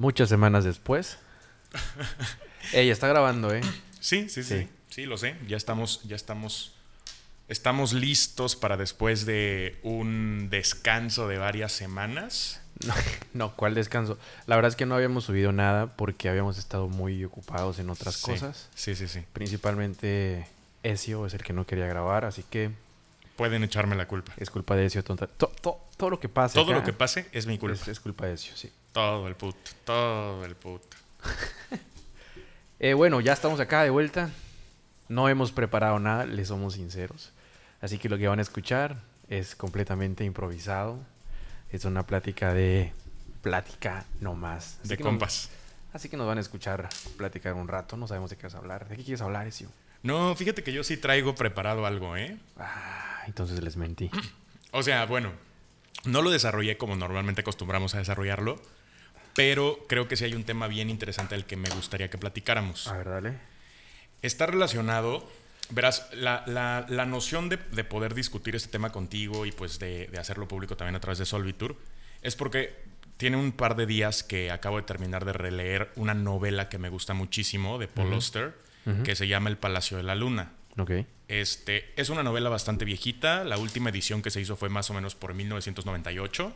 Muchas 0.00 0.30
semanas 0.30 0.64
después. 0.64 1.18
Ella 2.72 2.90
está 2.90 3.06
grabando, 3.06 3.52
¿eh? 3.54 3.60
Sí, 4.00 4.30
sí, 4.30 4.42
sí, 4.42 4.60
Sí. 4.60 4.68
sí. 4.88 5.04
lo 5.04 5.18
sé. 5.18 5.36
Ya 5.46 5.58
estamos, 5.58 6.02
ya 6.04 6.16
estamos, 6.16 6.74
estamos 7.48 7.92
listos 7.92 8.56
para 8.56 8.78
después 8.78 9.26
de 9.26 9.78
un 9.82 10.48
descanso 10.50 11.28
de 11.28 11.36
varias 11.36 11.72
semanas. 11.72 12.62
No, 12.86 12.94
no, 13.34 13.56
¿cuál 13.56 13.74
descanso? 13.74 14.18
La 14.46 14.56
verdad 14.56 14.70
es 14.70 14.76
que 14.76 14.86
no 14.86 14.94
habíamos 14.94 15.24
subido 15.24 15.52
nada 15.52 15.94
porque 15.96 16.30
habíamos 16.30 16.56
estado 16.56 16.88
muy 16.88 17.22
ocupados 17.22 17.78
en 17.78 17.90
otras 17.90 18.14
Sí, 18.14 18.22
cosas. 18.30 18.70
Sí, 18.74 18.94
sí, 18.94 19.06
sí. 19.06 19.22
Principalmente 19.34 20.46
Ezio 20.82 21.26
es 21.26 21.34
el 21.34 21.42
que 21.42 21.52
no 21.52 21.66
quería 21.66 21.84
grabar, 21.86 22.24
así 22.24 22.42
que 22.48 22.70
Pueden 23.36 23.64
echarme 23.64 23.96
la 23.96 24.08
culpa. 24.08 24.32
es 24.38 24.48
culpa 24.48 24.76
de 24.76 24.86
Ezio. 24.86 25.04
tonta- 25.04 25.26
to- 25.26 25.52
to- 25.60 25.78
todo 25.98 26.08
lo 26.08 26.18
que 26.20 26.30
pasa. 26.30 26.54
Todo 26.54 26.70
acá 26.70 26.78
lo 26.80 26.84
que 26.84 26.94
pase 26.94 27.26
es 27.32 27.46
mi 27.46 27.58
culpa. 27.58 27.74
es, 27.76 27.86
es 27.88 28.00
culpa 28.00 28.24
de 28.26 28.32
Ezio, 28.34 28.56
sí. 28.56 28.72
Todo 28.92 29.28
el 29.28 29.34
puto, 29.36 29.70
todo 29.84 30.44
el 30.44 30.54
puto. 30.56 30.96
Eh, 32.82 32.94
bueno, 32.94 33.20
ya 33.20 33.34
estamos 33.34 33.60
acá 33.60 33.82
de 33.82 33.90
vuelta. 33.90 34.30
No 35.10 35.28
hemos 35.28 35.52
preparado 35.52 35.98
nada, 35.98 36.24
les 36.24 36.48
somos 36.48 36.72
sinceros. 36.74 37.30
Así 37.82 37.98
que 37.98 38.08
lo 38.08 38.16
que 38.16 38.26
van 38.26 38.38
a 38.38 38.42
escuchar 38.42 38.96
es 39.28 39.54
completamente 39.54 40.24
improvisado. 40.24 40.98
Es 41.70 41.84
una 41.84 42.06
plática 42.06 42.54
de 42.54 42.94
plática 43.42 44.06
nomás. 44.20 44.78
Así 44.80 44.88
De 44.88 44.96
nos- 44.96 45.02
compas. 45.04 45.50
así 45.92 46.08
que 46.08 46.16
nos 46.16 46.26
van 46.26 46.38
a 46.38 46.40
escuchar 46.40 46.88
platicar 47.18 47.52
un 47.52 47.68
rato. 47.68 47.98
No 47.98 48.08
sabemos 48.08 48.30
de 48.30 48.36
qué 48.36 48.44
vas 48.44 48.54
a 48.54 48.58
hablar. 48.58 48.88
¿De 48.88 48.96
qué 48.96 49.04
quieres 49.04 49.20
hablar, 49.20 49.46
Ezio? 49.46 49.68
No, 50.02 50.34
fíjate 50.34 50.62
que 50.62 50.72
yo 50.72 50.82
sí 50.82 50.96
traigo 50.96 51.34
preparado 51.34 51.84
algo, 51.84 52.16
¿eh? 52.16 52.38
Ah, 52.58 53.24
entonces 53.26 53.62
les 53.62 53.76
mentí. 53.76 54.10
O 54.72 54.82
sea, 54.82 55.04
bueno, 55.04 55.32
no 56.06 56.22
lo 56.22 56.30
desarrollé 56.30 56.78
como 56.78 56.96
normalmente 56.96 57.42
acostumbramos 57.42 57.94
a 57.94 57.98
desarrollarlo, 57.98 58.58
pero 59.34 59.84
creo 59.88 60.08
que 60.08 60.16
sí 60.16 60.24
hay 60.24 60.34
un 60.34 60.44
tema 60.44 60.66
bien 60.68 60.90
interesante 60.90 61.34
del 61.34 61.44
que 61.44 61.56
me 61.56 61.68
gustaría 61.70 62.08
que 62.10 62.18
platicáramos. 62.18 62.86
A 62.88 62.96
ver, 62.98 63.08
dale. 63.08 63.34
Está 64.22 64.46
relacionado, 64.46 65.28
verás, 65.70 66.08
la, 66.12 66.44
la- 66.46 66.84
la 66.88 67.06
noción 67.06 67.48
de, 67.48 67.56
de 67.56 67.84
poder 67.84 68.14
discutir 68.14 68.54
este 68.56 68.68
tema 68.70 68.90
contigo 68.92 69.46
y 69.46 69.52
pues 69.52 69.78
de, 69.78 70.08
de 70.08 70.18
hacerlo 70.18 70.46
público 70.48 70.76
también 70.76 70.96
a 70.96 71.00
través 71.00 71.18
de 71.18 71.26
Solvitur, 71.26 71.76
es 72.22 72.36
porque 72.36 72.74
tiene 73.16 73.36
un 73.36 73.52
par 73.52 73.76
de 73.76 73.86
días 73.86 74.22
que 74.22 74.50
acabo 74.50 74.76
de 74.78 74.82
terminar 74.82 75.24
de 75.24 75.32
releer 75.32 75.90
una 75.96 76.14
novela 76.14 76.68
que 76.68 76.78
me 76.78 76.88
gusta 76.88 77.12
muchísimo 77.14 77.78
de 77.78 77.86
Paul 77.88 78.12
Auster, 78.14 78.54
que 79.04 79.14
se 79.14 79.28
llama 79.28 79.50
El 79.50 79.56
Palacio 79.58 79.96
de 79.98 80.02
la 80.02 80.14
Luna. 80.14 80.52
Ok. 80.78 80.90
Este, 81.28 81.92
es 82.00 82.08
una 82.08 82.22
novela 82.22 82.48
bastante 82.48 82.84
viejita. 82.84 83.44
La 83.44 83.56
última 83.58 83.90
edición 83.90 84.20
que 84.22 84.30
se 84.30 84.40
hizo 84.40 84.56
fue 84.56 84.68
más 84.68 84.90
o 84.90 84.94
menos 84.94 85.14
por 85.14 85.32
1998. 85.34 86.52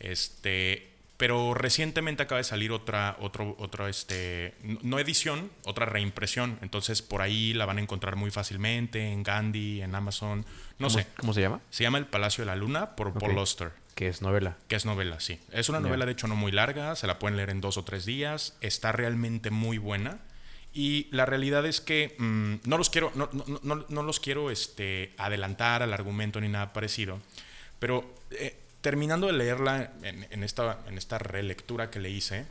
Este, 0.00 0.90
pero 1.18 1.52
recientemente 1.52 2.22
acaba 2.22 2.38
de 2.38 2.44
salir 2.44 2.72
otra, 2.72 3.16
otro, 3.20 3.54
otro, 3.58 3.86
este, 3.88 4.54
no 4.62 4.98
edición, 4.98 5.50
otra 5.64 5.84
reimpresión. 5.84 6.58
Entonces 6.62 7.02
por 7.02 7.20
ahí 7.20 7.52
la 7.52 7.66
van 7.66 7.76
a 7.78 7.80
encontrar 7.82 8.16
muy 8.16 8.30
fácilmente 8.30 9.12
en 9.12 9.22
Gandhi, 9.24 9.82
en 9.82 9.94
Amazon. 9.94 10.46
No 10.78 10.86
¿Cómo, 10.86 10.90
sé. 10.90 11.06
¿Cómo 11.18 11.34
se 11.34 11.40
llama? 11.42 11.60
Se 11.70 11.82
llama 11.82 11.98
El 11.98 12.06
Palacio 12.06 12.42
de 12.42 12.46
la 12.46 12.56
Luna 12.56 12.94
por 12.96 13.08
Ok. 13.08 13.18
Paul 13.18 13.36
Auster. 13.38 13.72
Que 13.96 14.06
es 14.06 14.22
novela. 14.22 14.56
Que 14.68 14.76
es 14.76 14.86
novela, 14.86 15.18
sí. 15.18 15.40
Es 15.50 15.68
una 15.68 15.78
Ya. 15.80 15.86
novela, 15.88 16.06
de 16.06 16.12
hecho, 16.12 16.28
no 16.28 16.36
muy 16.36 16.52
larga. 16.52 16.94
Se 16.94 17.08
la 17.08 17.18
pueden 17.18 17.36
leer 17.36 17.50
en 17.50 17.60
dos 17.60 17.76
o 17.78 17.84
tres 17.84 18.06
días. 18.06 18.56
Está 18.60 18.92
realmente 18.92 19.50
muy 19.50 19.76
buena. 19.78 20.20
Y 20.72 21.08
la 21.10 21.26
realidad 21.26 21.66
es 21.66 21.80
que 21.80 22.14
mm, 22.18 22.68
no 22.68 22.78
los 22.78 22.90
quiero, 22.90 23.10
no, 23.16 23.28
no- 23.32 23.58
no- 23.64 23.86
no 23.88 24.02
los 24.04 24.20
quiero 24.20 24.52
este, 24.52 25.14
adelantar 25.18 25.82
al 25.82 25.92
argumento 25.92 26.40
ni 26.40 26.48
nada 26.48 26.72
parecido. 26.72 27.18
Pero 27.80 28.14
eh, 28.30 28.56
terminando 28.80 29.26
de 29.26 29.32
leerla 29.34 29.92
en, 30.02 30.26
en 30.30 30.44
esta, 30.44 30.78
en 30.86 30.98
esta 30.98 31.18
relectura 31.18 31.90
que 31.90 31.98
le 32.00 32.10
hice, 32.10 32.46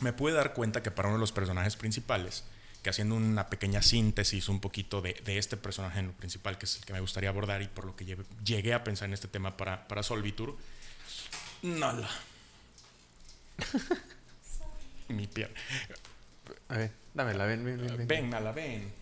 me 0.00 0.12
pude 0.12 0.32
dar 0.34 0.52
cuenta 0.52 0.82
que 0.82 0.90
para 0.90 1.08
uno 1.08 1.16
de 1.16 1.20
los 1.20 1.32
personajes 1.32 1.76
principales, 1.76 2.44
que 2.82 2.90
haciendo 2.90 3.14
una 3.16 3.48
pequeña 3.48 3.82
síntesis 3.82 4.48
un 4.48 4.60
poquito 4.60 5.00
de, 5.00 5.14
de 5.24 5.38
este 5.38 5.56
personaje 5.56 5.98
en 6.00 6.06
lo 6.08 6.12
principal, 6.12 6.58
que 6.58 6.66
es 6.66 6.76
el 6.76 6.84
que 6.84 6.92
me 6.92 7.00
gustaría 7.00 7.30
abordar 7.30 7.62
y 7.62 7.66
por 7.68 7.84
lo 7.84 7.96
que 7.96 8.04
lleve- 8.04 8.24
llegué 8.44 8.74
a 8.74 8.84
pensar 8.84 9.08
en 9.08 9.14
este 9.14 9.28
tema 9.28 9.56
para, 9.56 9.88
para 9.88 10.02
Solvitur, 10.02 10.56
Nala. 11.62 12.08
Mi 15.08 15.26
pierna. 15.26 15.54
A 16.68 16.76
ver, 16.78 16.90
dámela, 17.14 17.46
ven, 17.46 17.64
ven, 17.64 17.78
ven. 17.80 17.96
ven. 17.96 18.08
Ven, 18.08 18.30
Nala, 18.30 18.52
ven. 18.52 18.92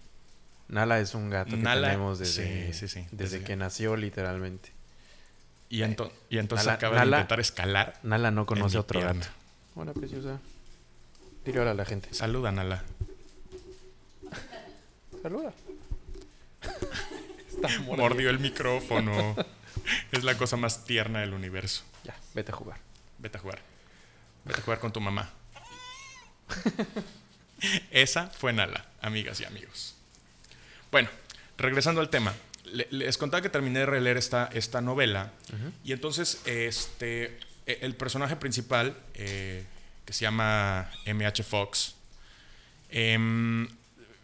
Nala 0.69 1.01
es 1.01 1.15
un 1.15 1.29
gato 1.31 1.51
que 1.51 1.57
Nala, 1.57 1.89
tenemos 1.89 2.19
desde, 2.19 2.73
sí, 2.73 2.79
sí, 2.79 2.89
sí, 2.89 3.07
desde 3.11 3.37
desde- 3.39 3.47
que 3.47 3.57
nació, 3.57 3.97
literalmente. 3.97 4.71
Y, 5.69 5.81
ento- 5.81 6.13
y 6.31 6.39
entonces 6.39 6.67
Nala- 6.67 6.77
acaba 6.77 6.97
Nala- 6.97 7.17
de 7.17 7.21
intentar 7.23 7.41
escalar. 7.41 7.99
Nala 8.03 8.31
no 8.31 8.47
conoce 8.47 8.79
otro 8.79 9.01
pierna. 9.01 9.21
gato. 9.21 9.33
Hola, 9.77 9.93
preciosa. 9.93 10.41
Dile 11.45 11.61
hola 11.61 11.73
a 11.73 11.75
la 11.75 11.85
gente. 11.85 12.13
Saluda, 12.15 12.53
Nala. 12.53 12.83
Saluda. 15.23 15.53
Está. 17.49 17.69
Mordió 17.83 18.31
el 18.31 18.39
micrófono. 18.39 19.37
es 20.13 20.23
la 20.25 20.37
cosa 20.37 20.57
más 20.57 20.85
tierna 20.85 21.21
del 21.21 21.33
universo. 21.35 21.83
Ya, 22.05 22.15
vete 22.35 22.53
a 22.53 22.55
jugar. 22.55 22.79
Vete 23.19 23.39
a 23.39 23.41
jugar. 23.41 23.59
Vete 24.45 24.61
a 24.61 24.65
jugar 24.65 24.79
con 24.81 24.93
tu 24.93 25.01
mamá. 25.01 25.31
Esa 27.91 28.27
fue 28.29 28.53
Nala, 28.53 28.85
amigas 29.01 29.41
y 29.41 29.45
amigos. 29.45 29.95
Bueno, 30.91 31.09
regresando 31.57 32.01
al 32.01 32.11
tema. 32.11 32.35
Le- 32.75 32.89
Les 32.91 33.17
contaba 33.19 33.41
que 33.43 33.49
terminé 33.49 33.81
de 33.81 33.87
releer 33.87 34.17
esta, 34.17 34.51
esta 34.53 34.81
novela. 34.81 35.33
Y 35.85 35.93
entonces, 35.93 36.41
este, 36.45 37.39
e- 37.67 37.79
el 37.83 37.95
personaje 37.95 38.37
principal, 38.37 38.97
eh, 39.15 39.65
que 40.05 40.13
se 40.13 40.23
llama 40.23 40.91
M.H. 41.07 41.43
Fox, 41.45 41.95
em, 42.91 43.69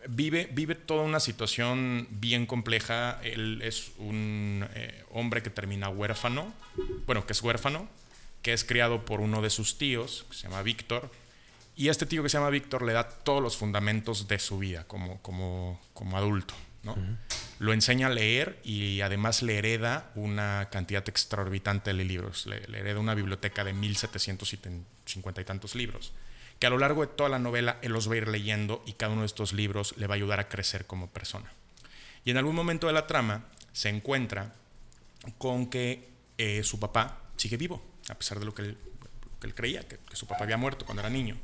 vive, 0.09 0.49
vive 0.53 0.75
toda 0.75 1.03
una 1.03 1.21
situación 1.21 2.06
bien 2.11 2.47
compleja. 2.47 3.19
Él 3.22 3.61
es 3.62 3.93
un 3.99 4.67
eh, 4.75 5.05
hombre 5.12 5.43
que 5.43 5.50
termina 5.50 5.88
huérfano, 5.88 6.53
bueno, 7.06 7.27
que 7.27 7.32
es 7.32 7.43
huérfano, 7.43 7.88
que 8.43 8.53
es 8.53 8.65
criado 8.65 9.05
por 9.05 9.21
uno 9.21 9.43
de 9.43 9.50
sus 9.50 9.78
tíos, 9.78 10.27
que 10.31 10.37
se 10.37 10.43
llama 10.44 10.62
Víctor. 10.62 11.11
Y 11.77 11.88
este 11.88 12.05
tío 12.06 12.22
que 12.22 12.28
se 12.28 12.37
llama 12.37 12.50
Víctor 12.50 12.82
le 12.82 12.93
da 12.93 13.09
todos 13.09 13.43
los 13.43 13.56
fundamentos 13.56 14.28
de 14.28 14.38
su 14.38 14.59
vida 14.59 14.84
como, 14.84 15.21
como, 15.22 15.81
como 15.94 16.17
adulto. 16.19 16.55
¿No? 16.82 16.96
Lo 17.58 17.72
enseña 17.72 18.06
a 18.06 18.10
leer 18.10 18.58
y 18.64 19.02
además 19.02 19.42
le 19.42 19.58
hereda 19.58 20.10
una 20.14 20.68
cantidad 20.70 21.06
extraorbitante 21.06 21.92
de 21.92 22.04
libros. 22.04 22.46
Le, 22.46 22.66
le 22.68 22.78
hereda 22.78 22.98
una 23.00 23.14
biblioteca 23.14 23.64
de 23.64 23.74
1750 23.74 25.40
y 25.40 25.44
tantos 25.44 25.74
libros 25.74 26.12
que 26.60 26.66
a 26.66 26.70
lo 26.70 26.78
largo 26.78 27.00
de 27.00 27.06
toda 27.08 27.30
la 27.30 27.38
novela 27.38 27.78
él 27.80 27.92
los 27.92 28.08
va 28.08 28.14
a 28.14 28.16
ir 28.19 28.28
leyendo 28.28 28.82
y 28.86 28.92
cada 28.92 29.12
uno 29.12 29.22
de 29.22 29.26
estos 29.26 29.54
libros 29.54 29.94
le 29.96 30.06
va 30.06 30.14
a 30.14 30.16
ayudar 30.16 30.40
a 30.40 30.48
crecer 30.48 30.86
como 30.86 31.08
persona. 31.08 31.50
Y 32.24 32.30
en 32.30 32.36
algún 32.36 32.54
momento 32.54 32.86
de 32.86 32.92
la 32.92 33.06
trama 33.06 33.46
se 33.72 33.88
encuentra 33.88 34.52
con 35.38 35.70
que 35.70 36.06
eh, 36.36 36.62
su 36.62 36.78
papá 36.78 37.19
sigue 37.36 37.56
vivo, 37.56 37.82
a 38.10 38.14
pesar 38.14 38.38
de 38.38 38.44
lo 38.44 38.54
que 38.54 38.62
él, 38.62 38.78
que 39.40 39.46
él 39.46 39.54
creía, 39.54 39.88
que, 39.88 39.96
que 39.96 40.16
su 40.16 40.26
papá 40.26 40.44
había 40.44 40.58
muerto 40.58 40.84
cuando 40.84 41.00
era 41.00 41.08
niño. 41.08 41.38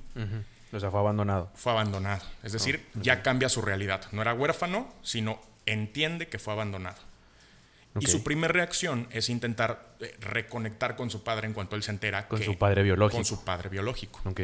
O 0.73 0.81
sea, 0.81 0.91
fue 0.91 1.01
abandonado. 1.01 1.51
Fue 1.55 1.73
abandonado. 1.73 2.25
Es 2.43 2.53
decir, 2.53 2.85
ya 2.95 3.23
cambia 3.23 3.49
su 3.49 3.63
realidad. 3.63 4.07
No 4.13 4.23
era 4.23 4.35
huérfano, 4.35 4.93
sino 5.03 5.41
entiende 5.65 6.29
que 6.29 6.39
fue 6.39 6.53
abandonado. 6.53 6.99
Y 7.99 8.07
su 8.09 8.23
primera 8.23 8.53
reacción 8.53 9.09
es 9.11 9.31
intentar 9.31 9.95
eh, 10.01 10.15
reconectar 10.21 10.97
con 10.97 11.09
su 11.09 11.25
padre 11.25 11.47
en 11.47 11.55
cuanto 11.55 11.77
él 11.77 11.83
se 11.83 11.91
entera 11.93 12.29
Con 12.29 12.39
que- 12.39 12.45
su 12.45 12.59
padre 12.59 12.83
biológico. 12.83 13.17
Con 13.17 13.25
su 13.25 13.43
padre 13.45 13.71
biológico. 13.71 14.21
Ok. 14.27 14.41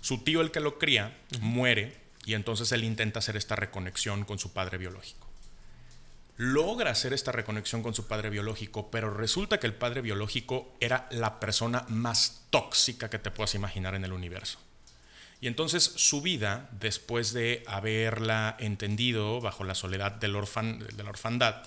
Su 0.00 0.18
tío, 0.24 0.40
el 0.40 0.50
que 0.50 0.60
lo 0.60 0.78
cría, 0.78 1.16
muere 1.40 1.96
y 2.24 2.32
entonces 2.34 2.72
él 2.72 2.84
intenta 2.84 3.18
hacer 3.18 3.36
esta 3.36 3.56
reconexión 3.56 4.24
con 4.24 4.38
su 4.38 4.52
padre 4.54 4.78
biológico. 4.78 5.26
Logra 6.38 6.92
hacer 6.92 7.12
esta 7.12 7.32
reconexión 7.32 7.82
con 7.82 7.94
su 7.94 8.06
padre 8.06 8.30
biológico, 8.30 8.90
pero 8.90 9.12
resulta 9.12 9.58
que 9.58 9.66
el 9.66 9.74
padre 9.74 10.00
biológico 10.02 10.72
era 10.80 11.08
la 11.10 11.40
persona 11.40 11.84
más 11.88 12.46
tóxica 12.50 13.10
que 13.10 13.18
te 13.18 13.30
puedas 13.32 13.54
imaginar 13.54 13.94
en 13.96 14.04
el 14.04 14.12
universo. 14.12 14.58
Y 15.40 15.46
entonces 15.46 15.84
su 15.84 16.20
vida, 16.20 16.68
después 16.72 17.32
de 17.32 17.62
haberla 17.66 18.56
entendido 18.58 19.40
bajo 19.40 19.62
la 19.64 19.74
soledad 19.74 20.20
orfan- 20.20 20.78
de 20.78 21.02
la 21.04 21.10
orfandad, 21.10 21.62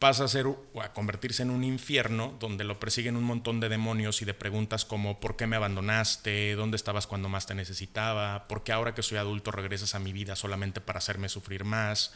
pasa 0.00 0.24
a 0.24 0.28
ser 0.28 0.46
a 0.80 0.92
convertirse 0.92 1.42
en 1.42 1.50
un 1.50 1.64
infierno 1.64 2.36
donde 2.40 2.64
lo 2.64 2.78
persiguen 2.80 3.16
un 3.16 3.24
montón 3.24 3.60
de 3.60 3.68
demonios 3.68 4.22
y 4.22 4.24
de 4.24 4.34
preguntas 4.34 4.84
como 4.84 5.18
¿por 5.20 5.36
qué 5.36 5.46
me 5.46 5.56
abandonaste? 5.56 6.54
¿Dónde 6.54 6.76
estabas 6.76 7.06
cuando 7.06 7.28
más 7.28 7.46
te 7.46 7.54
necesitaba? 7.54 8.46
¿Por 8.48 8.62
qué 8.64 8.72
ahora 8.72 8.94
que 8.94 9.02
soy 9.02 9.18
adulto 9.18 9.50
regresas 9.50 9.94
a 9.94 9.98
mi 9.98 10.12
vida 10.12 10.36
solamente 10.36 10.80
para 10.80 10.98
hacerme 10.98 11.28
sufrir 11.28 11.64
más? 11.64 12.12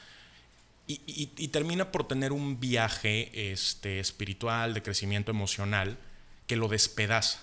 Y, 0.89 1.01
y- 1.07 1.33
y 1.37 1.49
termina 1.49 1.93
por 1.93 2.07
tener 2.09 2.33
un 2.33 2.59
viaje 2.61 3.53
este, 3.53 4.01
espiritual, 4.01 4.75
de 4.75 4.83
crecimiento 4.83 5.31
emocional, 5.31 5.97
que 6.49 6.57
lo 6.57 6.67
despedaza. 6.69 7.41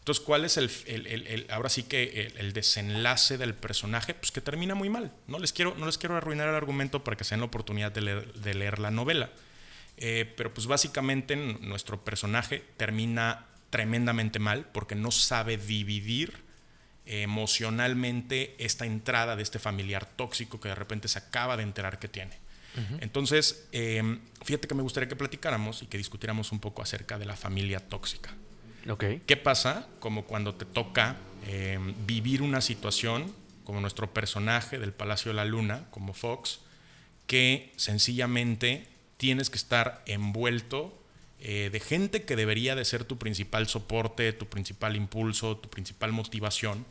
Entonces, 0.00 0.24
¿cuál 0.24 0.44
es 0.44 0.56
el, 0.56 0.70
el- 0.86 1.06
el- 1.06 1.26
el- 1.26 1.46
ahora 1.50 1.68
sí 1.68 1.84
que 1.84 2.32
el, 2.36 2.52
desenlace 2.52 3.38
del 3.38 3.54
personaje? 3.54 4.14
Pues 4.14 4.32
que 4.32 4.40
termina 4.40 4.74
muy 4.74 4.88
mal. 4.88 5.12
No 5.28 5.38
les 5.38 5.52
quiero, 5.52 5.74
no 5.78 5.86
les 5.86 5.98
quiero 5.98 6.16
arruinar 6.16 6.48
el 6.48 6.54
argumento 6.54 7.04
para 7.04 7.16
que 7.16 7.24
se 7.24 7.30
den 7.34 7.40
la 7.40 7.46
oportunidad 7.46 7.92
de 7.92 8.00
leer, 8.00 8.32
de 8.34 8.54
leer 8.54 8.78
la 8.78 8.90
novela. 8.90 9.30
Eh, 9.98 10.32
pero 10.36 10.52
pues 10.54 10.66
básicamente 10.66 11.36
nuestro 11.36 12.02
personaje 12.02 12.64
termina 12.78 13.46
tremendamente 13.68 14.38
mal 14.38 14.66
porque 14.72 14.94
no 14.94 15.10
sabe 15.10 15.56
dividir 15.58 16.42
emocionalmente 17.06 18.54
esta 18.58 18.86
entrada 18.86 19.36
de 19.36 19.42
este 19.42 19.58
familiar 19.58 20.06
tóxico 20.06 20.60
que 20.60 20.68
de 20.68 20.74
repente 20.74 21.08
se 21.08 21.18
acaba 21.18 21.56
de 21.56 21.62
enterar 21.62 21.98
que 21.98 22.08
tiene. 22.08 22.38
Entonces, 23.00 23.66
em, 23.72 24.20
fíjate 24.44 24.68
que 24.68 24.74
me 24.76 24.82
gustaría 24.82 25.08
que 25.08 25.16
platicáramos 25.16 25.82
y 25.82 25.86
que 25.86 25.98
discutiéramos 25.98 26.52
un 26.52 26.60
poco 26.60 26.82
acerca 26.82 27.18
de 27.18 27.24
la 27.26 27.34
familia 27.36 27.80
tóxica. 27.80 28.32
¿Qué 29.26 29.36
pasa 29.36 29.86
como 29.98 30.24
cuando 30.24 30.54
te 30.54 30.64
toca 30.64 31.16
em, 31.46 31.94
vivir 32.06 32.42
una 32.42 32.60
situación 32.60 33.32
como 33.64 33.80
nuestro 33.80 34.12
personaje 34.12 34.78
del 34.78 34.92
Palacio 34.92 35.30
de 35.30 35.36
la 35.36 35.44
Luna, 35.44 35.86
como 35.90 36.12
Fox, 36.12 36.60
que 37.26 37.72
sencillamente 37.76 38.88
tienes 39.16 39.50
que 39.50 39.56
estar 39.56 40.02
envuelto 40.06 40.98
eh, 41.38 41.70
de 41.72 41.80
gente 41.80 42.24
que 42.24 42.36
debería 42.36 42.74
de 42.74 42.84
ser 42.84 43.04
tu 43.04 43.16
principal 43.18 43.68
soporte, 43.68 44.32
tu 44.32 44.46
principal 44.46 44.96
impulso, 44.96 45.56
tu 45.56 45.70
principal 45.70 46.12
motivación, 46.12 46.84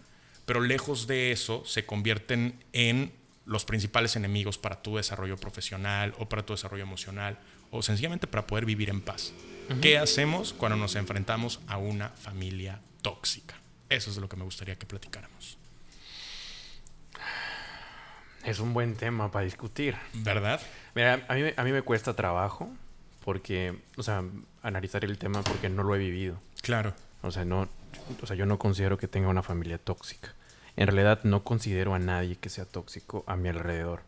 pero 0.45 0.61
lejos 0.61 1.05
de 1.05 1.31
eso 1.31 1.63
se 1.65 1.85
convierten 1.85 2.63
en 2.73 3.11
los 3.45 3.65
principales 3.65 4.15
enemigos 4.15 4.57
para 4.57 4.81
tu 4.81 4.97
desarrollo 4.97 5.37
profesional 5.37 6.13
o 6.17 6.29
para 6.29 6.45
tu 6.45 6.53
desarrollo 6.53 6.83
emocional 6.83 7.37
o 7.71 7.81
sencillamente 7.81 8.27
para 8.27 8.47
poder 8.47 8.65
vivir 8.65 8.89
en 8.89 9.01
paz. 9.01 9.33
¿Qué 9.81 9.99
hacemos 9.99 10.53
cuando 10.53 10.77
nos 10.77 10.95
enfrentamos 10.95 11.59
a 11.67 11.77
una 11.77 12.09
familia 12.09 12.81
tóxica? 13.03 13.55
Eso 13.87 14.09
es 14.09 14.15
de 14.15 14.21
lo 14.21 14.27
que 14.27 14.35
me 14.35 14.43
gustaría 14.43 14.75
que 14.75 14.87
platicáramos. 14.87 15.57
Es 18.43 18.59
un 18.59 18.73
buen 18.73 18.95
tema 18.95 19.31
para 19.31 19.45
discutir. 19.45 19.95
¿Verdad? 20.13 20.59
Mira, 20.95 21.25
a 21.27 21.35
mí, 21.35 21.43
a 21.55 21.63
mí 21.63 21.71
me 21.71 21.83
cuesta 21.83 22.15
trabajo 22.15 22.69
porque, 23.23 23.77
o 23.95 24.01
sea, 24.01 24.23
analizar 24.63 25.05
el 25.05 25.17
tema 25.17 25.43
porque 25.43 25.69
no 25.69 25.83
lo 25.83 25.95
he 25.95 25.99
vivido. 25.99 26.41
Claro. 26.61 26.95
O 27.21 27.31
sea, 27.31 27.45
no, 27.45 27.67
o 28.21 28.25
sea, 28.25 28.35
yo 28.35 28.45
no 28.45 28.57
considero 28.57 28.97
que 28.97 29.07
tenga 29.07 29.27
una 29.27 29.43
familia 29.43 29.77
tóxica. 29.77 30.33
En 30.75 30.87
realidad 30.87 31.19
no 31.23 31.43
considero 31.43 31.93
a 31.93 31.99
nadie 31.99 32.37
que 32.37 32.49
sea 32.49 32.65
tóxico 32.65 33.23
a 33.27 33.35
mi 33.35 33.49
alrededor. 33.49 34.01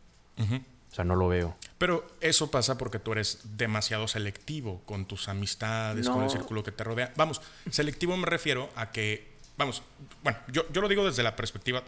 O 0.92 0.94
sea, 0.94 1.06
no 1.06 1.16
lo 1.16 1.30
veo. 1.30 1.56
Pero 1.78 2.06
eso 2.20 2.52
pasa 2.52 2.78
porque 2.78 3.00
tú 3.00 3.14
eres 3.14 3.40
demasiado 3.56 4.08
selectivo 4.08 4.82
con 4.86 5.06
tus 5.06 5.30
amistades, 5.30 6.10
con 6.10 6.24
el 6.24 6.30
círculo 6.30 6.64
que 6.64 6.72
te 6.72 6.84
rodea. 6.84 7.14
Vamos, 7.16 7.42
selectivo 7.70 8.18
me 8.18 8.26
refiero 8.26 8.70
a 8.76 8.92
que, 8.92 9.32
vamos, 9.58 9.84
bueno, 10.22 10.38
yo, 10.52 10.70
yo 10.72 10.82
lo 10.82 10.90
digo 10.90 11.06
desde 11.06 11.24
la 11.24 11.36
perspectiva 11.38 11.84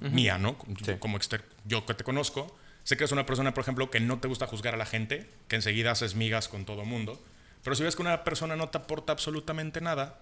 mía, 0.00 0.38
¿no? 0.38 0.56
Como 0.56 1.18
yo 1.64 1.84
que 1.84 1.94
te 1.94 2.04
conozco, 2.04 2.56
sé 2.84 2.96
que 2.96 3.02
eres 3.02 3.12
una 3.12 3.26
persona, 3.26 3.54
por 3.54 3.62
ejemplo, 3.62 3.90
que 3.90 3.98
no 3.98 4.20
te 4.20 4.28
gusta 4.28 4.46
juzgar 4.46 4.74
a 4.74 4.76
la 4.76 4.86
gente, 4.86 5.28
que 5.48 5.56
enseguida 5.56 5.90
haces 5.90 6.14
migas 6.14 6.48
con 6.48 6.64
todo 6.64 6.84
mundo. 6.84 7.20
Pero 7.64 7.74
si 7.74 7.82
ves 7.82 7.96
que 7.96 8.02
una 8.02 8.22
persona 8.22 8.54
no 8.54 8.68
te 8.68 8.78
aporta 8.78 9.12
absolutamente 9.12 9.80
nada, 9.80 10.20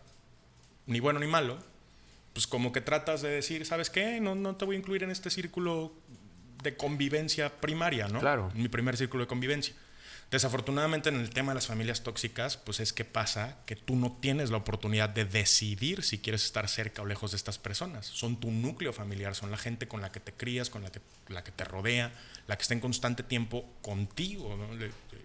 ni 0.86 1.00
bueno 1.00 1.20
ni 1.20 1.26
malo, 1.26 1.58
pues 2.32 2.46
como 2.46 2.72
que 2.72 2.80
tratas 2.80 3.20
de 3.20 3.28
decir, 3.28 3.66
¿sabes 3.66 3.90
qué? 3.90 4.20
No, 4.20 4.34
no 4.34 4.56
te 4.56 4.64
voy 4.64 4.76
a 4.76 4.78
incluir 4.78 5.02
en 5.02 5.10
este 5.10 5.28
círculo 5.28 5.92
de 6.62 6.76
convivencia 6.76 7.60
primaria, 7.60 8.08
¿no? 8.08 8.20
Claro. 8.20 8.50
Mi 8.54 8.68
primer 8.68 8.96
círculo 8.96 9.24
de 9.24 9.28
convivencia. 9.28 9.74
Desafortunadamente 10.32 11.10
en 11.10 11.16
el 11.16 11.28
tema 11.28 11.52
de 11.52 11.56
las 11.56 11.66
familias 11.66 12.02
tóxicas, 12.02 12.56
pues 12.56 12.80
es 12.80 12.94
que 12.94 13.04
pasa 13.04 13.58
que 13.66 13.76
tú 13.76 13.96
no 13.96 14.16
tienes 14.18 14.50
la 14.50 14.56
oportunidad 14.56 15.10
de 15.10 15.26
decidir 15.26 16.02
si 16.02 16.20
quieres 16.20 16.42
estar 16.46 16.68
cerca 16.70 17.02
o 17.02 17.04
lejos 17.04 17.32
de 17.32 17.36
estas 17.36 17.58
personas. 17.58 18.06
Son 18.06 18.40
tu 18.40 18.50
núcleo 18.50 18.94
familiar, 18.94 19.34
son 19.34 19.50
la 19.50 19.58
gente 19.58 19.88
con 19.88 20.00
la 20.00 20.10
que 20.10 20.20
te 20.20 20.32
crías, 20.32 20.70
con 20.70 20.84
la 20.84 20.90
que, 20.90 21.02
la 21.28 21.44
que 21.44 21.52
te 21.52 21.64
rodea, 21.64 22.14
la 22.46 22.56
que 22.56 22.62
está 22.62 22.72
en 22.72 22.80
constante 22.80 23.22
tiempo 23.22 23.66
contigo. 23.82 24.56
¿no? 24.56 24.68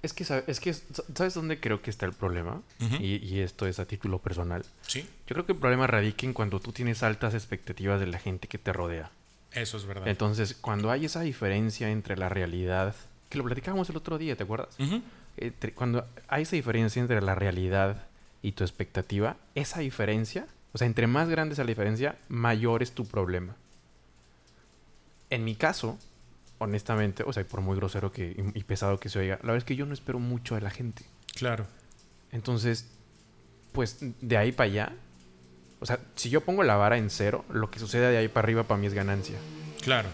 Es 0.04 0.12
que, 0.12 0.26
es 0.46 0.60
que, 0.60 0.74
¿sabes 0.74 1.34
dónde 1.34 1.62
creo 1.62 1.82
que 1.82 1.90
está 1.90 2.06
el 2.06 2.12
problema? 2.12 2.62
y, 3.00 3.26
y, 3.26 3.40
esto 3.40 3.66
es 3.66 3.80
a 3.80 3.86
título 3.86 4.20
personal. 4.20 4.66
Sí. 4.82 5.08
Yo 5.26 5.36
creo 5.36 5.46
que 5.46 5.54
el 5.54 5.58
problema 5.58 5.88
radica 5.88 6.26
en 6.26 6.34
cuando 6.34 6.60
tú 6.60 6.74
tienes 6.74 7.02
altas 7.02 7.34
expectativas 7.34 8.02
de 8.02 8.08
la 8.08 8.20
gente 8.20 8.50
que 8.50 8.58
te 8.58 8.74
rodea. 8.74 9.10
Eso 9.52 9.78
es 9.78 9.86
verdad. 9.86 10.08
Entonces, 10.08 10.56
cuando 10.60 10.92
hay 10.92 11.06
esa 11.06 11.22
diferencia 11.22 11.90
entre 11.90 12.18
la 12.18 12.30
realidad, 12.30 12.96
que 13.30 13.38
lo 13.38 13.44
platicábamos 13.44 13.90
el 13.90 13.98
otro 13.98 14.18
día, 14.18 14.36
¿te 14.36 14.44
acuerdas? 14.44 14.78
cuando 15.76 16.08
hay 16.28 16.44
esa 16.44 16.56
diferencia 16.56 17.00
entre 17.00 17.22
la 17.22 17.36
realidad 17.36 18.08
y 18.42 18.54
tu 18.54 18.64
expectativa, 18.64 19.38
esa 19.54 19.82
diferencia, 19.82 20.48
o 20.74 20.78
sea, 20.78 20.88
entre 20.88 21.06
más 21.06 21.30
grande 21.30 21.54
es 21.54 21.60
la 21.60 21.66
diferencia, 21.66 22.18
mayor 22.28 22.82
es 22.82 22.92
tu 22.92 23.06
problema. 23.06 23.56
En 25.30 25.44
mi 25.44 25.56
caso, 25.56 25.98
honestamente, 26.58 27.24
o 27.26 27.34
sea, 27.34 27.44
por 27.44 27.62
muy 27.62 27.76
grosero 27.76 28.12
que, 28.12 28.36
y, 28.54 28.64
pesado 28.64 29.00
que 29.00 29.10
se 29.10 29.20
oiga, 29.20 29.36
la 29.36 29.48
verdad 29.48 29.58
es 29.58 29.64
que 29.64 29.76
yo 29.76 29.86
no 29.86 29.94
espero 29.94 30.20
mucho 30.20 30.56
de 30.56 30.62
la 30.62 30.70
gente. 30.70 31.06
Claro. 31.36 31.68
Entonces, 32.32 32.90
pues 33.74 33.98
de 34.00 34.38
ahí 34.38 34.52
para 34.52 34.70
allá, 34.70 34.94
o 35.80 35.86
sea, 35.86 36.00
si 36.16 36.30
yo 36.30 36.42
pongo 36.42 36.64
la 36.64 36.76
vara 36.76 36.98
en 36.98 37.10
cero, 37.10 37.46
lo 37.50 37.70
que 37.70 37.80
sucede 37.80 38.12
de 38.12 38.18
ahí 38.18 38.28
para 38.28 38.46
arriba 38.46 38.64
para 38.64 38.80
mí 38.80 38.88
es 38.88 38.94
ganancia. 38.94 39.38
Claro. 39.82 40.10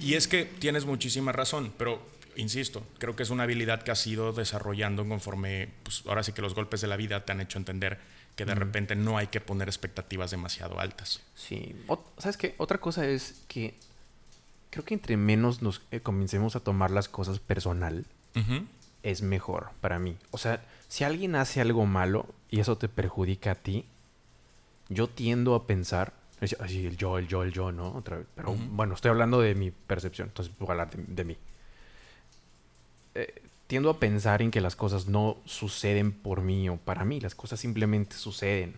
Y 0.00 0.14
es 0.14 0.28
que 0.28 0.44
tienes 0.44 0.86
muchísima 0.86 1.32
razón, 1.32 1.72
pero 1.76 2.00
insisto, 2.36 2.82
creo 2.98 3.16
que 3.16 3.22
es 3.22 3.30
una 3.30 3.42
habilidad 3.42 3.82
que 3.82 3.90
has 3.90 4.06
ido 4.06 4.32
desarrollando 4.32 5.06
conforme, 5.06 5.68
pues 5.82 6.02
ahora 6.06 6.22
sí 6.22 6.32
que 6.32 6.42
los 6.42 6.54
golpes 6.54 6.80
de 6.80 6.86
la 6.86 6.96
vida 6.96 7.24
te 7.24 7.32
han 7.32 7.40
hecho 7.40 7.58
entender 7.58 7.98
que 8.36 8.44
de 8.46 8.54
repente 8.54 8.96
no 8.96 9.18
hay 9.18 9.26
que 9.26 9.40
poner 9.40 9.68
expectativas 9.68 10.30
demasiado 10.30 10.80
altas. 10.80 11.20
Sí. 11.34 11.76
¿Sabes 12.16 12.36
qué? 12.36 12.54
Otra 12.56 12.78
cosa 12.78 13.06
es 13.06 13.42
que 13.48 13.74
creo 14.70 14.84
que 14.84 14.94
entre 14.94 15.16
menos 15.16 15.60
nos 15.60 15.82
eh, 15.90 16.00
comencemos 16.00 16.56
a 16.56 16.60
tomar 16.60 16.90
las 16.90 17.08
cosas 17.08 17.38
personal, 17.38 18.06
es 19.02 19.22
mejor 19.22 19.70
para 19.80 19.98
mí. 19.98 20.16
O 20.30 20.38
sea, 20.38 20.64
si 20.88 21.04
alguien 21.04 21.34
hace 21.34 21.60
algo 21.60 21.84
malo 21.84 22.26
y 22.50 22.60
eso 22.60 22.78
te 22.78 22.88
perjudica 22.88 23.52
a 23.52 23.54
ti, 23.56 23.84
yo 24.90 25.08
tiendo 25.08 25.54
a 25.54 25.66
pensar, 25.66 26.12
así 26.40 26.84
el 26.84 26.96
yo, 26.96 27.16
el 27.16 27.26
yo, 27.26 27.42
el 27.42 27.52
yo, 27.52 27.72
¿no? 27.72 27.92
Otra 27.92 28.18
vez. 28.18 28.26
Pero 28.34 28.54
bueno, 28.54 28.94
estoy 28.94 29.10
hablando 29.10 29.40
de 29.40 29.54
mi 29.54 29.70
percepción, 29.70 30.28
entonces 30.28 30.52
voy 30.58 30.68
a 30.68 30.72
hablar 30.72 30.90
de, 30.90 31.24
mí. 31.24 31.36
Eh, 33.14 33.42
tiendo 33.68 33.88
a 33.88 33.98
pensar 33.98 34.42
en 34.42 34.50
que 34.50 34.60
las 34.60 34.76
cosas 34.76 35.06
no 35.06 35.36
suceden 35.44 36.12
por 36.12 36.42
mí 36.42 36.68
o 36.68 36.76
para 36.76 37.04
mí, 37.04 37.20
las 37.20 37.34
cosas 37.34 37.60
simplemente 37.60 38.16
suceden. 38.16 38.74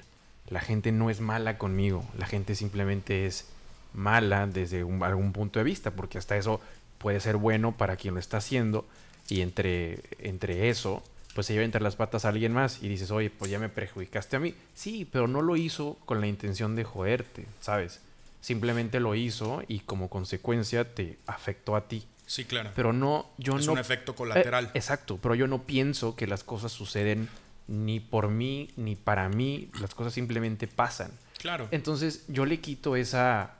La 0.49 0.61
gente 0.61 0.93
no 0.93 1.09
es 1.09 1.20
mala 1.20 1.56
conmigo, 1.56 2.05
la 2.19 2.26
gente 2.26 2.55
simplemente 2.55 3.26
es 3.26 3.49
mala 3.94 4.47
desde 4.47 4.81
algún 4.81 5.32
punto 5.32 5.59
de 5.59 5.64
vista, 5.64 5.93
porque 5.93 6.19
hasta 6.19 6.37
eso 6.37 6.61
puede 6.99 7.20
ser 7.20 7.37
bueno 7.37 7.76
para 7.76 7.97
quien 7.97 8.14
lo 8.14 8.20
está 8.20 8.37
haciendo 8.37 8.87
y 9.29 9.41
entre, 9.41 10.00
entre 10.19 10.69
eso, 10.69 11.03
pues 11.34 11.46
se 11.46 11.55
lleva 11.55 11.64
entre 11.64 11.81
las 11.81 11.96
patas 11.96 12.25
a 12.25 12.29
alguien 12.29 12.52
más 12.52 12.82
y 12.82 12.88
dices, 12.88 13.11
oye, 13.11 13.31
pues 13.31 13.50
ya 13.50 13.58
me 13.58 13.69
perjudicaste 13.69 14.37
a 14.37 14.40
mí. 14.40 14.55
Sí, 14.75 15.08
pero 15.11 15.29
no 15.29 15.43
lo 15.43 15.56
hizo 15.56 15.99
con 16.05 16.20
la 16.20 16.26
intención 16.26 16.76
de 16.76 16.84
joderte, 16.84 17.47
¿sabes? 17.61 18.00
Simplemente 18.40 19.00
lo 19.00 19.14
hizo 19.14 19.62
y 19.68 19.80
como 19.80 20.09
consecuencia 20.09 20.95
te 20.95 21.18
afectó 21.26 21.76
a 21.76 21.88
ti. 21.88 22.04
Sí, 22.26 22.45
claro. 22.45 22.71
Pero 22.75 22.92
no, 22.92 23.30
yo 23.38 23.57
es 23.57 23.66
no... 23.66 23.73
un 23.73 23.78
efecto 23.78 24.14
colateral. 24.14 24.66
Eh, 24.66 24.71
exacto, 24.75 25.18
pero 25.23 25.35
yo 25.35 25.47
no 25.47 25.62
pienso 25.62 26.16
que 26.16 26.26
las 26.26 26.45
cosas 26.45 26.73
suceden 26.73 27.28
ni 27.68 28.00
por 28.00 28.28
mí 28.28 28.71
ni 28.76 28.97
para 28.97 29.28
mí, 29.28 29.71
las 29.80 29.95
cosas 29.95 30.12
simplemente 30.12 30.66
pasan. 30.66 31.12
Claro. 31.38 31.68
Entonces 31.71 32.25
yo 32.28 32.47
le 32.47 32.61
quito 32.61 32.97
esa 32.97 33.54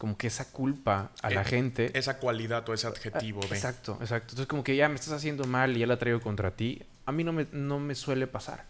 como 0.00 0.16
que 0.16 0.28
esa 0.28 0.50
culpa 0.50 1.12
a 1.20 1.28
la 1.28 1.42
eh, 1.42 1.44
gente. 1.44 1.90
Esa 1.92 2.16
cualidad 2.16 2.66
o 2.66 2.72
ese 2.72 2.86
adjetivo. 2.86 3.42
de... 3.42 3.54
Exacto, 3.54 3.98
exacto. 4.00 4.28
Entonces 4.30 4.46
como 4.46 4.64
que 4.64 4.74
ya 4.74 4.88
me 4.88 4.94
estás 4.94 5.12
haciendo 5.12 5.44
mal 5.44 5.76
y 5.76 5.80
ya 5.80 5.86
la 5.86 5.98
traigo 5.98 6.22
contra 6.22 6.52
ti. 6.52 6.82
A 7.04 7.12
mí 7.12 7.22
no 7.22 7.34
me, 7.34 7.46
no 7.52 7.78
me 7.78 7.94
suele 7.94 8.26
pasar. 8.26 8.64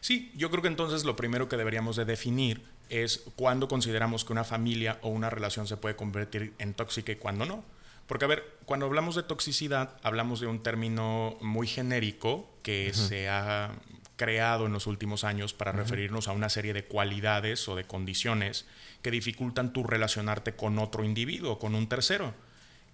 Sí, 0.00 0.32
yo 0.34 0.50
creo 0.50 0.62
que 0.62 0.68
entonces 0.68 1.04
lo 1.04 1.14
primero 1.14 1.46
que 1.46 1.58
deberíamos 1.58 1.96
de 1.96 2.06
definir 2.06 2.64
es 2.88 3.22
cuándo 3.36 3.68
consideramos 3.68 4.24
que 4.24 4.32
una 4.32 4.44
familia 4.44 4.98
o 5.02 5.10
una 5.10 5.28
relación 5.28 5.66
se 5.66 5.76
puede 5.76 5.94
convertir 5.94 6.54
en 6.58 6.72
tóxica 6.72 7.12
y 7.12 7.16
cuándo 7.16 7.44
no. 7.44 7.62
Porque, 8.06 8.24
a 8.24 8.28
ver, 8.28 8.42
cuando 8.64 8.86
hablamos 8.86 9.14
de 9.14 9.24
toxicidad, 9.24 9.98
hablamos 10.02 10.40
de 10.40 10.46
un 10.46 10.62
término 10.62 11.36
muy 11.42 11.66
genérico 11.66 12.48
que 12.62 12.94
se 12.94 13.28
ha 13.28 13.72
creado 14.16 14.66
en 14.66 14.72
los 14.72 14.86
últimos 14.86 15.24
años 15.24 15.54
para 15.54 15.72
referirnos 15.72 16.28
a 16.28 16.32
una 16.32 16.48
serie 16.48 16.72
de 16.72 16.84
cualidades 16.84 17.68
o 17.68 17.76
de 17.76 17.84
condiciones 17.84 18.66
que 19.02 19.10
dificultan 19.10 19.72
tu 19.72 19.84
relacionarte 19.84 20.54
con 20.54 20.78
otro 20.78 21.04
individuo, 21.04 21.58
con 21.58 21.74
un 21.74 21.88
tercero. 21.88 22.34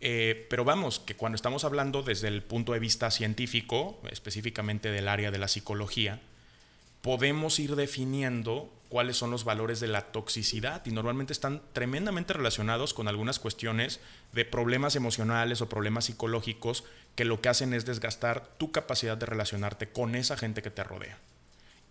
Eh, 0.00 0.46
pero 0.48 0.64
vamos, 0.64 1.00
que 1.00 1.16
cuando 1.16 1.36
estamos 1.36 1.64
hablando 1.64 2.02
desde 2.02 2.28
el 2.28 2.42
punto 2.42 2.72
de 2.72 2.78
vista 2.78 3.10
científico, 3.10 4.00
específicamente 4.10 4.90
del 4.90 5.08
área 5.08 5.30
de 5.30 5.38
la 5.38 5.48
psicología, 5.48 6.20
podemos 7.02 7.58
ir 7.58 7.74
definiendo 7.74 8.72
cuáles 8.88 9.16
son 9.16 9.30
los 9.30 9.44
valores 9.44 9.80
de 9.80 9.88
la 9.88 10.12
toxicidad 10.12 10.84
y 10.86 10.90
normalmente 10.90 11.32
están 11.32 11.62
tremendamente 11.72 12.32
relacionados 12.32 12.94
con 12.94 13.08
algunas 13.08 13.38
cuestiones 13.38 14.00
de 14.32 14.44
problemas 14.44 14.96
emocionales 14.96 15.60
o 15.60 15.68
problemas 15.68 16.06
psicológicos 16.06 16.84
que 17.18 17.24
lo 17.24 17.40
que 17.40 17.48
hacen 17.48 17.74
es 17.74 17.84
desgastar 17.84 18.46
tu 18.58 18.70
capacidad 18.70 19.18
de 19.18 19.26
relacionarte 19.26 19.88
con 19.88 20.14
esa 20.14 20.36
gente 20.36 20.62
que 20.62 20.70
te 20.70 20.84
rodea. 20.84 21.18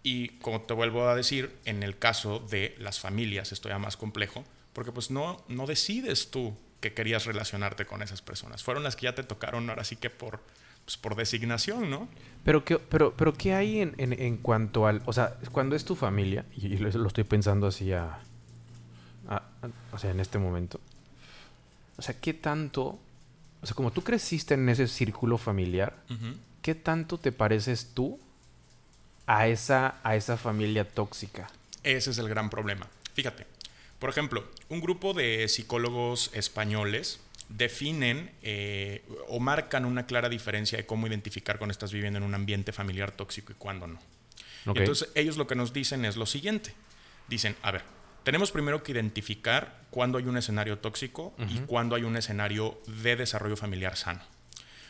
Y 0.02 0.30
como 0.40 0.62
te 0.62 0.74
vuelvo 0.74 1.06
a 1.06 1.16
decir, 1.16 1.54
en 1.66 1.84
el 1.84 1.98
caso 1.98 2.40
de 2.40 2.74
las 2.80 3.02
familias 3.02 3.52
esto 3.52 3.68
ya 3.68 3.78
más 3.78 3.98
complejo, 3.98 4.46
porque 4.72 4.94
pues 4.94 5.12
no, 5.12 5.44
no 5.50 5.68
decides 5.68 6.32
tú 6.32 6.56
que 6.80 6.94
querías 6.94 7.26
relacionarte 7.26 7.86
con 7.86 8.02
esas 8.02 8.22
personas. 8.22 8.64
Fueron 8.64 8.84
las 8.84 8.96
que 8.96 9.04
ya 9.04 9.16
te 9.16 9.24
tocaron 9.24 9.70
ahora 9.70 9.84
sí 9.84 9.98
que 9.98 10.10
por, 10.10 10.40
pues, 10.86 10.96
por 10.96 11.18
designación, 11.18 11.90
¿no? 11.90 12.08
Pero 12.46 12.64
¿qué, 12.64 12.80
pero, 12.80 13.14
pero 13.18 13.34
¿qué 13.34 13.54
hay 13.54 13.82
en, 13.82 13.96
en, 13.98 14.14
en 14.14 14.38
cuanto 14.38 14.88
al... 14.88 15.02
O 15.08 15.12
sea, 15.12 15.36
cuando 15.52 15.76
es 15.76 15.84
tu 15.84 15.98
familia, 15.98 16.46
y 16.56 16.78
lo, 16.78 17.06
estoy 17.06 17.26
pensando 17.26 17.68
así 17.68 17.92
a, 17.92 18.20
ah, 19.28 19.44
o 19.92 19.98
sea, 19.98 20.12
en 20.12 20.22
este 20.22 20.38
momento. 20.38 20.80
O 21.98 22.02
sea, 22.02 22.18
¿qué 22.18 22.34
tanto, 22.34 22.98
o 23.62 23.66
sea, 23.66 23.76
como 23.76 23.92
tú 23.92 24.04
creciste 24.04 24.54
en 24.54 24.70
ese 24.70 24.88
círculo 24.88 25.38
familiar, 25.38 25.96
¿qué 26.62 26.76
tanto 26.76 27.18
te 27.18 27.32
pareces 27.32 27.92
tú 27.94 28.20
a 29.26 29.48
esa, 29.48 30.00
a 30.04 30.16
esa 30.16 30.38
familia 30.38 30.88
tóxica? 30.88 31.50
Ese 31.84 32.12
es 32.12 32.18
el 32.18 32.30
gran 32.30 32.50
problema. 32.50 32.88
Fíjate, 33.14 33.48
por 34.00 34.10
ejemplo, 34.10 34.46
un 34.70 34.80
grupo 34.80 35.14
de 35.14 35.48
psicólogos 35.48 36.30
españoles 36.34 37.20
definen 37.50 38.32
eh, 38.42 39.04
o 39.30 39.40
marcan 39.40 39.86
una 39.86 40.06
clara 40.06 40.30
diferencia 40.30 40.78
de 40.78 40.86
cómo 40.86 41.08
identificar 41.08 41.58
cuando 41.58 41.72
estás 41.72 41.92
viviendo 41.92 42.18
en 42.18 42.24
un 42.24 42.36
ambiente 42.36 42.74
familiar 42.74 43.12
tóxico 43.12 43.54
y 43.54 43.56
cuándo 43.56 43.88
no. 43.88 44.00
Entonces, 44.76 45.10
ellos 45.16 45.38
lo 45.38 45.48
que 45.48 45.56
nos 45.56 45.72
dicen 45.72 46.04
es 46.04 46.18
lo 46.18 46.26
siguiente. 46.26 46.74
Dicen, 47.30 47.56
a 47.62 47.72
ver, 47.72 47.84
tenemos 48.28 48.52
primero 48.52 48.84
que 48.84 48.92
identificar 48.92 49.84
cuándo 49.90 50.18
hay 50.18 50.26
un 50.26 50.36
escenario 50.36 50.80
tóxico 50.80 51.34
y 51.48 51.60
cuándo 51.60 51.96
hay 51.96 52.04
un 52.04 52.18
escenario 52.18 52.78
de 53.02 53.16
desarrollo 53.16 53.56
familiar 53.56 53.96
sano. 53.96 54.20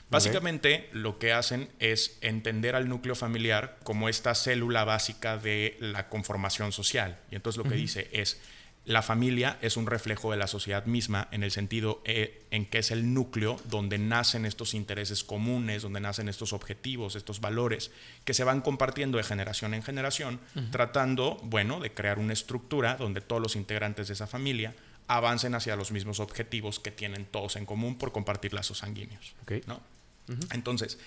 Básicamente 0.10 0.90
lo 0.92 1.20
que 1.20 1.34
hacen 1.34 1.70
es 1.78 2.18
entender 2.22 2.76
al 2.76 2.90
núcleo 2.90 3.14
familiar 3.14 3.78
como 3.84 4.10
esta 4.10 4.34
célula 4.34 4.86
básica 4.86 5.38
de 5.38 5.78
la 5.80 6.10
conformación 6.10 6.72
social. 6.72 7.20
Y 7.30 7.36
entonces 7.36 7.64
lo 7.64 7.70
que 7.70 7.76
dice 7.76 8.10
es, 8.12 8.42
la 8.88 9.02
familia 9.02 9.58
es 9.62 9.76
un 9.76 9.86
reflejo 9.86 10.32
de 10.32 10.38
la 10.38 10.48
sociedad 10.48 10.86
misma 10.86 11.28
en 11.32 11.44
el 11.44 11.52
sentido 11.52 12.02
eh, 12.06 12.46
en 12.52 12.66
que 12.66 12.78
es 12.78 12.90
el 12.90 13.14
núcleo 13.14 13.60
donde 13.66 13.98
nacen 13.98 14.46
estos 14.46 14.74
intereses 14.74 15.26
comunes, 15.26 15.82
donde 15.82 16.00
nacen 16.00 16.30
estos 16.30 16.54
objetivos, 16.54 17.18
estos 17.18 17.42
valores 17.42 17.92
que 18.24 18.34
se 18.34 18.46
van 18.46 18.62
compartiendo 18.62 19.18
de 19.18 19.26
generación 19.26 19.74
en 19.74 19.84
generación, 19.84 20.40
tratando, 20.72 21.38
bueno, 21.44 21.82
de 21.82 21.94
crear 21.94 22.18
una 22.18 22.32
estructura 22.32 22.96
donde 22.96 23.20
todos 23.20 23.42
los 23.42 23.58
integrantes 23.58 24.08
de 24.08 24.14
esa 24.14 24.26
familia 24.26 24.74
avancen 25.08 25.54
hacia 25.54 25.76
los 25.76 25.92
mismos 25.92 26.22
objetivos 26.22 26.80
que 26.80 26.92
tienen 26.92 27.26
todos 27.26 27.58
en 27.58 27.66
común 27.66 27.98
por 27.98 28.14
compartir 28.14 28.54
lazos 28.54 28.78
sanguíneos. 28.78 29.36
¿no? 29.66 29.82
Entonces, 30.54 30.98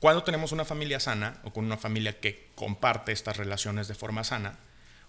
cuando 0.00 0.24
tenemos 0.24 0.50
una 0.50 0.64
familia 0.64 0.98
sana 0.98 1.38
o 1.44 1.52
con 1.52 1.64
una 1.64 1.76
familia 1.76 2.18
que 2.18 2.48
comparte 2.56 3.12
estas 3.12 3.36
relaciones 3.36 3.86
de 3.86 3.94
forma 3.94 4.24
sana, 4.24 4.58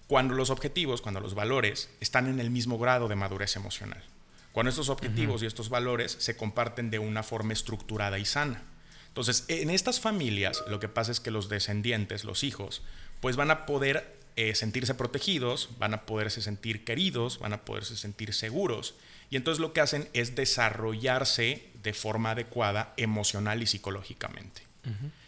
cuando 0.07 0.33
los 0.33 0.49
objetivos, 0.49 1.01
cuando 1.01 1.19
los 1.19 1.35
valores 1.35 1.89
están 1.99 2.27
en 2.27 2.39
el 2.39 2.49
mismo 2.49 2.77
grado 2.77 3.07
de 3.07 3.15
madurez 3.15 3.55
emocional. 3.55 4.03
Cuando 4.51 4.69
estos 4.69 4.89
objetivos 4.89 5.41
y 5.41 5.47
estos 5.47 5.69
valores 5.69 6.15
se 6.19 6.37
comparten 6.37 6.91
de 6.91 6.99
una 6.99 7.23
forma 7.23 7.53
estructurada 7.53 8.19
y 8.19 8.25
sana. 8.25 8.61
Entonces, 9.07 9.45
en 9.47 9.69
estas 9.69 9.99
familias 9.99 10.63
lo 10.67 10.79
que 10.79 10.89
pasa 10.89 11.11
es 11.11 11.19
que 11.19 11.31
los 11.31 11.49
descendientes, 11.49 12.23
los 12.23 12.43
hijos, 12.43 12.83
pues 13.19 13.35
van 13.35 13.51
a 13.51 13.65
poder 13.65 14.17
eh, 14.35 14.55
sentirse 14.55 14.95
protegidos, 14.95 15.69
van 15.77 15.93
a 15.93 16.05
poderse 16.05 16.41
sentir 16.41 16.83
queridos, 16.83 17.39
van 17.39 17.53
a 17.53 17.65
poderse 17.65 17.95
sentir 17.95 18.33
seguros. 18.33 18.95
Y 19.29 19.35
entonces 19.35 19.59
lo 19.59 19.73
que 19.73 19.81
hacen 19.81 20.09
es 20.13 20.35
desarrollarse 20.35 21.69
de 21.81 21.93
forma 21.93 22.31
adecuada 22.31 22.93
emocional 22.97 23.61
y 23.61 23.67
psicológicamente. 23.67 24.63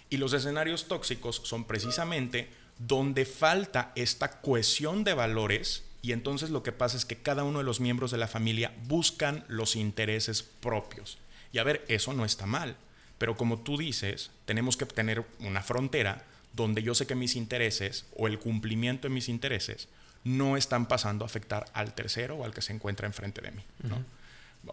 Y 0.10 0.17
los 0.17 0.34
escenarios 0.34 0.88
tóxicos 0.88 1.41
son 1.44 1.65
precisamente 1.65 2.50
donde 2.77 3.25
falta 3.25 3.91
esta 3.96 4.41
cohesión 4.41 5.03
de 5.03 5.13
valores 5.13 5.84
y 6.01 6.12
entonces 6.12 6.51
lo 6.51 6.62
que 6.62 6.72
pasa 6.72 6.98
es 6.98 7.05
que 7.05 7.15
cada 7.15 7.44
uno 7.44 7.60
de 7.60 7.65
los 7.65 7.79
miembros 7.79 8.12
de 8.12 8.17
la 8.17 8.27
familia 8.27 8.72
buscan 8.84 9.44
los 9.48 9.75
intereses 9.75 10.44
propios. 10.44 11.17
Y 11.51 11.58
a 11.58 11.63
ver, 11.63 11.84
eso 11.88 12.13
no 12.13 12.25
está 12.25 12.46
mal, 12.46 12.75
pero 13.17 13.36
como 13.36 13.60
tú 13.60 13.77
dices, 13.77 14.29
tenemos 14.46 14.77
que 14.77 14.86
tener 14.86 15.25
una 15.39 15.63
frontera 15.63 16.24
donde 16.53 16.84
yo 16.84 16.94
sé 16.94 17.08
que 17.08 17.15
mis 17.15 17.36
intereses 17.36 18.05
o 18.15 18.27
el 18.27 18.38
cumplimiento 18.38 19.08
de 19.08 19.13
mis 19.13 19.29
intereses 19.29 19.88
no 20.24 20.58
están 20.58 20.88
pasando 20.88 21.25
a 21.25 21.27
afectar 21.27 21.65
al 21.74 21.94
tercero 21.94 22.36
o 22.36 22.46
al 22.46 22.53
que 22.53 22.62
se 22.62 22.74
encuentra 22.74 23.08
enfrente 23.08 23.41
de 23.41 23.51
mí. 23.51 23.63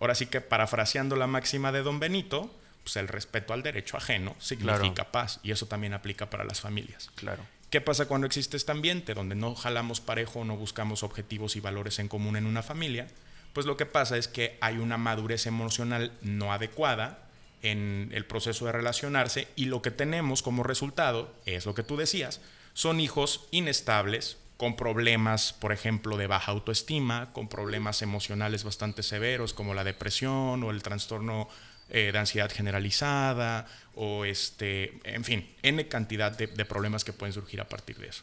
Ahora 0.00 0.14
sí 0.14 0.26
que 0.26 0.40
parafraseando 0.40 1.16
la 1.16 1.26
máxima 1.26 1.72
de 1.72 1.82
don 1.82 1.98
Benito, 1.98 2.54
pues 2.82 2.96
el 2.96 3.08
respeto 3.08 3.52
al 3.52 3.62
derecho 3.62 3.96
ajeno 3.96 4.34
significa 4.38 5.12
paz 5.12 5.40
y 5.42 5.50
eso 5.50 5.66
también 5.66 5.94
aplica 5.94 6.28
para 6.28 6.44
las 6.44 6.60
familias. 6.60 7.10
Claro. 7.14 7.44
¿Qué 7.72 7.80
pasa 7.80 8.04
cuando 8.04 8.26
existe 8.26 8.58
este 8.58 8.70
ambiente 8.70 9.14
donde 9.14 9.34
no 9.34 9.54
jalamos 9.54 10.02
parejo, 10.02 10.44
no 10.44 10.58
buscamos 10.58 11.02
objetivos 11.02 11.56
y 11.56 11.60
valores 11.60 12.00
en 12.00 12.08
común 12.08 12.36
en 12.36 12.44
una 12.44 12.62
familia? 12.62 13.06
Pues 13.54 13.64
lo 13.64 13.78
que 13.78 13.86
pasa 13.86 14.18
es 14.18 14.28
que 14.28 14.58
hay 14.60 14.76
una 14.76 14.98
madurez 14.98 15.46
emocional 15.46 16.12
no 16.20 16.52
adecuada 16.52 17.30
en 17.62 18.10
el 18.12 18.26
proceso 18.26 18.66
de 18.66 18.72
relacionarse 18.72 19.48
y 19.56 19.64
lo 19.64 19.80
que 19.80 19.90
tenemos 19.90 20.42
como 20.42 20.64
resultado 20.64 21.34
es 21.46 21.64
lo 21.64 21.74
que 21.74 21.82
tú 21.82 21.96
decías, 21.96 22.42
son 22.74 23.00
hijos 23.00 23.48
inestables, 23.52 24.36
con 24.58 24.76
problemas, 24.76 25.54
por 25.54 25.72
ejemplo, 25.72 26.18
de 26.18 26.26
baja 26.26 26.52
autoestima, 26.52 27.32
con 27.32 27.48
problemas 27.48 28.02
emocionales 28.02 28.64
bastante 28.64 29.02
severos 29.02 29.54
como 29.54 29.72
la 29.72 29.82
depresión 29.82 30.62
o 30.62 30.70
el 30.70 30.82
trastorno 30.82 31.48
eh, 31.94 32.10
de 32.10 32.18
ansiedad 32.18 32.50
generalizada 32.50 33.66
o 33.96 34.24
este, 34.24 34.98
en 35.04 35.24
fin, 35.24 35.54
n 35.60 35.88
cantidad 35.88 36.32
de, 36.32 36.48
problemas 36.64 37.04
que 37.04 37.12
pueden 37.12 37.34
surgir 37.34 37.60
a 37.60 37.68
partir 37.68 37.98
de 37.98 38.08
eso. 38.08 38.22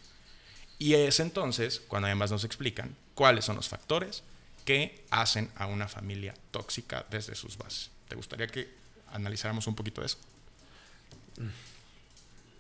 Y 0.80 0.96
es 0.96 1.20
entonces 1.20 1.80
cuando 1.88 2.08
además 2.08 2.32
nos 2.32 2.44
explican 2.46 2.96
cuáles 3.14 3.46
son 3.46 3.58
los 3.58 3.70
factores 3.70 4.24
que 4.66 5.06
hacen 5.12 5.52
a 5.56 5.68
una 5.68 5.88
familia 5.88 6.34
tóxica 6.50 7.06
desde 7.12 7.36
sus 7.36 7.60
bases. 7.60 7.92
¿Te 8.08 8.16
gustaría 8.16 8.48
que 8.48 8.74
analizáramos 9.12 9.68
un 9.68 9.76
poquito 9.76 10.04
eso? 10.04 10.18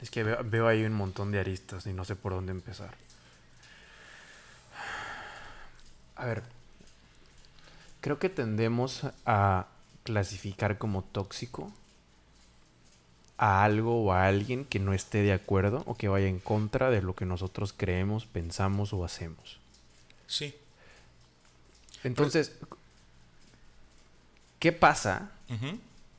Es 0.04 0.12
que 0.12 0.22
veo 0.24 0.68
ahí 0.68 0.84
un 0.84 0.94
montón 0.94 1.32
de 1.32 1.40
aristas 1.40 1.88
y 1.88 1.94
no 1.94 2.06
sé 2.06 2.16
por 2.16 2.34
dónde 2.34 2.52
empezar. 2.52 2.94
A 6.16 6.26
ver, 6.26 6.44
creo 8.00 8.20
que 8.20 8.30
tendemos 8.30 9.02
a 9.26 9.66
clasificar 10.10 10.80
como 10.80 11.04
tóxico 11.04 11.72
a 13.38 13.64
algo 13.64 14.04
o 14.04 14.12
a 14.12 14.26
alguien 14.26 14.66
que 14.66 14.80
no 14.80 14.96
esté 14.96 15.22
de 15.22 15.34
acuerdo 15.34 15.84
o 15.86 15.94
que 15.94 16.08
vaya 16.08 16.28
en 16.28 16.40
contra 16.40 16.90
de 16.90 17.04
lo 17.04 17.14
que 17.14 17.28
nosotros 17.28 17.76
creemos, 17.78 18.26
pensamos 18.26 18.92
o 18.92 19.06
hacemos. 19.06 19.60
Sí. 20.26 20.56
Entonces, 22.04 22.54
¿qué 24.58 24.72
pasa 24.72 25.30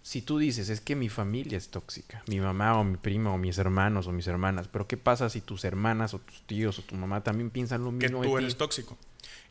si 0.05 0.23
tú 0.23 0.39
dices, 0.39 0.69
es 0.69 0.81
que 0.81 0.95
mi 0.95 1.09
familia 1.09 1.59
es 1.59 1.69
tóxica? 1.69 2.23
Mi 2.29 2.39
mamá 2.39 2.79
o 2.79 2.85
mi 2.85 2.97
prima 2.97 3.35
o 3.35 3.39
mis 3.39 3.59
hermanos 3.59 4.07
o 4.07 4.13
mis 4.13 4.29
hermanas. 4.29 4.69
Pero 4.69 4.87
¿qué 4.87 4.97
pasa 4.97 5.29
si 5.31 5.41
tus 5.41 5.65
hermanas 5.65 6.15
o 6.15 6.21
tus 6.21 6.43
tíos 6.43 6.79
o 6.79 6.83
tu 6.83 6.95
mamá 6.95 7.25
también 7.25 7.51
piensan 7.51 7.83
lo 7.83 7.91
mismo? 7.91 8.21
Que 8.21 8.29
tú 8.29 8.39
eres 8.39 8.57
tóxico. 8.57 8.97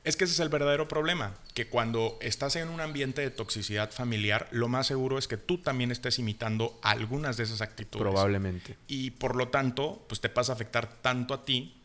Es 0.04 0.16
que 0.16 0.24
ese 0.24 0.34
es 0.34 0.40
el 0.40 0.50
verdadero 0.50 0.88
problema, 0.88 1.36
que 1.54 1.68
cuando 1.68 2.18
estás 2.22 2.56
en 2.56 2.70
un 2.70 2.80
ambiente 2.80 3.22
de 3.22 3.32
toxicidad 3.32 3.92
familiar, 3.92 4.48
lo 4.52 4.70
más 4.70 4.88
seguro 4.88 5.18
es 5.18 5.28
que 5.28 5.38
tú 5.38 5.58
también 5.58 5.92
estés 5.92 6.20
imitando 6.20 6.80
algunas 6.82 7.36
de 7.38 7.44
esas 7.44 7.62
actitudes. 7.62 8.02
Probablemente. 8.02 8.78
Y 8.88 9.12
por 9.12 9.36
lo 9.36 9.50
tanto, 9.50 10.06
pues 10.08 10.22
te 10.22 10.30
pasa 10.30 10.54
a 10.54 10.56
afectar 10.56 11.02
tanto 11.02 11.34
a 11.34 11.46
ti 11.46 11.76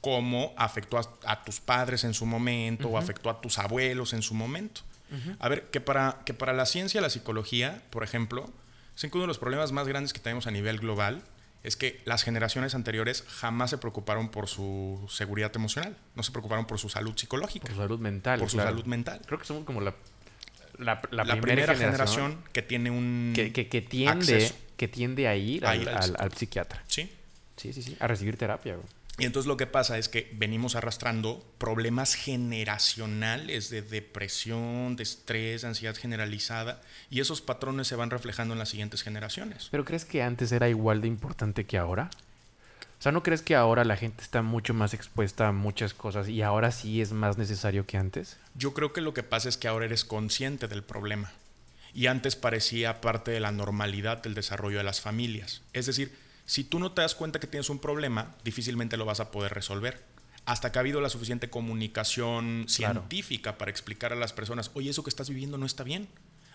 como 0.00 0.52
afectó 0.56 0.98
a, 0.98 1.44
tus 1.44 1.60
padres 1.60 2.04
en 2.04 2.14
su 2.14 2.26
momento 2.26 2.88
o 2.88 2.98
afectó 2.98 3.30
a 3.30 3.40
tus 3.40 3.58
abuelos 3.58 4.14
en 4.14 4.22
su 4.22 4.34
momento. 4.34 4.82
A 5.40 5.48
ver, 5.48 5.70
que 5.70 5.80
para, 5.80 6.22
que 6.24 6.34
para 6.34 6.52
la 6.52 6.66
ciencia, 6.66 7.00
la 7.00 7.10
psicología, 7.10 7.82
por 7.90 8.04
ejemplo, 8.04 8.48
es 8.96 9.04
uno 9.12 9.22
de 9.22 9.26
los 9.26 9.38
problemas 9.38 9.72
más 9.72 9.88
grandes 9.88 10.12
que 10.12 10.20
tenemos 10.20 10.46
a 10.46 10.52
nivel 10.52 10.78
global 10.78 11.24
es 11.62 11.76
que 11.76 12.00
las 12.04 12.22
generaciones 12.22 12.74
anteriores 12.74 13.24
jamás 13.28 13.70
se 13.70 13.78
preocuparon 13.78 14.30
por 14.30 14.48
su 14.48 15.06
seguridad 15.10 15.52
emocional, 15.54 15.96
no 16.14 16.22
se 16.22 16.32
preocuparon 16.32 16.66
por 16.66 16.78
su 16.78 16.88
salud 16.88 17.16
psicológica. 17.16 17.66
Por 17.66 17.72
su 17.72 17.80
salud 17.80 18.00
mental. 18.00 18.38
Por 18.38 18.50
su 18.50 18.56
salud 18.56 18.84
mental. 18.86 19.20
Creo 19.26 19.38
que 19.38 19.44
somos 19.44 19.64
como 19.64 19.80
la, 19.80 19.94
la, 20.78 21.00
primera, 21.40 21.74
generación, 21.74 22.42
que 22.52 22.62
tiene 22.62 22.90
un... 22.90 23.32
Que, 23.34 23.52
que, 23.52 23.82
tiende, 23.82 24.50
que 24.76 24.88
tiende 24.88 25.28
a 25.28 25.36
ir, 25.36 25.66
al, 25.66 25.86
al, 26.18 26.32
psiquiatra. 26.32 26.82
Sí. 26.86 27.12
Sí, 27.56 27.74
sí, 27.74 27.82
sí. 27.82 27.96
A 28.00 28.06
recibir 28.06 28.38
terapia. 28.38 28.78
Y 29.20 29.26
entonces 29.26 29.46
lo 29.46 29.58
que 29.58 29.66
pasa 29.66 29.98
es 29.98 30.08
que 30.08 30.30
venimos 30.32 30.76
arrastrando 30.76 31.44
problemas 31.58 32.14
generacionales 32.14 33.68
de 33.68 33.82
depresión, 33.82 34.96
de 34.96 35.02
estrés, 35.02 35.60
de 35.60 35.68
ansiedad 35.68 35.94
generalizada, 35.94 36.80
y 37.10 37.20
esos 37.20 37.42
patrones 37.42 37.86
se 37.86 37.96
van 37.96 38.08
reflejando 38.08 38.54
en 38.54 38.58
las 38.58 38.70
siguientes 38.70 39.02
generaciones. 39.02 39.68
¿Pero 39.70 39.84
crees 39.84 40.06
que 40.06 40.22
antes 40.22 40.52
era 40.52 40.70
igual 40.70 41.02
de 41.02 41.08
importante 41.08 41.66
que 41.66 41.76
ahora? 41.76 42.08
O 42.98 43.02
sea, 43.02 43.12
¿no 43.12 43.22
crees 43.22 43.42
que 43.42 43.54
ahora 43.54 43.84
la 43.84 43.96
gente 43.96 44.22
está 44.22 44.40
mucho 44.40 44.72
más 44.72 44.94
expuesta 44.94 45.48
a 45.48 45.52
muchas 45.52 45.92
cosas 45.92 46.28
y 46.28 46.40
ahora 46.40 46.70
sí 46.70 47.02
es 47.02 47.12
más 47.12 47.36
necesario 47.36 47.84
que 47.84 47.98
antes? 47.98 48.38
Yo 48.54 48.72
creo 48.72 48.94
que 48.94 49.02
lo 49.02 49.12
que 49.12 49.22
pasa 49.22 49.50
es 49.50 49.58
que 49.58 49.68
ahora 49.68 49.84
eres 49.84 50.06
consciente 50.06 50.66
del 50.66 50.82
problema. 50.82 51.30
Y 51.92 52.06
antes 52.06 52.36
parecía 52.36 53.02
parte 53.02 53.32
de 53.32 53.40
la 53.40 53.52
normalidad 53.52 54.22
del 54.22 54.32
desarrollo 54.32 54.78
de 54.78 54.84
las 54.84 55.02
familias. 55.02 55.60
Es 55.74 55.84
decir, 55.84 56.14
si 56.50 56.64
tú 56.64 56.80
no 56.80 56.90
te 56.90 57.02
das 57.02 57.14
cuenta 57.14 57.38
que 57.38 57.46
tienes 57.46 57.70
un 57.70 57.78
problema, 57.78 58.34
difícilmente 58.42 58.96
lo 58.96 59.04
vas 59.04 59.20
a 59.20 59.30
poder 59.30 59.54
resolver. 59.54 60.02
Hasta 60.46 60.72
que 60.72 60.80
ha 60.80 60.80
habido 60.80 61.00
la 61.00 61.08
suficiente 61.08 61.48
comunicación 61.48 62.64
científica 62.66 63.56
para 63.56 63.70
explicar 63.70 64.12
a 64.12 64.16
las 64.16 64.32
personas, 64.32 64.72
oye, 64.74 64.90
eso 64.90 65.04
que 65.04 65.10
estás 65.10 65.28
viviendo 65.28 65.58
no 65.58 65.66
está 65.66 65.84
bien. 65.84 66.08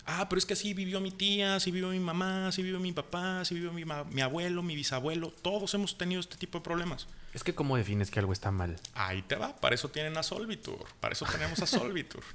Ah, 0.05 0.27
pero 0.27 0.37
es 0.37 0.45
que 0.45 0.51
así 0.51 0.73
vivió 0.73 0.99
mi 0.99 1.11
tía, 1.11 1.55
así 1.55 1.71
vivió 1.71 1.87
mi 1.91 2.01
mamá, 2.01 2.49
así 2.49 2.61
vivió 2.61 2.77
mi 2.81 2.91
papá, 2.91 3.39
así 3.39 3.55
vivió 3.55 3.71
mi, 3.71 3.85
mi 3.85 4.21
abuelo, 4.21 4.61
mi 4.63 4.75
bisabuelo. 4.75 5.31
Todos 5.31 5.73
hemos 5.75 5.97
tenido 5.97 6.19
este 6.19 6.35
tipo 6.35 6.57
de 6.57 6.65
problemas. 6.65 7.07
Es 7.33 7.45
que 7.45 7.55
¿cómo 7.55 7.77
defines 7.77 8.11
que 8.11 8.19
algo 8.19 8.33
está 8.33 8.51
mal? 8.51 8.75
Ahí 8.95 9.21
te 9.21 9.37
va, 9.37 9.55
para 9.55 9.75
eso 9.75 9.87
tienen 9.87 10.17
a 10.17 10.23
Solvitur, 10.23 10.87
para 10.99 11.13
eso 11.13 11.25
tenemos 11.25 11.59
a 11.59 11.67
Solvitur. 11.67 12.25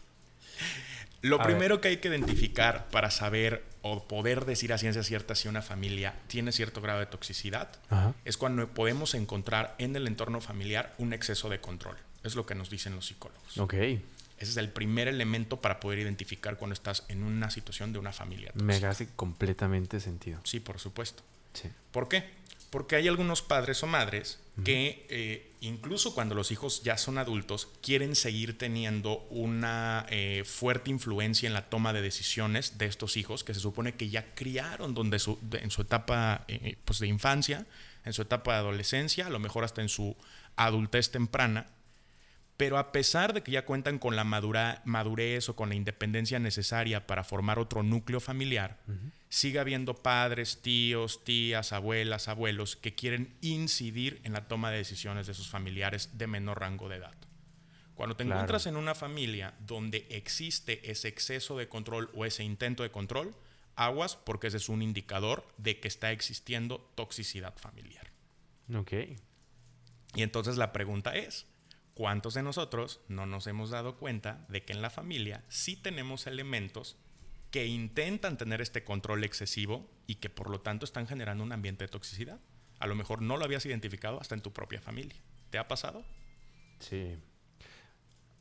Lo 1.22 1.38
primero 1.42 1.80
que 1.80 1.88
hay 1.88 1.96
que 1.98 2.08
identificar 2.08 2.88
para 2.88 3.10
saber 3.10 3.64
o 3.82 4.06
poder 4.06 4.44
decir 4.44 4.72
a 4.72 4.78
ciencia 4.78 5.02
cierta 5.02 5.34
si 5.34 5.48
una 5.48 5.62
familia 5.62 6.14
tiene 6.26 6.52
cierto 6.52 6.80
grado 6.80 7.00
de 7.00 7.06
toxicidad 7.06 7.70
es 8.24 8.36
cuando 8.36 8.68
podemos 8.68 9.14
encontrar 9.14 9.74
en 9.78 9.96
el 9.96 10.06
entorno 10.06 10.40
familiar 10.40 10.94
un 10.98 11.12
exceso 11.12 11.48
de 11.48 11.60
control. 11.60 11.96
Es 12.22 12.34
lo 12.34 12.46
que 12.46 12.54
nos 12.54 12.70
dicen 12.70 12.94
los 12.94 13.06
psicólogos. 13.06 13.58
Ok. 13.58 13.74
Ese 13.74 14.52
es 14.52 14.56
el 14.56 14.70
primer 14.70 15.08
elemento 15.08 15.60
para 15.60 15.80
poder 15.80 15.98
identificar 15.98 16.56
cuando 16.56 16.72
estás 16.72 17.04
en 17.08 17.22
una 17.22 17.50
situación 17.50 17.92
de 17.92 17.98
una 17.98 18.12
familia. 18.12 18.52
Tóxica. 18.52 18.64
Me 18.64 18.86
hace 18.86 19.08
completamente 19.14 20.00
sentido. 20.00 20.40
Sí, 20.44 20.60
por 20.60 20.78
supuesto. 20.78 21.22
Sí. 21.52 21.68
¿Por 21.92 22.08
qué? 22.08 22.39
Porque 22.70 22.96
hay 22.96 23.08
algunos 23.08 23.42
padres 23.42 23.82
o 23.82 23.86
madres 23.86 24.38
que 24.64 25.06
eh, 25.08 25.52
incluso 25.60 26.14
cuando 26.14 26.34
los 26.34 26.50
hijos 26.50 26.82
ya 26.82 26.96
son 26.98 27.18
adultos, 27.18 27.68
quieren 27.82 28.14
seguir 28.14 28.58
teniendo 28.58 29.26
una 29.30 30.06
eh, 30.08 30.44
fuerte 30.44 30.90
influencia 30.90 31.46
en 31.46 31.54
la 31.54 31.68
toma 31.68 31.92
de 31.92 32.02
decisiones 32.02 32.78
de 32.78 32.86
estos 32.86 33.16
hijos 33.16 33.42
que 33.42 33.54
se 33.54 33.60
supone 33.60 33.94
que 33.94 34.08
ya 34.08 34.34
criaron 34.34 34.94
donde 34.94 35.16
en 35.52 35.70
su 35.70 35.82
etapa 35.82 36.44
eh, 36.48 36.76
pues 36.84 36.98
de 36.98 37.06
infancia, 37.06 37.66
en 38.04 38.12
su 38.12 38.22
etapa 38.22 38.52
de 38.52 38.58
adolescencia, 38.58 39.26
a 39.26 39.30
lo 39.30 39.38
mejor 39.38 39.64
hasta 39.64 39.82
en 39.82 39.88
su 39.88 40.16
adultez 40.56 41.10
temprana. 41.10 41.66
Pero 42.56 42.76
a 42.76 42.92
pesar 42.92 43.32
de 43.32 43.42
que 43.42 43.52
ya 43.52 43.64
cuentan 43.64 43.98
con 43.98 44.16
la 44.16 44.24
madurez 44.24 45.48
o 45.48 45.56
con 45.56 45.70
la 45.70 45.74
independencia 45.74 46.38
necesaria 46.38 47.06
para 47.06 47.24
formar 47.24 47.58
otro 47.58 47.82
núcleo 47.82 48.20
familiar, 48.20 48.76
sigue 49.30 49.58
habiendo 49.58 49.94
padres, 49.94 50.60
tíos, 50.60 51.24
tías, 51.24 51.72
abuelas, 51.72 52.28
abuelos 52.28 52.76
que 52.76 52.94
quieren 52.94 53.34
incidir 53.40 54.20
en 54.24 54.34
la 54.34 54.46
toma 54.48 54.70
de 54.70 54.76
decisiones 54.76 55.26
de 55.26 55.32
sus 55.34 55.48
familiares 55.48 56.18
de 56.18 56.26
menor 56.26 56.60
rango 56.60 56.90
de 56.90 56.96
edad. 56.96 57.14
Cuando 57.94 58.16
te 58.16 58.24
encuentras 58.24 58.66
en 58.66 58.76
una 58.76 58.94
familia 58.94 59.54
donde 59.60 60.06
existe 60.10 60.90
ese 60.90 61.08
exceso 61.08 61.56
de 61.56 61.68
control 61.68 62.10
o 62.14 62.26
ese 62.26 62.44
intento 62.44 62.82
de 62.82 62.90
control, 62.90 63.34
aguas 63.76 64.16
porque 64.16 64.48
ese 64.48 64.58
es 64.58 64.68
un 64.68 64.82
indicador 64.82 65.46
de 65.56 65.80
que 65.80 65.88
está 65.88 66.12
existiendo 66.12 66.90
toxicidad 66.94 67.56
familiar. 67.56 68.10
Ok. 68.74 68.92
Y 70.14 70.22
entonces 70.22 70.56
la 70.56 70.72
pregunta 70.72 71.14
es, 71.14 71.46
¿Cuántos 72.00 72.32
de 72.32 72.42
nosotros 72.42 73.00
no 73.08 73.26
nos 73.26 73.46
hemos 73.46 73.68
dado 73.68 73.96
cuenta 73.96 74.46
de 74.48 74.64
que 74.64 74.72
en 74.72 74.80
la 74.80 74.88
familia 74.88 75.44
sí 75.48 75.76
tenemos 75.76 76.26
elementos 76.26 76.96
que 77.50 77.66
intentan 77.66 78.36
tener 78.36 78.60
este 78.60 78.84
control 78.84 79.24
excesivo 79.24 79.90
y 80.06 80.16
que 80.16 80.30
por 80.30 80.50
lo 80.50 80.60
tanto 80.60 80.84
están 80.84 81.06
generando 81.06 81.44
un 81.44 81.52
ambiente 81.52 81.84
de 81.84 81.88
toxicidad? 81.88 82.40
A 82.78 82.86
lo 82.86 82.94
mejor 82.94 83.22
no 83.22 83.36
lo 83.36 83.44
habías 83.44 83.66
identificado 83.66 84.20
hasta 84.20 84.34
en 84.34 84.40
tu 84.40 84.52
propia 84.52 84.80
familia. 84.80 85.20
¿Te 85.50 85.58
ha 85.58 85.68
pasado? 85.68 86.04
Sí. 86.78 87.18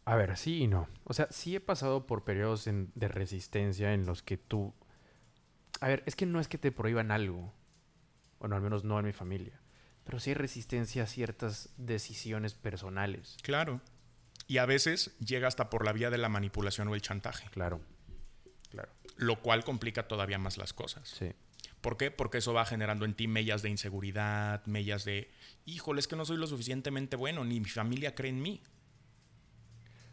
A 0.06 0.16
ver, 0.16 0.38
sí 0.38 0.64
y 0.64 0.68
no. 0.68 0.88
O 1.04 1.14
sea, 1.14 1.28
sí 1.30 1.56
he 1.56 1.60
pasado 1.60 2.08
por 2.08 2.24
periodos 2.24 2.66
de 2.66 3.08
resistencia 3.08 3.94
en 3.94 4.06
los 4.06 4.24
que 4.24 4.38
tú... 4.38 4.74
A 5.82 5.88
ver, 5.88 6.04
es 6.06 6.16
que 6.16 6.26
no 6.26 6.40
es 6.40 6.48
que 6.48 6.58
te 6.58 6.72
prohíban 6.72 7.12
algo. 7.12 7.54
Bueno, 8.40 8.56
al 8.56 8.62
menos 8.62 8.84
no 8.84 9.00
en 9.00 9.06
mi 9.06 9.14
familia 9.14 9.60
pero 10.10 10.20
sí 10.20 10.32
hay 10.32 10.34
resistencia 10.34 11.04
a 11.04 11.06
ciertas 11.06 11.70
decisiones 11.78 12.56
personales. 12.56 13.38
Claro. 13.44 13.80
Y 14.48 14.58
a 14.58 14.66
veces 14.66 15.16
llega 15.20 15.48
hasta 15.48 15.70
por 15.70 15.86
la 15.86 15.94
vía 15.94 16.10
de 16.10 16.18
la 16.18 16.30
manipulación 16.30 16.88
o 16.88 16.96
el 16.96 17.02
chantaje. 17.04 17.48
Claro. 17.52 17.80
Claro. 18.72 18.90
Lo 19.20 19.42
cual 19.42 19.66
complica 19.66 20.08
todavía 20.08 20.40
más 20.40 20.58
las 20.58 20.72
cosas. 20.72 21.10
Sí. 21.10 21.34
¿Por 21.82 21.98
qué? 21.98 22.10
Porque 22.10 22.38
eso 22.38 22.54
va 22.54 22.66
generando 22.66 23.04
en 23.04 23.14
ti 23.14 23.28
mellas 23.28 23.62
de 23.62 23.70
inseguridad, 23.70 24.66
mellas 24.66 25.04
de, 25.04 25.30
híjole, 25.66 26.00
es 26.00 26.08
que 26.08 26.16
no 26.16 26.26
soy 26.26 26.38
lo 26.38 26.48
suficientemente 26.48 27.18
bueno, 27.18 27.44
ni 27.44 27.60
mi 27.60 27.70
familia 27.70 28.16
cree 28.16 28.30
en 28.30 28.42
mí. 28.42 28.62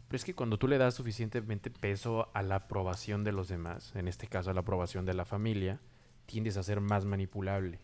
Pero 0.09 0.17
es 0.17 0.25
que 0.25 0.35
cuando 0.35 0.57
tú 0.57 0.67
le 0.67 0.77
das 0.77 0.95
suficientemente 0.95 1.69
peso 1.69 2.29
a 2.33 2.43
la 2.43 2.55
aprobación 2.55 3.23
de 3.23 3.31
los 3.31 3.47
demás, 3.47 3.93
en 3.95 4.09
este 4.09 4.27
caso 4.27 4.49
a 4.49 4.53
la 4.53 4.59
aprobación 4.59 5.05
de 5.05 5.13
la 5.13 5.23
familia, 5.23 5.79
tiendes 6.25 6.57
a 6.57 6.63
ser 6.63 6.81
más 6.81 7.05
manipulable. 7.05 7.79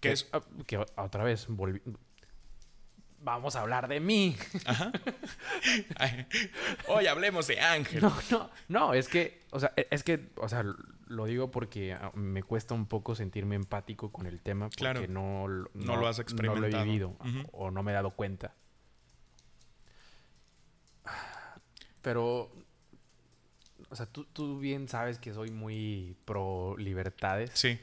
Que, 0.00 0.10
es. 0.10 0.30
Que 0.66 0.78
otra 0.78 1.22
vez 1.22 1.48
Vamos 3.22 3.54
a 3.54 3.60
hablar 3.60 3.86
de 3.86 4.00
mí. 4.00 4.36
Ajá. 4.64 4.92
Hoy 6.88 7.06
hablemos 7.06 7.46
de 7.46 7.60
Ángel. 7.60 8.02
No, 8.02 8.14
no, 8.30 8.50
no, 8.68 8.94
es 8.94 9.08
que, 9.08 9.42
o 9.50 9.60
sea, 9.60 9.72
e, 9.76 9.86
es 9.90 10.02
que, 10.02 10.30
o 10.36 10.48
sea, 10.48 10.64
lo 11.06 11.26
digo 11.26 11.50
porque 11.50 11.92
ah, 11.92 12.12
me 12.14 12.42
cuesta 12.42 12.74
un 12.74 12.86
poco 12.86 13.14
sentirme 13.14 13.56
empático 13.56 14.10
con 14.10 14.26
el 14.26 14.40
tema 14.40 14.70
porque 14.70 15.08
no, 15.08 15.48
no, 15.48 15.96
lo 15.96 16.06
has 16.06 16.18
experimentado. 16.18 16.68
No 16.68 16.76
lo 16.76 16.80
he 16.80 16.84
vivido 16.84 17.16
o 17.52 17.70
no 17.70 17.82
me 17.82 17.90
he 17.90 17.94
dado 17.94 18.10
cuenta. 18.10 18.54
Pero, 22.00 22.50
o 23.90 23.96
sea, 23.96 24.06
tú, 24.06 24.24
tú 24.24 24.58
bien 24.58 24.88
sabes 24.88 25.18
que 25.18 25.34
soy 25.34 25.50
muy 25.50 26.16
pro 26.24 26.76
libertades. 26.78 27.50
Sí. 27.54 27.78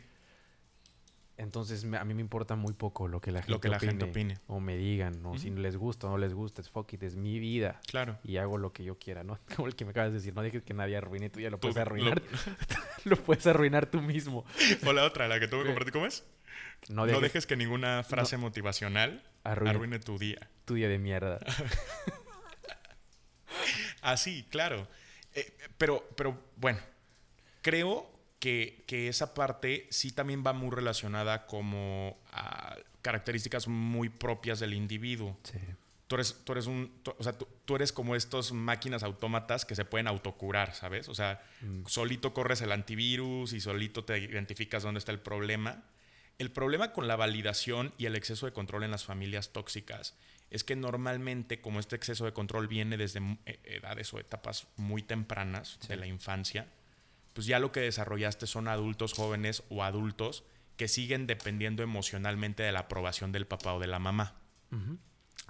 Entonces 1.38 1.86
a 1.94 2.04
mí 2.04 2.14
me 2.16 2.22
importa 2.22 2.56
muy 2.56 2.74
poco 2.74 3.08
lo 3.08 3.22
que 3.22 3.32
la 3.32 3.42
gente, 3.42 3.52
lo 3.52 3.62
que 3.62 3.70
la 3.70 3.78
opine, 3.78 3.92
gente 3.92 4.06
opine. 4.06 4.40
O 4.48 4.60
me 4.60 4.76
digan, 4.76 5.24
o 5.24 5.38
si 5.38 5.52
les 5.52 5.78
gusta 5.78 6.08
o 6.08 6.10
no 6.10 6.18
les 6.18 6.34
gusta, 6.34 6.62
es 6.62 6.70
fuck 6.70 6.92
it, 6.94 7.04
es 7.04 7.16
mi 7.16 7.38
vida. 7.38 7.80
Claro. 7.86 8.18
Y 8.24 8.38
hago 8.38 8.58
lo 8.58 8.74
que 8.74 8.84
yo 8.84 8.98
quiera, 8.98 9.24
¿no? 9.24 9.40
Como 9.56 9.68
el 9.68 9.76
que 9.76 9.86
me 9.86 9.92
acabas 9.92 10.12
de 10.12 10.18
decir, 10.18 10.34
no 10.34 10.42
dejes 10.42 10.64
que 10.64 10.74
nadie 10.74 10.98
arruine, 10.98 11.30
tú 11.30 11.40
ya 11.40 11.52
lo 11.52 11.60
puedes 11.60 11.78
arruinar. 11.78 12.24
Lo... 13.04 13.18
puedes 13.18 13.46
arruinar 13.46 13.86
tú 13.86 14.02
mismo. 14.02 14.46
O 14.84 14.94
la 14.94 15.04
otra, 15.04 15.28
la 15.28 15.40
que 15.40 15.48
tú 15.48 15.58
me 15.58 15.66
compartí, 15.66 15.92
¿cómo 15.92 16.08
es? 16.08 16.26
No 16.90 17.06
dejes, 17.06 17.46
que 17.46 17.56
ninguna 17.56 18.04
frase 18.04 18.38
motivacional 18.38 19.24
arruine, 19.44 20.00
tu 20.00 20.18
día. 20.18 20.50
Tu 20.66 20.74
día 20.74 20.90
de 20.90 20.98
mierda. 20.98 21.40
Así, 24.02 24.46
claro. 24.50 24.88
Eh, 25.34 25.56
pero, 25.78 26.08
pero 26.16 26.40
bueno, 26.56 26.80
creo 27.62 28.17
que, 28.40 29.08
esa 29.08 29.34
parte 29.34 29.88
sí 29.90 30.12
también 30.12 30.44
va 30.46 30.54
muy 30.54 30.70
relacionada 30.72 31.46
como 31.46 32.18
a 32.32 32.76
características 33.02 33.68
muy 33.68 34.10
propias 34.10 34.60
del 34.60 34.74
individuo. 34.74 35.38
Sí. 35.44 35.58
Tú 36.08 36.16
eres, 36.16 36.42
tú 36.46 36.54
eres 36.54 36.68
un, 36.68 37.02
o 37.18 37.24
sea, 37.24 37.38
tú, 37.38 37.76
eres 37.76 37.92
como 37.92 38.16
estos 38.16 38.54
máquinas 38.54 39.04
autómatas 39.04 39.66
que 39.66 39.76
se 39.76 39.84
pueden 39.84 40.08
autocurar, 40.08 40.74
¿sabes? 40.74 41.10
O 41.10 41.16
sea, 41.16 41.44
mm. 41.62 41.86
solito 41.86 42.34
corres 42.34 42.62
el 42.62 42.72
antivirus 42.72 43.52
y 43.52 43.60
solito 43.60 44.06
te 44.06 44.18
identificas 44.18 44.84
dónde 44.84 45.00
está 45.00 45.12
el 45.12 45.20
problema. 45.20 45.84
El 46.38 46.52
problema 46.52 46.94
con 46.94 47.08
la 47.08 47.18
validación 47.18 47.94
y 47.98 48.06
el 48.06 48.16
exceso 48.16 48.46
de 48.46 48.54
control 48.54 48.84
en 48.84 48.92
las 48.92 49.04
familias 49.04 49.50
tóxicas 49.52 50.16
es 50.50 50.64
que 50.64 50.78
normalmente, 50.78 51.60
como 51.60 51.80
este 51.80 51.98
exceso 51.98 52.24
de 52.24 52.32
control 52.32 52.70
viene 52.70 52.96
desde 52.96 53.20
eh, 53.46 53.60
edades 53.66 54.14
o 54.14 54.20
etapas 54.20 54.68
muy 54.78 55.02
tempranas 55.02 55.78
de 55.90 55.98
la 55.98 56.08
infancia, 56.08 56.68
pues 57.38 57.46
ya 57.46 57.60
lo 57.60 57.72
que 57.72 57.82
desarrollaste 57.82 58.48
son 58.48 58.68
adultos 58.68 59.14
jóvenes 59.14 59.62
o 59.70 59.84
adultos 59.84 60.44
que 60.76 60.88
siguen 60.88 61.28
dependiendo 61.28 61.84
emocionalmente 61.84 62.64
de 62.64 62.72
la 62.72 62.80
aprobación 62.80 63.32
del 63.32 63.46
papá 63.46 63.74
o 63.76 63.80
de 63.80 63.86
la 63.86 64.00
mamá. 64.00 64.34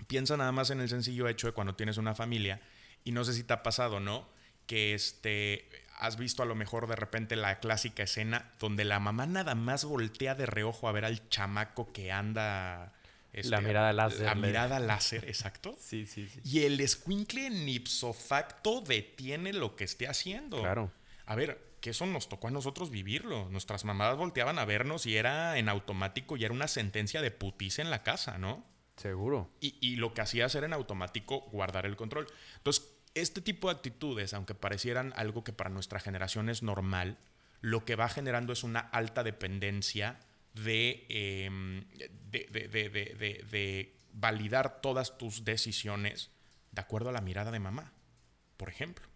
Piensa 0.08 0.36
nada 0.36 0.52
más 0.52 0.70
en 0.70 0.82
el 0.82 0.90
sencillo 0.90 1.30
hecho 1.30 1.48
de 1.48 1.54
cuando 1.54 1.76
tienes 1.76 1.96
una 1.96 2.14
familia 2.14 2.60
y 3.06 3.14
no 3.14 3.24
sé 3.24 3.32
si 3.32 3.46
te 3.46 3.54
ha 3.54 3.64
pasado, 3.64 4.02
¿no? 4.02 4.28
Que 4.66 4.96
este 4.96 5.70
has 5.98 6.18
visto 6.18 6.44
a 6.44 6.46
lo 6.46 6.56
mejor 6.56 6.90
de 6.90 6.98
repente 6.98 7.38
la 7.38 7.62
clásica 7.62 8.04
escena 8.04 8.52
donde 8.60 8.84
la 8.84 9.00
mamá 9.00 9.26
nada 9.26 9.56
más 9.56 9.86
voltea 9.86 10.36
de 10.36 10.46
reojo 10.46 10.90
a 10.90 10.92
ver 10.92 11.06
al 11.06 11.30
chamaco 11.30 11.94
que 11.94 12.12
anda 12.12 12.92
este, 13.32 13.50
la 13.50 13.62
mirada 13.62 13.94
láser. 13.94 14.26
La 14.26 14.36
mirada 14.36 14.80
láser, 14.80 15.24
exacto. 15.24 15.78
sí, 15.80 16.06
sí, 16.06 16.28
sí. 16.28 16.42
Y 16.44 16.66
el 16.66 16.82
escuincle 16.82 17.46
en 17.46 17.70
ipso 17.70 18.12
facto 18.12 18.82
detiene 18.82 19.54
lo 19.54 19.78
que 19.78 19.86
esté 19.86 20.10
haciendo. 20.10 20.60
Claro. 20.60 20.92
A 21.26 21.36
ver, 21.36 21.67
que 21.88 21.92
eso 21.92 22.06
nos 22.06 22.28
tocó 22.28 22.50
a 22.50 22.52
nosotros 22.52 22.90
vivirlo. 22.90 23.48
Nuestras 23.48 23.86
mamás 23.86 24.18
volteaban 24.18 24.60
a 24.60 24.66
vernos 24.66 25.06
y 25.06 25.16
era 25.16 25.58
en 25.58 25.70
automático 25.70 26.36
y 26.36 26.44
era 26.44 26.54
una 26.54 26.68
sentencia 26.68 27.22
de 27.22 27.32
putiza 27.32 27.82
en 27.82 27.90
la 27.90 28.04
casa, 28.04 28.38
¿no? 28.38 28.66
Seguro. 28.98 29.50
Y, 29.62 29.96
lo 29.96 30.14
que 30.14 30.20
hacía 30.20 30.48
era 30.48 30.66
en 30.66 30.74
automático 30.74 31.48
guardar 31.50 31.86
el 31.86 31.96
control. 31.96 32.28
Entonces, 32.58 32.94
este 33.14 33.40
tipo 33.40 33.70
de 33.70 33.76
actitudes, 33.76 34.34
aunque 34.34 34.54
parecieran 34.54 35.14
algo 35.16 35.46
que 35.46 35.54
para 35.54 35.70
nuestra 35.70 36.02
generación 36.02 36.50
es 36.50 36.62
normal, 36.62 37.20
lo 37.62 37.86
que 37.86 37.96
va 37.96 38.10
generando 38.10 38.52
es 38.52 38.66
una 38.66 38.82
alta 38.82 39.24
dependencia 39.24 40.20
de, 40.56 41.06
em, 41.08 41.86
de 42.30 43.96
validar 44.12 44.82
todas 44.82 45.18
tus 45.18 45.46
decisiones 45.46 46.32
de 46.74 46.82
acuerdo 46.82 47.12
a 47.12 47.14
la 47.14 47.22
mirada 47.22 47.52
de 47.52 47.60
mamá, 47.60 47.94
por 48.58 48.68
ejemplo. 48.68 49.08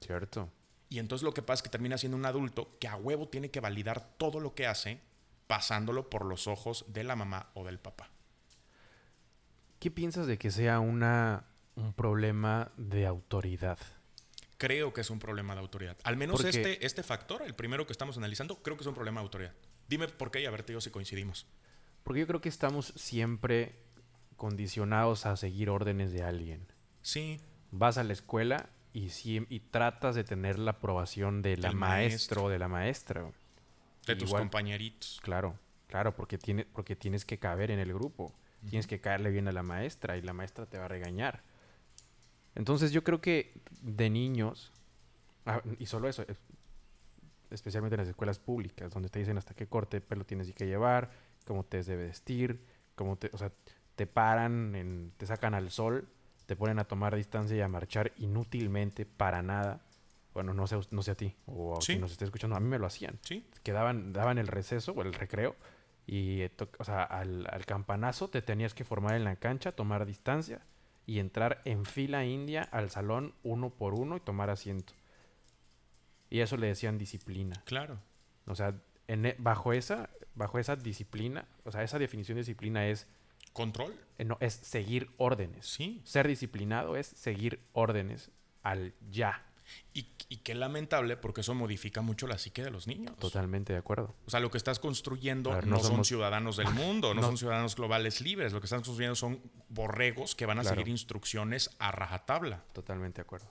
Cierto. 0.00 0.48
Y 0.92 0.98
entonces 0.98 1.24
lo 1.24 1.32
que 1.32 1.40
pasa 1.40 1.60
es 1.60 1.62
que 1.62 1.70
termina 1.70 1.96
siendo 1.96 2.18
un 2.18 2.26
adulto 2.26 2.76
que 2.78 2.86
a 2.86 2.96
huevo 2.96 3.26
tiene 3.26 3.50
que 3.50 3.60
validar 3.60 4.14
todo 4.18 4.40
lo 4.40 4.54
que 4.54 4.66
hace 4.66 5.00
pasándolo 5.46 6.10
por 6.10 6.26
los 6.26 6.46
ojos 6.46 6.84
de 6.88 7.02
la 7.02 7.16
mamá 7.16 7.48
o 7.54 7.64
del 7.64 7.78
papá. 7.78 8.10
¿Qué 9.78 9.90
piensas 9.90 10.26
de 10.26 10.36
que 10.36 10.50
sea 10.50 10.80
una, 10.80 11.46
un 11.76 11.94
problema 11.94 12.72
de 12.76 13.06
autoridad? 13.06 13.78
creo 14.58 14.92
que 14.92 15.00
es 15.00 15.10
un 15.10 15.18
problema 15.18 15.54
de 15.54 15.60
autoridad. 15.60 15.96
Al 16.04 16.16
menos 16.16 16.44
este, 16.44 16.86
este 16.86 17.02
factor, 17.02 17.42
el 17.42 17.54
primero 17.54 17.84
que 17.84 17.92
estamos 17.92 18.16
analizando, 18.16 18.62
creo 18.62 18.76
que 18.76 18.82
es 18.82 18.86
un 18.86 18.94
problema 18.94 19.20
de 19.20 19.24
autoridad. 19.24 19.52
Dime 19.88 20.06
por 20.06 20.30
qué 20.30 20.40
y 20.40 20.46
a 20.46 20.52
ver, 20.52 20.62
te 20.62 20.72
digo 20.72 20.80
si 20.80 20.90
coincidimos. 20.90 21.48
Porque 22.04 22.20
yo 22.20 22.28
creo 22.28 22.40
que 22.40 22.48
estamos 22.48 22.92
siempre 22.94 23.82
condicionados 24.36 25.26
a 25.26 25.36
seguir 25.36 25.68
órdenes 25.68 26.12
de 26.12 26.22
alguien. 26.22 26.68
Sí. 27.00 27.40
Vas 27.72 27.98
a 27.98 28.04
la 28.04 28.12
escuela 28.12 28.70
y, 28.92 29.10
y 29.24 29.60
tratas 29.60 30.14
de 30.14 30.24
tener 30.24 30.58
la 30.58 30.72
aprobación 30.72 31.42
de 31.42 31.56
la 31.56 31.72
maestro 31.72 32.44
o 32.44 32.48
de 32.48 32.58
la 32.58 32.68
maestra. 32.68 33.30
De 34.06 34.16
tus 34.16 34.32
compañeritos. 34.32 35.20
Claro, 35.22 35.58
claro, 35.88 36.14
porque, 36.14 36.38
tiene, 36.38 36.64
porque 36.64 36.96
tienes 36.96 37.24
que 37.24 37.38
caber 37.38 37.70
en 37.70 37.78
el 37.78 37.92
grupo. 37.92 38.34
Tienes 38.68 38.86
que 38.86 39.00
caerle 39.00 39.30
bien 39.30 39.48
a 39.48 39.52
la 39.52 39.64
maestra 39.64 40.16
y 40.16 40.22
la 40.22 40.32
maestra 40.32 40.66
te 40.66 40.78
va 40.78 40.84
a 40.84 40.88
regañar. 40.88 41.42
Entonces 42.54 42.92
yo 42.92 43.02
creo 43.02 43.20
que 43.20 43.54
de 43.80 44.08
niños, 44.08 44.72
ah, 45.46 45.60
y 45.80 45.86
solo 45.86 46.08
eso, 46.08 46.24
especialmente 47.50 47.94
en 47.94 48.00
las 48.00 48.08
escuelas 48.08 48.38
públicas, 48.38 48.92
donde 48.92 49.08
te 49.08 49.18
dicen 49.18 49.36
hasta 49.36 49.54
qué 49.54 49.66
corte 49.66 49.96
de 49.96 50.00
pelo 50.00 50.24
tienes 50.24 50.52
que 50.52 50.66
llevar, 50.66 51.10
cómo 51.44 51.64
te 51.64 51.82
debe 51.82 52.06
vestir, 52.06 52.64
cómo 52.94 53.16
te, 53.16 53.30
o 53.32 53.38
sea, 53.38 53.50
te 53.96 54.06
paran, 54.06 55.12
te 55.16 55.26
sacan 55.26 55.54
al 55.54 55.70
sol, 55.70 56.08
te 56.52 56.56
ponen 56.56 56.78
a 56.78 56.84
tomar 56.84 57.16
distancia 57.16 57.56
y 57.56 57.62
a 57.62 57.68
marchar 57.68 58.12
inútilmente 58.18 59.06
para 59.06 59.40
nada. 59.40 59.80
Bueno, 60.34 60.52
no 60.52 60.66
sé, 60.66 60.78
no 60.90 61.02
sé 61.02 61.12
a 61.12 61.14
ti 61.14 61.34
o 61.46 61.78
a 61.78 61.78
quien 61.78 62.02
nos 62.02 62.12
esté 62.12 62.26
escuchando, 62.26 62.54
a 62.54 62.60
mí 62.60 62.68
me 62.68 62.78
lo 62.78 62.84
hacían. 62.84 63.18
Sí. 63.22 63.46
Quedaban, 63.62 64.12
daban 64.12 64.36
el 64.36 64.48
receso 64.48 64.92
o 64.92 65.00
el 65.00 65.14
recreo 65.14 65.56
y, 66.06 66.42
o 66.78 66.84
sea, 66.84 67.04
al, 67.04 67.46
al 67.50 67.64
campanazo 67.64 68.28
te 68.28 68.42
tenías 68.42 68.74
que 68.74 68.84
formar 68.84 69.14
en 69.14 69.24
la 69.24 69.36
cancha, 69.36 69.72
tomar 69.72 70.04
distancia 70.04 70.60
y 71.06 71.20
entrar 71.20 71.62
en 71.64 71.86
fila 71.86 72.26
india 72.26 72.68
al 72.70 72.90
salón 72.90 73.32
uno 73.42 73.70
por 73.70 73.94
uno 73.94 74.18
y 74.18 74.20
tomar 74.20 74.50
asiento. 74.50 74.92
Y 76.28 76.40
eso 76.40 76.58
le 76.58 76.66
decían 76.66 76.98
disciplina. 76.98 77.62
Claro. 77.64 77.98
O 78.46 78.54
sea, 78.54 78.74
en, 79.08 79.24
e, 79.24 79.36
bajo, 79.38 79.72
esa, 79.72 80.10
bajo 80.34 80.58
esa 80.58 80.76
disciplina, 80.76 81.48
o 81.64 81.72
sea, 81.72 81.82
esa 81.82 81.98
definición 81.98 82.36
de 82.36 82.40
disciplina 82.40 82.86
es... 82.88 83.08
¿Control? 83.52 83.94
Eh, 84.18 84.24
no, 84.24 84.38
es 84.40 84.54
seguir 84.54 85.10
órdenes. 85.16 85.66
Sí. 85.66 86.00
Ser 86.04 86.28
disciplinado 86.28 86.96
es 86.96 87.06
seguir 87.06 87.60
órdenes 87.72 88.30
al 88.62 88.94
ya. 89.10 89.46
Y, 89.94 90.04
qué 90.38 90.54
lamentable 90.54 91.16
porque 91.16 91.42
eso 91.42 91.54
modifica 91.54 92.00
mucho 92.00 92.26
la 92.26 92.38
psique 92.38 92.64
de 92.64 92.70
los 92.70 92.86
niños. 92.86 93.16
Totalmente 93.18 93.74
de 93.74 93.78
acuerdo. 93.78 94.14
O 94.26 94.30
sea, 94.30 94.40
lo 94.40 94.50
que 94.50 94.56
estás 94.56 94.78
construyendo 94.78 95.60
no, 95.62 95.78
son 95.78 96.04
ciudadanos 96.04 96.56
del 96.56 96.70
mundo, 96.74 97.14
no, 97.14 97.22
son 97.22 97.36
ciudadanos 97.36 97.76
globales 97.76 98.20
libres. 98.22 98.52
Lo 98.52 98.60
que 98.60 98.66
estás 98.66 98.80
construyendo 98.80 99.14
son 99.14 99.40
borregos 99.68 100.34
que 100.34 100.46
van 100.46 100.58
a 100.58 100.64
seguir 100.64 100.88
instrucciones 100.88 101.70
a 101.78 101.92
rajatabla. 101.92 102.64
Totalmente 102.72 103.16
de 103.16 103.22
acuerdo. 103.22 103.50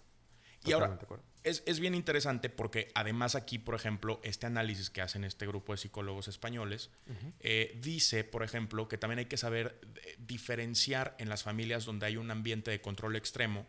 Y 0.63 0.73
ahora, 0.73 0.97
es, 1.43 1.79
bien 1.79 1.95
interesante 1.95 2.49
porque 2.49 2.91
además 2.93 3.35
aquí, 3.35 3.57
por 3.57 3.73
ejemplo, 3.75 4.19
este 4.23 4.45
análisis 4.45 4.89
que 4.89 5.01
hacen 5.01 5.23
este 5.23 5.47
grupo 5.47 5.73
de 5.73 5.77
psicólogos 5.77 6.27
españoles 6.27 6.91
eh, 7.39 7.79
dice, 7.81 8.23
por 8.23 8.43
ejemplo, 8.43 8.87
que 8.87 8.97
también 8.97 9.19
hay 9.19 9.25
que 9.25 9.37
saber 9.37 9.79
eh, 9.83 10.15
diferenciar 10.19 11.15
en 11.17 11.29
las 11.29 11.43
familias 11.43 11.85
donde 11.85 12.05
hay 12.05 12.17
un 12.17 12.29
ambiente 12.29 12.69
de 12.69 12.81
control 12.81 13.15
extremo 13.15 13.65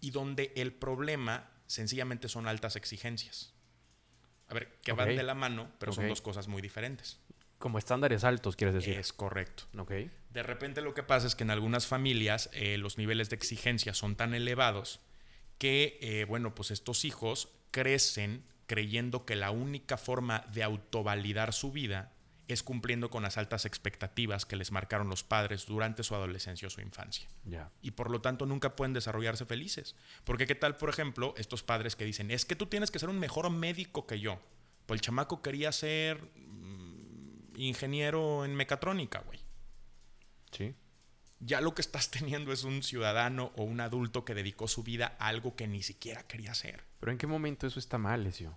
y 0.00 0.10
donde 0.10 0.52
el 0.56 0.72
problema 0.72 1.50
sencillamente 1.66 2.28
son 2.28 2.46
altas 2.46 2.76
exigencias. 2.76 3.52
A 4.48 4.54
ver, 4.54 4.78
que 4.82 4.92
van 4.92 5.16
de 5.16 5.22
la 5.24 5.34
mano, 5.34 5.72
pero 5.78 5.92
son 5.92 6.06
dos 6.06 6.22
cosas 6.22 6.46
muy 6.46 6.62
diferentes. 6.62 7.18
Como 7.58 7.78
estándares 7.78 8.22
altos, 8.22 8.54
quieres 8.54 8.74
decir. 8.74 8.96
Es 8.96 9.12
correcto. 9.12 9.64
Ok. 9.76 9.92
De 10.30 10.42
repente 10.42 10.82
lo 10.82 10.94
que 10.94 11.02
pasa 11.02 11.26
es 11.26 11.34
que 11.34 11.42
en 11.42 11.50
algunas 11.50 11.86
familias 11.86 12.50
eh, 12.52 12.76
los 12.76 12.98
niveles 12.98 13.30
de 13.30 13.36
exigencia 13.36 13.94
son 13.94 14.14
tan 14.14 14.34
elevados 14.34 15.00
que, 15.58 15.98
eh, 16.00 16.24
bueno, 16.24 16.54
pues 16.54 16.70
estos 16.70 17.04
hijos 17.04 17.48
crecen 17.70 18.44
creyendo 18.66 19.24
que 19.24 19.36
la 19.36 19.50
única 19.50 19.96
forma 19.96 20.44
de 20.52 20.62
autovalidar 20.62 21.52
su 21.52 21.72
vida 21.72 22.12
es 22.48 22.62
cumpliendo 22.62 23.10
con 23.10 23.22
las 23.22 23.38
altas 23.38 23.64
expectativas 23.64 24.46
que 24.46 24.56
les 24.56 24.70
marcaron 24.70 25.08
los 25.08 25.24
padres 25.24 25.66
durante 25.66 26.04
su 26.04 26.14
adolescencia 26.14 26.68
o 26.68 26.70
su 26.70 26.80
infancia. 26.80 27.28
Y 27.82 27.92
por 27.92 28.10
lo 28.10 28.20
tanto 28.20 28.46
nunca 28.46 28.76
pueden 28.76 28.92
desarrollarse 28.92 29.46
felices. 29.46 29.96
Porque 30.24 30.46
qué 30.46 30.54
tal, 30.54 30.76
por 30.76 30.88
ejemplo, 30.88 31.34
estos 31.38 31.62
padres 31.62 31.96
que 31.96 32.04
dicen, 32.04 32.30
es 32.30 32.44
que 32.44 32.54
tú 32.54 32.66
tienes 32.66 32.90
que 32.90 32.98
ser 32.98 33.08
un 33.08 33.18
mejor 33.18 33.50
médico 33.50 34.06
que 34.06 34.20
yo. 34.20 34.38
Pues 34.86 34.98
el 34.98 35.02
chamaco 35.02 35.42
quería 35.42 35.72
ser 35.72 36.22
mm, 36.36 37.56
ingeniero 37.56 38.44
en 38.44 38.54
mecatrónica, 38.54 39.24
güey. 39.26 39.40
Sí. 40.52 40.74
Ya 41.40 41.60
lo 41.60 41.74
que 41.74 41.82
estás 41.82 42.10
teniendo 42.12 42.52
es 42.52 42.64
un 42.64 42.82
ciudadano 42.82 43.52
o 43.56 43.64
un 43.64 43.80
adulto 43.80 44.24
que 44.24 44.34
dedicó 44.34 44.68
su 44.68 44.82
vida 44.82 45.16
a 45.18 45.28
algo 45.28 45.56
que 45.56 45.66
ni 45.66 45.82
siquiera 45.82 46.22
quería 46.24 46.52
hacer. 46.52 46.84
Pero 47.00 47.12
¿en 47.12 47.18
qué 47.18 47.26
momento 47.26 47.66
eso 47.66 47.78
está 47.78 47.98
mal, 47.98 48.24
Lesio? 48.24 48.56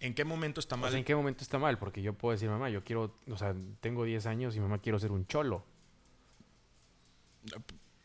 ¿En 0.00 0.14
qué 0.14 0.24
momento 0.24 0.60
está 0.60 0.76
mal? 0.76 0.94
¿En 0.94 1.04
qué 1.04 1.14
momento 1.14 1.42
está 1.42 1.58
mal? 1.58 1.78
Porque 1.78 2.02
yo 2.02 2.14
puedo 2.14 2.32
decir, 2.32 2.48
mamá, 2.48 2.70
yo 2.70 2.84
quiero, 2.84 3.16
o 3.28 3.36
sea, 3.36 3.54
tengo 3.80 4.04
10 4.04 4.26
años 4.26 4.56
y 4.56 4.60
mamá 4.60 4.78
quiero 4.78 4.98
ser 4.98 5.10
un 5.10 5.26
cholo. 5.26 5.64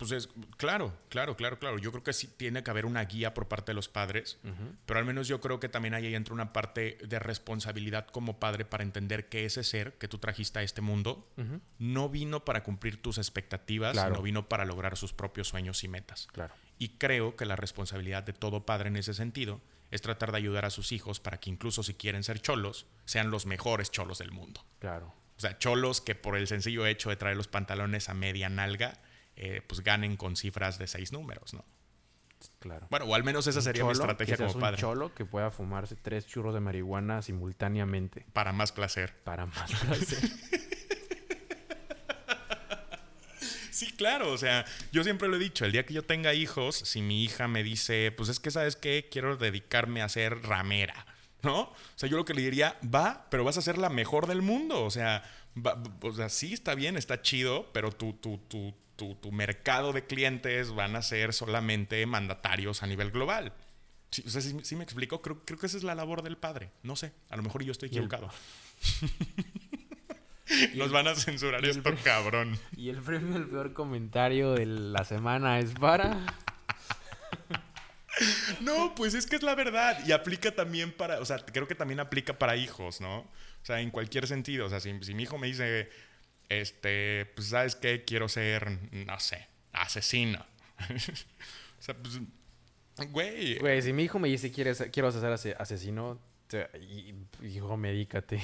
Pues 0.10 0.26
es, 0.26 0.30
claro, 0.58 0.94
claro, 1.08 1.38
claro, 1.38 1.60
claro. 1.60 1.78
Yo 1.78 1.92
creo 1.92 2.04
que 2.04 2.12
sí 2.12 2.28
tiene 2.28 2.62
que 2.62 2.70
haber 2.70 2.86
una 2.86 3.06
guía 3.06 3.34
por 3.34 3.48
parte 3.48 3.72
de 3.72 3.76
los 3.76 3.88
padres, 3.88 4.38
pero 4.86 5.00
al 5.00 5.06
menos 5.06 5.30
yo 5.30 5.40
creo 5.40 5.60
que 5.62 5.70
también 5.70 5.94
ahí 5.94 6.14
entra 6.14 6.34
una 6.34 6.52
parte 6.52 6.98
de 7.08 7.20
responsabilidad 7.20 8.08
como 8.08 8.40
padre 8.40 8.66
para 8.66 8.84
entender 8.84 9.30
que 9.30 9.46
ese 9.46 9.64
ser 9.64 9.94
que 9.94 10.10
tú 10.10 10.18
trajiste 10.18 10.60
a 10.60 10.64
este 10.64 10.82
mundo 10.82 11.32
no 11.80 12.10
vino 12.10 12.44
para 12.44 12.64
cumplir 12.64 13.02
tus 13.02 13.18
expectativas, 13.18 13.98
sino 13.98 14.22
vino 14.22 14.50
para 14.50 14.66
lograr 14.66 14.98
sus 14.98 15.14
propios 15.14 15.48
sueños 15.48 15.84
y 15.84 15.88
metas. 15.88 16.28
Claro. 16.34 16.54
Y 16.78 16.98
creo 16.98 17.38
que 17.38 17.46
la 17.46 17.56
responsabilidad 17.56 18.24
de 18.24 18.34
todo 18.34 18.66
padre 18.66 18.90
en 18.90 18.98
ese 18.98 19.14
sentido 19.14 19.62
es 19.90 20.02
tratar 20.02 20.32
de 20.32 20.38
ayudar 20.40 20.66
a 20.66 20.70
sus 20.70 20.92
hijos 20.92 21.22
para 21.22 21.40
que 21.40 21.50
incluso 21.50 21.82
si 21.84 21.94
quieren 21.94 22.24
ser 22.24 22.42
cholos, 22.42 22.88
sean 23.06 23.32
los 23.32 23.46
mejores 23.46 23.90
cholos 23.92 24.18
del 24.18 24.32
mundo. 24.32 24.66
Claro. 24.80 25.14
O 25.38 25.40
sea, 25.40 25.58
cholos 25.60 26.02
que 26.02 26.16
por 26.16 26.36
el 26.36 26.48
sencillo 26.48 26.86
hecho 26.86 27.10
de 27.10 27.16
traer 27.16 27.38
los 27.38 27.48
pantalones 27.48 28.10
a 28.10 28.14
media 28.14 28.50
nalga, 28.50 29.00
eh, 29.36 29.62
pues 29.66 29.82
ganen 29.82 30.18
con 30.18 30.36
cifras 30.36 30.78
de 30.78 30.88
seis 30.88 31.12
números, 31.12 31.54
¿no? 31.54 31.66
Claro. 32.60 32.88
Bueno, 32.90 33.06
o 33.06 33.16
al 33.16 33.24
menos 33.24 33.48
esa 33.48 33.62
sería 33.62 33.86
mi 33.86 33.92
estrategia 33.92 34.38
como 34.38 34.54
padre. 34.60 34.76
Un 34.76 34.82
cholo 34.82 35.14
que 35.14 35.26
pueda 35.26 35.50
fumarse 35.50 35.96
tres 35.96 36.28
churros 36.28 36.54
de 36.54 36.60
marihuana 36.60 37.22
simultáneamente. 37.22 38.26
Para 38.34 38.52
más 38.52 38.72
placer. 38.72 39.16
Para 39.24 39.46
más 39.46 39.72
placer. 39.72 40.20
Sí, 43.74 43.88
claro, 43.92 44.32
o 44.32 44.38
sea, 44.38 44.66
yo 44.92 45.04
siempre 45.04 45.28
lo 45.28 45.36
he 45.36 45.40
dicho, 45.40 45.66
el 45.66 45.72
día 45.72 45.84
que 45.84 45.96
yo 45.96 46.04
tenga 46.04 46.36
hijos, 46.36 46.76
si 46.76 47.02
mi 47.02 47.24
hija 47.24 47.48
me 47.48 47.64
dice, 47.64 48.14
pues 48.16 48.30
es 48.30 48.40
que, 48.40 48.52
¿sabes 48.52 48.76
qué? 48.76 49.10
Quiero 49.12 49.36
dedicarme 49.36 50.04
a 50.04 50.10
ser 50.10 50.44
ramera, 50.44 51.08
¿no? 51.42 51.62
O 51.62 51.76
sea, 51.96 52.08
yo 52.08 52.16
lo 52.16 52.24
que 52.24 52.36
le 52.36 52.44
diría, 52.44 52.78
va, 52.84 53.26
pero 53.32 53.44
vas 53.44 53.58
a 53.58 53.64
ser 53.64 53.80
la 53.80 53.90
mejor 53.90 54.28
del 54.28 54.44
mundo, 54.44 54.84
o 54.84 54.92
sea, 54.92 55.24
o 56.02 56.14
sea 56.14 56.30
sí 56.30 56.54
está 56.54 56.76
bien, 56.76 56.98
está 56.98 57.24
chido, 57.24 57.72
pero 57.74 57.92
tu, 57.92 58.14
tu, 58.14 58.38
tu, 58.48 58.76
tu, 58.96 59.32
mercado 59.32 59.94
de 59.94 60.06
clientes 60.06 60.74
van 60.74 60.96
a 60.96 61.02
ser 61.02 61.34
solamente 61.34 62.06
mandatarios 62.06 62.84
a 62.84 62.88
nivel 62.88 63.12
global. 63.12 63.54
Sí, 64.12 64.24
o 64.26 64.30
sea, 64.30 64.42
si, 64.42 64.76
me 64.76 64.84
explico, 64.84 65.22
creo, 65.22 65.44
creo, 65.44 65.58
que 65.58 65.66
esa 65.66 65.78
es 65.78 65.84
la 65.84 65.96
labor 65.96 66.22
del 66.22 66.38
padre. 66.38 66.70
No 66.84 66.96
sé, 66.96 67.14
a 67.30 67.36
lo 67.36 67.44
mejor 67.44 67.64
yo 67.64 67.72
estoy 67.72 67.90
equivocado. 67.90 68.30
Nos 70.76 70.92
van 70.92 71.08
a 71.08 71.16
censurar 71.16 71.66
esto, 71.66 71.92
cabrón. 72.04 72.60
Y 72.78 72.90
el 72.90 73.02
premio 73.02 73.38
al 73.38 73.48
peor 73.48 73.74
comentario 73.74 74.54
de 74.54 74.66
la 74.66 75.04
semana 75.04 75.60
es 75.60 75.74
para. 75.74 76.26
No, 78.62 78.94
pues 78.96 79.16
es 79.16 79.26
que 79.26 79.36
es 79.36 79.44
la 79.44 79.56
verdad. 79.56 80.00
Y 80.06 80.12
aplica 80.12 80.52
también 80.52 80.92
para. 80.92 81.20
O 81.20 81.26
sea, 81.26 81.40
creo 81.40 81.68
que 81.68 81.76
también 81.76 82.00
aplica 82.00 82.38
para 82.38 82.56
hijos, 82.56 83.02
¿no? 83.02 83.20
O 83.20 83.66
sea, 83.66 83.82
en 83.82 83.90
cualquier 83.90 84.28
sentido. 84.28 84.68
O 84.68 84.70
sea, 84.70 84.80
si, 84.80 84.94
mi 84.94 85.24
hijo 85.24 85.38
me 85.38 85.48
dice, 85.48 85.90
este, 86.62 87.32
pues, 87.36 87.50
¿sabes 87.50 87.76
qué? 87.76 88.04
Quiero 88.06 88.30
ser, 88.30 88.80
no 88.92 89.20
sé, 89.20 89.48
asesino. 89.72 90.46
o 90.80 91.82
sea, 91.82 91.96
pues. 91.96 92.20
Güey. 93.10 93.58
Güey, 93.60 93.82
si 93.82 93.94
mi 93.94 94.04
hijo 94.04 94.20
me 94.20 94.28
dice, 94.28 94.52
¿quieres, 94.52 94.84
quiero 94.92 95.12
ser 95.12 95.56
asesino? 95.60 96.20
hijo, 97.42 97.78
medícate. 97.78 98.40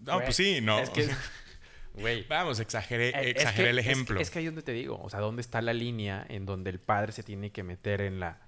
No, 0.00 0.20
pues 0.20 0.36
sí, 0.36 0.60
no. 0.60 0.78
Es 0.80 0.90
que. 0.90 1.08
Güey. 1.94 2.24
Vamos, 2.28 2.60
exageré, 2.60 3.08
eh, 3.08 3.30
exageré 3.30 3.70
el 3.70 3.78
ejemplo. 3.78 4.20
Es, 4.20 4.30
que 4.30 4.38
ahí 4.38 4.46
es 4.46 4.52
donde 4.52 4.62
te 4.62 4.72
digo. 4.72 5.00
O 5.02 5.10
sea, 5.10 5.20
¿dónde 5.20 5.42
está 5.42 5.60
la 5.60 5.74
línea 5.74 6.24
en 6.28 6.46
donde 6.46 6.70
el 6.70 6.78
padre 6.78 7.12
se 7.12 7.24
tiene 7.24 7.50
que 7.50 7.64
meter 7.64 8.00
en 8.00 8.20
la 8.20 8.38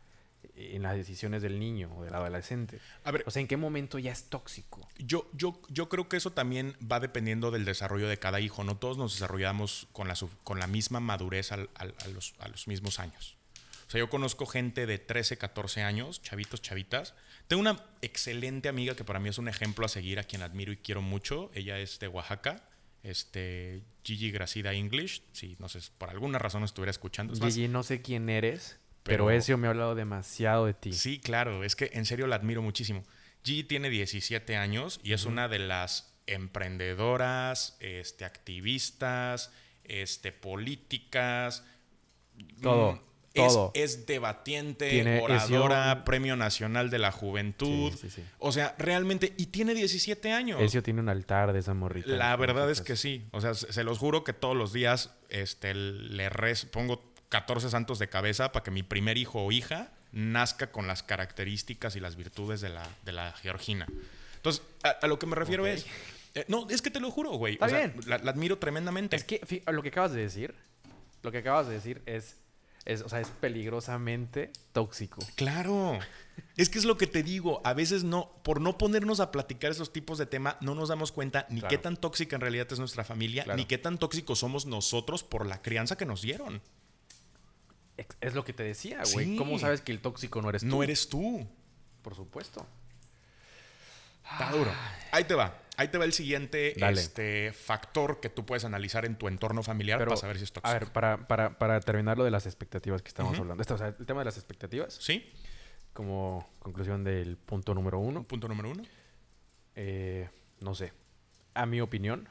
en 0.55 0.83
las 0.83 0.97
decisiones 0.97 1.43
del 1.43 1.59
niño 1.59 1.91
o 1.97 2.05
del 2.05 2.15
adolescente. 2.15 2.79
A 3.05 3.11
ver, 3.11 3.25
o 3.27 3.31
sea, 3.31 3.41
¿en 3.41 3.49
qué 3.49 3.57
momento 3.57 3.99
ya 3.99 4.13
es 4.13 4.25
tóxico? 4.25 4.89
Yo, 4.99 5.31
yo, 5.33 5.61
yo 5.69 5.89
creo 5.89 6.09
que 6.09 6.17
eso 6.17 6.33
también 6.33 6.77
va 6.81 7.01
dependiendo 7.01 7.51
del 7.51 7.65
desarrollo 7.65 8.09
de 8.09 8.19
cada 8.19 8.41
hijo. 8.41 8.65
No 8.65 8.77
todos 8.77 8.99
nos 8.99 9.15
desarrollamos 9.15 9.89
con 9.93 10.09
la, 10.09 10.15
con 10.45 10.59
la 10.59 10.67
misma 10.67 11.01
madurez 11.01 11.53
a, 11.53 11.57
los, 11.57 12.35
a 12.39 12.49
los 12.49 12.69
mismos 12.69 12.99
años. 12.99 13.37
O 13.87 13.91
sea, 13.93 13.99
yo 13.99 14.09
conozco 14.09 14.47
gente 14.47 14.87
de 14.87 14.99
13, 14.99 15.37
14 15.37 15.83
años, 15.83 16.23
chavitos, 16.23 16.63
chavitas, 16.63 17.15
tengo 17.53 17.61
una 17.61 17.85
excelente 18.01 18.71
amiga 18.71 18.95
que 18.97 19.05
para 19.05 19.19
mí 19.19 19.29
es 19.29 19.37
un 19.37 19.49
ejemplo 19.49 19.85
a 19.85 19.89
seguir, 19.89 20.19
a 20.19 20.25
quien 20.25 20.41
admiro 20.41 20.73
y 20.73 20.79
quiero 20.79 21.03
mucho. 21.03 21.51
Ella 21.53 21.79
es 21.79 21.99
de 21.99 22.09
Oaxaca, 22.09 22.65
este, 23.03 23.83
Gigi 24.05 24.31
Gracida 24.31 24.73
English. 24.73 25.23
Si 25.33 25.57
no 25.59 25.69
sé, 25.69 25.81
por 25.99 26.09
alguna 26.09 26.39
razón 26.39 26.65
estuviera 26.65 26.91
escuchando. 26.91 27.35
Gigi, 27.35 27.69
no 27.69 27.83
sé 27.83 28.01
quién 28.01 28.31
eres, 28.31 28.79
Pero, 29.03 29.31
Ezio 29.31 29.59
me 29.59 29.67
ha 29.67 29.71
hablado 29.71 29.95
demasiado 29.95 30.67
de 30.67 30.75
ti. 30.75 30.93
Sí, 30.93 31.19
claro, 31.19 31.65
es 31.65 31.75
que 31.77 31.91
en 31.95 32.05
serio 32.07 32.27
la 32.27 32.37
admiro 32.37 32.63
muchísimo. 32.63 33.05
Gigi 33.45 33.65
tiene 33.65 33.91
17 33.91 34.57
años 34.57 35.01
y 35.03 35.13
es 35.15 35.25
una 35.25 35.49
de 35.49 35.59
las 35.59 36.15
emprendedoras, 36.27 37.77
este, 37.81 38.25
activistas, 38.25 39.51
este, 39.85 40.33
políticas. 40.33 41.65
Todo. 42.63 42.93
mm, 42.93 43.01
todo. 43.35 43.71
Es, 43.75 43.95
es 43.97 44.07
debatiente, 44.07 44.91
Tiene- 44.91 45.21
oradora, 45.21 45.93
Ezio- 45.97 46.05
Premio 46.05 46.37
Nacional 46.37 46.91
de 46.91 46.99
la 46.99 47.11
Juventud. 47.13 47.91
Sí, 47.93 47.99
sí, 48.03 48.11
sí. 48.11 48.23
O 48.39 48.53
sea, 48.53 48.75
realmente, 48.79 49.33
y 49.37 49.47
tiene 49.47 49.75
17 49.75 50.33
años. 50.33 50.61
Ezio 50.61 50.83
tiene 50.83 51.01
un 51.01 51.09
altar 51.09 51.53
de 51.53 51.61
esa 51.61 51.75
morrita. 51.75 52.11
La 52.11 52.37
verdad 52.37 52.71
es 52.71 52.81
que 52.83 52.95
sí. 52.97 53.25
O 53.33 53.41
sea, 53.41 53.55
se 53.55 53.85
los 53.85 53.99
juro 53.99 54.23
que 54.23 54.33
todos 54.33 54.57
los 54.57 54.73
días 54.73 55.15
este, 55.31 55.75
le 55.75 56.29
rez, 56.29 56.67
pongo 56.67 57.12
14 57.33 57.71
santos 57.71 57.99
de 57.99 58.09
cabeza 58.09 58.53
para 58.53 58.63
que 58.63 58.71
mi 58.71 58.83
primer 58.83 59.17
hijo 59.17 59.43
o 59.43 59.51
hija 59.51 59.91
nazca 60.13 60.71
con 60.71 60.87
las 60.87 61.03
características 61.03 61.97
y 61.97 62.01
las 62.01 62.15
virtudes 62.17 62.61
de 62.61 62.69
la, 62.69 62.87
de 63.05 63.13
la 63.13 63.33
Georgina. 63.33 63.87
Entonces, 64.37 64.63
a, 64.83 64.91
a 64.91 65.07
lo 65.07 65.19
que 65.19 65.27
me 65.27 65.35
refiero 65.35 65.67
es... 65.67 65.87
eh, 66.35 66.45
no, 66.49 66.69
es 66.69 66.83
que 66.83 66.91
te 66.91 67.01
lo 67.01 67.11
juro, 67.11 67.31
güey. 67.33 67.55
Está 67.55 67.67
O 67.67 67.69
sea, 67.71 67.79
bien. 67.87 67.95
La, 68.07 68.19
la 68.19 68.31
admiro 68.33 68.59
tremendamente. 68.59 69.17
Es 69.17 69.25
que 69.25 69.41
lo 69.73 69.83
que 69.83 69.89
acabas 69.89 70.13
de 70.13 70.21
decir, 70.21 70.55
lo 71.23 71.33
que 71.33 71.39
acabas 71.39 71.67
de 71.69 71.73
decir 71.75 72.03
es, 72.05 72.37
es, 72.85 73.01
o 73.01 73.09
sea, 73.09 73.21
es 73.21 73.29
peligrosamente 73.29 74.51
tóxico. 74.73 75.25
Claro. 75.37 75.99
Es 76.57 76.69
que 76.69 76.79
es 76.79 76.85
lo 76.85 76.99
que 76.99 77.07
te 77.07 77.23
digo. 77.23 77.63
A 77.65 77.73
veces 77.73 78.05
no, 78.05 78.31
por 78.43 78.61
no 78.61 78.77
ponernos 78.77 79.21
a 79.21 79.31
platicar 79.31 79.71
esos 79.71 79.93
tipos 79.93 80.19
de 80.19 80.27
tema, 80.27 80.59
no 80.61 80.75
nos 80.75 80.91
damos 80.91 81.13
cuenta 81.13 81.47
ni 81.49 81.61
Claro. 81.61 81.71
qué 81.71 81.79
tan 81.79 81.97
tóxica 81.97 82.37
en 82.37 82.43
realidad 82.43 82.67
es 82.71 82.79
nuestra 82.79 83.05
familia, 83.05 83.45
Claro. 83.45 83.57
ni 83.57 83.65
qué 83.65 83.79
tan 83.79 83.97
tóxicos 83.99 84.39
somos 84.41 84.67
nosotros 84.67 85.23
por 85.25 85.47
la 85.47 85.63
crianza 85.63 85.97
que 85.97 86.05
nos 86.05 86.21
dieron. 86.23 86.61
Es 88.21 88.35
lo 88.35 88.45
que 88.45 88.53
te 88.53 88.63
decía, 88.63 89.03
güey. 89.13 89.27
Sí. 89.27 89.37
¿Cómo 89.37 89.59
sabes 89.59 89.81
que 89.81 89.93
el 89.93 90.01
tóxico 90.01 90.41
no 90.43 90.49
eres 90.49 90.63
tú? 90.63 90.69
No 90.69 90.83
eres 90.83 91.09
tú. 91.09 91.47
Por 92.03 92.15
supuesto. 92.15 92.67
Está 94.31 94.51
duro. 94.53 94.71
Ahí 95.11 95.25
te 95.25 95.35
va. 95.35 95.59
Ahí 95.77 95.89
te 95.89 95.99
va 95.99 96.05
el 96.05 96.13
siguiente 96.13 96.75
Dale. 96.77 97.01
este, 97.01 97.53
factor 97.53 98.21
que 98.21 98.29
tú 98.29 98.45
puedes 98.47 98.65
analizar 98.65 99.05
en 99.05 99.17
tu 99.17 99.27
entorno 99.29 99.63
familiar 99.63 99.99
Pero, 99.99 100.11
para 100.11 100.21
saber 100.21 100.39
si 100.39 100.45
es 100.45 100.53
tóxico. 100.53 100.69
A 100.69 100.79
ver, 100.79 100.93
para, 100.93 101.27
para, 101.27 101.59
para 101.59 101.81
terminar 101.81 102.19
lo 102.19 102.25
de 102.25 102.31
las 102.31 102.47
expectativas 102.47 103.03
que 103.03 103.09
estamos 103.09 103.39
hablando. 103.39 103.61
Esto, 103.63 103.75
o 103.75 103.79
sea, 103.79 103.89
el 103.89 104.07
tema 104.07 104.21
de 104.21 104.27
las 104.27 104.37
expectativas, 104.37 104.95
¿Sí? 104.95 105.33
como 105.93 106.51
conclusión 106.59 107.05
del 107.05 107.37
punto 107.37 107.75
número 107.75 107.99
uno, 107.99 108.23
Punto 108.25 108.49
número 108.49 108.71
uno. 108.71 108.83
eh, 109.75 110.29
no 110.61 110.75
sé. 110.75 110.93
A 111.55 111.67
mi 111.67 111.81
opinión, 111.81 112.29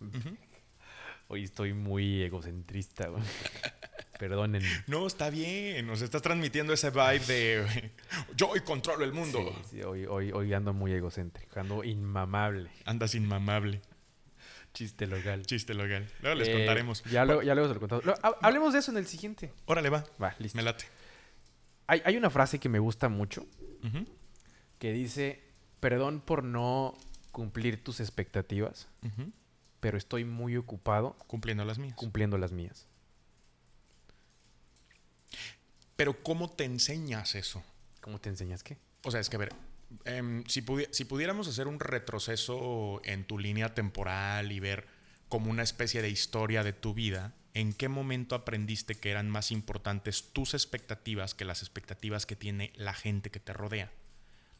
hoy 1.28 1.44
estoy 1.44 1.72
muy 1.72 2.22
egocentrista, 2.22 3.08
güey. 3.08 3.22
Perdónenme. 4.18 4.68
No, 4.86 5.06
está 5.06 5.30
bien. 5.30 5.86
Nos 5.86 6.00
estás 6.02 6.22
transmitiendo 6.22 6.72
ese 6.72 6.90
vibe 6.90 7.20
de 7.26 7.92
yo 8.36 8.48
hoy 8.50 8.60
controlo 8.60 9.04
el 9.04 9.12
mundo. 9.12 9.40
Sí, 9.64 9.76
sí, 9.78 9.82
hoy, 9.82 10.06
hoy, 10.06 10.30
hoy 10.32 10.52
ando 10.54 10.72
muy 10.72 10.92
egocéntrico, 10.92 11.58
ando 11.60 11.82
inmamable. 11.84 12.70
Andas 12.84 13.14
inmamable. 13.14 13.80
Chiste 14.72 15.06
local. 15.06 15.46
Chiste 15.46 15.74
local. 15.74 16.06
Luego 16.20 16.36
les 16.36 16.48
Eh, 16.48 16.52
contaremos. 16.52 17.02
Ya, 17.04 17.24
luego- 17.24 17.42
ya 17.42 17.54
luego 17.54 17.68
se 17.68 17.74
lo 17.74 17.80
contamos. 17.80 18.04
Lo- 18.04 18.14
ha- 18.22 18.36
Hablemos 18.42 18.72
de 18.72 18.80
eso 18.80 18.90
en 18.90 18.98
el 18.98 19.06
siguiente. 19.06 19.52
Órale, 19.66 19.88
va. 19.90 20.04
Va, 20.22 20.34
listo. 20.38 20.56
Me 20.56 20.62
late. 20.62 20.84
Hay, 21.86 22.02
hay 22.04 22.16
una 22.16 22.30
frase 22.30 22.58
que 22.58 22.68
me 22.68 22.78
gusta 22.78 23.08
mucho 23.08 23.46
que 24.78 24.92
dice, 24.92 25.42
perdón 25.80 26.20
por 26.20 26.42
no 26.44 26.94
cumplir 27.30 27.82
tus 27.84 28.00
expectativas, 28.00 28.88
pero 29.80 29.98
estoy 29.98 30.24
muy 30.24 30.56
ocupado 30.56 31.16
Cumpliendo 31.26 31.64
las 31.64 31.78
mías. 31.78 31.94
cumpliendo 31.96 32.38
las 32.38 32.52
mías. 32.52 32.86
Pero 35.96 36.22
¿cómo 36.22 36.50
te 36.50 36.64
enseñas 36.64 37.34
eso? 37.34 37.62
¿Cómo 38.00 38.20
te 38.20 38.28
enseñas 38.28 38.62
qué? 38.62 38.78
O 39.04 39.10
sea, 39.10 39.20
es 39.20 39.28
que 39.30 39.36
a 39.36 39.40
ver, 39.40 39.52
em, 40.04 40.44
si, 40.46 40.62
pudi- 40.62 40.88
si 40.90 41.04
pudiéramos 41.04 41.46
hacer 41.48 41.68
un 41.68 41.78
retroceso 41.80 43.00
en 43.04 43.24
tu 43.24 43.38
línea 43.38 43.74
temporal 43.74 44.50
y 44.52 44.60
ver 44.60 44.86
como 45.28 45.50
una 45.50 45.62
especie 45.62 46.02
de 46.02 46.10
historia 46.10 46.62
de 46.62 46.72
tu 46.72 46.94
vida, 46.94 47.34
¿en 47.54 47.72
qué 47.72 47.88
momento 47.88 48.34
aprendiste 48.34 48.94
que 48.96 49.10
eran 49.10 49.30
más 49.30 49.50
importantes 49.50 50.30
tus 50.32 50.54
expectativas 50.54 51.34
que 51.34 51.44
las 51.44 51.62
expectativas 51.62 52.26
que 52.26 52.36
tiene 52.36 52.72
la 52.76 52.94
gente 52.94 53.30
que 53.30 53.40
te 53.40 53.52
rodea? 53.52 53.90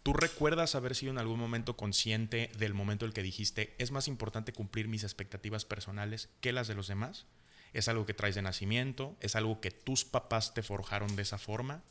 ¿Tú 0.03 0.13
recuerdas 0.13 0.75
haber 0.75 0.95
sido 0.95 1.13
en 1.13 1.19
algún 1.19 1.41
momento 1.41 1.77
consciente 1.77 2.51
del 2.59 2.75
momento 2.75 3.07
en 3.07 3.09
el 3.11 3.15
que 3.15 3.23
dijiste, 3.23 3.75
es 3.79 3.91
más 3.91 4.07
importante 4.07 4.53
cumplir 4.53 4.87
mis 4.87 5.03
expectativas 5.03 5.65
personales 5.65 6.29
que 6.41 6.53
las 6.53 6.69
de 6.69 6.75
los 6.75 6.89
demás? 6.89 7.27
¿Es 7.75 7.89
algo 7.89 8.07
que 8.07 8.15
traes 8.15 8.37
de 8.37 8.43
nacimiento? 8.43 9.17
¿Es 9.21 9.35
algo 9.35 9.61
que 9.61 9.73
tus 9.73 10.05
papás 10.05 10.55
te 10.55 10.63
forjaron 10.63 11.17
de 11.17 11.23
esa 11.23 11.39
forma? 11.39 11.83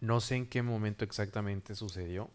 No 0.00 0.20
sé 0.20 0.36
en 0.36 0.46
qué 0.46 0.62
momento 0.62 1.04
exactamente 1.04 1.74
sucedió, 1.74 2.30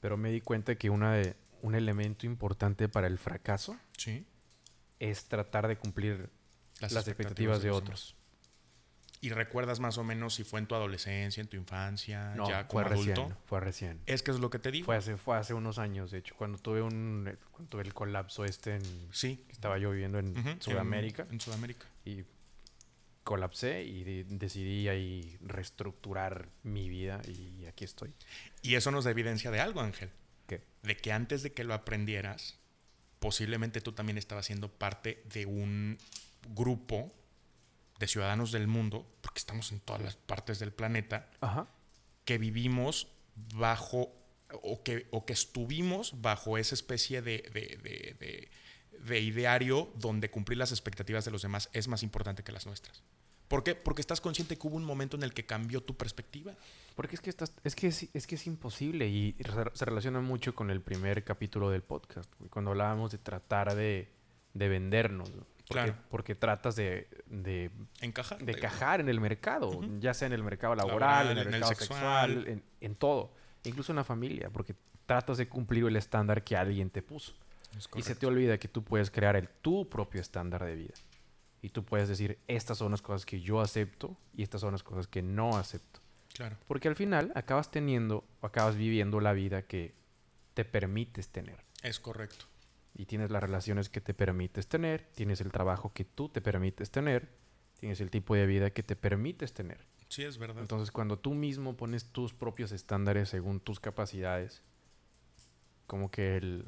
pero 0.00 0.16
me 0.16 0.30
di 0.30 0.40
cuenta 0.40 0.76
que 0.76 0.88
una 0.88 1.14
de, 1.14 1.34
un 1.62 1.74
elemento 1.74 2.26
importante 2.26 2.88
para 2.88 3.08
el 3.08 3.18
fracaso 3.18 3.76
Sí. 3.98 4.24
es 5.00 5.24
tratar 5.24 5.66
de 5.66 5.76
cumplir 5.76 6.30
las, 6.80 6.94
expectativas, 7.08 7.60
de, 7.60 7.68
los 7.68 7.76
otros. 7.78 8.16
¿Y 9.22 9.30
recuerdas 9.30 9.78
más 9.80 9.96
o 9.98 10.04
menos 10.04 10.34
si 10.34 10.42
fue 10.44 10.58
en 10.60 10.66
tu 10.66 10.74
adolescencia, 10.74 11.40
en 11.40 11.46
tu 11.46 11.56
infancia, 11.56 12.34
No, 12.34 12.48
ya 12.48 12.64
fue 12.64 12.82
como 12.82 12.86
adulto? 12.94 13.22
recién, 13.22 13.36
fue 13.46 13.60
recién. 13.60 14.00
Es 14.06 14.22
que 14.22 14.32
es 14.32 14.40
lo 14.40 14.50
que 14.50 14.58
te 14.58 14.70
digo. 14.72 14.84
Fue 14.84 14.96
hace, 14.96 15.16
fue 15.16 15.36
hace 15.38 15.54
unos 15.54 15.78
años, 15.78 16.10
de 16.10 16.18
hecho, 16.18 16.34
cuando 16.36 16.58
tuve 16.58 16.82
un 16.82 17.32
cuando 17.52 17.70
tuve 17.70 17.82
el 17.82 17.94
colapso 17.94 18.44
este 18.44 18.74
en 18.76 18.82
Sí. 19.12 19.36
que 19.46 19.52
estaba 19.52 19.78
yo 19.78 19.92
viviendo 19.92 20.18
en 20.18 20.34
Sudamérica 20.60 21.22
En, 21.28 21.34
en 21.34 21.40
Sudamérica. 21.40 21.86
y 22.04 22.24
colapsé 23.22 23.84
y 23.84 24.02
de- 24.02 24.24
decidí 24.24 24.88
ahí 24.88 25.38
reestructurar 25.40 26.48
mi 26.64 26.88
vida 26.88 27.20
y 27.28 27.66
aquí 27.66 27.84
estoy. 27.84 28.12
Y 28.62 28.74
eso 28.74 28.90
nos 28.90 29.04
da 29.04 29.12
evidencia 29.12 29.50
de 29.52 29.60
algo, 29.60 29.80
Ángel. 29.80 30.10
¿Qué? 30.48 30.62
De 30.82 30.96
que 30.96 31.12
antes 31.12 31.44
de 31.44 31.52
que 31.52 31.62
lo 31.62 31.74
aprendieras, 31.74 32.58
posiblemente 33.20 33.80
tú 33.80 33.92
también 33.92 34.18
estabas 34.18 34.46
siendo 34.46 34.68
parte 34.68 35.22
de 35.32 35.46
un 35.46 35.96
grupo 36.48 37.14
de 38.02 38.08
ciudadanos 38.08 38.50
del 38.50 38.66
mundo, 38.66 39.06
porque 39.20 39.38
estamos 39.38 39.70
en 39.72 39.78
todas 39.80 40.02
las 40.02 40.16
partes 40.16 40.58
del 40.58 40.72
planeta, 40.72 41.30
Ajá. 41.40 41.68
que 42.24 42.36
vivimos 42.36 43.06
bajo 43.54 44.12
o 44.62 44.82
que, 44.82 45.06
o 45.12 45.24
que 45.24 45.32
estuvimos 45.32 46.20
bajo 46.20 46.58
esa 46.58 46.74
especie 46.74 47.22
de, 47.22 47.38
de- 47.54 47.78
de- 47.82 48.16
de- 48.18 48.48
de 48.98 49.20
ideario 49.20 49.90
donde 49.96 50.30
cumplir 50.30 50.58
las 50.58 50.70
expectativas 50.72 51.24
de 51.24 51.30
los 51.30 51.42
demás 51.42 51.70
es 51.72 51.88
más 51.88 52.02
importante 52.02 52.42
que 52.42 52.52
las 52.52 52.66
nuestras. 52.66 53.02
¿Por 53.48 53.62
qué? 53.64 53.74
Porque 53.74 54.00
estás 54.00 54.20
consciente 54.20 54.56
que 54.56 54.66
hubo 54.66 54.76
un 54.76 54.84
momento 54.84 55.16
en 55.16 55.22
el 55.22 55.32
que 55.32 55.44
cambió 55.46 55.80
tu 55.82 55.96
perspectiva. 55.96 56.54
Porque 56.94 57.14
es 57.16 57.20
que 57.20 57.30
estás, 57.30 57.52
es 57.64 57.74
que 57.74 57.86
es, 57.88 58.08
es 58.14 58.26
que 58.26 58.34
es 58.34 58.46
imposible 58.46 59.08
y 59.08 59.36
se 59.74 59.84
relaciona 59.84 60.20
mucho 60.20 60.54
con 60.54 60.70
el 60.70 60.80
primer 60.80 61.22
capítulo 61.24 61.70
del 61.70 61.82
podcast, 61.82 62.30
cuando 62.50 62.70
hablábamos 62.72 63.12
de 63.12 63.18
tratar 63.18 63.74
de, 63.74 64.08
de 64.54 64.68
vendernos, 64.68 65.30
¿no? 65.34 65.46
Porque, 65.72 65.90
Claro. 65.90 66.02
porque 66.10 66.34
tratas 66.34 66.76
de, 66.76 67.08
de, 67.26 67.70
Encajar. 68.00 68.38
de 68.38 69.00
en 69.02 69.08
el 69.08 69.20
mercado, 69.20 69.80
ya 69.98 70.14
sea 70.14 70.26
en 70.26 70.32
el 70.32 70.42
mercado 70.42 70.74
laboral, 70.74 71.26
Laboral, 71.26 71.26
en 71.26 71.32
el 71.32 71.38
en 71.38 71.46
el 71.46 71.50
mercado 71.60 71.74
sexual. 71.74 72.30
sexual, 72.30 72.48
en, 72.48 72.64
en 72.80 72.94
todo, 72.96 73.32
incluso 73.64 73.92
en 73.92 73.96
la 73.96 74.04
familia, 74.04 74.50
porque 74.50 74.74
tratas 75.06 75.38
de 75.38 75.48
cumplir 75.48 75.84
el 75.84 75.96
estándar 75.96 76.44
que 76.44 76.56
alguien 76.56 76.90
te 76.90 77.02
puso. 77.02 77.34
Y 77.96 78.02
se 78.02 78.14
te 78.14 78.26
olvida 78.26 78.58
que 78.58 78.68
tú 78.68 78.84
puedes 78.84 79.10
crear 79.10 79.34
el, 79.36 79.48
tu 79.48 79.88
propio 79.88 80.20
estándar 80.20 80.64
de 80.64 80.74
vida. 80.74 80.94
Y 81.62 81.70
tú 81.70 81.84
puedes 81.84 82.08
decir, 82.08 82.38
estas 82.48 82.78
son 82.78 82.90
las 82.90 83.00
cosas 83.02 83.24
que 83.24 83.40
yo 83.40 83.60
acepto 83.60 84.16
y 84.36 84.42
estas 84.42 84.60
son 84.60 84.72
las 84.72 84.82
cosas 84.82 85.06
que 85.06 85.22
no 85.22 85.56
acepto. 85.56 86.00
Claro. 86.34 86.56
Porque 86.66 86.88
al 86.88 86.96
final 86.96 87.32
acabas 87.34 87.70
teniendo 87.70 88.24
o 88.40 88.46
acabas 88.46 88.76
viviendo 88.76 89.20
la 89.20 89.32
vida 89.32 89.62
que 89.62 89.94
te 90.54 90.64
permites 90.64 91.28
tener. 91.28 91.64
Es 91.82 91.98
correcto. 92.00 92.44
Y 92.94 93.06
tienes 93.06 93.30
las 93.30 93.42
relaciones 93.42 93.88
que 93.88 94.00
te 94.00 94.14
permites 94.14 94.68
tener, 94.68 95.08
tienes 95.14 95.40
el 95.40 95.50
trabajo 95.50 95.92
que 95.92 96.04
tú 96.04 96.28
te 96.28 96.40
permites 96.40 96.90
tener, 96.90 97.30
tienes 97.80 98.00
el 98.00 98.10
tipo 98.10 98.34
de 98.34 98.46
vida 98.46 98.70
que 98.70 98.82
te 98.82 98.96
permites 98.96 99.54
tener. 99.54 99.86
Sí, 100.08 100.24
es 100.24 100.36
verdad. 100.36 100.60
Entonces 100.60 100.90
cuando 100.90 101.18
tú 101.18 101.32
mismo 101.32 101.74
pones 101.76 102.04
tus 102.04 102.34
propios 102.34 102.70
estándares 102.70 103.30
según 103.30 103.60
tus 103.60 103.80
capacidades, 103.80 104.62
como 105.86 106.10
que 106.10 106.36
el 106.36 106.64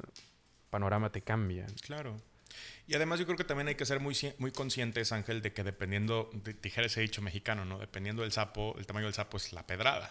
panorama 0.71 1.11
te 1.11 1.21
cambia. 1.21 1.67
Claro. 1.81 2.19
Y 2.87 2.95
además 2.95 3.19
yo 3.19 3.25
creo 3.25 3.37
que 3.37 3.43
también 3.43 3.67
hay 3.67 3.75
que 3.75 3.85
ser 3.85 3.99
muy, 3.99 4.15
muy 4.37 4.51
conscientes, 4.51 5.11
Ángel, 5.11 5.41
de 5.41 5.53
que 5.53 5.63
dependiendo, 5.63 6.29
de, 6.33 6.53
dijera 6.53 6.87
ese 6.87 7.01
dicho 7.01 7.21
mexicano, 7.21 7.65
¿no? 7.65 7.79
Dependiendo 7.79 8.21
del 8.21 8.31
sapo, 8.31 8.75
el 8.77 8.85
tamaño 8.85 9.05
del 9.05 9.13
sapo 9.13 9.37
es 9.37 9.53
la 9.53 9.65
pedrada. 9.65 10.09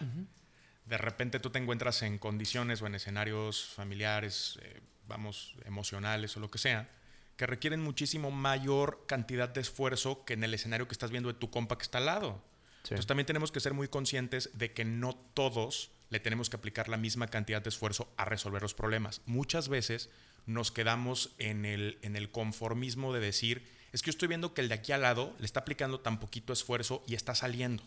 De 0.84 0.98
repente 0.98 1.40
tú 1.40 1.50
te 1.50 1.58
encuentras 1.58 2.02
en 2.02 2.18
condiciones 2.18 2.82
o 2.82 2.86
en 2.86 2.94
escenarios 2.94 3.66
familiares, 3.66 4.58
eh, 4.62 4.80
vamos, 5.06 5.54
emocionales 5.64 6.36
o 6.36 6.40
lo 6.40 6.50
que 6.50 6.58
sea, 6.58 6.90
que 7.36 7.46
requieren 7.46 7.80
muchísimo 7.80 8.30
mayor 8.30 9.04
cantidad 9.06 9.48
de 9.48 9.60
esfuerzo 9.60 10.24
que 10.24 10.34
en 10.34 10.44
el 10.44 10.54
escenario 10.54 10.86
que 10.86 10.92
estás 10.92 11.10
viendo 11.10 11.32
de 11.32 11.38
tu 11.38 11.50
compa 11.50 11.76
que 11.76 11.82
está 11.82 11.98
al 11.98 12.06
lado. 12.06 12.42
Sí. 12.82 12.88
Entonces 12.90 13.06
también 13.06 13.26
tenemos 13.26 13.50
que 13.50 13.60
ser 13.60 13.74
muy 13.74 13.88
conscientes 13.88 14.50
de 14.54 14.72
que 14.72 14.84
no 14.84 15.14
todos 15.34 15.90
le 16.10 16.20
tenemos 16.20 16.50
que 16.50 16.56
aplicar 16.56 16.88
la 16.88 16.96
misma 16.96 17.26
cantidad 17.26 17.62
de 17.62 17.70
esfuerzo 17.70 18.12
a 18.16 18.24
resolver 18.24 18.62
los 18.62 18.74
problemas. 18.74 19.22
Muchas 19.26 19.68
veces 19.68 20.10
nos 20.46 20.70
quedamos 20.70 21.34
en 21.38 21.64
el, 21.64 21.98
en 22.02 22.16
el 22.16 22.30
conformismo 22.30 23.12
de 23.12 23.20
decir, 23.20 23.66
es 23.92 24.02
que 24.02 24.06
yo 24.06 24.10
estoy 24.10 24.28
viendo 24.28 24.54
que 24.54 24.60
el 24.60 24.68
de 24.68 24.74
aquí 24.74 24.92
al 24.92 25.02
lado 25.02 25.34
le 25.38 25.46
está 25.46 25.60
aplicando 25.60 26.00
tan 26.00 26.20
poquito 26.20 26.52
esfuerzo 26.52 27.02
y 27.06 27.14
está 27.14 27.34
saliendo. 27.34 27.82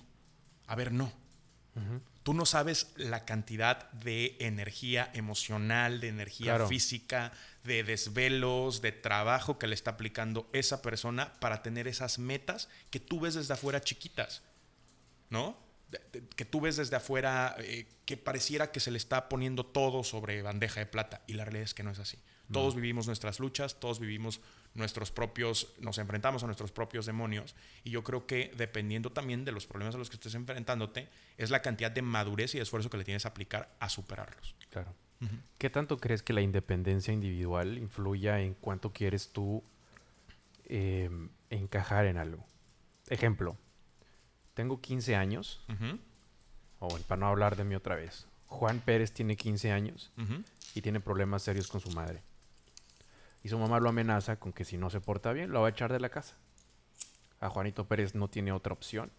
A 0.65 0.75
ver, 0.75 0.91
no. 0.91 1.11
Tú 2.27 2.33
no 2.33 2.45
sabes 2.45 2.91
la 2.97 3.23
cantidad 3.23 3.89
de 3.91 4.35
energía 4.41 5.09
emocional, 5.13 6.01
de 6.01 6.09
energía 6.09 6.67
física, 6.67 7.31
de 7.63 7.85
desvelos, 7.85 8.81
de 8.81 8.91
trabajo 8.91 9.57
que 9.57 9.65
le 9.65 9.73
está 9.73 9.91
aplicando 9.91 10.49
esa 10.51 10.81
persona 10.81 11.31
para 11.39 11.63
tener 11.63 11.87
esas 11.87 12.19
metas 12.19 12.67
que 12.89 12.99
tú 12.99 13.21
ves 13.21 13.35
desde 13.35 13.53
afuera 13.53 13.79
chiquitas, 13.79 14.41
¿no? 15.29 15.57
que 16.35 16.43
tú 16.43 16.59
ves 16.59 16.75
desde 16.75 16.97
afuera 16.97 17.55
eh, 17.59 17.87
que 18.03 18.17
pareciera 18.17 18.73
que 18.73 18.81
se 18.81 18.91
le 18.91 18.97
está 18.97 19.29
poniendo 19.29 19.65
todo 19.65 20.03
sobre 20.03 20.41
bandeja 20.41 20.81
de 20.81 20.85
plata 20.85 21.21
y 21.27 21.33
la 21.35 21.45
realidad 21.45 21.63
es 21.63 21.73
que 21.73 21.83
no 21.83 21.91
es 21.91 21.99
así. 21.99 22.17
Todos 22.51 22.75
vivimos 22.75 23.07
nuestras 23.07 23.39
luchas, 23.39 23.79
todos 23.79 23.99
vivimos 23.99 24.39
nuestros 24.73 25.11
propios, 25.11 25.73
nos 25.79 25.97
enfrentamos 25.97 26.43
a 26.43 26.45
nuestros 26.45 26.71
propios 26.71 27.05
demonios 27.05 27.55
y 27.83 27.89
yo 27.89 28.03
creo 28.03 28.25
que 28.25 28.53
dependiendo 28.55 29.11
también 29.11 29.43
de 29.43 29.51
los 29.51 29.65
problemas 29.67 29.95
a 29.95 29.97
los 29.97 30.09
que 30.09 30.15
estés 30.15 30.35
enfrentándote 30.35 31.09
es 31.37 31.49
la 31.49 31.61
cantidad 31.61 31.91
de 31.91 32.01
madurez 32.01 32.55
y 32.55 32.57
de 32.57 32.63
esfuerzo 32.63 32.89
que 32.89 32.97
le 32.97 33.03
tienes 33.03 33.25
a 33.25 33.29
aplicar 33.29 33.75
a 33.79 33.89
superarlos. 33.89 34.55
Claro. 34.69 34.93
¿Qué 35.57 35.69
tanto 35.69 35.97
crees 35.97 36.21
que 36.21 36.33
la 36.33 36.41
independencia 36.41 37.11
individual 37.11 37.77
influya 37.77 38.39
en 38.39 38.53
cuánto 38.53 38.93
quieres 38.93 39.29
tú 39.29 39.63
eh, 40.65 41.09
encajar 41.49 42.05
en 42.05 42.17
algo? 42.17 42.45
Ejemplo, 43.07 43.57
tengo 44.53 44.79
15 44.79 45.15
años, 45.15 45.65
o 46.79 46.87
para 47.07 47.19
no 47.19 47.27
hablar 47.27 47.55
de 47.55 47.63
mí 47.63 47.73
otra 47.73 47.95
vez, 47.95 48.27
Juan 48.47 48.79
Pérez 48.79 49.11
tiene 49.11 49.35
15 49.35 49.71
años 49.71 50.11
y 50.75 50.81
tiene 50.81 50.99
problemas 50.99 51.43
serios 51.43 51.67
con 51.67 51.81
su 51.81 51.89
madre. 51.91 52.21
Y 53.43 53.49
su 53.49 53.57
mamá 53.57 53.79
lo 53.79 53.89
amenaza 53.89 54.37
con 54.37 54.53
que 54.53 54.65
si 54.65 54.77
no 54.77 54.89
se 54.89 54.99
porta 54.99 55.31
bien, 55.31 55.51
lo 55.51 55.61
va 55.61 55.67
a 55.67 55.71
echar 55.71 55.91
de 55.91 55.99
la 55.99 56.09
casa. 56.09 56.35
A 57.39 57.49
Juanito 57.49 57.87
Pérez 57.87 58.15
no 58.15 58.27
tiene 58.29 58.51
otra 58.51 58.73
opción 58.73 59.11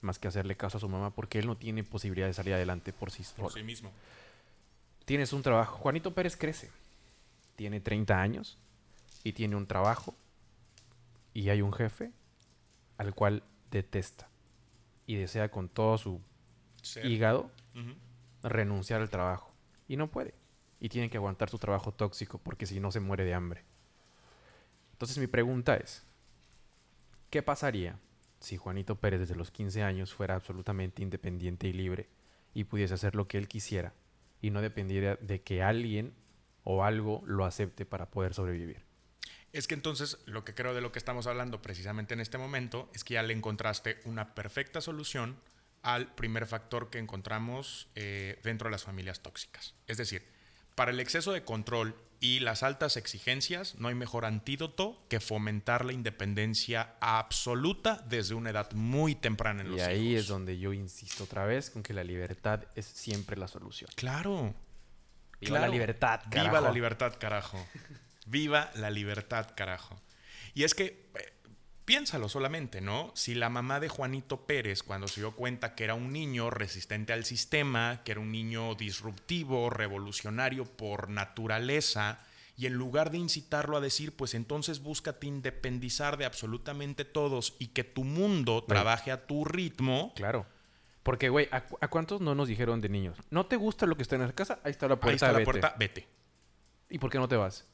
más 0.00 0.18
que 0.18 0.28
hacerle 0.28 0.56
caso 0.56 0.76
a 0.76 0.80
su 0.80 0.88
mamá 0.88 1.10
porque 1.10 1.38
él 1.38 1.46
no 1.46 1.56
tiene 1.56 1.82
posibilidad 1.82 2.26
de 2.26 2.34
salir 2.34 2.54
adelante 2.54 2.92
por 2.92 3.10
sí, 3.10 3.24
por 3.36 3.52
sí 3.52 3.62
mismo. 3.62 3.90
Tienes 5.04 5.32
un 5.32 5.42
trabajo. 5.42 5.78
Juanito 5.78 6.14
Pérez 6.14 6.36
crece. 6.36 6.70
Tiene 7.56 7.80
30 7.80 8.20
años 8.20 8.58
y 9.22 9.32
tiene 9.32 9.56
un 9.56 9.66
trabajo 9.66 10.14
y 11.32 11.48
hay 11.48 11.62
un 11.62 11.72
jefe 11.72 12.12
al 12.98 13.14
cual 13.14 13.42
detesta 13.70 14.28
y 15.06 15.16
desea 15.16 15.50
con 15.50 15.68
todo 15.68 15.98
su 15.98 16.20
hígado 17.02 17.50
renunciar 18.42 19.00
al 19.00 19.10
trabajo. 19.10 19.52
Y 19.88 19.96
no 19.96 20.10
puede. 20.10 20.34
Y 20.80 20.88
tiene 20.88 21.10
que 21.10 21.16
aguantar 21.16 21.50
su 21.50 21.58
trabajo 21.58 21.92
tóxico 21.92 22.38
porque 22.38 22.66
si 22.66 22.80
no 22.80 22.90
se 22.90 23.00
muere 23.00 23.24
de 23.24 23.34
hambre. 23.34 23.64
Entonces 24.92 25.18
mi 25.18 25.26
pregunta 25.26 25.76
es, 25.76 26.04
¿qué 27.30 27.42
pasaría 27.42 27.98
si 28.40 28.56
Juanito 28.56 28.96
Pérez 28.96 29.20
desde 29.20 29.34
los 29.34 29.50
15 29.50 29.82
años 29.82 30.12
fuera 30.12 30.34
absolutamente 30.34 31.02
independiente 31.02 31.66
y 31.66 31.72
libre 31.72 32.08
y 32.52 32.64
pudiese 32.64 32.94
hacer 32.94 33.14
lo 33.14 33.26
que 33.26 33.38
él 33.38 33.48
quisiera 33.48 33.94
y 34.40 34.50
no 34.50 34.60
dependiera 34.60 35.16
de 35.16 35.42
que 35.42 35.62
alguien 35.62 36.14
o 36.62 36.84
algo 36.84 37.22
lo 37.26 37.44
acepte 37.44 37.86
para 37.86 38.10
poder 38.10 38.34
sobrevivir? 38.34 38.84
Es 39.52 39.68
que 39.68 39.74
entonces 39.74 40.18
lo 40.26 40.44
que 40.44 40.54
creo 40.54 40.74
de 40.74 40.80
lo 40.80 40.90
que 40.90 40.98
estamos 40.98 41.26
hablando 41.26 41.62
precisamente 41.62 42.12
en 42.12 42.20
este 42.20 42.38
momento 42.38 42.90
es 42.92 43.04
que 43.04 43.14
ya 43.14 43.22
le 43.22 43.32
encontraste 43.32 44.00
una 44.04 44.34
perfecta 44.34 44.80
solución 44.80 45.36
al 45.82 46.12
primer 46.14 46.46
factor 46.46 46.90
que 46.90 46.98
encontramos 46.98 47.88
eh, 47.94 48.40
dentro 48.42 48.68
de 48.68 48.72
las 48.72 48.84
familias 48.84 49.20
tóxicas. 49.20 49.74
Es 49.86 49.96
decir, 49.96 50.26
para 50.74 50.90
el 50.90 51.00
exceso 51.00 51.32
de 51.32 51.44
control 51.44 51.94
y 52.20 52.40
las 52.40 52.62
altas 52.62 52.96
exigencias 52.96 53.74
no 53.76 53.88
hay 53.88 53.94
mejor 53.94 54.24
antídoto 54.24 55.04
que 55.08 55.20
fomentar 55.20 55.84
la 55.84 55.92
independencia 55.92 56.94
absoluta 57.00 58.02
desde 58.08 58.34
una 58.34 58.50
edad 58.50 58.72
muy 58.72 59.14
temprana 59.14 59.60
en 59.60 59.70
los 59.70 59.78
hijos. 59.78 59.88
Y 59.90 59.92
ahí 59.92 60.14
es 60.14 60.26
donde 60.26 60.58
yo 60.58 60.72
insisto 60.72 61.24
otra 61.24 61.44
vez 61.44 61.70
con 61.70 61.82
que 61.82 61.92
la 61.92 62.02
libertad 62.02 62.64
es 62.76 62.86
siempre 62.86 63.36
la 63.36 63.46
solución. 63.46 63.90
Claro. 63.94 64.54
Viva 65.40 65.58
la 65.58 65.68
libertad, 65.68 66.22
carajo. 66.30 66.48
Viva 66.48 66.60
la 66.60 66.72
libertad, 66.72 67.14
carajo. 67.18 67.66
Viva 68.26 68.70
la 68.76 68.88
libertad, 68.88 69.50
carajo. 69.54 70.00
Y 70.54 70.64
es 70.64 70.74
que, 70.74 71.10
eh, 71.14 71.32
piénsalo 71.84 72.28
solamente, 72.28 72.80
¿no? 72.80 73.12
Si 73.14 73.34
la 73.34 73.48
mamá 73.48 73.80
de 73.80 73.88
Juanito 73.88 74.46
Pérez, 74.46 74.82
cuando 74.82 75.08
se 75.08 75.20
dio 75.20 75.32
cuenta 75.32 75.74
que 75.74 75.84
era 75.84 75.94
un 75.94 76.12
niño 76.12 76.50
resistente 76.50 77.12
al 77.12 77.24
sistema, 77.24 78.02
que 78.04 78.12
era 78.12 78.20
un 78.20 78.32
niño 78.32 78.74
disruptivo, 78.74 79.70
revolucionario 79.70 80.64
por 80.64 81.10
naturaleza, 81.10 82.20
y 82.56 82.66
en 82.66 82.74
lugar 82.74 83.10
de 83.10 83.18
incitarlo 83.18 83.76
a 83.76 83.80
decir, 83.80 84.14
pues 84.14 84.34
entonces 84.34 84.80
búscate 84.80 85.26
independizar 85.26 86.16
de 86.16 86.24
absolutamente 86.24 87.04
todos 87.04 87.56
y 87.58 87.68
que 87.68 87.84
tu 87.84 88.04
mundo 88.04 88.64
trabaje 88.64 89.10
a 89.10 89.26
tu 89.26 89.44
ritmo. 89.44 90.12
Claro. 90.14 90.46
Porque, 91.02 91.28
güey, 91.28 91.48
¿a, 91.50 91.88
cuántos 91.88 92.20
no 92.20 92.34
nos 92.34 92.48
dijeron 92.48 92.80
de 92.80 92.88
niños? 92.88 93.18
¿No 93.30 93.46
te 93.46 93.56
gusta 93.56 93.86
lo 93.86 93.96
que 93.96 94.02
está 94.02 94.16
en 94.16 94.22
la 94.22 94.32
casa? 94.32 94.60
Ahí 94.64 94.70
está 94.70 94.88
la 94.88 94.96
puerta. 94.96 95.26
Ahí 95.26 95.30
está 95.30 95.38
la 95.38 95.44
puerta, 95.44 95.74
vete. 95.78 96.08
¿Y 96.88 96.98
por 96.98 97.10
qué 97.10 97.18
no 97.18 97.28
te 97.28 97.36
vas? 97.36 97.66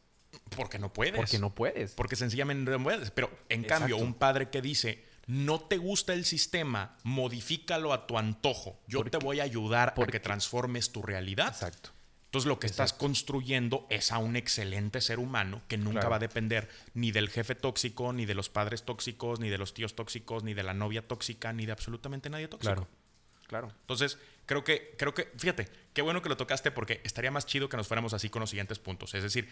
Porque 0.57 0.79
no 0.79 0.93
puedes. 0.93 1.17
Porque 1.17 1.39
no 1.39 1.55
puedes. 1.55 1.93
Porque 1.93 2.17
sencillamente 2.17 2.71
no 2.71 2.83
puedes. 2.83 3.11
Pero 3.11 3.31
en 3.49 3.65
cambio, 3.65 3.97
un 3.97 4.15
padre 4.15 4.51
que 4.51 4.61
dice, 4.63 5.05
no 5.27 5.61
te 5.61 5.77
gusta 5.77 6.13
el 6.13 6.25
sistema, 6.25 6.97
modifícalo 7.05 7.93
a 7.93 8.07
tu 8.07 8.19
antojo. 8.19 8.81
Yo 8.87 9.05
te 9.05 9.19
voy 9.19 9.41
a 9.41 9.45
ayudar 9.45 9.95
a 9.97 10.07
que 10.07 10.21
transformes 10.21 10.91
tu 10.93 11.03
realidad. 11.03 11.49
Exacto. 11.49 11.91
Entonces 12.27 12.47
lo 12.47 12.61
que 12.61 12.69
estás 12.69 12.93
construyendo 12.93 13.89
es 13.91 14.13
a 14.13 14.19
un 14.19 14.37
excelente 14.37 15.01
ser 15.01 15.19
humano 15.19 15.63
que 15.67 15.77
nunca 15.77 16.09
va 16.09 16.17
a 16.17 16.21
depender 16.21 16.69
ni 16.95 17.11
del 17.11 17.29
jefe 17.29 17.57
tóxico, 17.57 18.13
ni 18.13 18.25
de 18.25 18.35
los 18.35 18.49
padres 18.49 18.85
tóxicos, 18.85 19.41
ni 19.41 19.49
de 19.49 19.59
los 19.59 19.75
tíos 19.75 19.97
tóxicos, 19.97 20.45
ni 20.45 20.55
de 20.55 20.63
la 20.63 20.73
novia 20.73 21.09
tóxica, 21.09 21.53
ni 21.53 21.67
de 21.67 21.73
absolutamente 21.73 22.31
nadie 22.31 22.47
tóxico. 22.47 22.73
Claro. 22.73 22.89
Claro. 23.51 23.73
Entonces, 23.81 24.17
creo 24.47 24.63
que, 24.63 24.95
creo 24.97 25.13
que, 25.13 25.29
fíjate, 25.37 25.69
qué 25.93 26.03
bueno 26.03 26.23
que 26.23 26.29
lo 26.29 26.37
tocaste 26.37 26.71
porque 26.71 27.01
estaría 27.03 27.33
más 27.33 27.47
chido 27.47 27.69
que 27.69 27.77
nos 27.77 27.89
fuéramos 27.89 28.15
así 28.15 28.31
con 28.31 28.39
los 28.39 28.51
siguientes 28.51 28.79
puntos. 28.79 29.13
Es 29.15 29.25
decir, 29.25 29.49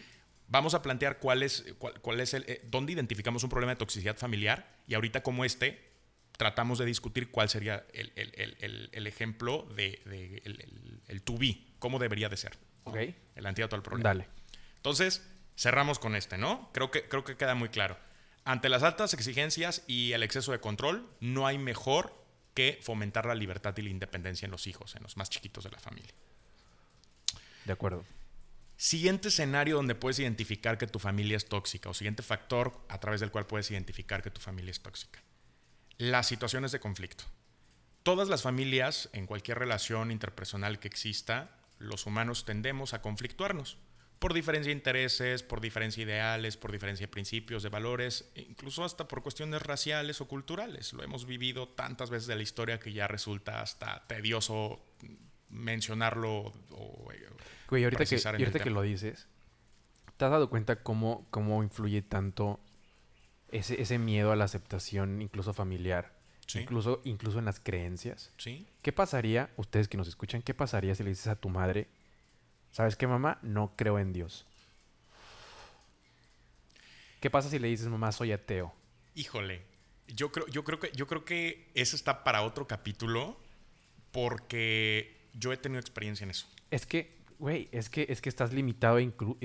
vamos 0.48 0.74
a 0.74 0.82
plantear 0.82 1.18
cuál 1.18 1.42
es, 1.42 1.64
cuál, 1.78 2.20
es 2.20 2.34
el, 2.34 2.44
eh, 2.48 2.62
dónde 2.66 2.92
identificamos 2.92 3.44
un 3.44 3.50
problema 3.50 3.72
de 3.72 3.76
toxicidad 3.76 4.16
familiar 4.16 4.76
y 4.86 4.94
ahorita 4.94 5.22
como 5.22 5.44
este, 5.44 5.88
tratamos 6.36 6.78
de 6.78 6.86
discutir 6.86 7.30
cuál 7.30 7.48
sería 7.48 7.84
el, 7.92 9.06
ejemplo 9.06 9.68
de, 9.74 10.00
el, 11.06 11.22
to 11.22 11.36
be, 11.36 11.58
cómo 11.78 11.98
debería 11.98 12.28
de 12.28 12.36
ser. 12.36 12.56
Ok. 12.84 12.96
El 13.36 13.46
antídoto 13.46 13.76
al 13.76 13.82
problema. 13.82 14.08
Dale. 14.08 14.28
Entonces, 14.76 15.28
cerramos 15.56 15.98
con 15.98 16.16
este, 16.16 16.38
¿no? 16.38 16.70
Creo 16.72 16.90
que, 16.90 17.08
creo 17.08 17.24
que 17.24 17.36
queda 17.36 17.54
muy 17.54 17.68
claro. 17.68 17.98
Ante 18.44 18.68
las 18.68 18.82
altas 18.82 19.12
exigencias 19.12 19.82
y 19.86 20.12
el 20.12 20.22
exceso 20.22 20.52
de 20.52 20.60
control, 20.60 21.06
no 21.20 21.46
hay 21.46 21.58
mejor 21.58 22.14
que 22.54 22.78
fomentar 22.82 23.26
la 23.26 23.34
libertad 23.34 23.76
y 23.76 23.82
la 23.82 23.90
independencia 23.90 24.46
en 24.46 24.52
los 24.52 24.66
hijos, 24.66 24.96
en 24.96 25.02
los 25.02 25.16
más 25.16 25.28
chiquitos 25.28 25.64
de 25.64 25.70
la 25.70 25.78
familia. 25.78 26.14
De 27.66 27.72
acuerdo. 27.72 28.04
Siguiente 28.80 29.26
escenario 29.26 29.74
donde 29.74 29.96
puedes 29.96 30.20
identificar 30.20 30.78
que 30.78 30.86
tu 30.86 31.00
familia 31.00 31.36
es 31.36 31.46
tóxica 31.46 31.90
o 31.90 31.94
siguiente 31.94 32.22
factor 32.22 32.80
a 32.88 33.00
través 33.00 33.18
del 33.18 33.32
cual 33.32 33.44
puedes 33.44 33.68
identificar 33.72 34.22
que 34.22 34.30
tu 34.30 34.40
familia 34.40 34.70
es 34.70 34.78
tóxica. 34.78 35.20
Las 35.96 36.28
situaciones 36.28 36.70
de 36.70 36.78
conflicto. 36.78 37.24
Todas 38.04 38.28
las 38.28 38.42
familias, 38.42 39.10
en 39.12 39.26
cualquier 39.26 39.58
relación 39.58 40.12
interpersonal 40.12 40.78
que 40.78 40.86
exista, 40.86 41.50
los 41.78 42.06
humanos 42.06 42.44
tendemos 42.44 42.94
a 42.94 43.02
conflictuarnos 43.02 43.78
por 44.20 44.32
diferencia 44.32 44.70
de 44.70 44.76
intereses, 44.76 45.42
por 45.42 45.60
diferencia 45.60 46.06
de 46.06 46.12
ideales, 46.12 46.56
por 46.56 46.70
diferencia 46.70 47.08
de 47.08 47.12
principios, 47.12 47.64
de 47.64 47.70
valores, 47.70 48.30
e 48.36 48.42
incluso 48.42 48.84
hasta 48.84 49.08
por 49.08 49.24
cuestiones 49.24 49.60
raciales 49.60 50.20
o 50.20 50.28
culturales. 50.28 50.92
Lo 50.92 51.02
hemos 51.02 51.26
vivido 51.26 51.68
tantas 51.68 52.10
veces 52.10 52.28
de 52.28 52.36
la 52.36 52.42
historia 52.44 52.78
que 52.78 52.92
ya 52.92 53.08
resulta 53.08 53.60
hasta 53.60 54.06
tedioso 54.06 54.84
mencionarlo 55.50 56.52
o 56.70 57.08
Güey, 57.68 57.84
ahorita, 57.84 58.04
que, 58.06 58.20
ahorita 58.24 58.60
que 58.60 58.70
lo 58.70 58.80
dices, 58.80 59.28
¿te 60.16 60.24
has 60.24 60.30
dado 60.30 60.48
cuenta 60.48 60.82
cómo, 60.82 61.26
cómo 61.30 61.62
influye 61.62 62.00
tanto 62.00 62.60
ese, 63.50 63.80
ese 63.82 63.98
miedo 63.98 64.32
a 64.32 64.36
la 64.36 64.44
aceptación, 64.44 65.20
incluso 65.20 65.52
familiar? 65.52 66.16
Incluso, 66.54 67.02
incluso 67.04 67.38
en 67.38 67.44
las 67.44 67.60
creencias. 67.60 68.32
Sí. 68.38 68.66
¿Qué 68.80 68.90
pasaría, 68.90 69.50
ustedes 69.56 69.86
que 69.86 69.98
nos 69.98 70.08
escuchan, 70.08 70.40
qué 70.40 70.54
pasaría 70.54 70.94
si 70.94 71.02
le 71.02 71.10
dices 71.10 71.26
a 71.26 71.36
tu 71.36 71.50
madre, 71.50 71.88
¿Sabes 72.70 72.96
qué, 72.96 73.06
mamá? 73.06 73.38
No 73.42 73.74
creo 73.76 73.98
en 73.98 74.12
Dios. 74.12 74.46
¿Qué 77.20 77.30
pasa 77.30 77.50
si 77.50 77.58
le 77.58 77.68
dices, 77.68 77.88
mamá, 77.88 78.12
soy 78.12 78.32
ateo? 78.32 78.74
Híjole, 79.14 79.62
yo 80.06 80.30
creo, 80.30 80.46
yo 80.46 80.64
creo 80.64 80.78
que, 80.78 80.92
yo 80.92 81.06
creo 81.06 81.24
que 81.24 81.70
eso 81.74 81.96
está 81.96 82.22
para 82.22 82.42
otro 82.42 82.68
capítulo 82.68 83.40
porque 84.12 85.17
yo 85.38 85.52
he 85.52 85.56
tenido 85.56 85.80
experiencia 85.80 86.24
en 86.24 86.30
eso. 86.30 86.46
Es 86.70 86.86
que, 86.86 87.16
güey, 87.38 87.68
es 87.72 87.88
que, 87.90 88.06
es 88.08 88.20
que 88.20 88.28
estás 88.28 88.52
limitado 88.52 88.98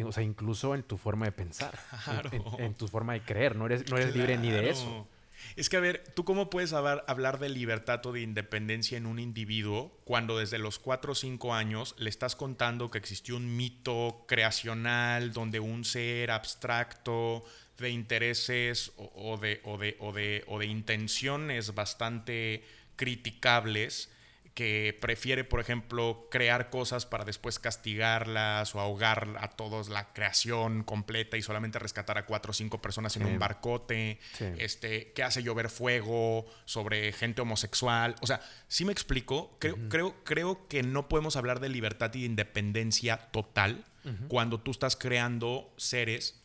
o 0.05 0.11
sea, 0.11 0.23
incluso 0.23 0.75
en 0.75 0.83
tu 0.83 0.97
forma 0.97 1.25
de 1.25 1.31
pensar. 1.31 1.77
En, 2.57 2.73
tu 2.73 2.87
forma 2.87 3.13
de 3.13 3.21
creer. 3.21 3.55
No 3.55 3.65
eres, 3.65 3.89
no 3.89 3.97
eres 3.97 4.15
libre 4.15 4.37
ni 4.37 4.49
de 4.51 4.69
eso. 4.69 5.07
Es 5.55 5.69
que, 5.69 5.77
a 5.77 5.79
ver, 5.81 6.03
¿tú 6.15 6.23
cómo 6.23 6.49
puedes 6.49 6.73
hablar, 6.73 7.03
hablar, 7.07 7.39
de 7.39 7.49
libertad 7.49 8.05
o 8.05 8.11
de 8.11 8.21
independencia 8.21 8.97
en 8.97 9.05
un 9.05 9.19
individuo 9.19 9.99
cuando 10.05 10.37
desde 10.37 10.57
los 10.57 10.79
4 10.79 11.11
o 11.11 11.15
5 11.15 11.53
años 11.53 11.95
le 11.97 12.09
estás 12.09 12.35
contando 12.35 12.89
que 12.89 12.97
existió 12.97 13.35
un 13.35 13.55
mito 13.57 14.25
creacional 14.27 15.33
donde 15.33 15.59
un 15.59 15.83
ser 15.83 16.31
abstracto 16.31 17.43
de 17.77 17.89
intereses 17.89 18.93
o, 18.97 19.37
de, 19.37 19.59
o, 19.63 19.77
de, 19.77 19.97
o, 19.99 20.13
de, 20.13 20.43
o 20.47 20.59
de 20.59 20.65
intenciones 20.67 21.75
bastante 21.75 22.63
criticables 22.95 24.12
que 24.53 24.95
prefiere, 25.01 25.43
por 25.43 25.59
ejemplo, 25.59 26.27
crear 26.29 26.69
cosas 26.69 27.07
para 27.07 27.25
después 27.25 27.57
castigarlas 27.57 28.75
o 28.75 28.79
ahogar 28.79 29.35
a 29.39 29.49
todos 29.49 29.89
la 29.89 30.13
creación 30.13 30.83
completa 30.83 31.37
y 31.37 31.41
solamente 31.41 31.79
rescatar 31.79 32.19
a 32.19 32.25
cuatro 32.27 32.51
o 32.51 32.53
cinco 32.53 32.79
personas 32.79 33.15
en 33.17 33.25
un 33.25 33.39
barcote, 33.39 34.19
este, 34.57 35.11
que 35.13 35.23
hace 35.23 35.41
llover 35.41 35.69
fuego 35.69 36.45
sobre 36.65 37.11
gente 37.13 37.41
homosexual. 37.41 38.15
O 38.21 38.27
sea, 38.27 38.41
sí 38.67 38.85
me 38.85 38.91
explico, 38.91 39.57
creo, 39.59 39.77
creo, 39.89 40.23
creo 40.23 40.67
que 40.67 40.83
no 40.83 41.09
podemos 41.09 41.35
hablar 41.35 41.59
de 41.59 41.69
libertad 41.69 42.13
y 42.13 42.19
de 42.19 42.25
independencia 42.25 43.17
total 43.31 43.83
cuando 44.27 44.59
tú 44.59 44.71
estás 44.71 44.95
creando 44.95 45.73
seres 45.77 46.39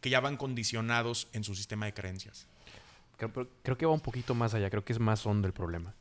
que 0.00 0.10
ya 0.10 0.20
van 0.20 0.36
condicionados 0.36 1.28
en 1.32 1.44
su 1.44 1.54
sistema 1.54 1.86
de 1.86 1.94
creencias. 1.94 2.46
Creo, 3.16 3.48
creo 3.62 3.78
que 3.78 3.86
va 3.86 3.92
un 3.92 4.00
poquito 4.00 4.34
más 4.34 4.54
allá, 4.54 4.68
creo 4.68 4.84
que 4.84 4.92
es 4.92 4.98
más 4.98 5.24
hondo 5.26 5.46
el 5.46 5.52
problema. 5.52 5.94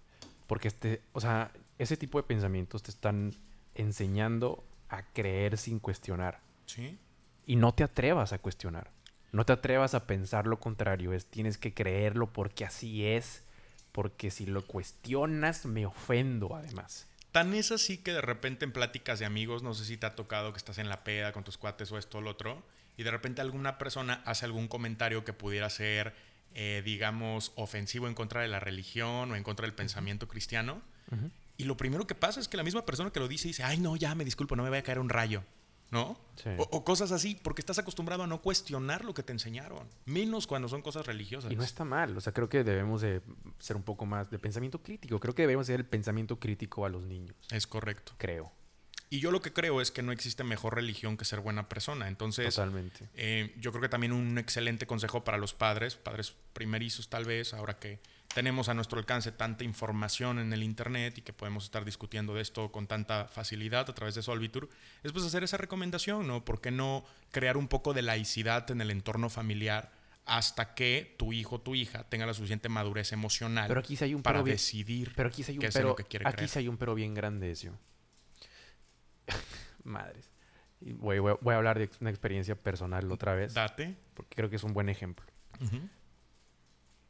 Porque, 0.50 0.68
este, 0.68 1.04
o 1.12 1.22
sea, 1.22 1.52
ese 1.78 1.96
tipo 1.96 2.18
de 2.18 2.24
pensamientos 2.24 2.82
te 2.82 2.90
están 2.90 3.36
enseñando 3.76 4.66
a 4.90 5.04
creer 5.04 5.60
sin 5.60 5.78
cuestionar. 5.78 6.40
Sí. 6.66 6.98
Y 7.46 7.56
no 7.56 7.76
te 7.76 7.84
atrevas 7.84 8.34
a 8.34 8.40
cuestionar. 8.40 8.90
No 9.32 9.46
te 9.46 9.54
atrevas 9.54 9.94
a 9.94 10.08
pensar 10.08 10.48
lo 10.48 10.60
contrario. 10.60 11.14
Es 11.14 11.28
tienes 11.28 11.60
que 11.60 11.76
creerlo 11.76 12.34
porque 12.34 12.66
así 12.66 13.06
es. 13.06 13.44
Porque 13.92 14.32
si 14.32 14.48
lo 14.48 14.66
cuestionas, 14.66 15.68
me 15.68 15.86
ofendo 15.86 16.56
además. 16.56 17.08
Tan 17.32 17.54
es 17.54 17.72
así 17.72 18.00
que 18.00 18.12
de 18.12 18.22
repente 18.22 18.66
en 18.66 18.72
pláticas 18.72 19.20
de 19.20 19.26
amigos, 19.26 19.62
no 19.62 19.76
sé 19.76 19.86
si 19.86 19.98
te 19.98 20.08
ha 20.08 20.16
tocado 20.16 20.52
que 20.52 20.58
estás 20.58 20.80
en 20.80 20.90
la 20.90 21.04
peda 21.04 21.32
con 21.32 21.44
tus 21.44 21.60
cuates 21.60 21.92
o 21.92 22.00
esto 22.00 22.18
o 22.18 22.22
lo 22.22 22.32
otro, 22.32 22.64
y 22.98 23.04
de 23.04 23.12
repente 23.12 23.42
alguna 23.42 23.78
persona 23.78 24.24
hace 24.26 24.46
algún 24.46 24.68
comentario 24.68 25.24
que 25.24 25.32
pudiera 25.32 25.70
ser 25.70 26.16
eh, 26.54 26.82
digamos, 26.84 27.52
ofensivo 27.56 28.08
en 28.08 28.14
contra 28.14 28.42
de 28.42 28.48
la 28.48 28.60
religión 28.60 29.32
o 29.32 29.36
en 29.36 29.44
contra 29.44 29.66
del 29.66 29.76
pensamiento 29.76 30.28
cristiano. 30.28 30.82
Y 31.58 31.66
lo 31.66 31.76
primero 31.76 32.08
que 32.08 32.16
pasa 32.16 32.40
es 32.40 32.48
que 32.48 32.58
la 32.58 32.64
misma 32.64 32.86
persona 32.86 33.12
que 33.12 33.20
lo 33.20 33.28
dice 33.28 33.48
dice, 33.48 33.64
ay, 33.64 33.80
no, 33.80 33.96
ya 33.96 34.16
me 34.16 34.24
disculpo, 34.24 34.56
no 34.56 34.64
me 34.64 34.70
va 34.70 34.78
a 34.78 34.82
caer 34.82 35.00
un 35.00 35.10
rayo. 35.10 35.44
¿No? 35.92 36.20
O, 36.58 36.84
cosas 36.84 37.12
así, 37.12 37.36
porque 37.42 37.62
estás 37.62 37.80
acostumbrado 37.80 38.22
a 38.22 38.28
no 38.28 38.44
cuestionar 38.44 39.04
lo 39.04 39.16
que 39.16 39.24
te 39.24 39.32
enseñaron, 39.32 39.88
menos 40.06 40.46
cuando 40.46 40.70
son 40.70 40.84
cosas 40.84 41.08
religiosas. 41.08 41.52
Y 41.52 41.56
no 41.56 41.64
está 41.64 41.84
mal, 41.84 42.16
o 42.16 42.22
sea, 42.22 42.32
creo 42.32 42.48
que 42.48 42.64
debemos 42.64 43.02
de 43.02 43.22
ser 43.58 43.76
un 43.76 43.82
poco 43.82 44.06
más 44.06 44.30
de 44.30 44.38
pensamiento 44.38 44.84
crítico, 44.84 45.20
creo 45.20 45.34
que 45.34 45.42
debemos 45.42 45.66
ser 45.66 45.80
el 45.80 45.88
pensamiento 45.88 46.40
crítico 46.40 46.86
a 46.86 46.90
los 46.90 47.02
niños. 47.02 47.36
Es 47.50 47.66
correcto. 47.66 48.14
Creo. 48.20 48.52
Y 49.12 49.20
yo 49.20 49.32
lo 49.32 49.42
que 49.42 49.52
creo 49.52 49.82
es 49.82 49.90
que 49.90 50.04
no 50.04 50.12
existe 50.12 50.44
mejor 50.44 50.76
religión 50.76 51.18
que 51.18 51.26
ser 51.26 51.40
buena 51.40 51.68
persona. 51.68 52.08
Entonces, 52.08 52.54
Totalmente. 52.54 53.10
Eh, 53.16 53.56
yo 53.60 53.72
creo 53.72 53.82
que 53.82 53.90
también 53.90 54.14
un 54.14 54.38
excelente 54.38 54.86
consejo 54.86 55.24
para 55.24 55.38
los 55.38 55.54
padres, 55.54 55.96
padres 55.96 56.36
primerizos 56.54 57.10
tal 57.10 57.26
vez, 57.26 57.54
ahora 57.54 57.80
que 57.80 58.00
tenemos 58.34 58.70
a 58.70 58.76
nuestro 58.76 59.00
alcance 59.00 59.32
tanta 59.32 59.64
información 59.64 60.38
en 60.38 60.54
el 60.54 60.62
Internet 60.62 61.18
y 61.18 61.22
que 61.22 61.34
podemos 61.34 61.64
estar 61.64 61.84
discutiendo 61.86 62.36
de 62.36 62.42
esto 62.42 62.72
con 62.72 62.86
tanta 62.86 63.28
facilidad 63.28 63.90
a 63.90 63.96
través 63.96 64.14
de 64.14 64.22
Solvitur, 64.22 64.70
es 65.02 65.12
pues 65.12 65.26
hacer 65.26 65.44
esa 65.44 65.58
recomendación, 65.58 66.28
¿no? 66.28 66.46
¿Por 66.46 66.62
qué 66.62 66.70
no 66.70 67.04
crear 67.32 67.58
un 67.58 67.68
poco 67.68 67.96
de 67.96 68.04
laicidad 68.04 68.70
en 68.72 68.82
el 68.82 68.92
entorno 68.92 69.30
familiar? 69.30 69.98
hasta 70.26 70.76
que 70.76 71.16
tu 71.18 71.34
hijo 71.34 71.56
o 71.56 71.62
tu 71.62 71.74
hija 71.74 72.04
tenga 72.04 72.28
la 72.28 72.36
suficiente 72.36 72.70
madurez 72.70 73.14
emocional 73.14 73.68
pero 73.68 73.80
aquí 73.80 73.98
hay 74.00 74.14
un 74.14 74.22
para 74.22 74.44
decidir 74.44 75.12
pero 75.16 75.30
aquí 75.30 75.44
hay 75.48 75.56
un 75.56 75.62
qué 75.62 75.70
pero, 75.74 75.80
es 75.80 75.86
lo 75.86 75.96
que 75.96 76.04
quiere 76.04 76.28
Aquí 76.28 76.48
sí 76.48 76.60
hay 76.60 76.68
un 76.68 76.78
pero 76.78 76.94
bien 76.94 77.16
grande, 77.16 77.50
eso. 77.50 77.76
Madres. 79.84 80.30
Y 80.82 80.94
voy, 80.94 81.18
a 81.18 81.58
hablar 81.58 81.78
de 81.78 81.90
una 82.00 82.10
experiencia 82.10 82.56
personal 82.56 83.12
otra 83.12 83.34
vez. 83.34 83.54
Date. 83.54 83.98
Porque 84.14 84.36
creo 84.36 84.50
que 84.50 84.56
es 84.56 84.64
un 84.64 84.74
buen 84.74 84.90
ejemplo. 84.90 85.26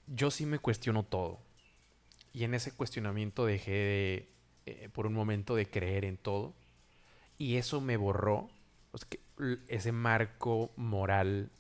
Yo 0.07 0.31
sí 0.31 0.45
me 0.45 0.57
cuestiono 0.57 1.03
todo. 1.03 1.39
Y 2.33 2.43
en 2.43 2.55
ese 2.55 2.71
cuestionamiento 2.71 3.45
dejé 3.45 3.71
de, 3.71 4.29
eh, 4.65 4.89
por 4.91 5.05
un 5.05 5.13
momento 5.13 5.55
de 5.55 5.67
creer 5.67 6.05
en 6.05 6.17
todo. 6.17 6.55
Y 7.37 7.57
eso 7.57 7.79
me 7.79 7.95
borró 7.95 8.49
ese 9.67 9.91
marco 9.91 10.71
moral 10.75 11.51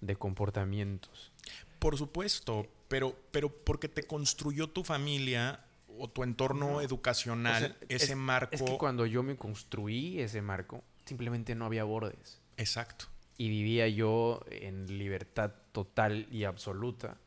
de 0.00 0.16
comportamientos. 0.16 1.32
Por 1.78 1.96
supuesto, 1.96 2.66
pero, 2.88 3.16
pero 3.30 3.48
porque 3.48 3.88
te 3.88 4.04
construyó 4.04 4.68
tu 4.68 4.84
familia 4.84 5.64
o 5.98 6.08
tu 6.08 6.22
entorno 6.22 6.80
educacional, 6.80 7.76
ese 7.88 8.14
marco. 8.14 8.54
Es 8.54 8.62
que 8.62 8.78
cuando 8.78 9.06
yo 9.06 9.22
me 9.22 9.36
construí 9.36 10.20
ese 10.20 10.42
marco, 10.42 10.84
simplemente 11.04 11.54
no 11.54 11.64
había 11.66 11.84
bordes. 11.84 12.40
Exacto. 12.56 13.06
Y 13.36 13.48
vivía 13.48 13.88
yo 13.88 14.44
en 14.50 14.98
libertad 14.98 15.52
total 15.72 16.26
y 16.30 16.44
absoluta. 16.44 17.18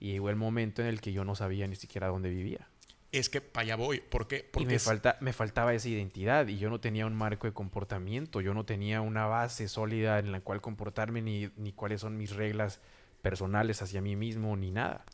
Y 0.00 0.12
llegó 0.12 0.30
el 0.30 0.36
momento 0.36 0.82
en 0.82 0.88
el 0.88 1.00
que 1.00 1.12
yo 1.12 1.24
no 1.24 1.34
sabía 1.34 1.66
ni 1.68 1.76
siquiera 1.76 2.08
dónde 2.08 2.30
vivía. 2.30 2.68
Es 3.12 3.28
que 3.28 3.40
para 3.40 3.62
allá 3.62 3.76
voy. 3.76 4.00
¿Por 4.00 4.26
qué? 4.26 4.48
Porque 4.50 4.64
y 4.64 4.66
me, 4.66 4.78
falta, 4.78 5.18
me 5.20 5.32
faltaba 5.32 5.74
esa 5.74 5.88
identidad 5.88 6.48
y 6.48 6.58
yo 6.58 6.70
no 6.70 6.80
tenía 6.80 7.06
un 7.06 7.14
marco 7.14 7.46
de 7.46 7.52
comportamiento. 7.52 8.40
Yo 8.40 8.54
no 8.54 8.64
tenía 8.64 9.02
una 9.02 9.26
base 9.26 9.68
sólida 9.68 10.18
en 10.18 10.32
la 10.32 10.40
cual 10.40 10.60
comportarme 10.60 11.22
ni, 11.22 11.50
ni 11.56 11.72
cuáles 11.72 12.00
son 12.00 12.16
mis 12.16 12.34
reglas 12.34 12.80
personales 13.20 13.82
hacia 13.82 14.00
mí 14.00 14.16
mismo 14.16 14.56
ni 14.56 14.72
nada 14.72 15.04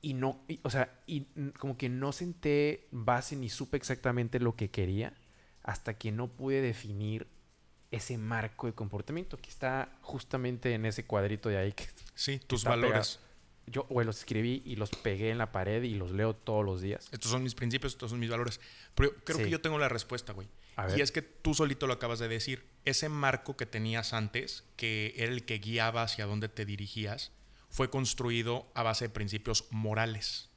y 0.00 0.14
no, 0.14 0.44
o 0.62 0.70
sea, 0.70 1.00
y 1.06 1.22
como 1.58 1.76
que 1.76 1.88
no 1.88 2.12
senté 2.12 2.86
base 2.90 3.36
ni 3.36 3.48
supe 3.48 3.76
exactamente 3.76 4.38
lo 4.38 4.54
que 4.54 4.70
quería 4.70 5.12
hasta 5.62 5.94
que 5.94 6.12
no 6.12 6.28
pude 6.28 6.60
definir 6.60 7.26
ese 7.90 8.18
marco 8.18 8.66
de 8.66 8.74
comportamiento 8.74 9.36
que 9.38 9.48
está 9.48 9.90
justamente 10.02 10.74
en 10.74 10.86
ese 10.86 11.04
cuadrito 11.04 11.48
de 11.48 11.58
ahí. 11.58 11.72
Que 11.72 11.86
sí, 12.14 12.38
tus 12.38 12.64
valores. 12.64 13.20
Yo 13.66 13.86
los 13.90 14.18
escribí 14.18 14.62
y 14.64 14.76
los 14.76 14.88
pegué 14.88 15.28
en 15.30 15.36
la 15.36 15.52
pared 15.52 15.82
y 15.82 15.94
los 15.94 16.10
leo 16.12 16.34
todos 16.34 16.64
los 16.64 16.80
días. 16.80 17.08
Estos 17.12 17.30
son 17.30 17.42
mis 17.42 17.54
principios, 17.54 17.92
estos 17.92 18.10
son 18.10 18.18
mis 18.18 18.30
valores. 18.30 18.60
Pero 18.94 19.14
creo 19.24 19.38
que 19.38 19.50
yo 19.50 19.60
tengo 19.60 19.78
la 19.78 19.90
respuesta, 19.90 20.32
güey. 20.32 20.48
Y 20.96 21.02
es 21.02 21.12
que 21.12 21.20
tú 21.20 21.52
solito 21.52 21.86
lo 21.86 21.92
acabas 21.92 22.18
de 22.18 22.28
decir. 22.28 22.64
Ese 22.86 23.10
marco 23.10 23.58
que 23.58 23.66
tenías 23.66 24.14
antes, 24.14 24.64
que 24.76 25.12
era 25.18 25.32
el 25.32 25.44
que 25.44 25.58
guiaba 25.58 26.02
hacia 26.02 26.24
dónde 26.24 26.48
te 26.48 26.64
dirigías, 26.64 27.32
fue 27.68 27.90
construido 27.90 28.70
a 28.74 28.82
base 28.82 29.06
de 29.06 29.10
principios 29.10 29.66
morales, 29.70 30.50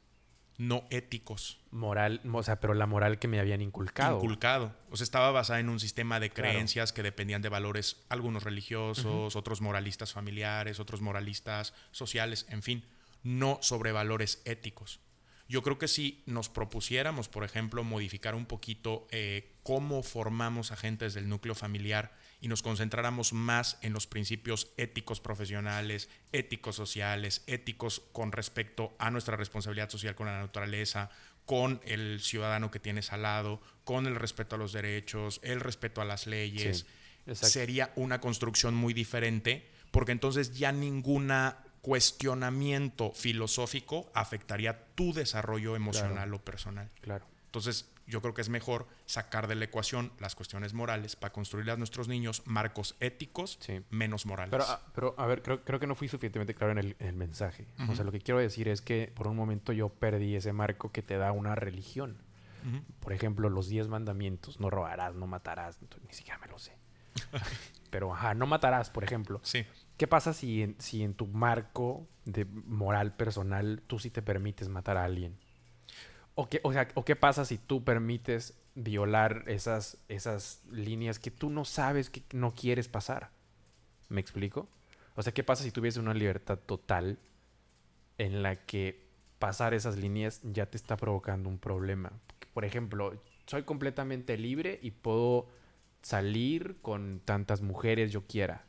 no 0.57 0.85
éticos. 0.89 1.59
Moral, 1.71 2.21
o 2.31 2.43
sea, 2.43 2.59
pero 2.59 2.73
la 2.73 2.85
moral 2.85 3.19
que 3.19 3.27
me 3.27 3.39
habían 3.39 3.61
inculcado. 3.61 4.17
Inculcado. 4.17 4.75
O 4.89 4.97
sea, 4.97 5.03
estaba 5.03 5.31
basada 5.31 5.59
en 5.59 5.69
un 5.69 5.79
sistema 5.79 6.19
de 6.19 6.31
creencias 6.31 6.93
que 6.93 7.03
dependían 7.03 7.41
de 7.41 7.49
valores, 7.49 8.03
algunos 8.09 8.43
religiosos, 8.43 9.35
otros 9.35 9.61
moralistas 9.61 10.13
familiares, 10.13 10.79
otros 10.79 11.01
moralistas 11.01 11.73
sociales, 11.91 12.45
en 12.49 12.61
fin, 12.61 12.85
no 13.23 13.59
sobre 13.61 13.91
valores 13.91 14.41
éticos. 14.45 14.99
Yo 15.47 15.61
creo 15.63 15.77
que 15.77 15.89
si 15.89 16.23
nos 16.27 16.47
propusiéramos, 16.47 17.27
por 17.27 17.43
ejemplo, 17.43 17.83
modificar 17.83 18.35
un 18.35 18.45
poquito 18.45 19.07
eh, 19.11 19.51
cómo 19.63 20.01
formamos 20.01 20.71
agentes 20.71 21.13
del 21.13 21.27
núcleo 21.27 21.55
familiar 21.55 22.13
y 22.41 22.47
nos 22.47 22.63
concentráramos 22.63 23.33
más 23.33 23.77
en 23.81 23.93
los 23.93 24.07
principios 24.07 24.73
éticos 24.75 25.21
profesionales, 25.21 26.09
éticos 26.31 26.75
sociales, 26.75 27.43
éticos 27.45 28.01
con 28.11 28.31
respecto 28.31 28.95
a 28.97 29.11
nuestra 29.11 29.37
responsabilidad 29.37 29.89
social 29.89 30.15
con 30.15 30.25
la 30.25 30.39
naturaleza, 30.39 31.11
con 31.45 31.79
el 31.85 32.19
ciudadano 32.19 32.71
que 32.71 32.79
tienes 32.79 33.13
al 33.13 33.21
lado, 33.21 33.61
con 33.83 34.07
el 34.07 34.15
respeto 34.15 34.55
a 34.55 34.59
los 34.59 34.73
derechos, 34.73 35.39
el 35.43 35.59
respeto 35.59 36.01
a 36.01 36.05
las 36.05 36.25
leyes, 36.25 36.87
sería 37.33 37.91
una 37.95 38.19
construcción 38.19 38.73
muy 38.73 38.93
diferente, 38.93 39.69
porque 39.91 40.11
entonces 40.11 40.57
ya 40.57 40.71
ninguna 40.71 41.57
cuestionamiento 41.81 43.11
filosófico 43.11 44.11
afectaría 44.13 44.85
tu 44.95 45.13
desarrollo 45.13 45.75
emocional 45.75 46.33
o 46.33 46.39
personal. 46.39 46.89
Claro. 47.01 47.25
Entonces, 47.45 47.89
yo 48.11 48.21
creo 48.21 48.33
que 48.33 48.41
es 48.41 48.49
mejor 48.49 48.87
sacar 49.05 49.47
de 49.47 49.55
la 49.55 49.65
ecuación 49.65 50.11
las 50.19 50.35
cuestiones 50.35 50.73
morales 50.73 51.15
para 51.15 51.31
construirle 51.31 51.71
a 51.71 51.77
nuestros 51.77 52.07
niños 52.07 52.43
marcos 52.45 52.95
éticos 52.99 53.57
menos 53.89 54.25
morales. 54.25 54.51
Pero, 54.51 54.65
ah, 54.67 54.81
pero 54.93 55.15
a 55.17 55.25
ver, 55.25 55.41
creo, 55.41 55.63
creo, 55.63 55.79
que 55.79 55.87
no 55.87 55.95
fui 55.95 56.09
suficientemente 56.09 56.53
claro 56.53 56.73
en 56.77 56.95
el, 56.99 57.13
mensaje. 57.13 57.65
O 57.89 57.95
sea, 57.95 58.03
lo 58.03 58.11
que 58.11 58.19
quiero 58.19 58.39
decir 58.39 58.67
es 58.67 58.81
que 58.81 59.11
por 59.15 59.27
un 59.27 59.35
momento 59.35 59.71
yo 59.71 59.89
perdí 59.89 60.35
ese 60.35 60.53
marco 60.53 60.91
que 60.91 61.01
te 61.01 61.17
da 61.17 61.31
una 61.31 61.55
religión. 61.55 62.17
Por 62.99 63.13
ejemplo, 63.13 63.49
los 63.49 63.69
diez 63.69 63.87
mandamientos, 63.87 64.59
no 64.59 64.69
robarás, 64.69 65.15
no 65.15 65.25
matarás, 65.25 65.79
ni 65.81 66.13
siquiera 66.13 66.37
me 66.37 66.47
lo 66.47 66.59
sé. 66.59 66.77
pero, 67.89 68.13
ajá, 68.13 68.35
no 68.35 68.45
matarás, 68.45 68.91
por 68.91 69.03
ejemplo. 69.03 69.39
Sí. 69.43 69.65
¿Qué 69.97 70.05
pasa 70.05 70.33
si 70.33 70.61
en, 70.61 70.75
si 70.79 71.01
en 71.01 71.15
tu 71.15 71.27
marco 71.27 72.07
de 72.25 72.45
moral 72.45 73.15
personal 73.15 73.81
tú 73.87 73.97
sí 73.97 74.11
te 74.11 74.21
permites 74.21 74.69
matar 74.69 74.97
a 74.97 75.05
alguien? 75.05 75.39
¿O 76.35 76.47
qué, 76.49 76.61
o 76.63 76.71
sea, 76.71 76.87
¿o 76.95 77.05
qué 77.05 77.15
pasa 77.15 77.45
si 77.45 77.57
tú 77.57 77.83
permites 77.83 78.57
violar 78.75 79.43
esas, 79.47 79.97
esas 80.07 80.61
líneas 80.71 81.19
que 81.19 81.31
tú 81.31 81.49
no 81.49 81.65
sabes 81.65 82.09
que 82.09 82.23
no 82.33 82.53
quieres 82.53 82.87
pasar? 82.87 83.31
¿Me 84.09 84.21
explico? 84.21 84.67
O 85.15 85.23
sea, 85.23 85.33
¿qué 85.33 85.43
pasa 85.43 85.63
si 85.63 85.71
tuviese 85.71 85.99
una 85.99 86.13
libertad 86.13 86.57
total 86.57 87.19
en 88.17 88.43
la 88.43 88.55
que 88.55 89.11
pasar 89.41 89.73
esas 89.73 89.97
líneas 89.97 90.39
ya 90.43 90.67
te 90.67 90.77
está 90.77 90.95
provocando 90.95 91.49
un 91.49 91.57
problema. 91.57 92.11
Por 92.53 92.63
ejemplo, 92.63 93.19
soy 93.47 93.63
completamente 93.63 94.37
libre 94.37 94.79
y 94.83 94.91
puedo 94.91 95.47
salir 96.03 96.77
con 96.83 97.21
tantas 97.25 97.61
mujeres 97.61 98.11
yo 98.11 98.27
quiera. 98.27 98.65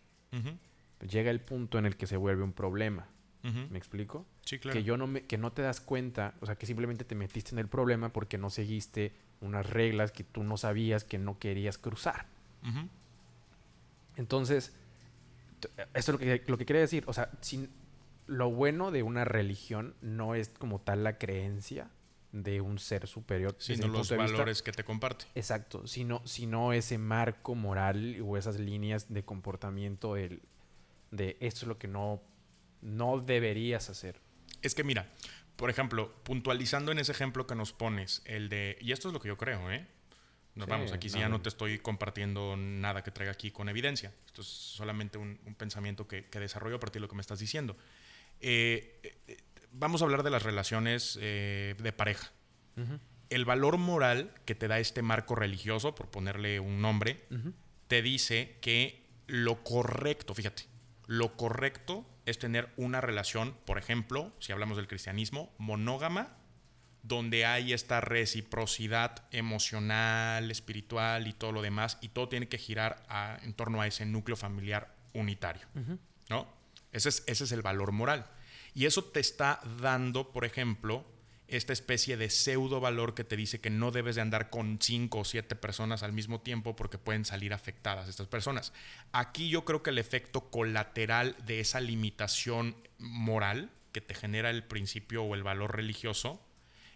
Llega 1.07 1.31
el 1.31 1.43
punto 1.43 1.79
en 1.79 1.85
el 1.85 1.97
que 1.97 2.07
se 2.07 2.17
vuelve 2.17 2.43
un 2.43 2.55
problema. 2.55 3.07
¿Me 3.43 3.77
explico? 3.77 4.25
Sí, 4.45 4.59
claro. 4.59 4.79
Que, 4.79 4.85
yo 4.85 4.97
no 4.97 5.07
me, 5.07 5.23
que 5.23 5.39
no 5.39 5.53
te 5.53 5.63
das 5.63 5.81
cuenta, 5.81 6.35
o 6.41 6.47
sea, 6.47 6.57
que 6.57 6.67
simplemente 6.67 7.05
te 7.05 7.15
metiste 7.15 7.55
en 7.55 7.59
el 7.59 7.69
problema 7.69 8.13
porque 8.13 8.39
no 8.39 8.51
seguiste 8.51 9.13
unas 9.41 9.69
reglas 9.69 10.13
que 10.13 10.25
tú 10.25 10.45
no 10.45 10.57
sabías 10.57 11.05
que 11.05 11.19
no 11.19 11.39
querías 11.39 11.79
cruzar. 11.79 12.27
Entonces, 14.17 14.73
eso 15.61 15.89
es 15.95 16.09
lo 16.09 16.19
que, 16.19 16.43
lo 16.47 16.59
que 16.59 16.67
quería 16.67 16.83
decir. 16.83 17.05
O 17.07 17.13
sea, 17.13 17.31
sin, 17.41 17.71
lo 18.27 18.51
bueno 18.51 18.91
de 18.91 19.03
una 19.03 19.25
religión 19.25 19.95
no 20.01 20.35
es 20.35 20.49
como 20.49 20.81
tal 20.81 21.05
la 21.05 21.19
creencia 21.19 21.91
de 22.33 22.61
un 22.61 22.79
ser 22.79 23.07
superior. 23.07 23.55
Sino 23.59 23.89
los 23.89 24.11
valores 24.11 24.63
que 24.63 24.73
te 24.73 24.85
comparte. 24.85 25.27
Exacto, 25.35 25.87
sino, 25.87 26.23
sino 26.25 26.73
ese 26.73 26.99
marco 26.99 27.55
moral 27.55 28.19
o 28.25 28.37
esas 28.37 28.59
líneas 28.59 29.13
de 29.13 29.23
comportamiento 29.25 30.15
de, 30.15 30.41
de 31.11 31.37
esto 31.41 31.61
es 31.63 31.69
lo 31.69 31.79
que 31.79 31.89
no, 31.89 32.23
no 32.81 33.21
deberías 33.21 33.91
hacer. 33.91 34.21
Es 34.63 34.75
que 34.75 34.85
mira, 34.85 35.11
por 35.57 35.71
ejemplo, 35.71 36.15
puntualizando 36.23 36.93
en 36.93 36.99
ese 36.99 37.13
ejemplo 37.13 37.47
que 37.47 37.55
nos 37.55 37.73
pones, 37.73 38.23
el 38.25 38.49
de, 38.49 38.79
y 38.81 38.93
esto 38.93 39.09
es 39.09 39.15
lo 39.15 39.21
que 39.21 39.29
yo 39.29 39.37
creo, 39.37 39.71
¿eh? 39.71 39.87
Nos 40.55 40.69
vamos, 40.69 40.93
aquí 40.93 41.09
sí 41.09 41.19
ya 41.19 41.31
no 41.31 41.41
te 41.41 41.49
estoy 41.49 41.79
compartiendo 41.79 42.57
nada 42.59 43.03
que 43.03 43.11
traiga 43.11 43.33
aquí 43.33 43.51
con 43.51 43.71
evidencia. 43.71 44.13
Esto 44.27 44.43
es 44.43 44.49
solamente 44.49 45.17
un, 45.17 45.39
pensamiento 45.57 46.07
que, 46.07 46.27
que, 46.27 46.41
desarrollo 46.41 46.77
a 46.77 46.81
partir 46.81 47.01
de 47.01 47.05
lo 47.05 47.09
que 47.09 47.15
me 47.15 47.23
estás 47.23 47.39
diciendo. 47.39 47.75
Eh, 48.43 49.01
eh, 49.29 49.37
vamos 49.71 50.03
a 50.03 50.05
hablar 50.05 50.23
de 50.23 50.31
las 50.31 50.43
relaciones 50.43 51.19
eh, 51.23 51.75
de 51.79 51.93
pareja. 51.93 52.31
El 53.31 53.45
valor 53.45 53.79
moral 53.79 54.33
que 54.45 54.55
te 54.55 54.69
da 54.69 54.79
este 54.79 55.01
marco 55.01 55.35
religioso, 55.35 55.95
por 55.95 56.11
ponerle 56.11 56.61
un 56.61 56.83
nombre, 56.83 57.25
te 57.89 58.03
dice 58.03 58.57
que 58.61 59.07
lo 59.27 59.63
correcto, 59.63 60.35
fíjate, 60.35 60.65
lo 61.07 61.37
correcto 61.37 62.07
es 62.27 62.39
tener 62.39 62.73
una 62.77 63.01
relación, 63.01 63.57
por 63.65 63.79
ejemplo, 63.79 64.33
si 64.39 64.53
hablamos 64.53 64.77
del 64.77 64.89
cristianismo, 64.89 65.53
monógama, 65.59 66.37
donde 67.03 67.45
hay 67.45 67.73
esta 67.73 68.01
reciprocidad 68.01 69.25
emocional, 69.33 70.51
espiritual 70.51 71.27
y 71.27 71.33
todo 71.33 71.51
lo 71.51 71.63
demás, 71.63 71.99
y 72.01 72.09
todo 72.09 72.29
tiene 72.29 72.49
que 72.49 72.59
girar 72.59 73.03
en 73.43 73.55
torno 73.55 73.81
a 73.81 73.87
ese 73.87 74.07
núcleo 74.07 74.37
familiar 74.37 74.95
unitario, 75.13 75.67
¿no? 76.29 76.47
Ese 76.93 77.09
es, 77.09 77.25
ese 77.27 77.45
es 77.45 77.53
el 77.53 77.63
valor 77.63 77.91
moral. 77.93 78.27
Y 78.75 78.87
eso 78.87 79.05
te 79.05 79.21
está 79.21 79.61
dando, 79.81 80.31
por 80.31 80.45
ejemplo, 80.45 81.05
esta 81.53 81.75
especie 81.75 82.17
de 82.17 82.31
pseudo 82.31 82.81
valor 82.81 83.15
que 83.15 83.25
te 83.25 83.37
dice 83.37 83.61
que 83.61 83.69
no 83.69 83.91
debes 83.91 84.17
de 84.17 84.23
andar 84.23 84.49
con 84.49 84.79
cinco 84.81 85.19
o 85.21 85.25
siete 85.25 85.55
personas 85.55 86.03
al 86.03 86.13
mismo 86.13 86.41
tiempo 86.41 86.75
porque 86.75 86.97
pueden 86.97 87.27
salir 87.27 87.53
afectadas 87.53 88.09
estas 88.09 88.27
personas. 88.27 88.73
Aquí 89.13 89.51
yo 89.51 89.65
creo 89.67 89.83
que 89.83 89.91
el 89.91 89.99
efecto 89.99 90.51
colateral 90.51 91.37
de 91.45 91.61
esa 91.61 91.81
limitación 91.81 92.75
moral 92.99 93.71
que 93.93 94.01
te 94.01 94.15
genera 94.15 94.49
el 94.49 94.65
principio 94.65 95.25
o 95.25 95.35
el 95.35 95.43
valor 95.43 95.77
religioso 95.77 96.41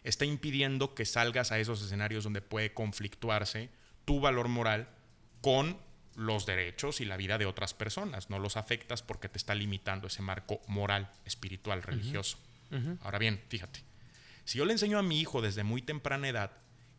está 0.05 0.25
impidiendo 0.25 0.95
que 0.95 1.05
salgas 1.05 1.53
a 1.53 1.59
esos 1.59 1.83
escenarios 1.83 2.25
donde 2.25 2.41
puede 2.41 2.73
conflictuarse 2.73 3.69
tu 4.07 4.21
valor 4.21 4.49
moral 4.49 4.89
con 5.43 5.77
los 6.15 6.47
derechos 6.47 7.03
y 7.03 7.05
la 7.05 7.19
vida 7.19 7.37
de 7.37 7.45
otras 7.45 7.75
personas. 7.75 8.31
No 8.31 8.39
los 8.39 8.57
afectas 8.57 9.03
porque 9.03 9.29
te 9.29 9.37
está 9.37 9.55
limitando 9.55 10.07
ese 10.07 10.23
marco 10.23 10.63
moral, 10.67 11.11
espiritual, 11.27 11.83
religioso. 11.83 12.39
Ahora 13.03 13.19
bien, 13.19 13.43
fíjate, 13.49 13.81
si 14.47 14.59
yo 14.59 14.65
le 14.65 14.73
enseño 14.73 14.99
a 14.99 15.03
mi 15.03 15.21
hijo 15.21 15.43
desde 15.43 15.65
muy 15.65 15.83
temprana 15.83 16.29
edad 16.29 16.53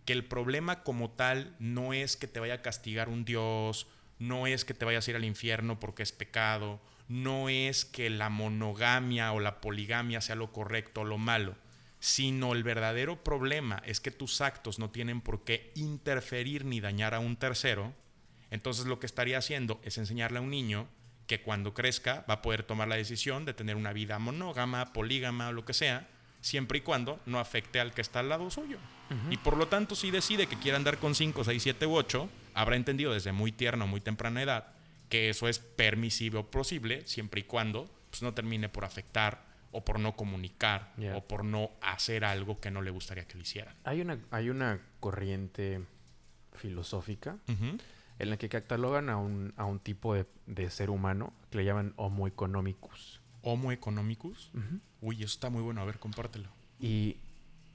que 0.06 0.12
el 0.12 0.26
problema 0.26 0.84
como 0.84 1.12
tal 1.12 1.56
no 1.60 1.94
es 1.94 2.18
que 2.18 2.28
te 2.28 2.42
vaya 2.42 2.56
a 2.56 2.62
castigar 2.62 3.08
un 3.08 3.24
Dios, 3.24 3.88
no 4.20 4.48
es 4.48 4.66
que 4.66 4.74
te 4.74 4.84
vayas 4.84 5.08
a 5.08 5.12
ir 5.12 5.16
al 5.16 5.26
infierno 5.26 5.80
porque 5.80 6.04
es 6.04 6.12
pecado, 6.12 6.82
no 7.08 7.48
es 7.48 7.86
que 7.86 8.10
la 8.10 8.30
monogamia 8.30 9.32
o 9.32 9.40
la 9.40 9.62
poligamia 9.62 10.20
sea 10.20 10.36
lo 10.36 10.52
correcto 10.52 11.02
o 11.02 11.06
lo 11.06 11.18
malo, 11.18 11.56
sino 12.00 12.52
el 12.52 12.64
verdadero 12.64 13.24
problema 13.24 13.82
es 13.86 14.02
que 14.02 14.12
tus 14.12 14.42
actos 14.42 14.78
no 14.78 14.92
tienen 14.92 15.22
por 15.22 15.46
qué 15.46 15.72
interferir 15.76 16.66
ni 16.66 16.82
dañar 16.82 17.14
a 17.14 17.20
un 17.20 17.38
tercero, 17.38 17.94
entonces 18.52 18.88
lo 18.88 19.00
que 19.00 19.06
estaría 19.06 19.38
haciendo 19.38 19.80
es 19.84 19.98
enseñarle 19.98 20.40
a 20.40 20.42
un 20.42 20.50
niño 20.50 20.90
que 21.28 21.42
cuando 21.42 21.74
crezca 21.74 22.26
va 22.30 22.36
a 22.36 22.42
poder 22.42 22.64
tomar 22.64 22.90
la 22.90 22.96
decisión 22.96 23.46
de 23.46 23.54
tener 23.54 23.78
una 23.78 23.94
vida 23.94 24.20
monógama, 24.20 24.92
polígama 24.92 25.50
o 25.50 25.54
lo 25.54 25.64
que 25.64 25.74
sea, 25.74 26.10
siempre 26.48 26.80
y 26.80 26.82
cuando 26.82 27.20
no 27.26 27.40
afecte 27.40 27.80
al 27.80 27.94
que 27.94 28.02
está 28.02 28.20
al 28.22 28.30
lado 28.30 28.50
suyo. 28.50 28.78
Y 29.30 29.38
por 29.38 29.56
lo 29.56 29.68
tanto, 29.68 29.96
si 29.96 30.12
decide 30.12 30.48
que 30.48 30.58
quiere 30.58 30.76
andar 30.76 30.98
con 30.98 31.16
5, 31.16 31.44
6, 31.44 31.64
7 31.64 31.86
u 31.86 31.96
8, 31.96 32.30
habrá 32.56 32.76
entendido 32.76 33.14
desde 33.14 33.32
muy 33.32 33.52
tierna 33.52 33.86
o 33.86 33.88
muy 33.88 34.02
temprana 34.02 34.42
edad 34.42 34.68
que 35.10 35.30
eso 35.30 35.48
es 35.48 35.60
permisible 35.60 36.40
o 36.40 36.52
posible 36.52 37.06
siempre 37.08 37.42
y 37.42 37.44
cuando 37.44 37.90
pues, 38.10 38.22
no 38.22 38.34
termine 38.34 38.70
por 38.70 38.86
afectar 38.86 39.46
o 39.72 39.84
por 39.84 40.00
no 40.00 40.16
comunicar 40.16 40.94
o 41.16 41.22
por 41.28 41.44
no 41.44 41.72
hacer 41.82 42.26
algo 42.26 42.60
que 42.60 42.72
no 42.72 42.82
le 42.82 42.92
gustaría 42.92 43.26
que 43.28 43.36
le 43.36 43.44
hicieran. 43.44 43.76
Hay 43.84 44.02
una, 44.02 44.20
hay 44.32 44.50
una 44.50 44.82
corriente 45.00 45.82
filosófica 46.54 47.38
en 48.20 48.30
la 48.30 48.38
que 48.38 48.50
catalogan 48.50 49.10
a 49.10 49.18
un, 49.18 49.54
a 49.58 49.66
un 49.66 49.80
tipo 49.80 50.16
de, 50.16 50.70
ser 50.70 50.90
humano 50.90 51.34
que 51.52 51.60
le 51.60 51.66
llaman 51.66 51.94
Homo 51.98 52.28
economicus. 52.28 53.22
¿Homo 53.42 53.72
economicus? 53.72 54.52
Uy, 55.02 55.18
eso 55.18 55.34
está 55.34 55.50
muy 55.50 55.62
bueno. 55.62 55.82
A 55.82 55.86
ver, 55.86 56.00
compártelo. 56.00 56.50
Y, 56.80 57.18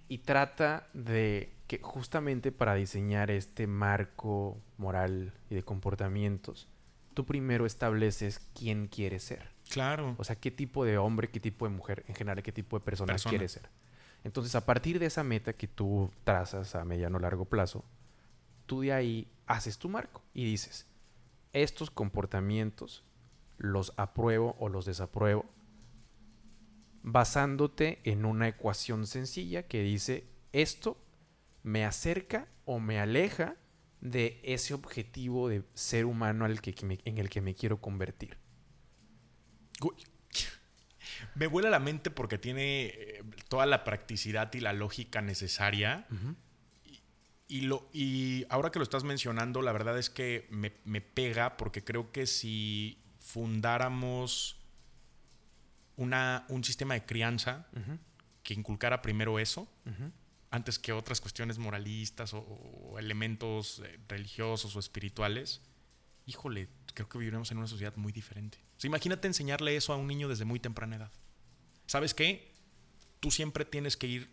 y 0.08 0.18
trata 0.18 0.86
de 0.92 1.52
que 1.66 1.80
justamente 1.82 2.52
para 2.52 2.74
diseñar 2.74 3.30
este 3.30 3.66
marco 3.66 4.60
moral 4.78 5.32
y 5.48 5.54
de 5.54 5.62
comportamientos, 5.62 6.68
tú 7.14 7.24
primero 7.24 7.66
estableces 7.66 8.40
quién 8.54 8.88
quieres 8.88 9.24
ser. 9.24 9.50
Claro. 9.70 10.14
O 10.18 10.24
sea, 10.24 10.36
qué 10.36 10.50
tipo 10.50 10.84
de 10.84 10.98
hombre, 10.98 11.30
qué 11.30 11.40
tipo 11.40 11.66
de 11.66 11.74
mujer, 11.74 12.04
en 12.08 12.14
general, 12.14 12.42
qué 12.42 12.52
tipo 12.52 12.78
de 12.78 12.84
persona, 12.84 13.16
quieres 13.16 13.52
ser. 13.52 13.70
Entonces, 14.24 14.54
a 14.54 14.64
partir 14.66 14.98
de 14.98 15.06
esa 15.06 15.24
meta 15.24 15.52
que 15.54 15.66
tú 15.66 16.10
trazas 16.24 16.74
a 16.74 16.84
mediano 16.84 17.16
o 17.16 17.20
largo 17.20 17.44
plazo, 17.44 17.84
tú 18.66 18.82
de 18.82 18.92
ahí 18.92 19.28
haces 19.46 19.78
tu 19.78 19.88
marco 19.88 20.22
y 20.34 20.44
dices, 20.44 20.86
estos 21.52 21.90
comportamientos 21.90 23.04
los 23.58 23.92
apruebo 23.96 24.56
o 24.58 24.68
los 24.68 24.84
desapruebo 24.84 25.46
basándote 27.02 28.00
en 28.04 28.24
una 28.24 28.48
ecuación 28.48 29.06
sencilla 29.06 29.64
que 29.64 29.82
dice, 29.82 30.24
esto 30.52 30.98
me 31.62 31.84
acerca 31.84 32.48
o 32.64 32.80
me 32.80 33.00
aleja 33.00 33.56
de 34.00 34.40
ese 34.42 34.74
objetivo 34.74 35.48
de 35.48 35.62
ser 35.74 36.06
humano 36.06 36.44
al 36.44 36.60
que, 36.60 36.74
en 37.04 37.18
el 37.18 37.30
que 37.30 37.40
me 37.40 37.54
quiero 37.54 37.80
convertir. 37.80 38.36
Me 41.34 41.46
vuela 41.46 41.70
la 41.70 41.78
mente 41.78 42.10
porque 42.10 42.36
tiene 42.36 42.86
eh, 42.86 43.22
toda 43.48 43.64
la 43.66 43.84
practicidad 43.84 44.52
y 44.54 44.60
la 44.60 44.72
lógica 44.72 45.22
necesaria. 45.22 46.06
Y, 47.46 47.62
lo, 47.62 47.88
y 47.92 48.44
ahora 48.48 48.70
que 48.70 48.78
lo 48.78 48.82
estás 48.82 49.04
mencionando, 49.04 49.62
la 49.62 49.72
verdad 49.72 49.98
es 49.98 50.10
que 50.10 50.48
me, 50.50 51.00
pega 51.00 51.56
porque 51.56 51.84
creo 51.84 52.10
que 52.10 52.26
si 52.26 52.98
fundáramos 53.20 54.61
una, 55.96 56.44
un 56.48 56.64
sistema 56.64 56.94
de 56.94 57.04
crianza 57.04 57.66
que 58.42 58.54
inculcara 58.54 59.02
primero 59.02 59.38
eso, 59.38 59.68
antes 60.50 60.78
que 60.78 60.92
otras 60.92 61.20
cuestiones 61.20 61.58
moralistas 61.58 62.34
o, 62.34 62.96
elementos 62.98 63.80
eh, 63.84 63.98
religiosos 64.06 64.76
o 64.76 64.80
espirituales, 64.80 65.62
híjole, 66.26 66.68
creo 66.94 67.08
que 67.08 67.18
viviremos 67.18 67.50
en 67.50 67.58
una 67.58 67.66
sociedad 67.66 67.96
muy 67.96 68.12
diferente. 68.12 68.58
imagínate 68.82 69.26
enseñarle 69.26 69.76
eso 69.76 69.92
a 69.92 69.96
un 69.96 70.06
niño 70.06 70.28
desde 70.28 70.44
muy 70.44 70.60
temprana 70.60 70.96
edad. 70.96 71.12
¿Sabes 71.86 72.14
qué? 72.14 72.52
Tú 73.20 73.30
siempre 73.30 73.64
tienes 73.64 73.96
que 73.96 74.06
ir 74.06 74.30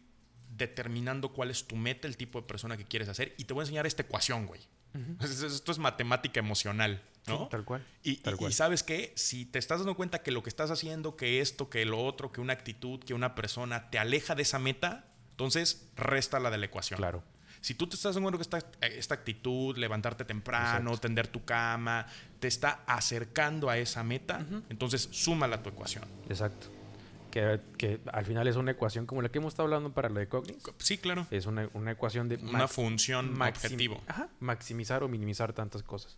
determinando 0.50 1.32
cuál 1.32 1.52
es 1.52 1.66
tu 1.68 1.76
meta, 1.76 2.08
el 2.08 2.18
tipo 2.18 2.42
de 2.42 2.48
persona 2.48 2.76
que 2.76 2.84
quieres 2.84 3.08
hacer. 3.08 3.34
Y 3.38 3.46
te 3.46 3.54
voy 3.54 3.62
a 3.62 3.64
enseñar 3.64 3.88
esta 3.88 4.04
ecuación, 4.04 4.46
güey. 4.46 4.62
Esto 5.22 5.72
es 5.72 5.78
matemática 5.78 6.40
emocional, 6.40 7.02
¿no? 7.30 7.48
tal 7.48 7.64
cual. 7.66 7.86
Y, 8.04 8.22
sabes 8.52 8.84
que 8.84 9.14
si 9.16 9.46
te 9.46 9.60
estás 9.60 9.80
dando 9.80 9.96
cuenta 9.96 10.22
que 10.22 10.32
lo 10.32 10.44
que 10.44 10.50
estás 10.50 10.72
haciendo, 10.72 11.16
que 11.16 11.40
esto, 11.42 11.70
que 11.70 11.86
lo 11.86 12.04
otro, 12.04 12.32
que 12.32 12.42
una 12.42 12.54
actitud, 12.54 13.00
que 13.00 13.14
una 13.14 13.36
persona 13.36 13.90
te 13.90 14.00
aleja 14.00 14.36
de 14.36 14.42
esa 14.42 14.60
meta, 14.60 15.06
entonces 15.32 15.90
resta 15.96 16.40
la 16.40 16.50
de 16.50 16.58
la 16.58 16.66
ecuación. 16.66 16.98
Claro. 16.98 17.24
Si 17.62 17.74
tú 17.74 17.88
te 17.88 17.96
estás 17.96 18.16
dando 18.16 18.30
cuenta 18.30 18.58
que 18.58 18.58
esta, 18.58 18.88
esta 18.88 19.16
actitud, 19.16 19.78
levantarte 19.78 20.24
temprano, 20.26 20.98
tender 20.98 21.28
tu 21.28 21.44
cama, 21.44 22.06
te 22.40 22.48
está 22.48 22.84
acercando 22.88 23.70
a 23.70 23.78
esa 23.78 24.04
meta, 24.04 24.46
entonces 24.70 25.10
súmala 25.12 25.58
a 25.58 25.64
tu 25.64 25.70
ecuación. 25.70 26.06
Exacto 26.30 26.80
que, 27.30 28.00
al 28.12 28.26
final 28.26 28.48
es 28.48 28.56
una 28.56 28.72
ecuación 28.72 29.06
como 29.06 29.22
la 29.22 29.30
que 29.30 29.38
hemos 29.38 29.54
estado 29.54 29.66
hablando 29.68 29.92
para 29.92 30.10
la 30.10 30.20
de 30.20 30.28
Cognix. 30.28 30.64
Sí, 30.78 30.98
claro. 30.98 31.28
Es 31.32 31.46
una, 31.46 31.64
ecuación 31.92 32.30
de... 32.30 32.38
Una 32.38 32.68
función 32.68 33.40
objetivo. 33.42 34.02
Ajá, 34.08 34.30
maximizar 34.40 35.04
o 35.04 35.08
minimizar 35.08 35.54
tantas 35.54 35.84
cosas. 35.84 36.18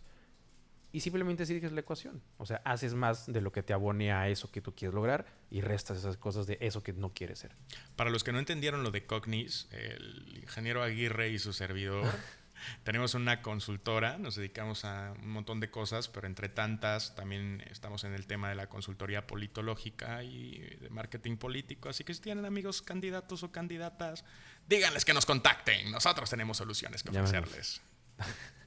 Y 0.92 1.00
simplemente 1.00 1.46
sigues 1.46 1.72
la 1.72 1.80
ecuación. 1.80 2.22
O 2.36 2.46
sea, 2.46 2.60
haces 2.64 2.94
más 2.94 3.26
de 3.26 3.40
lo 3.40 3.50
que 3.50 3.62
te 3.62 3.72
abone 3.72 4.12
a 4.12 4.28
eso 4.28 4.50
que 4.50 4.60
tú 4.60 4.74
quieres 4.74 4.94
lograr 4.94 5.26
y 5.50 5.62
restas 5.62 5.98
esas 5.98 6.18
cosas 6.18 6.46
de 6.46 6.58
eso 6.60 6.82
que 6.82 6.92
no 6.92 7.14
quieres 7.14 7.38
ser. 7.38 7.56
Para 7.96 8.10
los 8.10 8.22
que 8.22 8.32
no 8.32 8.38
entendieron 8.38 8.82
lo 8.82 8.90
de 8.90 9.06
Cognis, 9.06 9.68
el 9.72 10.38
ingeniero 10.42 10.82
Aguirre 10.82 11.30
y 11.30 11.38
su 11.38 11.54
servidor 11.54 12.06
tenemos 12.84 13.14
una 13.14 13.40
consultora, 13.40 14.18
nos 14.18 14.36
dedicamos 14.36 14.84
a 14.84 15.12
un 15.12 15.30
montón 15.30 15.60
de 15.60 15.70
cosas, 15.70 16.08
pero 16.08 16.26
entre 16.26 16.50
tantas 16.50 17.14
también 17.14 17.62
estamos 17.70 18.04
en 18.04 18.12
el 18.12 18.26
tema 18.26 18.50
de 18.50 18.54
la 18.54 18.68
consultoría 18.68 19.26
politológica 19.26 20.22
y 20.22 20.58
de 20.58 20.90
marketing 20.90 21.38
político. 21.38 21.88
Así 21.88 22.04
que 22.04 22.12
si 22.12 22.20
tienen 22.20 22.44
amigos 22.44 22.82
candidatos 22.82 23.42
o 23.42 23.50
candidatas, 23.50 24.24
díganles 24.68 25.04
que 25.06 25.14
nos 25.14 25.24
contacten. 25.24 25.90
Nosotros 25.90 26.28
tenemos 26.28 26.58
soluciones 26.58 27.02
que 27.02 27.10
ofrecerles. 27.10 27.80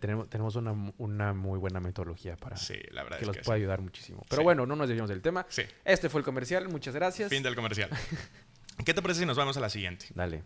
tenemos, 0.00 0.28
tenemos 0.28 0.56
una, 0.56 0.72
una, 0.98 1.32
muy 1.34 1.58
buena 1.58 1.80
metodología 1.80 2.36
para 2.36 2.56
sí, 2.56 2.74
la 2.90 3.02
verdad 3.04 3.18
que 3.18 3.24
es 3.24 3.26
los 3.28 3.36
que 3.36 3.42
pueda 3.42 3.56
ayudar 3.56 3.80
muchísimo. 3.80 4.24
Pero 4.28 4.42
bueno, 4.42 4.66
no 4.66 4.74
nos 4.76 4.88
desviamos 4.88 5.08
del 5.10 5.22
tema. 5.22 5.46
Este 5.84 6.08
fue 6.08 6.20
el 6.20 6.24
comercial. 6.24 6.68
Muchas 6.68 6.94
gracias. 6.94 7.30
Fin 7.30 7.42
del 7.42 7.54
comercial. 7.54 7.90
¿Qué 8.84 8.94
te 8.94 9.02
parece 9.02 9.20
si 9.20 9.26
nos 9.26 9.36
vamos 9.36 9.56
a 9.56 9.60
la 9.60 9.70
siguiente? 9.70 10.06
Dale. 10.14 10.42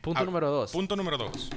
Punto 0.00 0.20
Ah, 0.20 0.24
número 0.24 0.50
dos. 0.50 0.70
Punto 0.72 0.96
número 0.96 1.18
dos. 1.18 1.50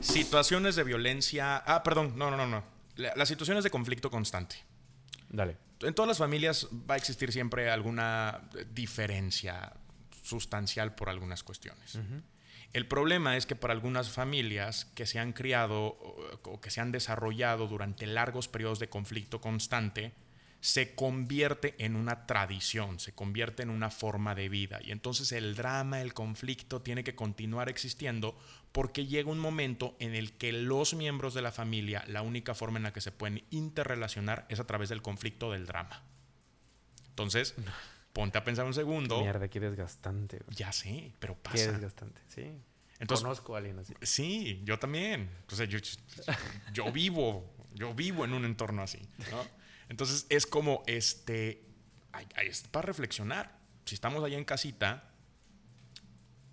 Situaciones 0.00 0.76
de 0.76 0.84
violencia. 0.84 1.56
Ah, 1.66 1.82
perdón, 1.82 2.14
no, 2.16 2.30
no, 2.30 2.36
no, 2.36 2.46
no. 2.46 2.64
La- 2.96 3.12
Las 3.16 3.28
situaciones 3.28 3.64
de 3.64 3.70
conflicto 3.70 4.10
constante. 4.10 4.56
Dale. 5.28 5.56
En 5.80 5.94
todas 5.94 6.08
las 6.08 6.18
familias 6.18 6.68
va 6.88 6.94
a 6.94 6.96
existir 6.96 7.32
siempre 7.32 7.70
alguna 7.70 8.42
diferencia 8.72 9.72
sustancial 10.22 10.94
por 10.94 11.08
algunas 11.08 11.42
cuestiones. 11.42 11.98
El 12.72 12.86
problema 12.86 13.36
es 13.36 13.46
que 13.46 13.56
para 13.56 13.72
algunas 13.72 14.10
familias 14.10 14.84
que 14.94 15.06
se 15.06 15.18
han 15.18 15.32
criado 15.32 15.98
o, 16.44 16.60
que 16.60 16.70
se 16.70 16.80
han 16.80 16.92
desarrollado 16.92 17.66
durante 17.66 18.06
largos 18.06 18.46
periodos 18.46 18.78
de 18.78 18.88
conflicto 18.88 19.40
constante, 19.40 20.12
se 20.60 20.94
convierte 20.94 21.74
en 21.78 21.96
una 21.96 22.26
tradición, 22.26 23.00
se 23.00 23.12
convierte 23.12 23.62
en 23.62 23.70
una 23.70 23.90
forma 23.90 24.34
de 24.34 24.48
vida. 24.48 24.78
Y 24.84 24.92
entonces 24.92 25.32
el 25.32 25.56
drama, 25.56 26.00
el 26.00 26.12
conflicto 26.14 26.82
tiene 26.82 27.02
que 27.02 27.14
continuar 27.14 27.68
existiendo 27.68 28.38
porque 28.70 29.06
llega 29.06 29.30
un 29.30 29.38
momento 29.38 29.96
en 29.98 30.14
el 30.14 30.32
que 30.34 30.52
los 30.52 30.94
miembros 30.94 31.34
de 31.34 31.42
la 31.42 31.50
familia, 31.50 32.04
la 32.06 32.22
única 32.22 32.54
forma 32.54 32.76
en 32.76 32.84
la 32.84 32.92
que 32.92 33.00
se 33.00 33.10
pueden 33.10 33.42
interrelacionar 33.50 34.46
es 34.48 34.60
a 34.60 34.66
través 34.66 34.90
del 34.90 35.02
conflicto 35.02 35.50
del 35.50 35.66
drama. 35.66 36.04
Entonces, 37.08 37.54
ponte 38.12 38.38
a 38.38 38.44
pensar 38.44 38.64
un 38.66 38.74
segundo. 38.74 39.20
Mierda, 39.20 39.48
qué 39.48 39.60
desgastante. 39.60 40.38
güey. 40.44 40.56
Ya 40.56 40.72
sé, 40.72 41.12
pero 41.18 41.34
Qué 41.34 41.40
pasa. 41.42 41.72
desgastante. 41.72 42.20
Sí. 42.28 42.50
Entonces- 42.98 43.22
Conozco 43.24 43.54
a 43.54 43.58
alguien 43.58 43.78
así. 43.78 43.94
Sí, 44.02 44.60
yo 44.64 44.78
también. 44.78 45.30
O 45.50 45.54
sea, 45.54 45.66
yo, 45.66 45.78
yo 46.72 46.92
vivo, 46.92 47.54
yo 47.74 47.94
vivo 47.94 48.24
en 48.24 48.32
un 48.34 48.44
entorno 48.44 48.82
así, 48.82 49.00
¿no? 49.30 49.42
Entonces 49.88 50.26
es 50.28 50.46
como 50.46 50.82
este, 50.86 51.64
es 52.42 52.62
para 52.68 52.86
reflexionar. 52.86 53.58
Si 53.86 53.94
estamos 53.94 54.22
allá 54.22 54.36
en 54.38 54.44
casita, 54.44 55.10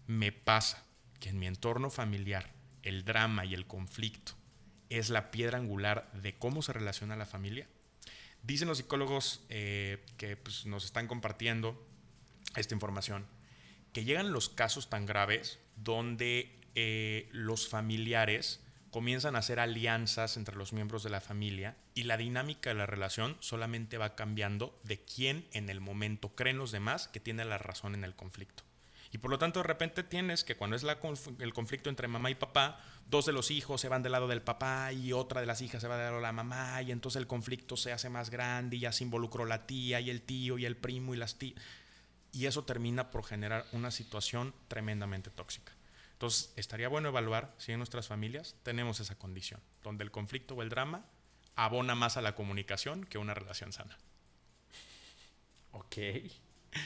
me 0.08 0.32
pasa 0.32 0.84
que 1.20 1.30
en 1.30 1.39
mi 1.39 1.47
entorno 1.47 1.89
familiar 1.89 2.53
el 2.84 3.03
drama 3.03 3.43
y 3.45 3.53
el 3.53 3.68
conflicto 3.68 4.34
es 4.89 5.10
la 5.10 5.32
piedra 5.32 5.58
angular 5.58 6.10
de 6.14 6.38
cómo 6.38 6.62
se 6.62 6.72
relaciona 6.74 7.16
la 7.18 7.26
familia. 7.26 7.68
Dicen 8.48 8.70
los 8.70 8.78
psicólogos 8.78 9.41
eh, 9.50 10.06
que 10.16 10.38
pues, 10.38 10.66
nos 10.66 10.86
están 10.86 11.08
compartiendo 11.08 11.86
esta 12.56 12.74
información 12.74 13.26
que 13.91 14.06
llegan 14.06 14.32
los 14.32 14.48
casos 14.48 14.89
tan 14.89 15.06
graves 15.06 15.60
donde 15.76 16.58
eh, 16.76 17.28
los 17.34 17.68
familiares 17.68 18.64
comienzan 18.89 19.36
a 19.36 19.39
hacer 19.39 19.60
alianzas 19.60 20.38
entre 20.38 20.56
los 20.56 20.72
miembros 20.72 21.04
de 21.04 21.10
la 21.10 21.20
familia 21.20 21.76
y 21.93 22.04
la 22.04 22.16
dinámica 22.16 22.70
de 22.70 22.76
la 22.76 22.86
relación 22.86 23.36
solamente 23.41 23.98
va 23.98 24.16
cambiando 24.16 24.80
de 24.84 25.04
quién 25.04 25.45
en 25.52 25.68
el 25.68 25.82
momento 25.82 26.34
creen 26.34 26.58
los 26.58 26.72
demás 26.72 27.10
que 27.10 27.20
tiene 27.20 27.43
la 27.43 27.58
razón 27.58 27.95
en 27.95 28.06
el 28.06 28.16
conflicto. 28.16 28.64
Y 29.12 29.20
por 29.20 29.32
lo 29.32 29.38
tanto, 29.38 29.60
de 29.60 29.64
repente 29.64 30.03
tienes 30.03 30.43
que 30.43 30.55
cuando 30.55 30.76
es 30.76 30.84
el 30.84 31.53
conflicto 31.53 31.89
entre 31.89 32.08
mamá 32.08 32.30
y 32.30 32.36
papá, 32.36 32.80
dos 33.10 33.26
de 33.26 33.32
los 33.32 33.51
hijos 33.51 33.80
se 33.80 33.89
van 33.89 34.03
del 34.03 34.12
lado 34.12 34.28
del 34.28 34.41
papá 34.41 34.91
y 34.91 35.14
otra 35.14 35.39
de 35.39 35.47
las 35.47 35.62
hijas 35.62 35.82
se 35.82 35.88
va 35.88 35.95
del 35.95 36.05
lado 36.05 36.18
de 36.18 36.24
la 36.24 36.34
mamá, 36.34 36.82
y 36.82 36.91
entonces 36.91 37.20
el 37.20 37.28
conflicto 37.28 37.78
se 37.78 37.93
hace 37.93 38.10
más 38.10 38.30
grande 38.30 38.78
y 38.78 38.80
ya 38.82 38.91
se 38.91 39.03
involucró 39.03 39.45
la 39.45 39.66
tía 39.66 40.01
y 40.01 40.10
el 40.10 40.22
tío 40.22 40.58
y 40.58 40.66
el 40.66 40.76
primo 40.76 41.14
y 41.14 41.18
las 41.18 41.38
tías. 41.38 41.62
Y 42.34 42.45
eso 42.45 42.66
termina 42.66 43.10
por 43.10 43.24
generar 43.24 43.66
una 43.72 43.91
situación 43.91 44.53
tremendamente 44.68 45.30
tóxica. 45.30 45.72
Entonces, 46.14 46.51
estaría 46.55 46.89
bueno 46.89 47.10
evaluar 47.10 47.53
si 47.58 47.72
en 47.72 47.78
nuestras 47.78 48.08
familias 48.08 48.55
tenemos 48.64 48.99
esa 48.99 49.18
condición, 49.18 49.62
donde 49.84 50.03
el 50.03 50.12
conflicto 50.12 50.55
o 50.55 50.62
el 50.62 50.70
drama 50.70 51.05
abona 51.55 51.95
más 51.95 52.18
a 52.18 52.22
la 52.22 52.36
comunicación 52.36 53.05
que 53.05 53.18
una 53.18 53.34
relación 53.34 53.72
sana. 53.72 53.97
Ok. 55.72 55.97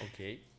Ok. 0.02 0.51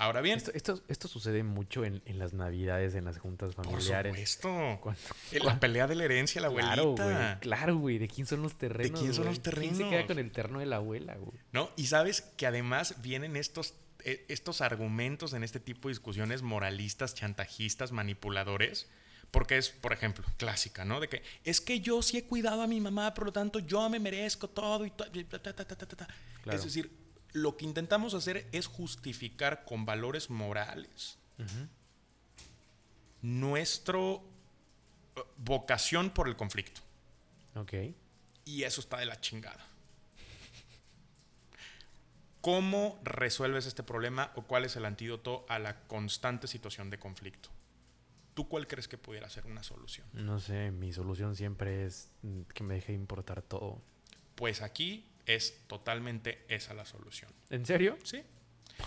Ahora 0.00 0.20
bien, 0.20 0.36
Esto, 0.38 0.52
esto, 0.54 0.82
esto 0.88 1.08
sucede 1.08 1.42
mucho 1.42 1.84
en, 1.84 2.02
en 2.06 2.18
las 2.18 2.32
navidades, 2.32 2.94
en 2.94 3.04
las 3.04 3.18
juntas 3.18 3.54
por 3.54 3.64
familiares. 3.66 4.12
supuesto, 4.30 4.78
Cuando- 4.82 5.00
en 5.32 5.44
la 5.44 5.58
pelea 5.60 5.86
de 5.86 5.94
la 5.96 6.04
herencia, 6.04 6.40
la 6.40 6.46
abuelita. 6.46 6.74
Claro, 6.74 6.92
güey. 6.94 7.40
Claro, 7.40 7.76
güey. 7.78 7.98
¿De 7.98 8.06
quién 8.08 8.26
son 8.26 8.42
los 8.42 8.56
terrenos? 8.56 9.00
quién 9.00 9.12
son 9.12 9.24
güey? 9.24 9.36
los 9.36 9.42
¿Quién 9.42 9.72
se 9.74 9.78
queda 9.78 9.90
terrenos? 9.90 10.06
con 10.06 10.18
el 10.20 10.30
terno 10.30 10.58
de 10.60 10.66
la 10.66 10.76
abuela, 10.76 11.16
güey? 11.16 11.38
¿No? 11.52 11.70
Y 11.76 11.86
sabes 11.86 12.20
que 12.22 12.46
además 12.46 12.94
vienen 13.02 13.36
estos, 13.36 13.74
eh, 14.04 14.24
estos 14.28 14.60
argumentos 14.60 15.32
en 15.32 15.42
este 15.42 15.58
tipo 15.60 15.88
de 15.88 15.92
discusiones 15.94 16.42
moralistas, 16.42 17.14
chantajistas, 17.14 17.90
manipuladores. 17.92 18.88
Porque 19.30 19.58
es, 19.58 19.68
por 19.68 19.92
ejemplo, 19.92 20.24
clásica, 20.38 20.86
¿no? 20.86 21.00
De 21.00 21.08
que 21.08 21.22
es 21.44 21.60
que 21.60 21.80
yo 21.80 22.00
sí 22.00 22.16
he 22.16 22.24
cuidado 22.24 22.62
a 22.62 22.66
mi 22.66 22.80
mamá, 22.80 23.12
por 23.12 23.26
lo 23.26 23.32
tanto 23.32 23.58
yo 23.58 23.90
me 23.90 23.98
merezco 23.98 24.48
todo 24.48 24.86
y. 24.86 24.90
Claro. 24.90 26.58
Es 26.58 26.64
decir, 26.64 26.90
lo 27.32 27.56
que 27.56 27.64
intentamos 27.64 28.14
hacer 28.14 28.48
es 28.52 28.66
justificar 28.66 29.64
con 29.64 29.84
valores 29.84 30.30
morales 30.30 31.18
nuestro 33.22 34.22
eh, 35.16 35.20
vocación 35.36 36.10
por 36.10 36.28
el 36.28 36.36
conflicto. 36.36 36.80
Ok. 37.54 37.74
Y 38.44 38.62
eso 38.62 38.80
está 38.80 38.98
de 38.98 39.06
la 39.06 39.20
chingada. 39.20 39.64
¿Cómo 42.40 42.98
resuelves 43.02 43.66
este 43.66 43.82
problema 43.82 44.32
o 44.36 44.42
cuál 44.42 44.64
es 44.64 44.76
el 44.76 44.84
antídoto 44.84 45.44
a 45.48 45.58
la 45.58 45.80
constante 45.82 46.46
situación 46.46 46.88
de 46.88 46.98
conflicto? 46.98 47.50
¿Tú 48.34 48.48
cuál 48.48 48.68
crees 48.68 48.86
que 48.86 48.96
pudiera 48.96 49.28
ser 49.28 49.46
una 49.46 49.64
solución? 49.64 50.06
No 50.12 50.38
sé, 50.38 50.70
mi 50.70 50.92
solución 50.92 51.34
siempre 51.34 51.84
es 51.84 52.10
mm, 52.22 52.42
que 52.54 52.62
me 52.62 52.74
deje 52.74 52.92
de 52.92 52.98
importar 52.98 53.42
todo. 53.42 53.82
Pues 54.36 54.62
aquí 54.62 55.04
es 55.28 55.62
totalmente 55.68 56.44
esa 56.48 56.74
la 56.74 56.84
solución. 56.84 57.30
¿En 57.50 57.64
serio? 57.64 57.96
¿Sí? 58.02 58.22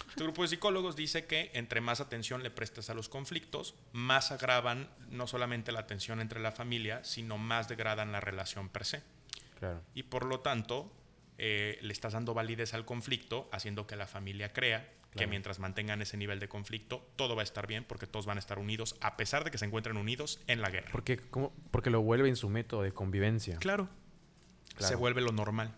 Este 0.09 0.23
grupo 0.23 0.41
de 0.41 0.47
psicólogos 0.49 0.95
dice 0.95 1.25
que 1.25 1.51
entre 1.53 1.81
más 1.81 2.01
atención 2.01 2.43
le 2.43 2.51
prestes 2.51 2.89
a 2.89 2.93
los 2.93 3.09
conflictos, 3.09 3.75
más 3.93 4.31
agravan 4.31 4.89
no 5.09 5.27
solamente 5.27 5.71
la 5.71 5.87
tensión 5.87 6.19
entre 6.19 6.39
la 6.39 6.51
familia, 6.51 7.03
sino 7.03 7.37
más 7.37 7.67
degradan 7.67 8.11
la 8.11 8.19
relación 8.19 8.69
per 8.69 8.85
se. 8.85 9.03
Claro. 9.59 9.83
y 9.93 10.01
por 10.01 10.25
lo 10.25 10.39
tanto 10.39 10.91
eh, 11.37 11.77
le 11.83 11.93
estás 11.93 12.13
dando 12.13 12.33
validez 12.33 12.73
al 12.73 12.83
conflicto, 12.83 13.47
haciendo 13.51 13.85
que 13.85 13.95
la 13.95 14.07
familia 14.07 14.53
crea 14.53 14.89
que 15.15 15.27
mientras 15.27 15.59
mantengan 15.59 16.01
ese 16.01 16.17
nivel 16.17 16.39
de 16.39 16.47
conflicto, 16.47 17.05
todo 17.15 17.35
va 17.35 17.41
a 17.41 17.43
estar 17.43 17.67
bien 17.67 17.83
porque 17.83 18.07
todos 18.07 18.25
van 18.25 18.37
a 18.37 18.39
estar 18.39 18.59
unidos, 18.59 18.95
a 19.01 19.17
pesar 19.17 19.43
de 19.43 19.51
que 19.51 19.57
se 19.57 19.65
encuentren 19.65 19.97
unidos 19.97 20.39
en 20.47 20.61
la 20.61 20.69
guerra. 20.69 20.89
Porque, 20.91 21.17
¿cómo? 21.17 21.53
Porque 21.69 21.89
lo 21.89 22.01
vuelve 22.01 22.29
en 22.29 22.35
su 22.35 22.49
método 22.49 22.83
de 22.83 22.93
convivencia. 22.93 23.57
Claro, 23.57 23.89
Claro. 24.76 24.88
se 24.89 24.95
vuelve 24.95 25.22
lo 25.22 25.32
normal. 25.32 25.74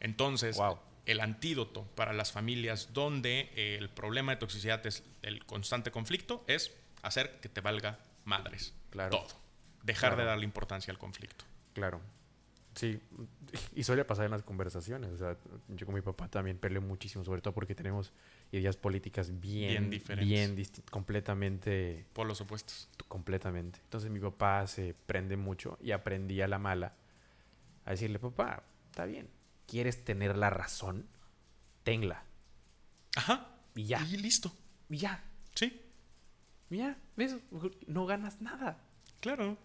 Entonces, 0.00 0.56
Wow. 0.56 0.78
el 1.06 1.20
antídoto 1.20 1.84
para 1.94 2.12
las 2.12 2.32
familias 2.32 2.90
donde 2.92 3.50
eh, 3.54 3.76
el 3.78 3.88
problema 3.90 4.32
de 4.32 4.36
toxicidad 4.38 4.84
es 4.86 5.02
el 5.22 5.44
constante 5.46 5.90
conflicto 5.90 6.44
es 6.46 6.72
hacer 7.02 7.38
que 7.40 7.48
te 7.48 7.60
valga 7.60 7.98
madres. 8.24 8.74
Claro. 8.90 9.10
Todo. 9.10 9.28
Dejar 9.82 10.16
de 10.16 10.24
darle 10.24 10.44
importancia 10.44 10.90
al 10.92 10.98
conflicto. 10.98 11.44
Claro. 11.74 12.00
Sí, 12.74 12.98
y 13.76 13.84
suele 13.84 14.04
pasar 14.04 14.24
en 14.24 14.32
las 14.32 14.42
conversaciones. 14.42 15.12
O 15.12 15.18
sea, 15.18 15.36
yo 15.68 15.86
con 15.86 15.94
mi 15.94 16.00
papá 16.00 16.26
también 16.28 16.58
peleo 16.58 16.80
muchísimo, 16.82 17.22
sobre 17.24 17.40
todo 17.40 17.54
porque 17.54 17.74
tenemos 17.76 18.12
ideas 18.50 18.76
políticas 18.76 19.28
bien, 19.40 19.40
Bien 19.40 19.68
bien, 19.68 19.90
diferentes. 19.90 20.72
disti- 20.72 20.90
completamente, 20.90 22.04
Por 22.14 22.26
los 22.26 22.40
opuestos. 22.40 22.88
completamente. 23.06 23.78
Entonces 23.84 24.10
mi 24.10 24.18
papá 24.18 24.66
se 24.66 24.94
prende 25.06 25.36
mucho 25.36 25.78
y 25.80 25.92
aprendí 25.92 26.40
a 26.40 26.48
la 26.48 26.58
mala 26.58 26.94
a 27.84 27.90
decirle, 27.92 28.18
papá, 28.18 28.62
está 28.90 29.04
bien, 29.04 29.28
¿quieres 29.66 30.04
tener 30.04 30.36
la 30.36 30.50
razón? 30.50 31.06
Tenla. 31.82 32.24
Ajá. 33.16 33.48
Y 33.74 33.84
ya. 33.84 34.00
Y 34.00 34.16
listo. 34.16 34.52
Y 34.88 34.98
ya. 34.98 35.22
Sí. 35.54 35.80
Y 36.70 36.78
ya. 36.78 36.96
¿Ves? 37.16 37.36
No 37.86 38.06
ganas 38.06 38.40
nada. 38.40 38.78
Claro. 39.20 39.58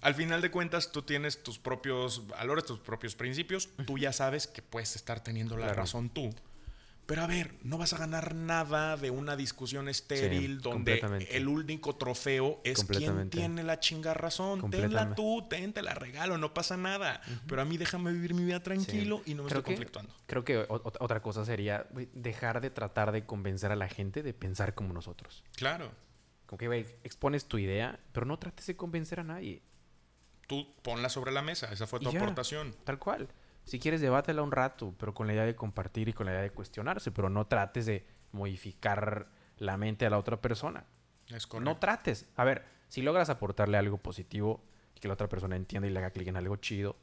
Al 0.00 0.14
final 0.14 0.40
de 0.40 0.50
cuentas, 0.50 0.92
tú 0.92 1.02
tienes 1.02 1.42
tus 1.42 1.58
propios 1.58 2.26
valores, 2.26 2.64
tus 2.64 2.78
propios 2.80 3.14
principios. 3.14 3.68
Tú 3.86 3.98
ya 3.98 4.12
sabes 4.12 4.46
que 4.46 4.62
puedes 4.62 4.96
estar 4.96 5.20
teniendo 5.22 5.56
la 5.56 5.66
Claro. 5.66 5.80
razón 5.82 6.08
tú. 6.08 6.30
Pero 7.10 7.22
a 7.22 7.26
ver, 7.26 7.56
no 7.64 7.76
vas 7.76 7.92
a 7.92 7.98
ganar 7.98 8.36
nada 8.36 8.96
de 8.96 9.10
una 9.10 9.34
discusión 9.34 9.88
estéril 9.88 10.60
donde 10.60 11.00
el 11.32 11.48
único 11.48 11.96
trofeo 11.96 12.60
es 12.62 12.84
quien 12.84 13.30
tiene 13.30 13.64
la 13.64 13.80
chinga 13.80 14.14
razón. 14.14 14.70
Tenla 14.70 15.16
tú, 15.16 15.44
ten, 15.50 15.72
te 15.72 15.82
la 15.82 15.92
regalo, 15.92 16.38
no 16.38 16.54
pasa 16.54 16.76
nada. 16.76 17.20
Pero 17.48 17.62
a 17.62 17.64
mí 17.64 17.78
déjame 17.78 18.12
vivir 18.12 18.32
mi 18.32 18.44
vida 18.44 18.62
tranquilo 18.62 19.22
y 19.26 19.34
no 19.34 19.42
me 19.42 19.48
estoy 19.48 19.64
conflictuando. 19.64 20.14
Creo 20.26 20.44
que 20.44 20.64
otra 20.68 21.20
cosa 21.20 21.44
sería 21.44 21.84
dejar 22.12 22.60
de 22.60 22.70
tratar 22.70 23.10
de 23.10 23.26
convencer 23.26 23.72
a 23.72 23.76
la 23.76 23.88
gente 23.88 24.22
de 24.22 24.32
pensar 24.32 24.76
como 24.76 24.94
nosotros. 24.94 25.42
Claro. 25.56 25.90
Como 26.46 26.58
que, 26.58 26.68
güey, 26.68 26.86
expones 27.02 27.46
tu 27.46 27.58
idea, 27.58 27.98
pero 28.12 28.24
no 28.24 28.38
trates 28.38 28.68
de 28.68 28.76
convencer 28.76 29.18
a 29.18 29.24
nadie. 29.24 29.62
Tú 30.46 30.76
ponla 30.82 31.08
sobre 31.08 31.32
la 31.32 31.42
mesa, 31.42 31.72
esa 31.72 31.88
fue 31.88 31.98
tu 31.98 32.08
aportación. 32.08 32.72
Tal 32.84 33.00
cual. 33.00 33.28
Si 33.70 33.78
quieres, 33.78 34.00
debátela 34.00 34.42
un 34.42 34.50
rato, 34.50 34.96
pero 34.98 35.14
con 35.14 35.28
la 35.28 35.32
idea 35.32 35.44
de 35.44 35.54
compartir 35.54 36.08
y 36.08 36.12
con 36.12 36.26
la 36.26 36.32
idea 36.32 36.42
de 36.42 36.50
cuestionarse, 36.50 37.12
pero 37.12 37.30
no 37.30 37.46
trates 37.46 37.86
de 37.86 38.04
modificar 38.32 39.28
la 39.58 39.76
mente 39.76 40.04
a 40.04 40.10
la 40.10 40.18
otra 40.18 40.40
persona. 40.40 40.86
Es 41.28 41.46
correcto. 41.46 41.70
No 41.70 41.78
trates. 41.78 42.26
A 42.34 42.42
ver, 42.42 42.64
si 42.88 43.00
logras 43.00 43.30
aportarle 43.30 43.78
algo 43.78 43.96
positivo 43.96 44.60
que 45.00 45.06
la 45.06 45.14
otra 45.14 45.28
persona 45.28 45.54
entienda 45.54 45.86
y 45.86 45.92
le 45.92 46.00
haga 46.00 46.10
clic 46.10 46.26
en 46.26 46.36
algo 46.36 46.56
chido, 46.56 46.96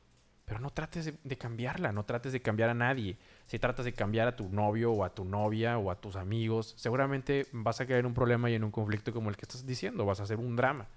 pero 0.43 0.59
no 0.59 0.69
trates 0.71 1.13
de, 1.23 1.37
cambiarla, 1.37 1.93
no 1.93 2.03
trates 2.03 2.33
de 2.33 2.41
cambiar 2.41 2.69
a 2.69 2.73
nadie. 2.73 3.17
Si 3.45 3.59
tratas 3.59 3.85
de 3.85 3.93
cambiar 3.93 4.27
a 4.27 4.35
tu 4.35 4.49
novio 4.49 4.91
o 4.91 5.05
a 5.05 5.15
tu 5.15 5.23
novia 5.23 5.77
o 5.77 5.89
a 5.89 6.01
tus 6.01 6.17
amigos, 6.17 6.73
seguramente 6.75 7.47
vas 7.53 7.79
a 7.79 7.87
caer 7.87 8.01
en 8.01 8.07
un 8.07 8.13
problema 8.13 8.49
y 8.49 8.55
en 8.55 8.65
un 8.65 8.71
conflicto 8.71 9.13
como 9.13 9.29
el 9.29 9.37
que 9.37 9.43
estás 9.43 9.65
diciendo, 9.65 10.05
vas 10.05 10.19
a 10.19 10.23
hacer 10.23 10.37
un 10.37 10.57
drama. 10.57 10.89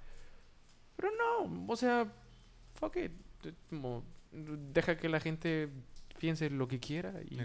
Pero 0.97 1.11
no, 1.13 1.65
o 1.73 1.77
sea, 1.77 2.13
fuck 2.75 2.97
it. 2.97 3.13
Como, 3.69 4.03
deja 4.33 4.97
que 4.97 5.09
la 5.09 5.21
gente 5.21 5.69
piense 6.19 6.51
lo 6.51 6.69
que 6.69 6.79
quiera 6.79 7.15
y, 7.29 7.39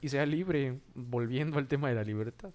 y 0.00 0.08
sea 0.08 0.24
libre, 0.24 0.78
volviendo 0.94 1.58
al 1.58 1.66
tema 1.66 1.88
de 1.88 1.96
la 1.96 2.04
libertad. 2.04 2.50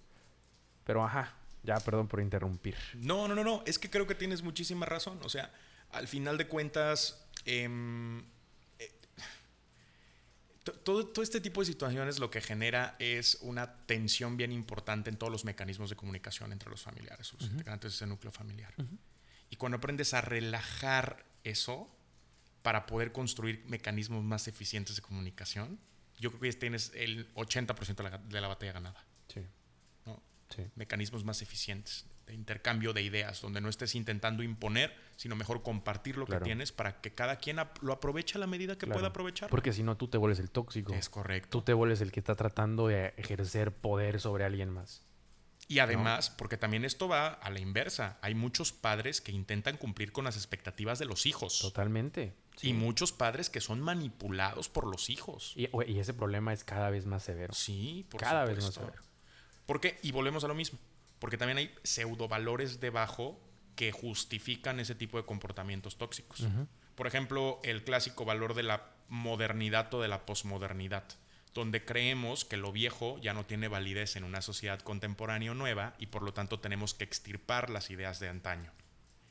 Pero 0.84 1.04
ajá, 1.04 1.34
ya 1.62 1.78
perdón 1.80 2.08
por 2.08 2.20
interrumpir. 2.20 2.76
No, 2.94 3.28
no, 3.28 3.34
no, 3.34 3.44
no, 3.44 3.62
es 3.66 3.78
que 3.78 3.90
creo 3.90 4.06
que 4.06 4.14
tienes 4.14 4.42
muchísima 4.42 4.86
razón. 4.86 5.18
O 5.22 5.28
sea, 5.28 5.52
al 5.90 6.08
final 6.08 6.38
de 6.38 6.46
cuentas, 6.46 7.26
em, 7.44 8.20
eh, 8.78 8.90
todo, 10.82 11.06
todo, 11.06 11.22
este 11.22 11.40
tipo 11.40 11.60
de 11.60 11.66
situaciones 11.66 12.18
lo 12.18 12.30
que 12.30 12.40
genera 12.40 12.96
es 12.98 13.38
una 13.42 13.76
tensión 13.86 14.36
bien 14.36 14.52
importante 14.52 15.10
en 15.10 15.16
todos 15.16 15.32
los 15.32 15.44
mecanismos 15.44 15.90
de 15.90 15.96
comunicación 15.96 16.52
entre 16.52 16.70
los 16.70 16.82
familiares, 16.82 17.32
los 17.34 17.50
integrantes 17.50 17.92
de 17.92 17.96
ese 17.96 18.06
núcleo 18.06 18.32
familiar. 18.32 18.72
Y 19.50 19.56
cuando 19.56 19.78
aprendes 19.78 20.14
a 20.14 20.20
relajar 20.20 21.24
eso, 21.44 21.90
para 22.66 22.84
poder 22.84 23.12
construir 23.12 23.62
mecanismos 23.68 24.24
más 24.24 24.48
eficientes 24.48 24.96
de 24.96 25.02
comunicación, 25.02 25.78
yo 26.18 26.30
creo 26.30 26.40
que 26.40 26.50
ya 26.50 26.58
tienes 26.58 26.90
el 26.96 27.32
80% 27.34 28.26
de 28.28 28.40
la, 28.40 28.48
batalla 28.48 28.72
ganada. 28.72 29.06
Sí. 29.28 30.62
Mecanismos 30.74 31.24
más 31.24 31.42
eficientes 31.42 32.06
de 32.26 32.34
intercambio 32.34 32.92
de 32.92 33.02
ideas, 33.02 33.40
donde 33.40 33.60
no 33.60 33.68
estés 33.68 33.94
intentando 33.94 34.42
imponer, 34.42 34.92
sino 35.14 35.36
mejor 35.36 35.62
compartir 35.62 36.16
lo 36.16 36.26
que 36.26 36.40
tienes 36.40 36.72
para 36.72 37.00
que 37.00 37.14
cada 37.14 37.36
quien 37.36 37.58
lo 37.82 37.92
aproveche 37.92 38.36
a 38.36 38.40
la 38.40 38.48
medida 38.48 38.76
que 38.76 38.88
pueda 38.88 39.08
aprovechar. 39.08 39.48
Porque 39.48 39.72
si 39.72 39.84
no, 39.84 39.96
tú 39.96 40.08
te 40.08 40.18
vuelves 40.18 40.40
el 40.40 40.50
tóxico. 40.50 40.92
Es 40.92 41.08
correcto. 41.08 41.50
Tú 41.50 41.62
te 41.62 41.72
vuelves 41.72 42.00
el 42.00 42.10
que 42.10 42.18
está 42.18 42.34
tratando 42.34 42.88
de 42.88 43.14
ejercer 43.16 43.70
poder 43.70 44.18
sobre 44.20 44.44
alguien 44.44 44.70
más. 44.70 45.06
Y 45.68 45.78
además, 45.78 46.30
porque 46.30 46.56
también 46.56 46.84
esto 46.84 47.06
va 47.06 47.28
a 47.28 47.50
la 47.50 47.60
inversa, 47.60 48.18
hay 48.22 48.34
muchos 48.34 48.72
padres 48.72 49.20
que 49.20 49.30
intentan 49.30 49.76
cumplir 49.76 50.10
con 50.10 50.24
las 50.24 50.36
expectativas 50.36 50.98
de 50.98 51.04
los 51.04 51.26
hijos. 51.26 51.60
Totalmente. 51.60 52.34
Y 52.62 52.72
muchos 52.72 53.12
padres 53.12 53.50
que 53.50 53.60
son 53.60 53.80
manipulados 53.80 54.68
por 54.68 54.86
los 54.86 55.10
hijos. 55.10 55.52
Y, 55.56 55.68
ese 55.98 56.14
problema 56.14 56.52
es 56.52 56.64
cada 56.64 56.90
vez 56.90 57.06
más 57.06 57.24
severo. 57.24 57.52
Sí, 57.52 58.06
por 58.10 58.20
Cada 58.20 58.44
vez 58.44 58.62
más 58.62 58.74
severo. 58.74 59.02
¿Por 59.66 59.80
qué? 59.80 59.98
Y 60.02 60.12
volvemos 60.12 60.44
a 60.44 60.48
lo 60.48 60.54
mismo. 60.54 60.78
Porque 61.18 61.36
también 61.36 61.58
hay 61.58 61.74
pseudovalores 61.82 62.80
debajo 62.80 63.40
que 63.74 63.92
justifican 63.92 64.80
ese 64.80 64.94
tipo 64.94 65.18
de 65.18 65.26
comportamientos 65.26 65.98
tóxicos. 65.98 66.46
Por 66.94 67.06
ejemplo, 67.06 67.60
el 67.62 67.84
clásico 67.84 68.24
valor 68.24 68.54
de 68.54 68.62
la 68.62 68.90
modernidad 69.08 69.92
o 69.92 70.00
de 70.00 70.08
la 70.08 70.24
posmodernidad 70.24 71.04
donde 71.56 71.84
creemos 71.84 72.44
que 72.44 72.58
lo 72.58 72.70
viejo 72.70 73.18
ya 73.18 73.32
no 73.32 73.46
tiene 73.46 73.68
validez 73.68 74.16
en 74.16 74.24
una 74.24 74.42
sociedad 74.42 74.78
contemporánea 74.80 75.52
o 75.52 75.54
nueva 75.54 75.94
y 75.98 76.06
por 76.06 76.22
lo 76.22 76.32
tanto 76.32 76.60
tenemos 76.60 76.94
que 76.94 77.04
extirpar 77.04 77.70
las 77.70 77.90
ideas 77.90 78.20
de 78.20 78.28
antaño. 78.28 78.72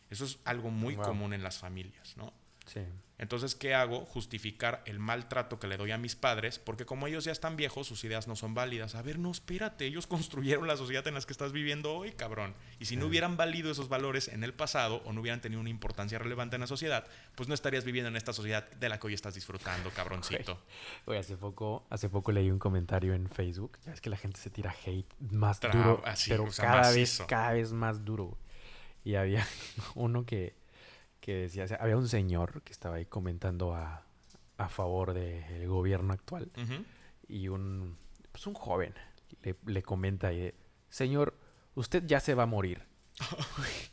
Eso 0.09 0.25
es 0.25 0.39
algo 0.43 0.71
muy 0.71 0.95
común 0.95 1.33
en 1.33 1.43
las 1.43 1.59
familias, 1.59 2.17
¿no? 2.17 2.33
Sí. 2.65 2.81
Entonces, 3.17 3.55
¿qué 3.55 3.73
hago? 3.73 4.05
Justificar 4.05 4.83
el 4.85 4.99
maltrato 4.99 5.57
que 5.57 5.67
le 5.67 5.77
doy 5.77 5.91
a 5.91 5.97
mis 5.97 6.15
padres, 6.15 6.59
porque 6.59 6.85
como 6.85 7.07
ellos 7.07 7.23
ya 7.23 7.31
están 7.31 7.55
viejos, 7.55 7.87
sus 7.87 8.03
ideas 8.03 8.27
no 8.27 8.35
son 8.35 8.53
válidas. 8.53 8.95
A 8.95 9.01
ver, 9.01 9.19
no, 9.19 9.31
espérate, 9.31 9.85
ellos 9.85 10.05
construyeron 10.07 10.67
la 10.67 10.75
sociedad 10.75 11.07
en 11.07 11.13
la 11.13 11.21
que 11.21 11.31
estás 11.31 11.53
viviendo 11.53 11.93
hoy, 11.95 12.11
cabrón. 12.11 12.55
Y 12.79 12.85
si 12.85 12.97
no 12.97 13.05
hubieran 13.05 13.37
valido 13.37 13.71
esos 13.71 13.87
valores 13.87 14.27
en 14.27 14.43
el 14.43 14.53
pasado 14.53 15.01
o 15.05 15.13
no 15.13 15.21
hubieran 15.21 15.39
tenido 15.39 15.61
una 15.61 15.69
importancia 15.69 16.19
relevante 16.19 16.55
en 16.57 16.61
la 16.61 16.67
sociedad, 16.67 17.07
pues 17.35 17.47
no 17.47 17.55
estarías 17.55 17.85
viviendo 17.85 18.09
en 18.09 18.17
esta 18.17 18.33
sociedad 18.33 18.69
de 18.69 18.89
la 18.89 18.99
que 18.99 19.07
hoy 19.07 19.13
estás 19.13 19.33
disfrutando, 19.33 19.89
cabroncito. 19.91 20.61
Oye, 21.05 21.19
hace 21.19 21.37
poco, 21.37 21.85
hace 21.89 22.09
poco 22.09 22.33
leí 22.33 22.51
un 22.51 22.59
comentario 22.59 23.13
en 23.13 23.29
Facebook. 23.29 23.79
Ya 23.85 23.93
es 23.93 24.01
que 24.01 24.09
la 24.09 24.17
gente 24.17 24.41
se 24.41 24.49
tira 24.49 24.75
hate 24.85 25.13
más 25.19 25.61
duro, 25.61 26.03
pero 26.27 26.47
cada 26.57 26.91
vez, 26.91 27.23
cada 27.27 27.53
vez 27.53 27.71
más 27.71 28.03
duro. 28.03 28.37
Y 29.05 29.15
había 29.15 29.47
uno 29.95 30.25
que 30.25 30.53
que 31.25 31.33
decía, 31.33 31.65
había 31.79 31.97
un 31.97 32.07
señor 32.07 32.61
que 32.61 32.71
estaba 32.71 32.97
ahí 32.97 33.07
comentando 33.07 33.73
a, 33.73 34.05
a 34.57 34.69
favor 34.69 35.15
del 35.15 35.67
gobierno 35.67 36.13
actual 36.13 36.51
y 37.27 37.47
un, 37.47 37.97
pues 38.31 38.45
un 38.45 38.53
joven 38.53 38.93
le, 39.41 39.55
le 39.65 39.81
comenta 39.81 40.27
ahí, 40.27 40.53
señor, 40.87 41.35
usted 41.73 42.03
ya 42.05 42.19
se 42.19 42.35
va 42.35 42.43
a 42.43 42.45
morir. 42.45 42.83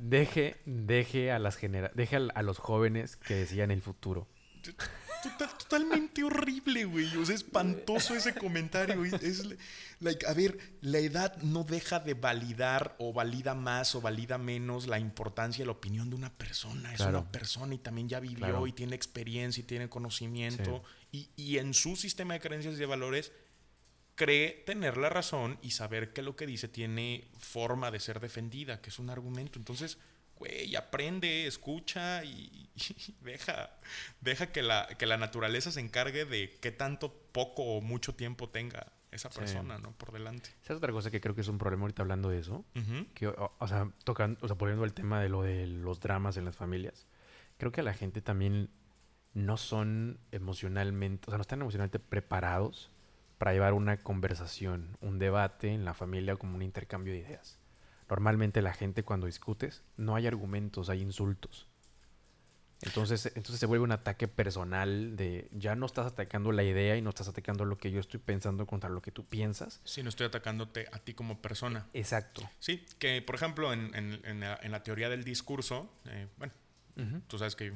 deje, 0.00 0.56
deje 0.64 1.30
a 1.30 1.38
las 1.38 1.54
genera 1.54 1.92
deje 1.94 2.16
a, 2.16 2.42
los 2.42 2.58
jóvenes 2.58 3.16
que 3.16 3.34
decían 3.34 3.70
el 3.70 3.80
futuro 3.80 4.26
totalmente 5.36 6.22
horrible, 6.22 6.84
güey. 6.84 7.16
O 7.16 7.24
sea, 7.24 7.34
espantoso 7.34 8.14
ese 8.14 8.34
comentario. 8.34 9.04
Es, 9.04 9.44
like, 10.00 10.26
a 10.26 10.32
ver, 10.32 10.58
la 10.80 10.98
edad 10.98 11.36
no 11.42 11.64
deja 11.64 12.00
de 12.00 12.14
validar 12.14 12.96
o 12.98 13.12
valida 13.12 13.54
más 13.54 13.94
o 13.94 14.00
valida 14.00 14.38
menos 14.38 14.86
la 14.86 14.98
importancia 14.98 15.62
y 15.62 15.66
la 15.66 15.72
opinión 15.72 16.10
de 16.10 16.16
una 16.16 16.32
persona. 16.32 16.92
Es 16.94 17.00
una 17.00 17.30
persona 17.30 17.74
y 17.74 17.78
también 17.78 18.08
ya 18.08 18.20
vivió 18.20 18.66
y 18.66 18.72
tiene 18.72 18.96
experiencia 18.96 19.60
y 19.60 19.64
tiene 19.64 19.88
conocimiento. 19.88 20.82
Y, 21.12 21.30
y 21.36 21.58
en 21.58 21.74
su 21.74 21.96
sistema 21.96 22.34
de 22.34 22.40
creencias 22.40 22.74
y 22.74 22.78
de 22.78 22.86
valores 22.86 23.32
cree 24.16 24.62
tener 24.66 24.96
la 24.96 25.10
razón 25.10 25.58
y 25.62 25.72
saber 25.72 26.12
que 26.12 26.22
lo 26.22 26.36
que 26.36 26.46
dice 26.46 26.68
tiene 26.68 27.28
forma 27.38 27.90
de 27.90 28.00
ser 28.00 28.18
defendida, 28.18 28.80
que 28.80 28.90
es 28.90 28.98
un 28.98 29.10
argumento. 29.10 29.58
Entonces, 29.58 29.98
güey, 30.36 30.76
aprende, 30.76 31.46
escucha 31.46 32.24
y, 32.24 32.68
deja, 33.20 33.70
deja 34.20 34.52
que 34.52 34.62
la, 34.62 34.86
que 34.98 35.06
la 35.06 35.16
naturaleza 35.16 35.72
se 35.72 35.80
encargue 35.80 36.24
de 36.24 36.56
qué 36.60 36.72
tanto 36.72 37.12
poco 37.32 37.62
o 37.62 37.80
mucho 37.80 38.14
tiempo 38.14 38.48
tenga 38.48 38.92
esa 39.10 39.30
persona, 39.30 39.78
¿no? 39.78 39.92
Por 39.92 40.12
delante. 40.12 40.50
Esa 40.62 40.74
es 40.74 40.76
otra 40.76 40.92
cosa 40.92 41.10
que 41.10 41.20
creo 41.20 41.34
que 41.34 41.40
es 41.40 41.48
un 41.48 41.58
problema 41.58 41.82
ahorita 41.82 42.02
hablando 42.02 42.28
de 42.28 42.38
eso. 42.38 42.64
que, 43.14 43.28
o, 43.28 43.68
sea, 43.68 43.90
tocando, 44.04 44.38
o 44.42 44.48
sea, 44.48 44.56
poniendo 44.56 44.84
el 44.84 44.92
tema 44.92 45.20
de 45.20 45.28
lo 45.28 45.42
de 45.42 45.66
los 45.66 46.00
dramas 46.00 46.36
en 46.36 46.44
las 46.44 46.56
familias. 46.56 47.06
Creo 47.56 47.72
que 47.72 47.80
a 47.80 47.84
la 47.84 47.94
gente 47.94 48.20
también 48.20 48.68
no 49.32 49.56
son 49.56 50.18
emocionalmente, 50.32 51.24
o 51.26 51.30
sea, 51.30 51.38
no 51.38 51.42
están 51.42 51.60
emocionalmente 51.62 51.98
preparados 51.98 52.90
para 53.38 53.52
llevar 53.52 53.72
una 53.74 54.02
conversación, 54.02 54.96
un 55.00 55.18
debate 55.18 55.72
en 55.72 55.84
la 55.84 55.94
familia 55.94 56.36
como 56.36 56.56
un 56.56 56.62
intercambio 56.62 57.12
de 57.12 57.20
ideas. 57.20 57.58
Normalmente 58.08 58.62
la 58.62 58.72
gente 58.72 59.02
cuando 59.02 59.26
discutes 59.26 59.82
no 59.96 60.14
hay 60.14 60.26
argumentos, 60.26 60.88
hay 60.88 61.02
insultos. 61.02 61.66
Entonces, 62.82 63.26
entonces 63.34 63.58
se 63.58 63.66
vuelve 63.66 63.84
un 63.84 63.92
ataque 63.92 64.28
personal 64.28 65.16
de 65.16 65.48
ya 65.52 65.74
no 65.74 65.86
estás 65.86 66.06
atacando 66.06 66.52
la 66.52 66.62
idea 66.62 66.96
y 66.96 67.02
no 67.02 67.08
estás 67.08 67.26
atacando 67.26 67.64
lo 67.64 67.78
que 67.78 67.90
yo 67.90 68.00
estoy 68.00 68.20
pensando 68.20 68.66
contra 68.66 68.90
lo 68.90 69.00
que 69.00 69.10
tú 69.10 69.24
piensas. 69.24 69.80
Sí, 69.84 70.02
no 70.02 70.10
estoy 70.10 70.26
atacándote 70.26 70.86
a 70.92 70.98
ti 70.98 71.14
como 71.14 71.40
persona. 71.40 71.86
Exacto. 71.94 72.48
Sí, 72.58 72.84
que 72.98 73.22
por 73.22 73.34
ejemplo 73.34 73.72
en, 73.72 73.94
en, 73.94 74.40
la, 74.40 74.82
teoría 74.82 75.08
del 75.08 75.24
discurso, 75.24 75.90
eh, 76.04 76.28
bueno, 76.36 76.52
tú 77.28 77.38
sabes 77.38 77.56
que 77.56 77.72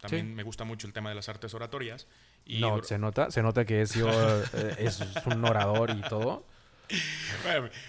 también 0.00 0.34
me 0.34 0.44
gusta 0.44 0.64
mucho 0.64 0.86
el 0.86 0.92
tema 0.92 1.08
de 1.08 1.16
las 1.16 1.28
artes 1.28 1.52
oratorias. 1.52 2.06
Y 2.44 2.60
no, 2.60 2.80
se 2.84 2.98
nota, 2.98 3.32
se 3.32 3.42
nota 3.42 3.64
que 3.64 3.82
es, 3.82 3.94
yo, 3.94 4.08
eh, 4.08 4.76
es 4.78 5.00
un 5.26 5.44
orador 5.44 5.90
y 5.90 6.00
todo. 6.02 6.46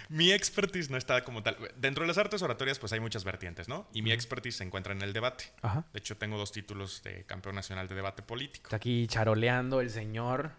Mi 0.08 0.32
expertise 0.32 0.90
no 0.90 0.96
está 0.96 1.24
como 1.24 1.42
tal. 1.42 1.56
Dentro 1.76 2.04
de 2.04 2.08
las 2.08 2.18
artes 2.18 2.42
oratorias, 2.42 2.78
pues 2.78 2.92
hay 2.92 3.00
muchas 3.00 3.24
vertientes, 3.24 3.68
¿no? 3.68 3.88
Y 3.92 4.02
mi 4.02 4.12
expertise 4.12 4.56
se 4.56 4.64
encuentra 4.64 4.92
en 4.92 5.02
el 5.02 5.12
debate. 5.12 5.44
De 5.92 5.98
hecho, 5.98 6.16
tengo 6.16 6.38
dos 6.38 6.52
títulos 6.52 7.02
de 7.02 7.24
campeón 7.24 7.54
nacional 7.54 7.88
de 7.88 7.94
debate 7.94 8.22
político. 8.22 8.68
Está 8.68 8.76
aquí 8.76 9.06
charoleando 9.06 9.80
el 9.80 9.90
señor. 9.90 10.52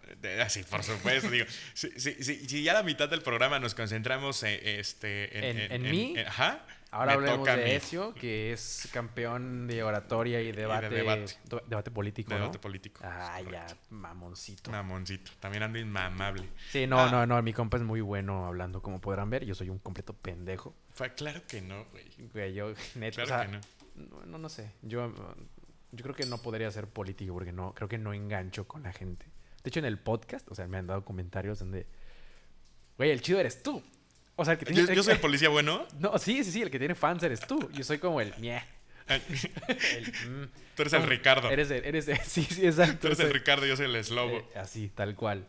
Sí, 0.48 0.62
por 0.64 0.82
supuesto. 0.82 1.30
digo, 1.30 1.46
si, 1.74 2.62
ya 2.62 2.74
la 2.74 2.82
mitad 2.82 3.08
del 3.08 3.22
programa 3.22 3.58
nos 3.58 3.74
concentramos 3.74 4.42
en, 4.42 4.60
este, 4.62 5.74
en, 5.74 5.82
mí. 5.82 6.14
ajá. 6.18 6.64
Ahora 6.92 7.12
Me 7.16 7.30
hablemos 7.30 7.46
de. 7.46 7.76
Ezio, 7.76 8.14
que 8.14 8.52
es 8.52 8.88
campeón 8.92 9.68
de 9.68 9.84
oratoria 9.84 10.42
y 10.42 10.50
debate, 10.50 10.88
debate. 10.88 11.90
político, 11.92 12.34
Debate 12.34 12.56
¿no? 12.58 12.60
político. 12.60 13.00
Ah, 13.04 13.40
ya, 13.48 13.64
mamoncito. 13.90 14.72
Mamoncito. 14.72 15.30
También 15.38 15.62
ando 15.62 15.78
inmamable. 15.78 16.48
Sí, 16.70 16.88
no, 16.88 16.98
Ah. 16.98 17.08
no, 17.10 17.26
no, 17.26 17.40
mi 17.42 17.52
compa 17.52 17.76
es 17.76 17.84
muy 17.84 18.00
bueno 18.00 18.44
hablando, 18.46 18.82
como 18.82 19.00
podrán 19.00 19.30
ver. 19.30 19.44
Yo 19.44 19.54
soy 19.54 19.70
un 19.70 19.78
completo 19.78 20.14
pendejo. 20.14 20.74
Fue- 20.92 21.14
claro 21.14 21.40
que 21.46 21.60
no, 21.62 21.84
güey. 21.92 22.06
Güey, 22.32 22.54
yo, 22.54 22.72
neta, 22.96 23.24
Claro 23.24 23.24
o 23.24 23.26
sea, 23.38 23.46
que 23.46 23.52
no. 23.52 23.60
no. 24.18 24.26
No, 24.26 24.38
no 24.38 24.48
sé. 24.48 24.72
Yo, 24.82 25.14
yo 25.92 26.02
creo 26.02 26.14
que 26.16 26.26
no 26.26 26.38
podría 26.38 26.70
ser 26.72 26.88
político 26.88 27.32
porque 27.34 27.52
no, 27.52 27.72
creo 27.72 27.88
que 27.88 27.98
no 27.98 28.12
engancho 28.12 28.66
con 28.66 28.82
la 28.82 28.92
gente. 28.92 29.26
De 29.62 29.68
hecho, 29.68 29.78
en 29.78 29.84
el 29.84 29.98
podcast, 29.98 30.50
o 30.50 30.54
sea, 30.56 30.66
me 30.66 30.78
han 30.78 30.86
dado 30.88 31.04
comentarios 31.04 31.60
donde, 31.60 31.86
güey, 32.96 33.10
el 33.10 33.20
chido 33.20 33.38
eres 33.38 33.62
tú. 33.62 33.80
O 34.40 34.44
sea, 34.44 34.52
el 34.54 34.58
que 34.58 34.64
tiene... 34.66 34.86
Yo, 34.88 34.94
yo 34.94 35.02
soy 35.02 35.14
el 35.14 35.20
policía 35.28 35.48
bueno. 35.50 35.86
No, 35.98 36.18
sí, 36.18 36.42
sí, 36.44 36.50
sí, 36.52 36.62
el 36.62 36.70
que 36.70 36.78
tiene 36.78 36.94
fans 36.94 37.22
eres 37.22 37.40
tú. 37.40 37.70
Yo 37.72 37.84
soy 37.84 37.98
como 37.98 38.20
el... 38.20 38.32
El, 39.10 39.20
mm. 39.22 40.48
Tú 40.76 40.82
eres 40.82 40.92
el 40.92 41.02
Ricardo. 41.02 41.50
Eres 41.50 41.68
el, 41.72 41.84
eres 41.84 42.06
el- 42.06 42.18
sí, 42.24 42.44
sí, 42.44 42.64
exacto. 42.64 42.98
Tú 43.00 43.06
eres 43.08 43.18
el 43.20 43.32
Ricardo, 43.32 43.66
yo 43.66 43.76
soy 43.76 43.86
el 43.92 44.04
Slobo. 44.04 44.36
eh, 44.38 44.44
así, 44.54 44.88
tal 44.88 45.16
cual. 45.16 45.48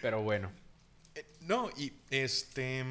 Pero 0.00 0.22
bueno, 0.22 0.52
Eh, 1.16 1.26
no, 1.40 1.70
y 1.76 1.92
este. 2.10 2.84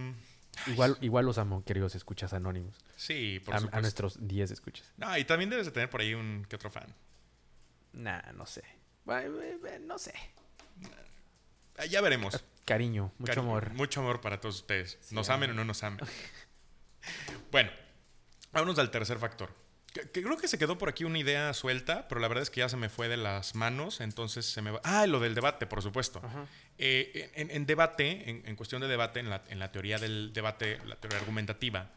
igual, 0.68 0.98
igual 1.00 1.26
los 1.26 1.38
amo, 1.38 1.64
queridos 1.64 1.96
escuchas 1.96 2.34
anónimos. 2.34 2.76
Sí, 2.98 3.40
por 3.46 3.54
A, 3.54 3.58
a 3.58 3.60
supuesto. 3.62 3.82
nuestros 3.82 4.28
10 4.28 4.52
escuchas. 4.52 4.92
No, 4.98 5.18
y 5.18 5.24
también 5.24 5.50
debes 5.50 5.66
de 5.68 5.72
tener 5.72 5.90
por 5.90 6.02
ahí 6.02 6.14
un 6.14 6.46
que 6.50 6.58
otro 6.58 6.70
fan. 6.70 6.94
Nah, 7.94 8.22
no 8.34 8.46
sé. 8.46 8.64
Eh, 9.10 9.80
No 9.86 9.98
sé. 9.98 10.14
Ah, 11.78 11.86
Ya 11.86 12.02
veremos. 12.02 12.44
Cariño, 12.66 13.12
mucho 13.18 13.40
amor. 13.40 13.72
Mucho 13.74 14.00
amor 14.00 14.22
para 14.22 14.40
todos 14.40 14.56
ustedes. 14.56 14.98
Sí, 15.02 15.16
nos 15.16 15.30
amen 15.30 15.52
o 15.52 15.54
no 15.54 15.66
nos 15.66 15.84
amen. 15.84 16.00
bueno, 17.52 17.72
vámonos 18.52 18.80
al 18.80 18.92
tercer 18.92 19.20
factor. 19.20 19.54
Que, 19.94 20.10
que 20.10 20.24
creo 20.24 20.38
que 20.38 20.48
se 20.48 20.58
quedó 20.58 20.78
por 20.78 20.90
aquí 20.90 21.04
una 21.04 21.20
idea 21.20 21.54
suelta, 21.54 22.08
pero 22.08 22.20
la 22.20 22.28
verdad 22.28 22.42
es 22.42 22.50
que 22.50 22.62
ya 22.62 22.70
se 22.70 22.78
me 22.78 22.90
fue 22.90 23.10
de 23.10 23.18
las 23.18 23.54
manos, 23.54 24.02
entonces 24.02 24.46
se 24.46 24.62
me 24.62 24.72
va... 24.72 24.82
Ah, 24.84 25.06
lo 25.06 25.20
del 25.20 25.36
debate, 25.36 25.68
por 25.68 25.84
supuesto. 25.84 26.22
Eh, 26.78 27.32
en, 27.36 27.52
en 27.52 27.66
debate, 27.66 28.30
en, 28.30 28.44
en 28.48 28.56
cuestión 28.56 28.82
de 28.82 28.88
debate, 28.88 29.20
en 29.20 29.30
la, 29.30 29.44
en 29.50 29.60
la 29.60 29.72
teoría 29.72 30.00
del 30.00 30.34
debate, 30.34 30.80
la 30.86 30.96
teoría 30.96 31.20
argumentativa, 31.20 31.92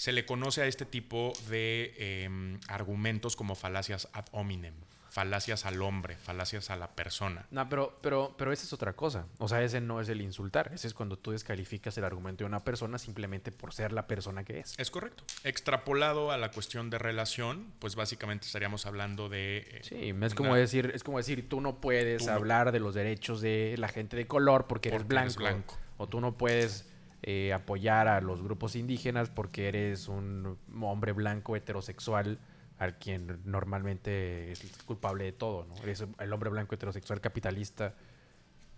se 0.00 0.12
le 0.12 0.24
conoce 0.24 0.62
a 0.62 0.66
este 0.66 0.86
tipo 0.86 1.34
de 1.50 1.94
eh, 1.98 2.58
argumentos 2.68 3.36
como 3.36 3.54
falacias 3.54 4.08
ad 4.14 4.24
hominem, 4.32 4.72
falacias 5.10 5.66
al 5.66 5.82
hombre, 5.82 6.16
falacias 6.16 6.70
a 6.70 6.76
la 6.76 6.88
persona. 6.88 7.44
No, 7.50 7.68
pero, 7.68 7.98
pero, 8.00 8.34
pero 8.38 8.52
esa 8.52 8.64
es 8.64 8.72
otra 8.72 8.92
cosa. 8.94 9.26
O 9.38 9.48
sea, 9.48 9.60
ese 9.62 9.80
no 9.80 10.00
es 10.00 10.08
el 10.08 10.20
insultar. 10.20 10.70
Ese 10.72 10.86
es 10.86 10.94
cuando 10.94 11.18
tú 11.18 11.32
descalificas 11.32 11.98
el 11.98 12.04
argumento 12.04 12.44
de 12.44 12.48
una 12.48 12.60
persona 12.64 12.96
simplemente 12.96 13.50
por 13.52 13.74
ser 13.74 13.92
la 13.92 14.06
persona 14.06 14.44
que 14.44 14.60
es. 14.60 14.74
Es 14.78 14.90
correcto. 14.90 15.24
Extrapolado 15.42 16.30
a 16.30 16.38
la 16.38 16.50
cuestión 16.52 16.90
de 16.90 16.98
relación, 16.98 17.72
pues 17.80 17.96
básicamente 17.96 18.46
estaríamos 18.46 18.86
hablando 18.86 19.28
de... 19.28 19.58
eh, 19.58 19.80
Sí, 19.82 20.14
es 20.24 20.34
como 20.34 20.50
una- 20.50 20.58
decir, 20.60 20.92
es 20.94 21.02
como 21.04 21.18
decir, 21.18 21.48
tú 21.48 21.60
no 21.60 21.80
puedes 21.80 22.22
Tú 22.22 22.26
no- 22.30 22.32
hablar 22.36 22.70
de 22.72 22.80
los 22.80 22.94
derechos 22.94 23.40
de 23.40 23.74
la 23.78 23.88
gente 23.88 24.16
de 24.16 24.26
color 24.26 24.66
porque 24.68 24.88
eres, 24.90 25.00
Porque 25.02 25.08
blanco, 25.14 25.26
eres 25.26 25.36
blanco. 25.36 25.78
O 25.96 26.08
tú 26.08 26.20
no 26.20 26.38
puedes 26.38 26.86
eh, 27.22 27.52
apoyar 27.52 28.08
a 28.08 28.20
los 28.20 28.40
grupos 28.42 28.76
indígenas 28.76 29.28
porque 29.28 29.68
eres 29.68 30.08
un 30.08 30.56
hombre 30.80 31.12
blanco 31.12 31.56
heterosexual 31.56 32.38
al 32.80 32.98
quien 32.98 33.38
normalmente 33.44 34.52
es 34.52 34.60
culpable 34.86 35.24
de 35.24 35.32
todo, 35.32 35.66
¿no? 35.66 35.76
Eres 35.82 36.02
el 36.18 36.32
hombre 36.32 36.50
blanco 36.50 36.74
heterosexual 36.74 37.20
capitalista 37.20 37.94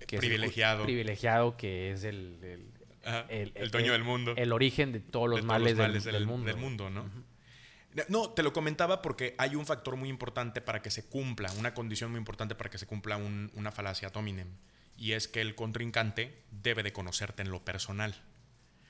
que 0.00 0.16
es 0.16 0.22
el- 0.22 0.28
Privilegiado. 0.28 0.82
privilegiado 0.84 1.56
que 1.56 1.92
es 1.92 2.02
el, 2.04 2.38
el- 2.42 2.68
Ajá, 3.04 3.26
el 3.30 3.70
dueño 3.70 3.92
del 3.92 4.02
mundo. 4.04 4.34
El 4.36 4.52
origen 4.52 4.92
de 4.92 5.00
todos 5.00 5.28
los 5.28 5.36
de 5.38 5.42
todos 5.42 5.52
males, 5.52 5.76
del- 6.04 6.26
mundo. 6.26 6.90
¿no? 6.90 7.08
No, 8.08 8.30
te 8.30 8.42
lo 8.42 8.52
comentaba 8.52 9.02
porque 9.02 9.34
hay 9.38 9.54
un 9.54 9.66
factor 9.66 9.96
muy 9.96 10.08
importante 10.08 10.60
para 10.60 10.82
que 10.82 10.90
se 10.90 11.04
cumpla, 11.06 11.52
una 11.58 11.74
condición 11.74 12.10
muy 12.10 12.18
importante 12.18 12.54
para 12.54 12.70
que 12.70 12.78
se 12.78 12.86
cumpla 12.86 13.16
un- 13.16 13.50
una 13.54 13.70
falacia 13.70 14.08
ad 14.08 14.16
hominem, 14.16 14.48
y 14.96 15.12
es 15.12 15.28
que 15.28 15.40
el 15.40 15.54
contrincante 15.54 16.42
debe 16.50 16.82
de 16.82 16.92
conocerte 16.92 17.42
en 17.42 17.50
lo 17.50 17.64
personal. 17.64 18.14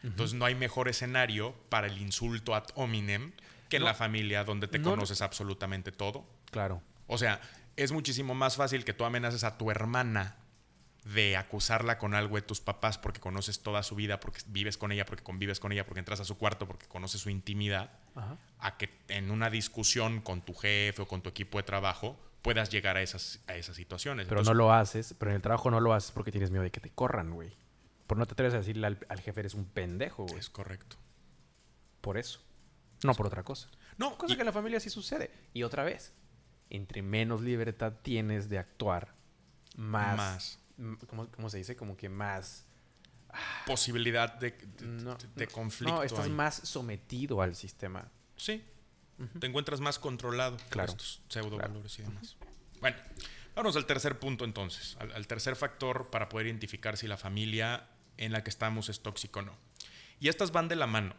Entonces 0.05 0.35
no 0.37 0.45
hay 0.47 0.55
mejor 0.55 0.89
escenario 0.89 1.55
para 1.69 1.87
el 1.87 1.99
insulto 1.99 2.55
ad 2.55 2.65
hominem 2.75 3.33
que 3.73 3.77
en 3.79 3.83
No. 3.83 3.89
la 3.89 3.95
familia 3.95 4.45
donde 4.45 4.69
te 4.69 4.79
No, 4.79 4.85
no. 4.85 4.91
conoces 4.93 5.21
absolutamente 5.23 5.91
todo. 5.93 6.25
Claro. 6.51 6.81
O 7.07 7.19
sea, 7.19 7.41
es 7.77 7.91
muchísimo 7.91 8.35
más 8.35 8.57
fácil 8.57 8.85
que 8.85 8.93
tú 8.93 9.05
amenaces 9.05 9.43
a 9.45 9.57
tu 9.59 9.71
hermana 9.71 10.37
de 11.05 11.37
acusarla 11.37 11.99
con 11.99 12.15
algo 12.15 12.37
de 12.37 12.43
tus 12.43 12.61
papás 12.61 12.97
porque 12.99 13.19
conoces 13.19 13.61
toda 13.63 13.83
su 13.83 13.97
vida, 13.97 14.21
porque 14.21 14.41
vives 14.47 14.77
con 14.79 14.93
ella, 14.93 15.05
porque 15.05 15.25
convives 15.25 15.59
con 15.59 15.73
ella, 15.73 15.85
porque 15.85 15.99
entras 15.99 16.21
a 16.21 16.25
su 16.25 16.39
cuarto, 16.39 16.67
porque 16.69 16.87
conoces 16.87 17.21
su 17.21 17.29
intimidad, 17.31 17.91
Ajá. 18.15 18.37
a 18.61 18.77
que 18.77 18.89
en 19.09 19.31
una 19.33 19.51
discusión 19.51 20.21
con 20.21 20.43
tu 20.43 20.55
jefe 20.55 21.03
o 21.03 21.09
con 21.09 21.21
tu 21.23 21.29
equipo 21.31 21.59
de 21.59 21.65
trabajo 21.65 22.17
puedas 22.43 22.71
llegar 22.71 22.97
a 22.97 23.03
esas, 23.03 23.41
a 23.49 23.55
esas 23.57 23.75
situaciones. 23.75 24.27
Pero 24.29 24.41
Entonces, 24.43 24.55
no 24.57 24.63
lo 24.65 24.73
haces, 24.73 25.15
pero 25.19 25.31
en 25.33 25.37
el 25.37 25.43
trabajo 25.43 25.71
no 25.71 25.81
lo 25.81 25.93
haces 25.95 26.13
porque 26.13 26.31
tienes 26.31 26.51
miedo 26.51 26.63
de 26.63 26.71
que 26.71 26.81
te 26.81 26.91
corran, 26.91 27.31
güey. 27.33 27.53
Por 28.07 28.19
no 28.19 28.27
te 28.27 28.35
atreves 28.35 28.55
a 28.55 28.59
decirle 28.59 28.87
al, 28.87 28.99
al 29.09 29.21
jefe 29.21 29.41
eres 29.41 29.55
un 29.55 29.65
pendejo, 29.65 30.25
güey. 30.25 30.39
Es 30.39 30.51
correcto. 30.51 30.97
Por 32.01 32.19
eso. 32.19 32.41
No 33.05 33.15
por 33.15 33.27
otra 33.27 33.43
cosa. 33.43 33.69
No, 33.99 34.17
Cosa 34.17 34.33
y- 34.35 34.37
que 34.37 34.43
en 34.43 34.47
la 34.47 34.53
familia 34.53 34.81
sí 34.81 34.91
sucede. 34.91 35.31
Y 35.55 35.63
otra 35.65 35.83
vez, 35.85 36.13
entre 36.71 37.03
menos 37.03 37.41
libertad 37.41 37.95
tienes 38.03 38.49
de 38.49 38.59
actuar, 38.59 39.15
más... 39.77 40.59
¿cómo, 41.09 41.29
cómo 41.29 41.51
se 41.51 41.59
dice? 41.59 41.77
Como 41.77 41.97
que 41.97 42.09
más... 42.09 42.65
posibilidad 43.67 44.35
de, 44.35 44.51
de- 44.53 44.87
No, 44.87 45.17
de 45.35 45.47
no, 45.47 45.53
conflicto. 45.53 45.95
No, 45.97 46.03
estás 46.03 46.27
ahí. 46.27 46.31
más 46.31 46.55
sometido 46.57 47.41
al 47.43 47.55
sistema. 47.55 48.11
Sí. 48.37 48.63
Te 49.39 49.47
encuentras 49.47 49.81
más 49.81 49.99
controlado 50.01 50.57
Claro. 50.71 50.93
por 50.93 51.01
estos 51.01 51.23
pseudo 51.29 51.57
valores 51.57 51.97
y 51.99 52.03
demás. 52.03 52.37
Bueno, 52.81 52.97
vamos 53.55 53.77
al 53.77 53.87
tercer 53.87 54.19
punto 54.19 54.45
entonces, 54.45 54.97
al, 54.99 55.13
al 55.13 55.27
tercer 55.29 55.55
factor 55.55 56.11
para 56.11 56.29
poder 56.29 56.49
identificar 56.49 56.97
si 56.97 57.07
la 57.07 57.17
familia 57.17 57.89
en 58.17 58.33
la 58.33 58.43
que 58.43 58.51
estamos 58.51 58.89
es 58.89 59.01
tóxica 59.01 59.39
o 59.41 59.43
no. 59.43 59.57
Y 60.19 60.29
estas 60.29 60.51
van 60.51 60.67
de 60.67 60.75
la 60.77 60.87
mano. 60.89 61.15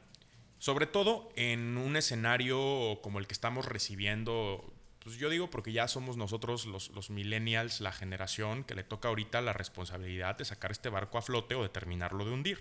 Sobre 0.63 0.87
todo 0.87 1.29
en 1.35 1.77
un 1.77 1.97
escenario 1.97 3.01
como 3.01 3.19
el 3.19 3.27
que 3.27 3.33
estamos 3.33 3.65
recibiendo, 3.65 4.63
pues 4.99 5.17
yo 5.17 5.29
digo 5.29 5.49
porque 5.49 5.73
ya 5.73 5.89
somos 5.89 6.15
nosotros 6.15 6.65
los, 6.67 6.89
los 6.91 7.09
millennials, 7.09 7.81
la 7.81 7.91
generación 7.91 8.63
que 8.63 8.73
le 8.73 8.85
toca 8.85 9.09
ahorita 9.09 9.41
la 9.41 9.51
responsabilidad 9.51 10.37
de 10.37 10.45
sacar 10.45 10.71
este 10.71 10.87
barco 10.87 11.17
a 11.17 11.21
flote 11.21 11.55
o 11.55 11.63
de 11.63 11.67
terminarlo 11.67 12.23
de 12.23 12.31
hundir, 12.31 12.59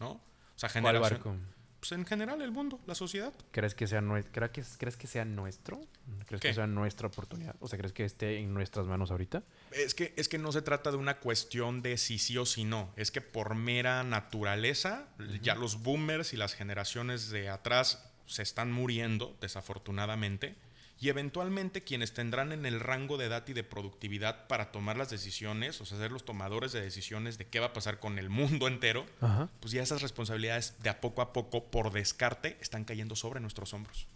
¿no? 0.00 0.14
O 0.14 0.20
sea, 0.56 0.68
¿Cuál 0.68 0.82
generación... 0.82 1.20
barco? 1.20 1.36
Pues 1.84 1.92
en 1.92 2.06
general 2.06 2.40
el 2.40 2.50
mundo, 2.50 2.80
la 2.86 2.94
sociedad. 2.94 3.34
¿Crees 3.50 3.74
que 3.74 3.86
sea, 3.86 4.02
¿crees 4.32 4.50
que, 4.52 4.62
¿Crees 4.78 4.96
que 4.96 5.06
sea 5.06 5.26
nuestro? 5.26 5.82
¿Crees 6.24 6.40
¿Qué? 6.40 6.48
que 6.48 6.54
sea 6.54 6.66
nuestra 6.66 7.08
oportunidad? 7.08 7.56
O 7.60 7.68
sea, 7.68 7.78
¿crees 7.78 7.92
que 7.92 8.06
esté 8.06 8.38
en 8.38 8.54
nuestras 8.54 8.86
manos 8.86 9.10
ahorita? 9.10 9.42
Es 9.70 9.94
que, 9.94 10.14
es 10.16 10.30
que 10.30 10.38
no 10.38 10.50
se 10.50 10.62
trata 10.62 10.90
de 10.90 10.96
una 10.96 11.18
cuestión 11.18 11.82
de 11.82 11.98
si 11.98 12.18
sí 12.18 12.38
o 12.38 12.46
si 12.46 12.64
no. 12.64 12.90
Es 12.96 13.10
que 13.10 13.20
por 13.20 13.54
mera 13.54 14.02
naturaleza, 14.02 15.08
ya 15.42 15.56
los 15.56 15.82
boomers 15.82 16.32
y 16.32 16.38
las 16.38 16.54
generaciones 16.54 17.28
de 17.28 17.50
atrás 17.50 18.10
se 18.24 18.40
están 18.40 18.72
muriendo, 18.72 19.36
desafortunadamente. 19.42 20.56
Y 21.04 21.10
eventualmente 21.10 21.84
quienes 21.84 22.14
tendrán 22.14 22.50
en 22.50 22.64
el 22.64 22.80
rango 22.80 23.18
de 23.18 23.26
edad 23.26 23.46
y 23.46 23.52
de 23.52 23.62
productividad 23.62 24.46
para 24.46 24.72
tomar 24.72 24.96
las 24.96 25.10
decisiones, 25.10 25.78
o 25.82 25.84
sea, 25.84 25.98
ser 25.98 26.10
los 26.10 26.24
tomadores 26.24 26.72
de 26.72 26.80
decisiones 26.80 27.36
de 27.36 27.46
qué 27.46 27.60
va 27.60 27.66
a 27.66 27.72
pasar 27.74 28.00
con 28.00 28.18
el 28.18 28.30
mundo 28.30 28.68
entero, 28.68 29.04
Ajá. 29.20 29.50
pues 29.60 29.72
ya 29.72 29.82
esas 29.82 30.00
responsabilidades 30.00 30.82
de 30.82 30.88
a 30.88 31.02
poco 31.02 31.20
a 31.20 31.34
poco, 31.34 31.70
por 31.70 31.92
descarte, 31.92 32.56
están 32.62 32.84
cayendo 32.84 33.16
sobre 33.16 33.40
nuestros 33.40 33.74
hombros. 33.74 34.08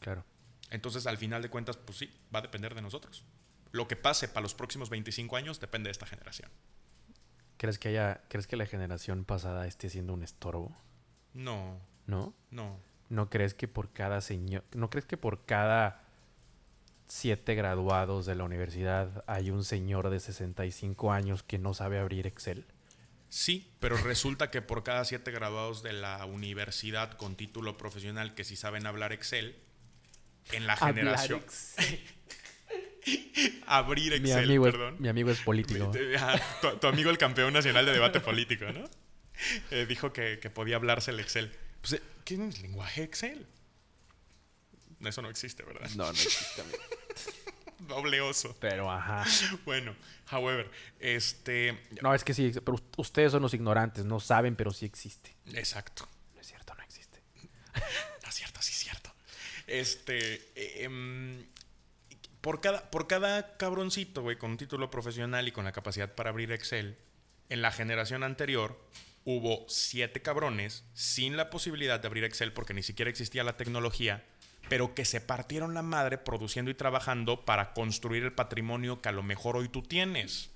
Claro. 0.00 0.26
Entonces, 0.68 1.06
al 1.06 1.16
final 1.16 1.40
de 1.40 1.48
cuentas, 1.48 1.78
pues 1.78 1.96
sí, 1.96 2.12
va 2.34 2.40
a 2.40 2.42
depender 2.42 2.74
de 2.74 2.82
nosotros. 2.82 3.24
Lo 3.72 3.88
que 3.88 3.96
pase 3.96 4.28
para 4.28 4.42
los 4.42 4.52
próximos 4.54 4.90
25 4.90 5.36
años 5.36 5.58
depende 5.58 5.88
de 5.88 5.92
esta 5.92 6.04
generación. 6.04 6.50
¿Crees 7.56 7.78
que 7.78 7.88
haya, 7.88 8.20
crees 8.28 8.46
que 8.46 8.56
la 8.56 8.66
generación 8.66 9.24
pasada 9.24 9.66
esté 9.66 9.88
siendo 9.88 10.12
un 10.12 10.22
estorbo? 10.22 10.76
No, 11.32 11.80
¿No? 12.06 12.34
no. 12.50 12.78
¿No 13.08 13.30
crees 13.30 13.54
que 13.54 13.68
por 13.68 13.92
cada 13.92 14.20
señor, 14.20 14.64
no 14.74 14.90
crees 14.90 15.06
que 15.06 15.16
por 15.16 15.44
cada 15.46 16.02
siete 17.06 17.54
graduados 17.54 18.26
de 18.26 18.34
la 18.34 18.44
universidad 18.44 19.24
hay 19.26 19.50
un 19.50 19.64
señor 19.64 20.10
de 20.10 20.20
65 20.20 21.12
años 21.12 21.42
que 21.42 21.58
no 21.58 21.74
sabe 21.74 21.98
abrir 21.98 22.26
Excel? 22.26 22.66
Sí, 23.30 23.70
pero 23.80 23.96
resulta 23.96 24.50
que 24.50 24.62
por 24.62 24.84
cada 24.84 25.04
siete 25.04 25.30
graduados 25.30 25.82
de 25.82 25.92
la 25.92 26.24
universidad 26.24 27.12
con 27.12 27.36
título 27.36 27.76
profesional 27.76 28.34
que 28.34 28.44
sí 28.44 28.56
saben 28.56 28.86
hablar 28.86 29.12
Excel, 29.12 29.56
en 30.52 30.66
la 30.66 30.76
generación... 30.76 31.42
abrir 33.66 34.20
Mi 34.20 34.30
Excel, 34.30 34.44
amigo, 34.44 34.66
es, 34.66 34.72
perdón. 34.72 34.96
mi 34.98 35.08
amigo 35.08 35.30
es 35.30 35.40
político. 35.40 35.90
Tu 36.80 36.86
amigo 36.86 37.10
el 37.10 37.18
campeón 37.18 37.54
nacional 37.54 37.86
de 37.86 37.92
debate 37.92 38.20
político, 38.20 38.66
¿no? 38.66 38.84
Eh, 39.70 39.86
dijo 39.86 40.12
que, 40.12 40.38
que 40.40 40.50
podía 40.50 40.76
hablarse 40.76 41.10
el 41.10 41.20
Excel. 41.20 41.52
Pues, 41.88 42.00
eh, 42.00 42.04
¿qué 42.24 42.34
es 42.34 42.60
lenguaje 42.60 43.02
Excel? 43.02 43.46
Eso 45.00 45.22
no 45.22 45.30
existe, 45.30 45.62
¿verdad? 45.62 45.88
No, 45.90 46.04
no 46.04 46.10
existe. 46.10 46.62
Doble 47.80 48.20
oso. 48.20 48.56
Pero 48.60 48.90
ajá. 48.90 49.24
Bueno, 49.64 49.94
however, 50.32 50.70
este... 50.98 51.78
No, 52.02 52.12
es 52.14 52.24
que 52.24 52.34
sí, 52.34 52.50
pero 52.64 52.76
ust- 52.76 52.94
ustedes 52.96 53.32
son 53.32 53.40
los 53.42 53.54
ignorantes, 53.54 54.04
no 54.04 54.18
saben, 54.20 54.56
pero 54.56 54.72
sí 54.72 54.84
existe. 54.84 55.34
Exacto. 55.54 56.08
No 56.34 56.40
es 56.40 56.46
cierto, 56.48 56.74
no 56.74 56.82
existe. 56.82 57.22
cierto, 58.30 58.60
sí 58.60 58.72
es 58.72 58.78
cierto. 58.78 59.12
Este, 59.66 60.84
em, 60.84 61.46
por, 62.40 62.60
cada, 62.60 62.90
por 62.90 63.06
cada 63.06 63.56
cabroncito, 63.56 64.22
güey, 64.22 64.36
con 64.36 64.50
un 64.50 64.56
título 64.56 64.90
profesional 64.90 65.46
y 65.48 65.52
con 65.52 65.64
la 65.64 65.72
capacidad 65.72 66.14
para 66.14 66.30
abrir 66.30 66.52
Excel, 66.52 66.98
en 67.48 67.62
la 67.62 67.70
generación 67.70 68.22
anterior 68.24 68.78
hubo 69.30 69.66
siete 69.68 70.22
cabrones 70.22 70.84
sin 70.94 71.36
la 71.36 71.50
posibilidad 71.50 72.00
de 72.00 72.06
abrir 72.06 72.24
Excel 72.24 72.54
porque 72.54 72.72
ni 72.72 72.82
siquiera 72.82 73.10
existía 73.10 73.44
la 73.44 73.58
tecnología, 73.58 74.24
pero 74.70 74.94
que 74.94 75.04
se 75.04 75.20
partieron 75.20 75.74
la 75.74 75.82
madre 75.82 76.16
produciendo 76.16 76.70
y 76.70 76.74
trabajando 76.74 77.44
para 77.44 77.74
construir 77.74 78.22
el 78.22 78.32
patrimonio 78.32 79.02
que 79.02 79.10
a 79.10 79.12
lo 79.12 79.22
mejor 79.22 79.58
hoy 79.58 79.68
tú 79.68 79.82
tienes. 79.82 80.48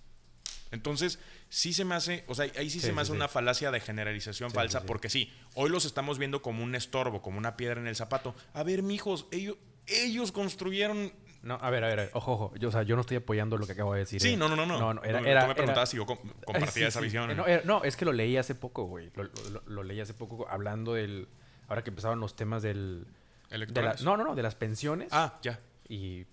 Entonces, 0.70 1.18
sí 1.50 1.74
se 1.74 1.84
me 1.84 1.94
hace, 1.94 2.24
o 2.28 2.34
sea, 2.34 2.46
ahí 2.56 2.70
sí, 2.70 2.80
Sí, 2.80 2.86
se 2.86 2.92
me 2.94 3.02
hace 3.02 3.10
sí. 3.10 3.16
una 3.16 3.28
falacia 3.28 3.70
de 3.70 3.78
generalización 3.78 4.50
falsa, 4.50 4.84
porque 4.86 5.10
sí, 5.10 5.30
hoy 5.52 5.68
los 5.68 5.84
estamos 5.84 6.18
viendo 6.18 6.40
como 6.40 6.64
un 6.64 6.74
estorbo, 6.74 7.20
como 7.20 7.36
una 7.36 7.58
piedra 7.58 7.78
en 7.78 7.86
el 7.86 7.94
zapato. 7.94 8.34
A 8.54 8.62
ver, 8.62 8.82
mijos, 8.82 9.26
ellos, 9.32 9.58
ellos 9.86 10.32
construyeron. 10.32 11.12
No, 11.43 11.55
a 11.61 11.70
ver, 11.70 11.82
a 11.84 11.88
ver, 11.88 11.99
a 11.99 12.03
ver, 12.05 12.11
ojo, 12.14 12.32
ojo. 12.32 12.55
Yo, 12.57 12.68
o 12.68 12.72
sea, 12.72 12.82
yo 12.84 12.95
no 12.95 13.01
estoy 13.01 13.16
apoyando 13.16 13.59
lo 13.59 13.66
que 13.66 13.72
acabo 13.72 13.93
de 13.95 14.01
decir. 14.01 14.20
Sí, 14.20 14.34
¿eh? 14.34 14.36
no, 14.36 14.49
no, 14.49 14.55
no, 14.57 14.64
no. 14.64 14.78
No, 14.78 14.95
no, 14.95 15.03
era, 15.03 15.18
Tú 15.43 15.49
me 15.49 15.55
preguntabas 15.55 15.88
si 15.88 15.97
yo 15.97 16.07
com- 16.07 16.18
compartía 16.47 16.70
Sí, 16.70 16.82
esa 16.84 17.01
sí. 17.01 17.05
visión. 17.07 17.36
No, 17.36 17.47
era- 17.47 17.62
no, 17.64 17.82
es 17.84 17.97
que 17.97 18.05
lo 18.05 18.12
leí 18.12 18.36
hace 18.36 18.55
poco, 18.55 18.84
güey. 18.84 19.11
Lo, 19.14 19.24
lo- 19.24 19.62
lo 19.66 19.82
leí 19.82 20.01
hace 20.01 20.14
poco 20.14 20.47
hablando 20.49 20.95
del. 20.95 21.28
Ahora 21.68 21.82
que 21.82 21.90
empezaron 21.90 22.20
los 22.20 22.36
temas 22.36 22.62
del. 22.62 23.07
De 23.51 23.82
la- 23.82 23.97
no, 24.03 24.16
no, 24.16 24.24
no, 24.24 24.34
de 24.34 24.43
las 24.43 24.55
pensiones. 24.55 25.09
Ah, 25.12 25.38
ya. 25.43 25.59
Y 25.88 26.24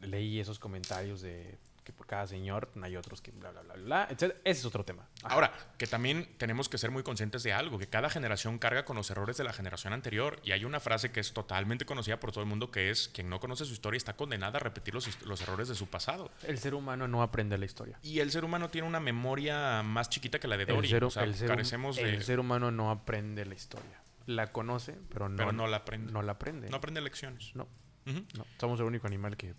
leí 0.00 0.38
esos 0.40 0.58
comentarios 0.58 1.20
de 1.20 1.58
que 1.86 1.92
por 1.92 2.06
cada 2.06 2.26
señor 2.26 2.68
hay 2.82 2.96
otros 2.96 3.22
que 3.22 3.30
bla, 3.30 3.52
bla, 3.52 3.62
bla, 3.62 3.74
bla. 3.74 4.06
Entonces, 4.10 4.36
ese 4.44 4.60
es 4.60 4.64
otro 4.66 4.84
tema. 4.84 5.06
Ajá. 5.22 5.32
Ahora, 5.34 5.52
que 5.78 5.86
también 5.86 6.28
tenemos 6.36 6.68
que 6.68 6.78
ser 6.78 6.90
muy 6.90 7.04
conscientes 7.04 7.44
de 7.44 7.52
algo, 7.52 7.78
que 7.78 7.86
cada 7.86 8.10
generación 8.10 8.58
carga 8.58 8.84
con 8.84 8.96
los 8.96 9.08
errores 9.10 9.36
de 9.36 9.44
la 9.44 9.52
generación 9.52 9.92
anterior. 9.92 10.40
Y 10.42 10.50
hay 10.50 10.64
una 10.64 10.80
frase 10.80 11.12
que 11.12 11.20
es 11.20 11.32
totalmente 11.32 11.86
conocida 11.86 12.18
por 12.18 12.32
todo 12.32 12.42
el 12.42 12.48
mundo, 12.50 12.72
que 12.72 12.90
es, 12.90 13.08
quien 13.08 13.30
no 13.30 13.38
conoce 13.38 13.64
su 13.64 13.72
historia 13.72 13.96
está 13.96 14.16
condenada 14.16 14.56
a 14.58 14.60
repetir 14.60 14.92
los, 14.94 15.22
los 15.24 15.40
errores 15.40 15.68
de 15.68 15.76
su 15.76 15.86
pasado. 15.86 16.30
El 16.42 16.58
ser 16.58 16.74
humano 16.74 17.06
no 17.06 17.22
aprende 17.22 17.56
la 17.56 17.64
historia. 17.64 17.98
Y 18.02 18.18
el 18.18 18.32
ser 18.32 18.44
humano 18.44 18.68
tiene 18.68 18.88
una 18.88 18.98
memoria 19.00 19.82
más 19.84 20.10
chiquita 20.10 20.40
que 20.40 20.48
la 20.48 20.56
de 20.56 20.66
Dory. 20.66 20.88
El 20.88 20.90
ser, 20.90 21.04
o 21.04 21.10
sea, 21.10 21.22
el 21.22 21.34
ser 21.36 21.48
hum- 21.48 21.52
carecemos 21.54 21.96
de... 21.96 22.02
el 22.02 22.22
ser 22.24 22.40
humano 22.40 22.72
no 22.72 22.90
aprende 22.90 23.46
la 23.46 23.54
historia. 23.54 24.02
La 24.26 24.50
conoce, 24.50 24.96
pero 25.08 25.28
no, 25.28 25.36
Pero 25.36 25.52
no 25.52 25.68
la 25.68 25.76
aprende. 25.78 26.12
No 26.12 26.20
la 26.20 26.32
aprende. 26.32 26.68
No 26.68 26.78
aprende 26.78 27.00
lecciones. 27.00 27.54
No, 27.54 27.68
no. 28.06 28.44
Somos 28.58 28.80
el 28.80 28.86
único 28.86 29.06
animal 29.06 29.36
que. 29.36 29.54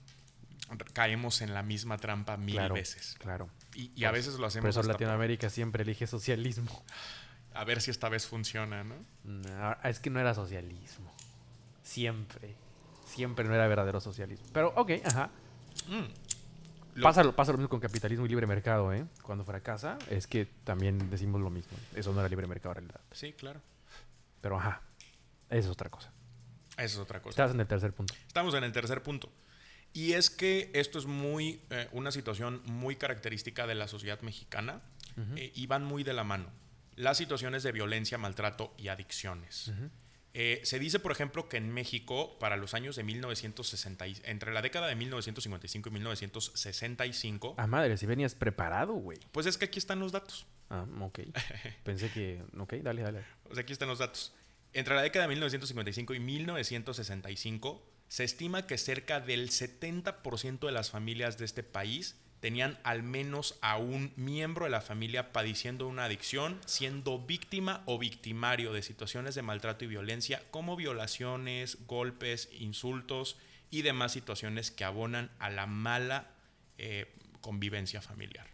Caemos 0.93 1.41
en 1.41 1.53
la 1.53 1.63
misma 1.63 1.97
trampa 1.97 2.35
mil 2.37 2.55
claro, 2.55 2.75
veces. 2.75 3.15
Claro. 3.19 3.49
Y, 3.73 3.91
y 3.95 4.03
a 4.05 4.09
Pues, 4.09 4.19
veces 4.25 4.33
lo 4.33 4.39
Por 4.39 4.47
hacemos 4.47 4.69
eso 4.69 4.79
hasta 4.81 4.93
por- 4.93 5.01
Latinoamérica 5.01 5.49
siempre 5.49 5.83
elige 5.83 6.07
socialismo. 6.07 6.83
a 7.53 7.63
ver 7.63 7.81
si 7.81 7.91
esta 7.91 8.09
vez 8.09 8.27
funciona, 8.27 8.83
¿no? 8.83 8.95
No, 9.23 9.77
es 9.83 9.99
que 9.99 10.09
no 10.09 10.19
era 10.19 10.33
socialismo. 10.33 11.13
Siempre. 11.83 12.55
Siempre 13.05 13.45
no 13.45 13.53
era 13.55 13.67
verdadero 13.67 13.99
socialismo. 14.01 14.45
Pero, 14.53 14.73
ok, 14.75 14.91
ajá. 15.05 15.29
Mm. 15.87 16.03
Lo- 16.95 17.03
Pasa, 17.03 17.23
lo- 17.23 17.35
pasa 17.35 17.51
lo 17.51 17.59
mismo 17.59 17.69
con 17.69 17.79
capitalismo 17.79 18.25
y 18.25 18.29
libre 18.29 18.47
mercado, 18.47 18.91
¿eh? 18.93 19.05
Cuando 19.21 19.43
fracasa, 19.45 19.97
es 20.09 20.27
que 20.27 20.45
también 20.63 21.09
decimos 21.09 21.39
lo 21.41 21.49
mismo. 21.49 21.77
Eso 21.95 22.11
no 22.11 22.19
era 22.19 22.27
libre 22.29 22.47
mercado 22.47 22.71
en 22.73 22.75
realidad. 22.89 23.01
Sí, 23.11 23.33
claro. 23.33 23.61
Pero, 24.41 24.57
ajá. 24.59 24.81
Esa 25.49 25.59
es 25.59 25.67
otra 25.67 25.89
cosa. 25.89 26.11
Esa 26.73 26.83
es 26.85 26.97
otra 26.97 27.19
cosa. 27.21 27.29
Estás 27.29 27.51
en 27.51 27.59
el 27.61 27.67
tercer 27.67 27.93
punto. 27.93 28.13
Estamos 28.27 28.53
en 28.55 28.63
el 28.63 28.71
tercer 28.71 29.01
punto. 29.03 29.31
Y 29.97 30.13
es 30.13 30.29
que 30.29 30.69
esto 30.73 30.99
es 30.99 31.05
muy 31.07 31.61
eh, 31.71 31.87
una 31.91 32.11
situación 32.11 32.61
muy 32.65 32.95
característica 32.97 33.65
de 33.65 33.73
la 33.73 33.87
sociedad 33.87 34.21
mexicana 34.21 34.81
eh, 35.35 35.51
y 35.55 35.65
van 35.65 35.83
muy 35.83 36.03
de 36.03 36.13
la 36.13 36.23
mano. 36.23 36.51
Las 36.95 37.17
situaciones 37.17 37.63
de 37.63 37.71
violencia, 37.71 38.17
maltrato 38.19 38.73
y 38.77 38.89
adicciones. 38.89 39.71
Eh, 40.35 40.61
se 40.63 40.77
dice, 40.77 40.99
por 40.99 41.11
ejemplo, 41.11 41.49
que 41.49 41.57
en 41.57 41.71
México, 41.73 42.37
para 42.39 42.57
los 42.57 42.75
años 42.75 42.95
de 42.95 43.01
1960, 43.03 44.05
y- 44.07 44.21
entre 44.25 44.53
la 44.53 44.61
década 44.61 44.85
de 44.85 44.95
1955 44.95 45.89
y 45.89 45.91
1965, 45.93 47.55
Ah, 47.57 47.65
madre, 47.65 47.97
si 47.97 48.05
venías 48.05 48.35
preparado, 48.35 48.93
güey. 48.93 49.17
pues 49.31 49.47
es 49.47 49.57
que 49.57 49.65
aquí 49.65 49.79
están 49.79 49.99
los 49.99 50.11
datos. 50.11 50.45
Ah, 50.69 50.85
ok. 51.01 51.19
Pensé 51.83 52.11
que. 52.11 52.43
Ok, 52.59 52.73
dale, 52.83 53.01
dale. 53.01 53.23
Sea, 53.51 53.61
aquí 53.61 53.73
están 53.73 53.87
los 53.87 53.97
datos. 53.97 54.33
Entre 54.73 54.93
la 54.93 55.01
década 55.01 55.23
de 55.25 55.29
1955 55.29 56.13
y 56.13 56.19
1965, 56.19 57.83
se 58.07 58.23
estima 58.23 58.67
que 58.67 58.77
cerca 58.77 59.19
del 59.19 59.49
70% 59.49 60.59
de 60.65 60.71
las 60.71 60.91
familias 60.91 61.37
de 61.37 61.45
este 61.45 61.63
país 61.63 62.15
tenían 62.39 62.77
al 62.83 63.03
menos 63.03 63.57
a 63.61 63.77
un 63.77 64.13
miembro 64.15 64.65
de 64.65 64.71
la 64.71 64.81
familia 64.81 65.33
padeciendo 65.33 65.87
una 65.87 66.05
adicción, 66.05 66.59
siendo 66.65 67.19
víctima 67.19 67.83
o 67.85 67.97
victimario 67.97 68.73
de 68.73 68.83
situaciones 68.83 69.35
de 69.35 69.41
maltrato 69.41 69.85
y 69.85 69.87
violencia, 69.87 70.43
como 70.51 70.75
violaciones, 70.75 71.79
golpes, 71.87 72.49
insultos 72.59 73.37
y 73.69 73.81
demás 73.81 74.11
situaciones 74.11 74.71
que 74.71 74.83
abonan 74.83 75.31
a 75.39 75.49
la 75.49 75.65
mala 75.65 76.27
eh, 76.77 77.11
convivencia 77.41 78.01
familiar. 78.01 78.47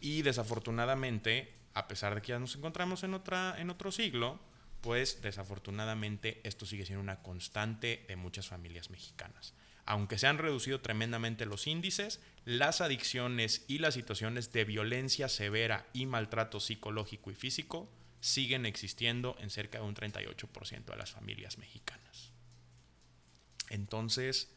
Y 0.00 0.22
desafortunadamente, 0.22 1.52
a 1.74 1.88
pesar 1.88 2.14
de 2.14 2.22
que 2.22 2.28
ya 2.28 2.38
nos 2.38 2.56
encontramos 2.56 3.04
en, 3.04 3.12
otra, 3.14 3.54
en 3.58 3.68
otro 3.68 3.92
siglo, 3.92 4.40
pues 4.86 5.20
desafortunadamente 5.20 6.40
esto 6.44 6.64
sigue 6.64 6.86
siendo 6.86 7.02
una 7.02 7.20
constante 7.20 8.04
de 8.06 8.14
muchas 8.14 8.46
familias 8.46 8.88
mexicanas. 8.88 9.52
Aunque 9.84 10.16
se 10.16 10.28
han 10.28 10.38
reducido 10.38 10.80
tremendamente 10.80 11.44
los 11.44 11.66
índices, 11.66 12.20
las 12.44 12.80
adicciones 12.80 13.64
y 13.66 13.78
las 13.78 13.94
situaciones 13.94 14.52
de 14.52 14.64
violencia 14.64 15.28
severa 15.28 15.88
y 15.92 16.06
maltrato 16.06 16.60
psicológico 16.60 17.32
y 17.32 17.34
físico 17.34 17.90
siguen 18.20 18.64
existiendo 18.64 19.34
en 19.40 19.50
cerca 19.50 19.78
de 19.78 19.84
un 19.84 19.96
38% 19.96 20.84
de 20.84 20.96
las 20.96 21.10
familias 21.10 21.58
mexicanas. 21.58 22.32
Entonces, 23.70 24.54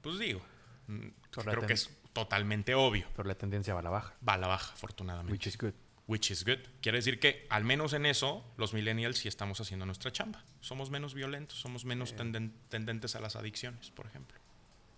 pues 0.00 0.18
digo, 0.18 0.42
mm, 0.88 1.06
creo 1.30 1.64
que 1.64 1.74
es 1.74 1.90
totalmente 2.12 2.74
obvio. 2.74 3.06
Pero 3.14 3.28
la 3.28 3.36
tendencia 3.36 3.72
va 3.74 3.80
a 3.80 3.84
la 3.84 3.90
baja. 3.90 4.16
Va 4.28 4.34
a 4.34 4.38
la 4.38 4.48
baja, 4.48 4.72
afortunadamente. 4.72 5.32
Which 5.32 5.46
is 5.46 5.56
good. 5.56 5.74
Which 6.10 6.32
is 6.32 6.44
good. 6.44 6.58
Quiere 6.82 6.98
decir 6.98 7.20
que, 7.20 7.46
al 7.50 7.62
menos 7.62 7.92
en 7.92 8.04
eso, 8.04 8.44
los 8.56 8.74
millennials 8.74 9.18
sí 9.18 9.28
estamos 9.28 9.60
haciendo 9.60 9.86
nuestra 9.86 10.10
chamba. 10.10 10.42
Somos 10.60 10.90
menos 10.90 11.14
violentos, 11.14 11.56
somos 11.60 11.84
menos 11.84 12.16
tenden- 12.16 12.50
tendentes 12.68 13.14
a 13.14 13.20
las 13.20 13.36
adicciones, 13.36 13.90
por 13.90 14.06
ejemplo. 14.06 14.36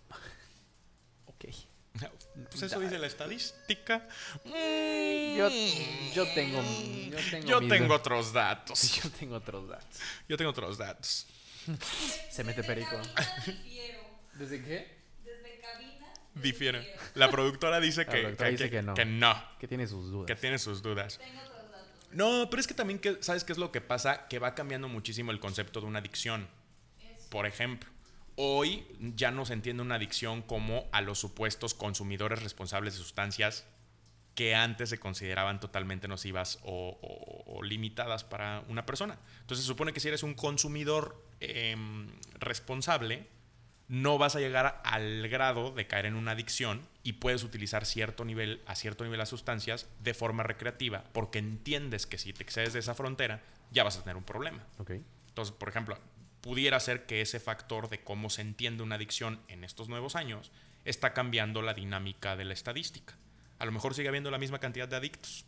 Ok. 1.27 1.45
Pues 2.49 2.63
eso 2.63 2.79
dice 2.79 2.97
la 2.97 3.05
estadística. 3.05 4.07
Yo, 4.43 5.49
yo 6.15 6.25
tengo. 6.33 6.63
Yo 7.11 7.17
tengo. 7.29 7.47
Yo 7.47 7.59
mis- 7.61 7.69
tengo 7.69 7.93
otros 7.93 8.33
datos. 8.33 8.95
Yo 9.03 9.09
tengo 9.11 9.35
otros 9.35 9.67
datos. 9.69 9.99
Yo 10.27 10.35
tengo 10.35 10.49
otros 10.49 10.77
datos. 10.79 11.27
Se 12.31 12.43
mete 12.43 12.63
perico. 12.63 12.99
¿Desde 14.33 14.63
qué? 14.63 15.02
Difiero. 16.35 16.79
La 17.15 17.29
productora 17.29 17.79
dice 17.79 18.05
La 18.05 18.11
que, 18.11 18.21
productora 18.21 18.49
que- 18.49 18.51
dice 18.51 18.63
que- 18.69 18.77
que 18.77 18.81
no. 18.81 18.93
que 18.95 19.05
no, 19.05 19.43
Que 19.59 19.67
tiene 19.67 19.87
sus 19.87 20.09
dudas. 20.11 20.27
que 20.27 20.35
tiene 20.35 20.57
sus 20.59 20.81
dudas. 20.81 21.19
Tengo 21.19 21.39
otros 21.41 21.71
datos. 21.71 21.87
No, 22.11 22.47
pero 22.49 22.59
es 22.59 22.67
que 22.67 22.73
también, 22.73 22.99
que, 22.99 23.17
¿sabes 23.21 23.43
qué 23.43 23.51
es 23.51 23.57
lo 23.59 23.71
que 23.71 23.81
pasa? 23.81 24.27
Que 24.27 24.39
va 24.39 24.55
cambiando 24.55 24.87
muchísimo 24.87 25.31
el 25.31 25.39
concepto 25.39 25.79
de 25.81 25.87
una 25.87 25.99
adicción. 25.99 26.47
Por 27.29 27.45
ejemplo, 27.45 27.89
hoy 28.35 28.85
ya 28.99 29.31
no 29.31 29.45
se 29.45 29.53
entiende 29.53 29.81
una 29.83 29.95
adicción 29.95 30.41
como 30.41 30.87
a 30.91 31.01
los 31.01 31.19
supuestos 31.19 31.73
consumidores 31.73 32.41
responsables 32.43 32.93
de 32.93 32.99
sustancias 32.99 33.65
que 34.35 34.55
antes 34.55 34.89
se 34.89 34.99
consideraban 34.99 35.59
totalmente 35.59 36.07
nocivas 36.07 36.57
o, 36.63 36.97
o- 37.01 37.43
o 37.57 37.61
limitadas 37.63 38.23
para 38.23 38.63
una 38.67 38.85
persona. 38.85 39.19
Entonces 39.41 39.63
se 39.63 39.67
supone 39.67 39.93
que 39.93 39.99
si 39.99 40.07
eres 40.07 40.23
un 40.23 40.33
consumidor 40.33 41.23
em, 41.39 42.07
responsable, 42.39 43.27
no 43.87 44.17
vas 44.17 44.35
a 44.35 44.39
llegar 44.39 44.81
al 44.85 45.27
grado 45.27 45.71
de 45.71 45.87
caer 45.87 46.05
en 46.05 46.15
una 46.15 46.31
adicción 46.31 46.87
y 47.03 47.13
puedes 47.13 47.43
utilizar 47.43 47.85
cierto 47.85 48.25
nivel, 48.25 48.61
a 48.65 48.75
cierto 48.75 49.03
nivel 49.03 49.19
las 49.19 49.29
sustancias 49.29 49.87
de 50.01 50.13
forma 50.13 50.43
recreativa, 50.43 51.03
porque 51.13 51.39
entiendes 51.39 52.07
que 52.07 52.17
si 52.17 52.33
te 52.33 52.43
excedes 52.43 52.73
de 52.73 52.79
esa 52.79 52.95
frontera, 52.95 53.41
ya 53.71 53.83
vas 53.83 53.97
a 53.97 54.01
tener 54.01 54.17
un 54.17 54.23
problema. 54.23 54.63
Entonces, 55.27 55.53
por 55.53 55.69
ejemplo, 55.69 55.97
pudiera 56.41 56.79
ser 56.79 57.05
que 57.05 57.21
ese 57.21 57.39
factor 57.39 57.89
de 57.89 58.03
cómo 58.03 58.29
se 58.29 58.41
entiende 58.41 58.83
una 58.83 58.95
adicción 58.95 59.39
en 59.47 59.63
estos 59.63 59.89
nuevos 59.89 60.15
años 60.15 60.51
está 60.85 61.13
cambiando 61.13 61.61
la 61.61 61.73
dinámica 61.73 62.35
de 62.35 62.45
la 62.45 62.53
estadística. 62.53 63.15
A 63.59 63.65
lo 63.65 63.71
mejor 63.71 63.93
sigue 63.95 64.09
habiendo 64.09 64.31
la 64.31 64.37
misma 64.37 64.59
cantidad 64.59 64.87
de 64.87 64.95
adictos. 64.95 65.45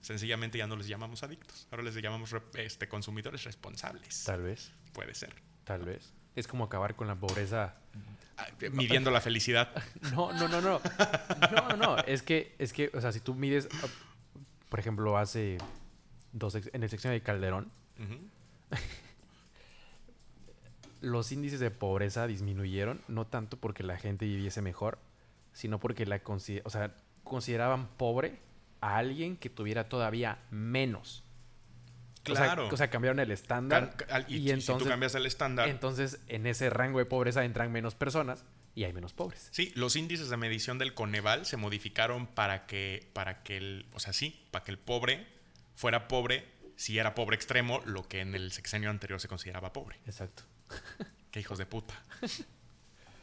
Sencillamente 0.00 0.58
ya 0.58 0.66
no 0.66 0.76
les 0.76 0.86
llamamos 0.86 1.22
adictos, 1.22 1.66
ahora 1.70 1.82
les 1.82 1.94
llamamos 1.96 2.32
este, 2.54 2.88
consumidores 2.88 3.44
responsables. 3.44 4.24
Tal 4.24 4.42
vez. 4.42 4.72
Puede 4.92 5.14
ser. 5.14 5.34
Tal 5.64 5.84
vez. 5.84 6.12
Es 6.36 6.46
como 6.46 6.64
acabar 6.64 6.94
con 6.94 7.08
la 7.08 7.16
pobreza. 7.16 7.74
Ah, 8.36 8.46
Midiendo 8.72 9.10
la 9.10 9.20
felicidad. 9.20 9.70
No, 10.12 10.32
no, 10.32 10.48
no, 10.48 10.60
no. 10.60 10.80
No, 11.52 11.76
no. 11.76 11.96
Es 11.98 12.22
que, 12.22 12.54
es 12.58 12.72
que, 12.72 12.90
o 12.94 13.00
sea, 13.00 13.12
si 13.12 13.20
tú 13.20 13.34
mides, 13.34 13.68
por 14.68 14.78
ejemplo, 14.78 15.18
hace 15.18 15.58
dos, 16.32 16.54
en 16.54 16.82
el 16.82 16.88
sección 16.88 17.12
de 17.12 17.20
Calderón, 17.20 17.70
los 21.00 21.32
índices 21.32 21.60
de 21.60 21.70
pobreza 21.70 22.26
disminuyeron, 22.26 23.00
no 23.08 23.26
tanto 23.26 23.56
porque 23.56 23.82
la 23.82 23.96
gente 23.96 24.26
viviese 24.26 24.62
mejor, 24.62 24.98
sino 25.52 25.78
porque 25.78 26.06
la 26.06 26.20
o 26.24 26.70
sea, 26.70 26.94
consideraban 27.24 27.88
pobre 27.96 28.38
a 28.80 28.96
alguien 28.96 29.36
que 29.36 29.50
tuviera 29.50 29.88
todavía 29.88 30.38
menos. 30.50 31.24
Claro. 32.36 32.62
O 32.64 32.66
sea, 32.68 32.74
o 32.74 32.76
sea, 32.76 32.90
cambiaron 32.90 33.18
el 33.20 33.30
estándar. 33.30 33.96
Can- 33.96 34.24
y, 34.28 34.34
y, 34.34 34.38
si- 34.38 34.44
si 34.44 34.50
entonces, 34.50 34.78
tú 34.84 34.88
cambias 34.88 35.14
el 35.14 35.26
estándar. 35.26 35.68
entonces, 35.68 36.20
en 36.28 36.46
ese 36.46 36.70
rango 36.70 36.98
de 36.98 37.04
pobreza 37.06 37.44
entran 37.44 37.70
menos 37.72 37.94
personas 37.94 38.44
y 38.74 38.84
hay 38.84 38.92
menos 38.92 39.12
pobres. 39.12 39.48
Sí, 39.50 39.72
los 39.74 39.96
índices 39.96 40.28
de 40.30 40.36
medición 40.36 40.78
del 40.78 40.94
Coneval 40.94 41.46
se 41.46 41.56
modificaron 41.56 42.26
para 42.26 42.66
que, 42.66 43.08
para 43.12 43.42
que 43.42 43.56
el, 43.56 43.86
o 43.92 44.00
sea, 44.00 44.12
sí, 44.12 44.46
para 44.50 44.64
que 44.64 44.70
el 44.70 44.78
pobre 44.78 45.26
fuera 45.74 46.08
pobre 46.08 46.56
si 46.76 46.96
era 46.98 47.14
pobre 47.16 47.34
extremo, 47.34 47.82
lo 47.86 48.06
que 48.06 48.20
en 48.20 48.36
el 48.36 48.52
sexenio 48.52 48.88
anterior 48.90 49.20
se 49.20 49.26
consideraba 49.26 49.72
pobre. 49.72 49.98
Exacto. 50.06 50.44
Qué 51.32 51.40
hijos 51.40 51.58
de 51.58 51.66
puta. 51.66 51.94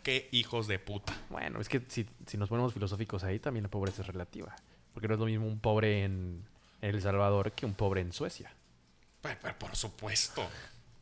Qué 0.03 0.29
hijos 0.31 0.67
de 0.67 0.77
puta. 0.77 1.15
Bueno, 1.29 1.59
es 1.59 1.67
que 1.69 1.81
si, 1.87 2.05
si 2.27 2.37
nos 2.37 2.49
ponemos 2.49 2.73
filosóficos 2.73 3.23
ahí, 3.23 3.39
también 3.39 3.63
la 3.63 3.69
pobreza 3.69 4.01
es 4.01 4.07
relativa. 4.07 4.55
Porque 4.93 5.07
no 5.07 5.15
es 5.15 5.19
lo 5.19 5.25
mismo 5.25 5.47
un 5.47 5.59
pobre 5.59 6.03
en 6.03 6.43
El 6.81 7.01
Salvador 7.01 7.53
que 7.53 7.65
un 7.65 7.73
pobre 7.73 8.01
en 8.01 8.11
Suecia. 8.13 8.53
Pero, 9.27 9.39
pero 9.41 9.59
por 9.59 9.75
supuesto, 9.75 10.47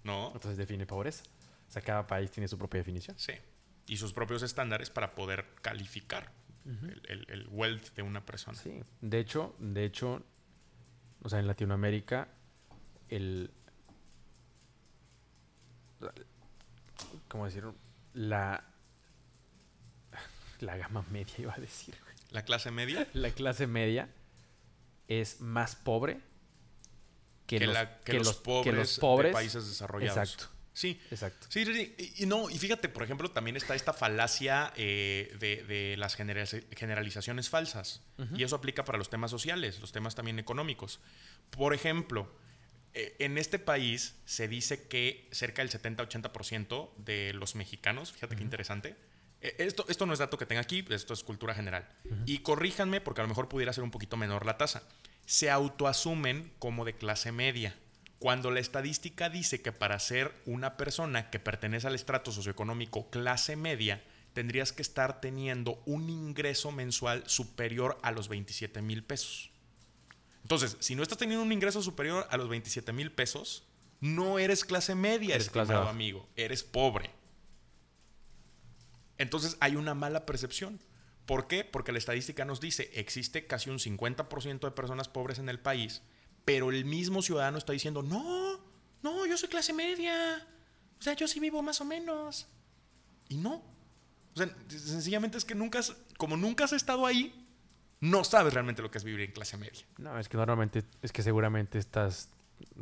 ¿no? 0.04 0.28
Entonces 0.34 0.58
define 0.58 0.86
pobreza. 0.86 1.24
O 1.70 1.72
sea, 1.72 1.82
cada 1.82 2.06
país 2.08 2.30
tiene 2.32 2.48
su 2.48 2.58
propia 2.58 2.80
definición. 2.80 3.18
Sí. 3.20 3.34
Y 3.88 3.98
sus 3.98 4.14
propios 4.14 4.42
estándares 4.44 4.90
para 4.90 5.14
poder 5.16 5.46
calificar 5.62 6.32
el, 6.66 7.02
el- 7.10 7.26
el 7.30 7.48
wealth 7.50 7.94
de 7.96 8.02
una 8.04 8.26
persona. 8.26 8.58
Sí. 8.58 8.82
De 9.02 9.20
hecho, 9.20 9.56
de 9.60 9.84
hecho, 9.86 10.24
o 11.22 11.30
sea, 11.30 11.40
en 11.40 11.48
Latinoamérica, 11.48 12.28
el. 13.10 13.52
¿Cómo 17.28 17.46
decirlo? 17.46 17.76
La. 18.14 18.64
La 20.60 20.78
gama 20.78 21.04
media, 21.12 21.34
iba 21.40 21.54
a 21.54 21.58
decir. 21.60 21.96
La 22.32 22.44
clase 22.46 22.72
media 22.72 23.06
La 23.14 23.30
clase 23.32 23.68
media 23.68 24.08
es 25.08 25.42
más 25.42 25.76
pobre 25.76 26.22
que, 27.54 27.60
que, 27.60 27.66
los, 27.68 27.74
la- 27.74 28.00
que 28.00 28.12
que 28.12 28.18
los 28.18 28.28
los- 28.28 28.36
pobres, 28.38 28.76
los 28.76 29.00
pobres 29.00 29.30
de 29.30 29.34
países 29.34 29.68
desarrollados. 29.68 30.18
Exacto. 30.18 30.54
Sí, 30.76 31.00
Exacto. 31.12 31.46
Sí, 31.50 31.66
sí, 31.66 31.74
sí. 31.98 32.14
Y, 32.18 32.26
no, 32.26 32.50
y 32.50 32.58
fíjate, 32.58 32.90
por 32.90 33.04
ejemplo, 33.04 33.30
también 33.30 33.56
está 33.56 33.76
esta 33.76 33.94
falacia 33.94 34.74
eh, 34.76 35.32
de, 35.40 35.64
de 35.64 35.96
las 35.98 36.16
genera- 36.16 36.46
generalizaciones 36.76 37.48
falsas. 37.50 38.02
Y 38.36 38.42
eso 38.44 38.56
aplica 38.56 38.84
para 38.84 38.98
los 38.98 39.10
temas 39.12 39.30
sociales, 39.30 39.80
los 39.82 39.92
temas 39.92 40.16
también 40.16 40.40
económicos. 40.40 41.00
Por 41.52 41.76
ejemplo, 41.76 42.28
eh, 42.96 43.16
en 43.20 43.38
este 43.38 43.60
país 43.60 44.16
se 44.26 44.48
dice 44.48 44.88
que 44.88 45.28
cerca 45.32 45.62
del 45.64 45.70
70-80% 45.70 46.90
de 46.98 47.34
los 47.34 47.56
mexicanos, 47.56 48.12
fíjate 48.12 48.36
qué 48.36 48.44
interesante, 48.44 48.96
eh, 49.42 49.56
esto, 49.60 49.86
esto 49.90 50.06
no 50.06 50.14
es 50.14 50.20
dato 50.20 50.38
que 50.38 50.46
tenga 50.46 50.62
aquí, 50.62 50.84
esto 50.90 51.14
es 51.14 51.24
cultura 51.24 51.54
general. 51.54 51.88
Y 52.26 52.40
corríjanme, 52.40 53.02
porque 53.02 53.22
a 53.22 53.24
lo 53.26 53.28
mejor 53.30 53.48
pudiera 53.50 53.74
ser 53.74 53.84
un 53.84 53.92
poquito 53.92 54.18
menor 54.18 54.46
la 54.46 54.58
tasa. 54.58 54.84
Se 55.26 55.50
autoasumen 55.50 56.52
como 56.60 56.86
de 56.86 56.96
clase 56.96 57.32
media. 57.32 57.76
Cuando 58.20 58.52
la 58.52 58.60
estadística 58.60 59.30
dice 59.30 59.62
que 59.62 59.72
para 59.72 60.00
ser 60.00 60.34
una 60.46 60.78
persona 60.78 61.30
que 61.30 61.40
pertenece 61.40 61.88
al 61.88 61.96
estrato 61.96 62.32
socioeconómico 62.32 63.10
clase 63.10 63.56
media, 63.56 64.04
tendrías 64.34 64.72
que 64.72 64.82
estar 64.82 65.22
teniendo 65.22 65.82
un 65.86 66.10
ingreso 66.10 66.72
mensual 66.72 67.24
superior 67.28 67.98
a 68.02 68.12
los 68.12 68.30
27 68.30 68.82
mil 68.82 69.04
pesos. 69.04 69.52
Entonces, 70.42 70.78
si 70.80 70.96
no 70.96 71.04
estás 71.04 71.18
teniendo 71.18 71.44
un 71.44 71.52
ingreso 71.52 71.82
superior 71.82 72.28
a 72.30 72.38
los 72.38 72.50
27 72.50 72.92
mil 72.94 73.12
pesos, 73.12 73.64
no 74.02 74.40
eres 74.40 74.66
clase 74.66 74.96
media, 74.96 75.36
Eres 75.36 75.48
estimado 75.48 75.88
amigo. 75.88 76.28
Eres 76.36 76.64
pobre. 76.64 77.12
Entonces 79.18 79.56
hay 79.62 79.76
una 79.78 79.94
mala 79.94 80.26
percepción. 80.26 80.80
¿Por 81.26 81.48
qué? 81.48 81.64
Porque 81.64 81.92
la 81.92 81.98
estadística 81.98 82.46
nos 82.46 82.60
dice, 82.60 82.90
existe 82.94 83.48
casi 83.48 83.70
un 83.70 83.80
50% 83.80 84.60
de 84.60 84.72
personas 84.72 85.08
pobres 85.08 85.40
en 85.40 85.50
el 85.50 85.60
país, 85.60 86.02
pero 86.46 86.70
el 86.70 86.86
mismo 86.86 87.22
ciudadano 87.22 87.58
está 87.58 87.72
diciendo, 87.72 88.04
no, 88.04 88.60
no, 89.02 89.26
yo 89.26 89.38
soy 89.38 89.50
clase 89.50 89.74
media. 89.74 90.46
O 91.00 91.02
sea, 91.02 91.14
yo 91.14 91.28
sí 91.28 91.40
vivo 91.40 91.62
más 91.62 91.80
o 91.82 91.86
menos. 91.86 92.48
Y 93.30 93.38
no. 93.38 93.64
O 94.34 94.38
sea, 94.38 94.50
sencillamente 94.68 95.38
es 95.38 95.46
que 95.46 95.56
nunca 95.56 95.80
has, 95.80 95.96
como 96.18 96.38
nunca 96.38 96.66
has 96.66 96.74
estado 96.74 97.06
ahí, 97.06 97.48
no 98.02 98.24
sabes 98.24 98.54
realmente 98.54 98.82
lo 98.82 98.92
que 98.92 98.98
es 98.98 99.04
vivir 99.04 99.22
en 99.22 99.32
clase 99.32 99.58
media. 99.58 99.86
No, 99.98 100.20
es 100.20 100.28
que 100.28 100.38
normalmente, 100.38 100.84
es 101.02 101.12
que 101.12 101.24
seguramente 101.24 101.78
estás, 101.78 102.30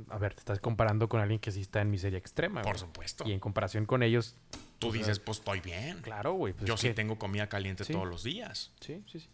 a 0.09 0.17
ver, 0.17 0.33
te 0.33 0.39
estás 0.39 0.59
comparando 0.59 1.09
con 1.09 1.19
alguien 1.19 1.39
que 1.39 1.51
sí 1.51 1.61
está 1.61 1.81
en 1.81 1.91
miseria 1.91 2.17
extrema. 2.17 2.61
Por 2.61 2.73
güey. 2.73 2.79
supuesto. 2.79 3.23
Y 3.27 3.33
en 3.33 3.39
comparación 3.39 3.85
con 3.85 4.01
ellos, 4.01 4.35
Tú 4.81 4.91
dices, 4.91 5.19
pues 5.19 5.37
estoy 5.39 5.59
bien. 5.61 6.01
claro, 6.01 6.33
güey. 6.33 6.53
pues 6.53 6.67
yo 6.67 6.75
sí 6.77 6.87
que- 6.89 6.93
tengo 6.93 7.17
comida 7.19 7.47
caliente 7.47 7.83
Sí. 7.85 7.93
todos 7.93 8.07
los 8.07 8.23
días. 8.23 8.71
Sí, 8.81 9.03
sí, 9.11 9.19
sí. 9.21 9.29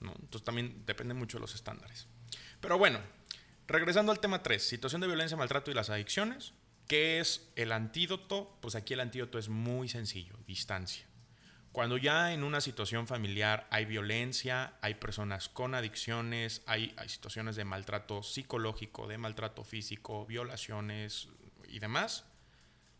¿no? 0.00 0.12
Entonces 0.20 0.44
también 0.44 0.84
depende 0.84 1.14
mucho 1.14 1.38
de 1.38 1.42
los 1.42 1.54
estándares. 1.54 2.08
Pero 2.60 2.76
bueno, 2.78 2.98
regresando 3.68 4.10
al 4.12 4.18
tema 4.20 4.42
3, 4.42 4.66
situación 4.66 5.00
de 5.00 5.06
violencia, 5.06 5.36
maltrato 5.36 5.70
y 5.70 5.74
las 5.74 5.90
adicciones. 5.90 6.52
¿Qué 6.88 7.20
es 7.20 7.48
el 7.56 7.70
antídoto? 7.72 8.58
Pues 8.60 8.74
aquí 8.74 8.92
el 8.94 9.00
antídoto 9.00 9.38
es 9.38 9.48
muy 9.48 9.88
sencillo, 9.88 10.36
distancia. 10.46 11.06
Cuando 11.70 11.96
ya 11.96 12.34
en 12.34 12.42
una 12.42 12.60
situación 12.60 13.06
familiar 13.06 13.66
hay 13.70 13.86
violencia, 13.86 14.74
hay 14.82 14.94
personas 14.94 15.48
con 15.48 15.74
adicciones, 15.74 16.62
hay, 16.66 16.92
hay 16.98 17.08
situaciones 17.08 17.56
de 17.56 17.64
maltrato 17.64 18.22
psicológico, 18.22 19.06
de 19.06 19.16
maltrato 19.16 19.64
físico, 19.64 20.26
violaciones 20.26 21.28
y 21.68 21.78
demás, 21.78 22.26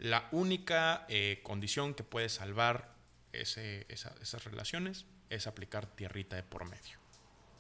la 0.03 0.29
única 0.33 1.07
eh, 1.09 1.41
condición 1.43 1.95
que 1.95 2.03
puede 2.05 2.29
salvar 2.29 2.95
ese- 3.33 3.87
esa- 3.89 4.15
esas 4.21 4.45
relaciones 4.45 5.07
es 5.31 5.47
aplicar 5.47 5.87
tierrita 5.87 6.37
de 6.37 6.43
por 6.43 6.65
medio. 6.69 6.99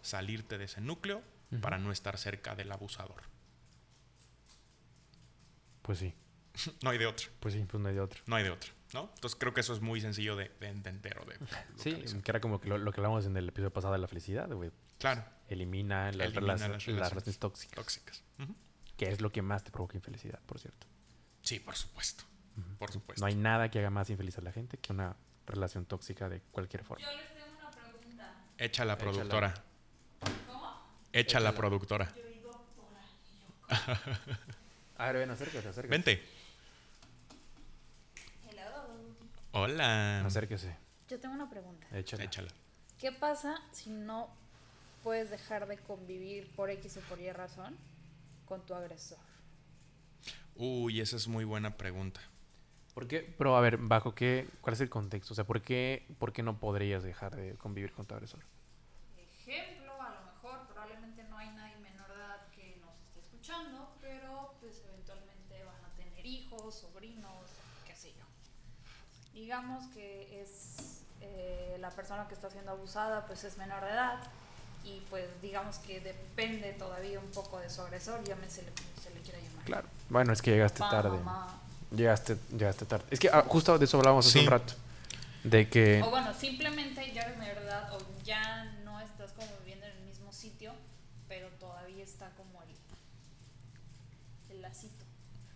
Salirte 0.02 0.58
de 0.58 0.64
ese 0.64 0.80
núcleo 0.80 1.22
para 1.60 1.78
no 1.78 1.92
estar 1.92 2.16
cerca 2.18 2.54
del 2.54 2.72
abusador. 2.72 3.22
Pues 5.82 5.98
sí, 5.98 6.14
no 6.82 6.90
hay 6.90 6.98
de 6.98 7.06
otra. 7.06 7.28
pues 7.40 7.54
sí, 7.54 7.64
pues 7.68 7.82
no 7.82 7.88
hay 7.88 7.94
de 7.94 8.00
otro. 8.00 8.22
No 8.26 8.36
hay 8.36 8.44
de 8.44 8.50
otra. 8.50 8.70
¿no? 8.94 9.10
Entonces 9.14 9.38
creo 9.40 9.54
que 9.54 9.60
eso 9.62 9.72
es 9.72 9.80
muy 9.80 10.00
sencillo 10.02 10.36
de, 10.36 10.50
de 10.60 10.68
entender 10.68 11.18
o 11.18 11.24
de 11.24 11.38
Sí, 11.76 11.94
que 12.22 12.30
era 12.30 12.40
como 12.40 12.60
que 12.60 12.68
lo, 12.68 12.76
lo 12.76 12.92
que 12.92 13.00
hablamos 13.00 13.24
en 13.24 13.34
el 13.38 13.48
episodio 13.48 13.72
pasado 13.72 13.94
de 13.94 13.98
la 14.00 14.06
felicidad, 14.08 14.48
güey. 14.52 14.70
Claro, 14.98 15.24
Elimina, 15.48 16.12
las, 16.12 16.26
Elimina 16.28 16.40
relaci- 16.40 16.46
las 16.46 16.60
las 16.60 16.60
relaciones. 16.68 17.08
relaciones 17.10 17.38
tóxicas, 17.38 17.74
tóxicas. 17.76 18.22
Que 18.96 19.08
es 19.08 19.20
lo 19.22 19.32
que 19.32 19.40
más 19.42 19.64
te 19.64 19.70
provoca 19.70 19.96
infelicidad, 19.96 20.40
por 20.44 20.58
cierto. 20.58 20.86
Sí, 21.42 21.58
por 21.58 21.74
supuesto. 21.74 22.24
Por 22.78 22.92
supuesto. 22.92 23.20
No 23.20 23.26
hay 23.26 23.34
nada 23.34 23.70
que 23.70 23.78
haga 23.78 23.90
más 23.90 24.10
infeliz 24.10 24.38
a 24.38 24.42
la 24.42 24.52
gente 24.52 24.78
que 24.78 24.92
una 24.92 25.16
relación 25.46 25.84
tóxica 25.86 26.28
de 26.28 26.40
cualquier 26.50 26.84
forma. 26.84 27.04
Yo 27.04 27.16
les 27.16 27.28
tengo 27.34 27.58
una 27.58 27.70
pregunta. 27.70 28.34
Echa 28.58 28.84
la 28.84 28.98
productora. 28.98 29.54
¿Cómo? 30.46 30.72
Echa 31.12 31.40
la 31.40 31.54
productora. 31.54 32.12
Yo. 32.14 32.22
A 34.98 35.06
ver, 35.06 35.16
ven, 35.16 35.30
acérquese, 35.30 35.68
acérquese. 35.68 35.88
Vente. 35.88 36.22
Hello. 38.48 39.16
Hola. 39.52 40.24
Acérquese, 40.24 40.76
Yo 41.08 41.18
tengo 41.18 41.34
una 41.34 41.48
pregunta. 41.48 41.86
échala. 41.92 42.24
Échala. 42.24 42.50
¿Qué 42.98 43.10
pasa 43.12 43.60
si 43.72 43.90
no 43.90 44.28
puedes 45.02 45.30
dejar 45.30 45.66
de 45.66 45.78
convivir 45.78 46.48
por 46.54 46.70
X 46.70 46.98
o 46.98 47.00
por 47.00 47.18
Y 47.20 47.32
razón 47.32 47.76
con 48.46 48.64
tu 48.64 48.74
agresor? 48.74 49.18
Uy, 50.54 51.00
esa 51.00 51.16
es 51.16 51.26
muy 51.26 51.44
buena 51.44 51.76
pregunta. 51.76 52.20
¿Por 52.94 53.08
qué? 53.08 53.34
Pero 53.38 53.56
a 53.56 53.60
ver, 53.60 53.78
bajo 53.78 54.14
qué, 54.14 54.48
¿cuál 54.60 54.74
es 54.74 54.80
el 54.80 54.90
contexto? 54.90 55.32
O 55.32 55.34
sea, 55.34 55.44
¿por 55.44 55.62
qué, 55.62 56.06
por 56.18 56.32
qué 56.32 56.42
no 56.42 56.58
podrías 56.58 57.02
dejar 57.02 57.34
de 57.34 57.56
convivir 57.56 57.92
con 57.92 58.04
tu 58.06 58.14
agresor? 58.14 58.40
Ejemplo, 59.16 59.92
a 60.00 60.10
lo 60.10 60.32
mejor 60.32 60.66
probablemente 60.68 61.24
no 61.24 61.38
hay 61.38 61.48
nadie 61.50 61.76
menor 61.76 62.08
de 62.08 62.14
edad 62.14 62.48
que 62.54 62.76
nos 62.82 62.94
esté 63.00 63.20
escuchando, 63.20 63.88
pero 64.00 64.54
pues 64.60 64.82
eventualmente 64.86 65.64
van 65.64 65.84
a 65.84 65.96
tener 65.96 66.26
hijos, 66.26 66.74
sobrinos, 66.74 67.50
qué 67.86 67.96
sé 67.96 68.12
yo. 68.12 68.24
Digamos 69.32 69.86
que 69.94 70.42
es 70.42 71.02
eh, 71.22 71.76
la 71.80 71.90
persona 71.90 72.28
que 72.28 72.34
está 72.34 72.50
siendo 72.50 72.72
abusada, 72.72 73.26
pues 73.26 73.44
es 73.44 73.56
menor 73.56 73.82
de 73.84 73.90
edad 73.90 74.20
y 74.84 75.00
pues 75.08 75.26
digamos 75.40 75.78
que 75.78 76.00
depende 76.00 76.72
todavía 76.72 77.20
un 77.20 77.30
poco 77.30 77.58
de 77.58 77.70
su 77.70 77.80
agresor, 77.80 78.22
llámese 78.24 78.64
se 79.00 79.10
le 79.14 79.20
quiera 79.20 79.38
llamar. 79.38 79.64
Claro. 79.64 79.88
Bueno, 80.10 80.32
es 80.32 80.42
que 80.42 80.50
llegaste 80.50 80.80
tarde. 80.80 81.10
mamá. 81.18 81.61
Llegaste, 81.94 82.36
llegaste 82.50 82.86
tarde. 82.86 83.04
Es 83.10 83.18
que 83.20 83.28
ah, 83.32 83.44
justo 83.46 83.78
de 83.78 83.84
eso 83.84 83.98
hablábamos 83.98 84.26
hace 84.26 84.40
un 84.40 84.46
rato. 84.46 84.72
De 85.44 85.68
que... 85.68 86.02
O 86.02 86.10
bueno, 86.10 86.32
simplemente 86.34 87.12
ya 87.12 87.28
de 87.28 87.46
edad 87.50 87.92
o 87.94 87.98
ya 88.24 88.64
no 88.84 89.00
estás 89.00 89.32
como 89.32 89.48
viviendo 89.60 89.86
en 89.86 89.96
el 89.98 90.04
mismo 90.04 90.32
sitio, 90.32 90.72
pero 91.28 91.48
todavía 91.58 92.02
está 92.04 92.30
como 92.36 92.62
el, 92.62 92.68
el 94.56 94.62
lacito. 94.62 95.04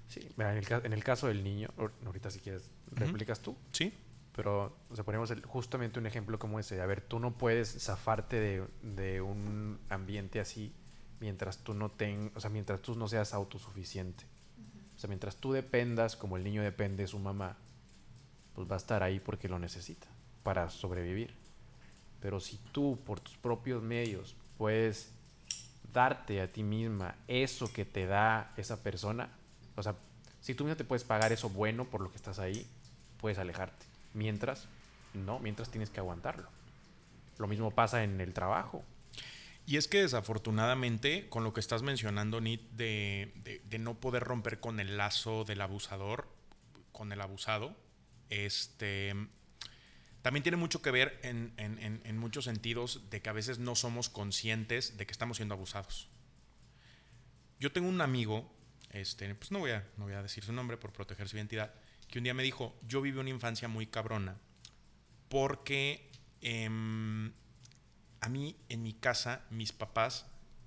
Sí, 0.08 0.28
mira, 0.36 0.52
en 0.52 0.58
el, 0.58 0.66
ca- 0.66 0.82
en 0.84 0.92
el 0.92 1.04
caso 1.04 1.28
del 1.28 1.42
niño, 1.44 1.68
ahor- 1.78 1.92
ahorita 2.04 2.30
si 2.30 2.40
quieres, 2.40 2.70
replicas 2.92 3.40
tú. 3.40 3.56
¿Sí? 3.72 3.92
Pero, 4.34 4.76
o 4.90 4.94
sea, 4.94 5.04
ponemos 5.04 5.30
el- 5.30 5.44
justamente 5.46 5.98
un 5.98 6.06
ejemplo 6.06 6.38
como 6.38 6.58
ese. 6.60 6.80
A 6.80 6.86
ver, 6.86 7.00
tú 7.00 7.18
no 7.18 7.38
puedes 7.38 7.82
zafarte 7.82 8.36
de, 8.40 8.64
de 8.82 9.20
un 9.22 9.78
ambiente 9.88 10.40
así 10.40 10.72
mientras 11.20 11.58
tú 11.58 11.72
no 11.74 11.90
ten, 11.90 12.30
o 12.34 12.40
sea, 12.40 12.50
mientras 12.50 12.80
tú 12.82 12.94
no 12.94 13.08
seas 13.08 13.32
autosuficiente. 13.32 14.24
Mientras 15.08 15.36
tú 15.36 15.52
dependas, 15.52 16.16
como 16.16 16.36
el 16.36 16.44
niño 16.44 16.62
depende 16.62 17.04
de 17.04 17.08
su 17.08 17.18
mamá, 17.18 17.56
pues 18.54 18.70
va 18.70 18.74
a 18.74 18.78
estar 18.78 19.02
ahí 19.02 19.20
porque 19.20 19.48
lo 19.48 19.58
necesita 19.58 20.06
para 20.42 20.70
sobrevivir. 20.70 21.34
Pero 22.20 22.40
si 22.40 22.58
tú, 22.72 22.98
por 23.04 23.20
tus 23.20 23.36
propios 23.36 23.82
medios, 23.82 24.34
puedes 24.58 25.12
darte 25.92 26.40
a 26.40 26.52
ti 26.52 26.62
misma 26.62 27.14
eso 27.28 27.72
que 27.72 27.84
te 27.84 28.06
da 28.06 28.52
esa 28.56 28.82
persona, 28.82 29.30
o 29.76 29.82
sea, 29.82 29.94
si 30.40 30.54
tú 30.54 30.64
mismo 30.64 30.76
te 30.76 30.84
puedes 30.84 31.04
pagar 31.04 31.32
eso 31.32 31.48
bueno 31.48 31.84
por 31.84 32.00
lo 32.00 32.10
que 32.10 32.16
estás 32.16 32.38
ahí, 32.38 32.66
puedes 33.20 33.38
alejarte. 33.38 33.84
Mientras, 34.14 34.66
no, 35.12 35.38
mientras 35.38 35.70
tienes 35.70 35.90
que 35.90 36.00
aguantarlo. 36.00 36.48
Lo 37.38 37.46
mismo 37.46 37.70
pasa 37.70 38.04
en 38.04 38.20
el 38.20 38.32
trabajo. 38.32 38.84
Y 39.66 39.76
es 39.76 39.88
que 39.88 40.00
desafortunadamente, 40.00 41.28
con 41.28 41.42
lo 41.42 41.52
que 41.52 41.60
estás 41.60 41.82
mencionando, 41.82 42.40
Nit, 42.40 42.62
de, 42.70 43.32
no 43.80 43.98
poder 43.98 44.22
romper 44.22 44.60
con 44.60 44.78
el 44.78 44.96
lazo 44.96 45.44
del 45.44 45.60
abusador, 45.60 46.28
con 46.92 47.12
el 47.12 47.20
abusado, 47.20 47.76
este, 48.30 49.12
también 50.22 50.44
tiene 50.44 50.56
mucho 50.56 50.82
que 50.82 50.92
ver 50.92 51.20
en 51.22 52.18
muchos 52.18 52.44
sentidos 52.44 53.10
de 53.10 53.20
que 53.20 53.28
a 53.28 53.32
veces 53.32 53.58
no 53.58 53.74
somos 53.74 54.08
conscientes 54.08 54.96
de 54.96 55.04
que 55.04 55.12
estamos 55.12 55.38
siendo 55.38 55.54
abusados. 55.54 56.08
Yo 57.58 57.72
tengo 57.72 57.88
un 57.88 58.00
amigo, 58.00 58.52
este, 58.90 59.34
pues 59.34 59.50
no 59.50 59.60
voy, 59.60 59.70
a, 59.70 59.88
no 59.96 60.04
voy 60.04 60.14
a 60.14 60.22
decir 60.22 60.44
su 60.44 60.52
nombre 60.52 60.76
por 60.76 60.92
proteger 60.92 61.28
su 61.28 61.36
identidad, 61.36 61.74
que 62.08 62.18
un 62.18 62.24
día 62.24 62.34
me 62.34 62.42
dijo, 62.42 62.78
yo 62.86 63.00
viví 63.00 63.18
una 63.18 63.30
infancia 63.30 63.66
muy 63.66 63.86
cabrona 63.86 64.38
porque 65.28 66.10
em, 66.40 67.32
a 68.20 68.28
mí 68.28 68.56
en 68.68 68.82
mi 68.82 68.94
casa 68.94 69.44
mis 69.50 69.72
papás 69.72 70.26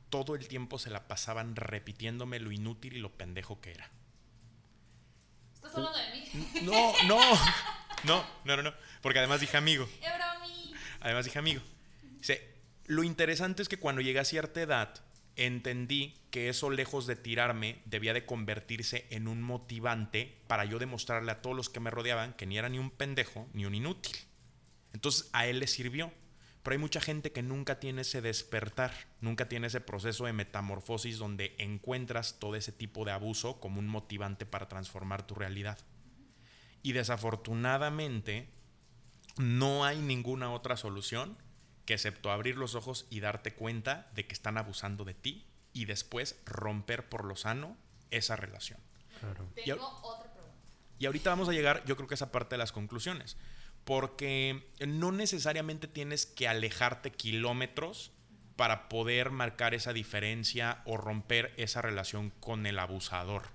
todo 0.09 0.35
el 0.35 0.47
tiempo 0.47 0.79
se 0.79 0.89
la 0.89 1.07
pasaban 1.07 1.55
repitiéndome 1.55 2.39
lo 2.39 2.51
inútil 2.51 2.95
y 2.95 2.99
lo 2.99 3.11
pendejo 3.11 3.61
que 3.61 3.71
era. 3.71 3.89
¿Estás 5.53 5.75
hablando 5.75 5.97
de 5.99 6.11
mí? 6.11 6.61
No, 6.63 6.93
no, 7.07 7.19
no, 8.03 8.25
no, 8.45 8.55
no, 8.55 8.63
no, 8.63 8.73
porque 9.01 9.19
además 9.19 9.41
dije 9.41 9.57
amigo. 9.57 9.87
Además 11.01 11.25
dije 11.25 11.39
amigo. 11.39 11.61
Dice, 12.17 12.59
lo 12.85 13.03
interesante 13.03 13.61
es 13.61 13.69
que 13.69 13.77
cuando 13.77 14.01
llegué 14.01 14.19
a 14.19 14.25
cierta 14.25 14.61
edad, 14.61 15.01
entendí 15.35 16.15
que 16.31 16.49
eso 16.49 16.69
lejos 16.69 17.07
de 17.07 17.15
tirarme 17.15 17.81
debía 17.85 18.13
de 18.13 18.25
convertirse 18.25 19.07
en 19.09 19.27
un 19.27 19.41
motivante 19.41 20.41
para 20.47 20.65
yo 20.65 20.79
demostrarle 20.79 21.31
a 21.31 21.41
todos 21.41 21.55
los 21.55 21.69
que 21.69 21.79
me 21.79 21.91
rodeaban 21.91 22.33
que 22.33 22.45
ni 22.45 22.57
era 22.57 22.69
ni 22.69 22.79
un 22.79 22.91
pendejo 22.91 23.47
ni 23.53 23.65
un 23.65 23.75
inútil. 23.75 24.17
Entonces 24.93 25.29
a 25.33 25.47
él 25.47 25.59
le 25.59 25.67
sirvió. 25.67 26.11
Pero 26.69 26.77
hay 26.77 26.81
mucha 26.81 27.01
gente 27.01 27.31
que 27.31 27.41
nunca 27.41 27.79
tiene 27.79 28.01
ese 28.01 28.21
despertar, 28.21 28.93
nunca 29.21 29.49
tiene 29.49 29.65
ese 29.65 29.81
proceso 29.81 30.25
de 30.25 30.33
metamorfosis 30.33 31.17
donde 31.17 31.55
encuentras 31.57 32.37
todo 32.37 32.53
ese 32.55 32.71
tipo 32.71 33.05
de 33.05 33.11
abuso 33.11 33.59
como 33.59 33.79
un 33.79 33.87
motivante 33.87 34.45
para 34.45 34.67
transformar 34.67 35.25
tu 35.25 35.33
realidad. 35.33 35.79
Y 36.83 36.91
desafortunadamente 36.91 38.49
no 39.37 39.83
hay 39.83 39.97
ninguna 39.97 40.53
otra 40.53 40.77
solución 40.77 41.39
que 41.87 41.95
excepto 41.95 42.29
abrir 42.29 42.55
los 42.55 42.75
ojos 42.75 43.07
y 43.09 43.19
darte 43.19 43.55
cuenta 43.55 44.07
de 44.13 44.27
que 44.27 44.35
están 44.35 44.59
abusando 44.59 45.05
de 45.05 45.15
ti 45.15 45.47
y 45.73 45.85
después 45.85 46.39
romper 46.45 47.09
por 47.09 47.25
lo 47.25 47.35
sano 47.35 47.77
esa 48.11 48.35
relación. 48.35 48.79
Claro. 49.19 49.49
Y 49.55 49.71
Tengo 49.71 49.87
otra 50.03 50.31
pregunta. 50.31 50.55
Y 50.99 51.07
ahorita 51.07 51.31
vamos 51.31 51.49
a 51.49 51.51
llegar, 51.51 51.83
yo 51.85 51.95
creo 51.95 52.07
que 52.07 52.13
esa 52.13 52.31
parte 52.31 52.53
de 52.53 52.59
las 52.59 52.71
conclusiones, 52.71 53.37
porque 53.89 54.69
no 54.85 55.11
necesariamente 55.11 55.87
tienes 55.87 56.27
que 56.27 56.47
alejarte 56.47 57.11
kilómetros 57.11 58.11
para 58.55 58.87
poder 58.87 59.31
marcar 59.31 59.73
esa 59.73 59.93
diferencia 59.93 60.83
o 60.85 60.95
romper 60.95 61.55
esa 61.57 61.81
relación 61.81 62.29
con 62.39 62.67
el 62.67 62.77
abusador. 62.77 63.47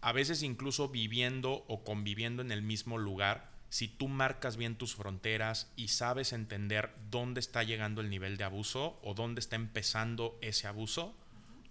A 0.00 0.12
veces 0.12 0.42
incluso 0.42 0.88
viviendo 0.88 1.66
o 1.68 1.84
conviviendo 1.84 2.40
en 2.40 2.52
el 2.52 2.62
mismo 2.62 2.96
lugar, 2.96 3.50
si 3.68 3.86
tú 3.86 4.08
marcas 4.08 4.56
bien 4.56 4.76
tus 4.76 4.94
fronteras 4.94 5.70
y 5.76 5.88
sabes 5.88 6.32
entender 6.32 6.94
dónde 7.10 7.40
está 7.40 7.62
llegando 7.62 8.00
el 8.00 8.08
nivel 8.08 8.38
de 8.38 8.44
abuso 8.44 8.98
o 9.02 9.12
dónde 9.12 9.40
está 9.40 9.56
empezando 9.56 10.38
ese 10.40 10.66
abuso, 10.66 11.14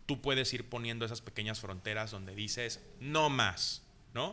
tú 0.05 0.21
puedes 0.21 0.53
ir 0.53 0.69
poniendo 0.69 1.07
esas 1.07 1.21
pequeñas 1.21 1.59
fronteras 1.59 2.11
donde 2.11 2.35
dices, 2.35 2.85
no 2.99 3.31
más, 3.31 3.81
¿no? 4.13 4.27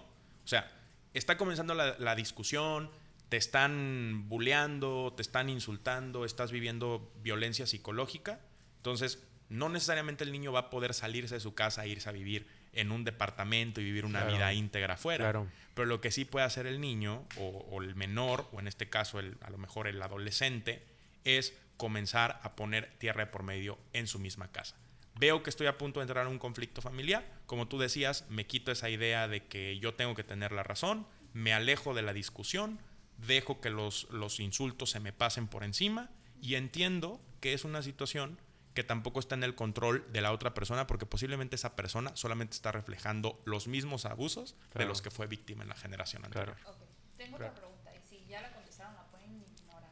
O 0.44 0.46
sea, 0.46 0.70
está 1.14 1.38
comenzando 1.38 1.72
la, 1.72 1.96
la 1.98 2.14
discusión, 2.14 2.90
te 3.32 3.38
están 3.38 4.28
bulleando, 4.28 5.14
te 5.16 5.22
están 5.22 5.48
insultando, 5.48 6.26
estás 6.26 6.52
viviendo 6.52 7.10
violencia 7.22 7.66
psicológica, 7.66 8.40
entonces 8.76 9.26
no 9.48 9.70
necesariamente 9.70 10.22
el 10.22 10.32
niño 10.32 10.52
va 10.52 10.58
a 10.60 10.68
poder 10.68 10.92
salirse 10.92 11.36
de 11.36 11.40
su 11.40 11.54
casa 11.54 11.82
e 11.86 11.88
irse 11.88 12.10
a 12.10 12.12
vivir 12.12 12.46
en 12.74 12.92
un 12.92 13.04
departamento 13.04 13.80
y 13.80 13.84
vivir 13.84 14.04
una 14.04 14.20
Claro. 14.20 14.34
vida 14.36 14.52
íntegra 14.52 14.94
afuera. 14.94 15.24
Claro. 15.24 15.48
Pero 15.72 15.86
lo 15.86 16.02
que 16.02 16.10
sí 16.10 16.26
puede 16.26 16.44
hacer 16.44 16.66
el 16.66 16.78
niño 16.78 17.26
o, 17.38 17.46
o 17.70 17.80
el 17.80 17.94
menor, 17.94 18.50
o 18.52 18.60
en 18.60 18.68
este 18.68 18.90
caso 18.90 19.18
el, 19.18 19.38
a 19.40 19.48
lo 19.48 19.56
mejor 19.56 19.86
el 19.88 20.02
adolescente, 20.02 20.84
es 21.24 21.56
comenzar 21.78 22.38
a 22.42 22.54
poner 22.54 22.92
tierra 22.98 23.24
de 23.24 23.30
por 23.32 23.44
medio 23.44 23.78
en 23.94 24.08
su 24.08 24.18
misma 24.18 24.52
casa. 24.52 24.76
Veo 25.14 25.42
que 25.42 25.48
estoy 25.48 25.68
a 25.68 25.78
punto 25.78 26.00
de 26.00 26.04
entrar 26.04 26.26
en 26.26 26.32
un 26.32 26.38
conflicto 26.38 26.82
familiar. 26.82 27.24
Como 27.46 27.66
tú 27.66 27.78
decías, 27.78 28.26
me 28.28 28.46
quito 28.46 28.70
esa 28.72 28.90
idea 28.90 29.26
de 29.26 29.46
que 29.46 29.78
yo 29.78 29.94
tengo 29.94 30.14
que 30.14 30.22
tener 30.22 30.52
la 30.52 30.64
razón, 30.64 31.06
me 31.32 31.54
alejo 31.54 31.94
de 31.94 32.02
la 32.02 32.12
discusión, 32.12 32.78
dejo 33.26 33.60
que 33.60 33.70
los, 33.70 34.08
los 34.10 34.40
insultos 34.40 34.90
se 34.90 35.00
me 35.00 35.12
pasen 35.12 35.48
por 35.48 35.64
encima 35.64 36.10
y 36.40 36.54
entiendo 36.56 37.20
que 37.40 37.52
es 37.54 37.64
una 37.64 37.82
situación 37.82 38.38
que 38.74 38.82
tampoco 38.84 39.20
está 39.20 39.34
en 39.34 39.42
el 39.44 39.54
control 39.54 40.10
de 40.12 40.20
la 40.22 40.32
otra 40.32 40.54
persona 40.54 40.86
porque 40.86 41.04
posiblemente 41.06 41.56
esa 41.56 41.76
persona 41.76 42.16
solamente 42.16 42.54
está 42.54 42.72
reflejando 42.72 43.40
los 43.44 43.68
mismos 43.68 44.06
abusos 44.06 44.54
de 44.54 44.70
Claro. 44.72 44.88
los 44.88 45.02
que 45.02 45.10
fue 45.10 45.26
víctima 45.26 45.62
en 45.62 45.68
la 45.68 45.76
generación 45.76 46.22
Claro. 46.22 46.52
anterior. 46.52 46.74
Ok, 46.74 46.82
tengo 47.18 47.36
Claro. 47.36 47.52
otra 47.52 47.60
pregunta. 47.62 47.94
Y 47.94 48.00
si 48.08 48.24
ya 48.26 48.40
la 48.40 48.50
contestaron, 48.52 48.94
la 48.94 49.04
pueden 49.08 49.44
ignorar. 49.58 49.90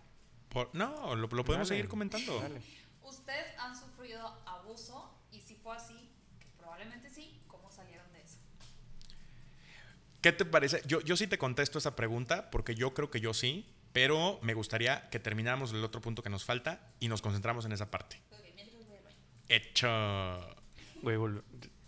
Por- 0.48 0.70
no, 0.74 1.14
lo, 1.14 1.26
lo 1.28 1.44
podemos 1.44 1.68
Dale, 1.68 1.78
seguir 1.78 1.88
comentando. 1.88 2.40
dale. 2.40 2.62
¿Ustedes 3.02 3.46
han 3.58 3.78
sufrido 3.78 4.26
abuso? 4.46 5.14
Y 5.30 5.40
si 5.42 5.56
fue 5.56 5.76
así, 5.76 6.10
que 6.40 6.46
probablemente 6.58 7.10
sí, 7.10 7.40
¿cómo 7.48 7.70
salieron 7.70 8.10
de 8.12 8.22
eso? 8.22 8.38
¿Qué 10.20 10.32
te 10.32 10.44
parece? 10.44 10.82
Yo, 10.86 11.00
yo 11.00 11.16
sí 11.16 11.26
te 11.26 11.38
contesto 11.38 11.78
esa 11.78 11.96
pregunta 11.96 12.50
porque 12.50 12.74
yo 12.74 12.92
creo 12.92 13.10
que 13.10 13.20
yo 13.20 13.32
sí, 13.32 13.66
pero 13.92 14.38
me 14.42 14.54
gustaría 14.54 15.08
que 15.10 15.18
termináramos 15.18 15.72
el 15.72 15.82
otro 15.84 16.00
punto 16.00 16.22
que 16.22 16.30
nos 16.30 16.44
falta 16.44 16.92
y 17.00 17.08
nos 17.08 17.22
concentramos 17.22 17.64
en 17.64 17.72
esa 17.72 17.90
parte. 17.90 18.20
Mientras 18.54 18.86
voy. 18.86 18.98
Hecho. 19.48 20.56
Güey, 21.02 21.18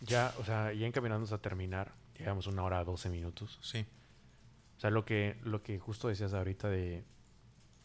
ya, 0.00 0.34
o 0.38 0.44
sea, 0.44 0.72
ya 0.72 0.86
encaminándonos 0.86 1.32
a 1.32 1.38
terminar, 1.38 1.92
llegamos 2.18 2.46
una 2.46 2.64
hora 2.64 2.78
a 2.78 2.84
12 2.84 3.08
minutos. 3.10 3.58
Sí. 3.62 3.86
O 4.76 4.80
sea, 4.80 4.90
lo 4.90 5.04
que, 5.04 5.36
lo 5.44 5.62
que 5.62 5.78
justo 5.78 6.08
decías 6.08 6.34
ahorita 6.34 6.68
de, 6.68 7.04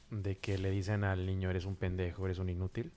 de 0.10 0.38
que 0.40 0.58
le 0.58 0.72
dicen 0.72 1.04
al 1.04 1.26
niño, 1.26 1.50
eres 1.50 1.66
un 1.66 1.76
pendejo, 1.76 2.26
eres 2.26 2.40
un 2.40 2.50
inútil, 2.50 2.92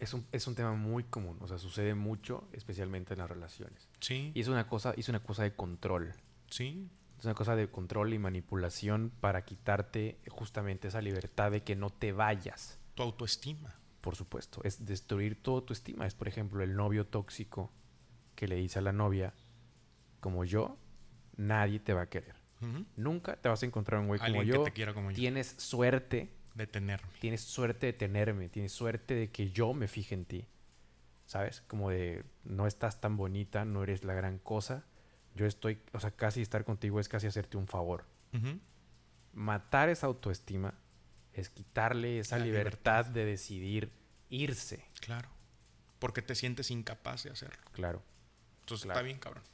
es 0.00 0.14
un, 0.14 0.26
es 0.32 0.46
un 0.46 0.54
tema 0.54 0.72
muy 0.72 1.04
común. 1.04 1.36
O 1.40 1.46
sea, 1.46 1.58
sucede 1.58 1.94
mucho, 1.94 2.48
especialmente 2.52 3.14
en 3.14 3.20
las 3.20 3.28
relaciones. 3.28 3.88
Sí. 4.00 4.32
Y 4.34 4.40
es 4.40 4.48
una 4.48 4.66
cosa, 4.66 4.94
es 4.96 5.08
una 5.08 5.20
cosa 5.20 5.44
de 5.44 5.54
control. 5.54 6.14
Sí. 6.50 6.88
Es 7.18 7.24
una 7.24 7.34
cosa 7.34 7.56
de 7.56 7.68
control 7.68 8.14
y 8.14 8.18
manipulación 8.18 9.10
para 9.20 9.44
quitarte 9.44 10.18
justamente 10.28 10.88
esa 10.88 11.00
libertad 11.00 11.50
de 11.50 11.62
que 11.64 11.74
no 11.74 11.90
te 11.90 12.12
vayas. 12.12 12.78
Tu 12.94 13.02
autoestima. 13.02 13.74
Por 14.00 14.14
supuesto, 14.14 14.60
es 14.64 14.86
destruir 14.86 15.42
toda 15.42 15.62
tu 15.66 15.72
estima. 15.72 16.06
Es, 16.06 16.14
por 16.14 16.28
ejemplo, 16.28 16.62
el 16.62 16.76
novio 16.76 17.06
tóxico 17.06 17.72
que 18.36 18.46
le 18.46 18.54
dice 18.54 18.78
a 18.78 18.82
la 18.82 18.92
novia, 18.92 19.34
como 20.20 20.44
yo, 20.44 20.78
nadie 21.36 21.80
te 21.80 21.92
va 21.92 22.02
a 22.02 22.08
querer. 22.08 22.36
Nunca 22.96 23.36
te 23.36 23.48
vas 23.48 23.62
a 23.62 23.66
encontrar 23.66 24.00
un 24.00 24.08
güey 24.08 24.18
como 24.18 24.26
Alguien 24.26 24.46
que 24.46 24.52
yo. 24.52 24.62
te 24.64 24.72
quiera 24.72 24.92
como 24.94 25.10
yo. 25.10 25.16
Tienes 25.16 25.46
suerte, 25.58 26.28
Detenerme. 26.54 27.08
tienes 27.20 27.40
suerte 27.40 27.86
de 27.86 27.92
tenerme, 27.92 28.48
tienes 28.48 28.72
suerte 28.72 29.14
de 29.14 29.30
que 29.30 29.50
yo 29.50 29.74
me 29.74 29.86
fije 29.88 30.14
en 30.14 30.24
ti. 30.24 30.46
¿Sabes? 31.26 31.60
Como 31.68 31.90
de, 31.90 32.24
no 32.44 32.66
estás 32.66 33.00
tan 33.00 33.16
bonita, 33.16 33.64
no 33.64 33.82
eres 33.82 34.02
la 34.04 34.14
gran 34.14 34.38
cosa. 34.38 34.86
Yo 35.38 35.46
estoy, 35.46 35.78
o 35.92 36.00
sea, 36.00 36.10
casi 36.10 36.42
estar 36.42 36.64
contigo 36.64 36.98
es 36.98 37.08
casi 37.08 37.28
hacerte 37.28 37.56
un 37.56 37.68
favor. 37.68 38.04
Matar 39.32 39.88
esa 39.88 40.06
autoestima 40.06 40.74
es 41.32 41.48
quitarle 41.48 42.18
esa 42.18 42.38
libertad, 42.38 43.06
de 43.06 43.24
decidir 43.24 43.90
irse. 44.30 44.84
Claro. 45.00 45.28
Porque 46.00 46.22
te 46.22 46.34
sientes 46.34 46.70
incapaz 46.72 47.22
de 47.22 47.30
hacerlo. 47.30 47.62
Claro. 47.72 48.02
Entonces 48.60 48.84
Claro. 48.84 48.98
está 48.98 49.04
bien, 49.04 49.18
cabrón. 49.18 49.44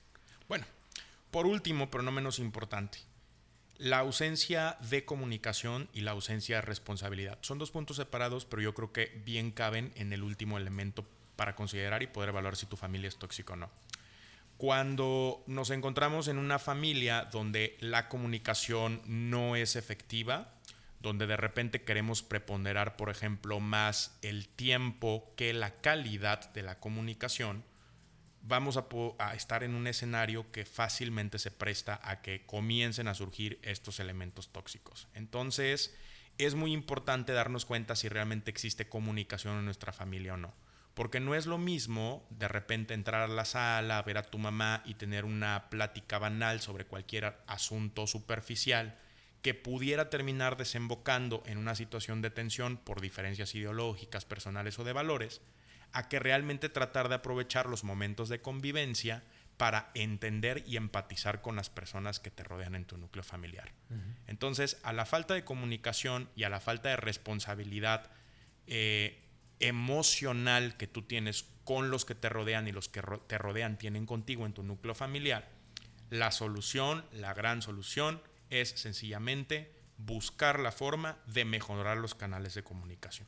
Bueno, 0.48 0.65
por 1.31 1.47
último, 1.47 1.90
pero 1.90 2.02
no 2.02 2.11
menos 2.12 2.39
importante, 2.39 2.98
la 3.77 3.98
ausencia 3.98 4.78
de 4.89 5.05
comunicación 5.05 5.89
y 5.93 6.01
la 6.01 6.12
ausencia 6.12 6.56
de 6.56 6.62
responsabilidad. 6.62 7.39
Son 7.43 7.59
dos 7.59 7.70
puntos 7.70 7.97
separados, 7.97 8.47
pero 8.47 8.62
yo 8.62 8.73
creo 8.73 8.93
que 8.93 9.20
bien 9.24 9.51
caben 9.51 9.93
en 9.97 10.12
el 10.12 10.23
último 10.23 10.56
elemento 10.56 11.05
para 11.36 11.56
considerar 11.56 12.02
y 12.02 12.06
poder 12.06 12.31
evaluar 12.31 12.56
si 12.56 12.66
tu 12.66 12.77
familia 12.77 13.09
es 13.09 13.16
tóxica 13.19 13.52
o 13.55 13.56
no. 13.56 13.70
Cuando 14.56 15.43
nos 15.47 15.70
encontramos 15.70 16.28
en 16.28 16.39
una 16.39 16.59
familia 16.59 17.28
donde 17.31 17.76
la 17.81 18.09
comunicación 18.09 19.02
no 19.05 19.56
es 19.56 19.76
efectiva, 19.76 20.55
donde 21.01 21.26
de 21.26 21.36
repente 21.36 21.82
queremos 21.82 22.22
preponderar, 22.22 22.97
por 22.97 23.10
ejemplo, 23.10 23.60
más 23.60 24.16
el 24.22 24.48
tiempo 24.48 25.32
que 25.36 25.52
la 25.52 25.81
calidad 25.81 26.52
de 26.55 26.62
la 26.62 26.81
comunicación, 26.81 27.64
vamos 28.43 28.76
a, 28.76 29.35
estar 29.35 29.64
en 29.64 29.74
un 29.74 29.86
escenario 29.86 30.51
que 30.52 30.64
fácilmente 30.64 31.39
se 31.39 31.51
presta 31.51 32.01
a 32.02 32.22
que 32.22 32.44
comiencen 32.47 33.09
a 33.09 33.14
surgir 33.14 33.59
estos 33.62 34.01
elementos 34.01 34.51
tóxicos. 34.51 35.09
Entonces, 35.14 35.94
es 36.39 36.55
muy 36.55 36.72
importante 36.72 37.32
darnos 37.32 37.64
cuenta 37.64 37.97
si 37.97 38.09
realmente 38.09 38.51
existe 38.51 38.89
comunicación 38.89 39.59
en 39.59 39.64
nuestra 39.64 39.93
familia 39.93 40.35
o 40.35 40.36
no. 40.36 40.52
Porque 40.95 41.21
no 41.21 41.35
es 41.35 41.47
lo 41.47 41.59
mismo 41.59 42.27
de 42.31 42.49
repente 42.49 42.95
entrar 42.95 43.23
a 43.23 43.29
la 43.29 43.45
sala, 43.45 44.03
ver 44.03 44.19
a 44.19 44.23
tu 44.23 44.39
mamá 44.39 44.83
y 44.85 44.95
tener 44.95 45.25
una 45.25 45.69
plática 45.69 46.19
banal 46.19 46.61
sobre 46.61 46.87
cualquier 46.87 47.37
asunto 47.47 48.07
superficial 48.07 48.97
que 49.43 49.55
pudiera 49.55 50.09
terminar 50.09 50.57
desembocando 50.57 51.43
en 51.47 51.59
una 51.59 51.75
situación 51.75 52.23
de 52.23 52.31
tensión 52.31 52.79
por 52.79 53.01
diferencias 53.01 53.55
ideológicas, 53.55 54.25
personales 54.25 54.79
o 54.79 54.85
de 54.85 54.95
valores, 54.95 55.43
a 55.93 56.09
que 56.09 56.19
realmente 56.19 56.69
tratar 56.69 57.09
de 57.09 57.16
aprovechar 57.16 57.66
los 57.66 57.85
momentos 57.85 58.29
de 58.29 58.41
convivencia 58.41 59.23
para 59.57 59.91
entender 59.95 60.65
y 60.66 60.77
empatizar 60.77 61.41
con 61.41 61.57
las 61.57 61.71
personas 61.71 62.21
que 62.21 62.31
te 62.31 62.43
rodean 62.43 62.75
en 62.75 62.85
tu 62.85 62.97
núcleo 62.97 63.23
familiar. 63.23 63.73
Entonces, 64.27 64.79
a 64.83 64.93
la 64.93 65.07
falta 65.07 65.35
de 65.35 65.45
comunicación 65.45 66.29
y 66.35 66.45
a 66.45 66.49
la 66.49 66.61
falta 66.61 66.89
de 66.89 66.97
responsabilidad 66.97 68.11
eh, 68.66 69.24
emocional 69.60 70.76
que 70.76 70.86
tú 70.86 71.02
tienes 71.02 71.47
con 71.64 71.90
los 71.90 72.05
que 72.05 72.14
te 72.14 72.28
rodean 72.28 72.68
y 72.68 72.72
los 72.72 72.89
que 72.89 73.02
te 73.26 73.39
rodean 73.39 73.78
tienen 73.78 74.06
contigo 74.06 74.47
en 74.47 74.52
tu 74.52 74.62
núcleo 74.62 74.94
familiar, 74.94 75.48
la 76.10 76.31
solución, 76.31 77.05
la 77.12 77.35
gran 77.35 77.62
solución, 77.62 78.22
es 78.51 78.70
sencillamente 78.70 79.74
buscar 79.97 80.60
la 80.60 80.72
forma 80.72 81.18
de 81.26 81.44
mejorar 81.44 81.97
los 81.97 82.14
canales 82.14 82.55
de 82.55 82.62
comunicación. 82.62 83.26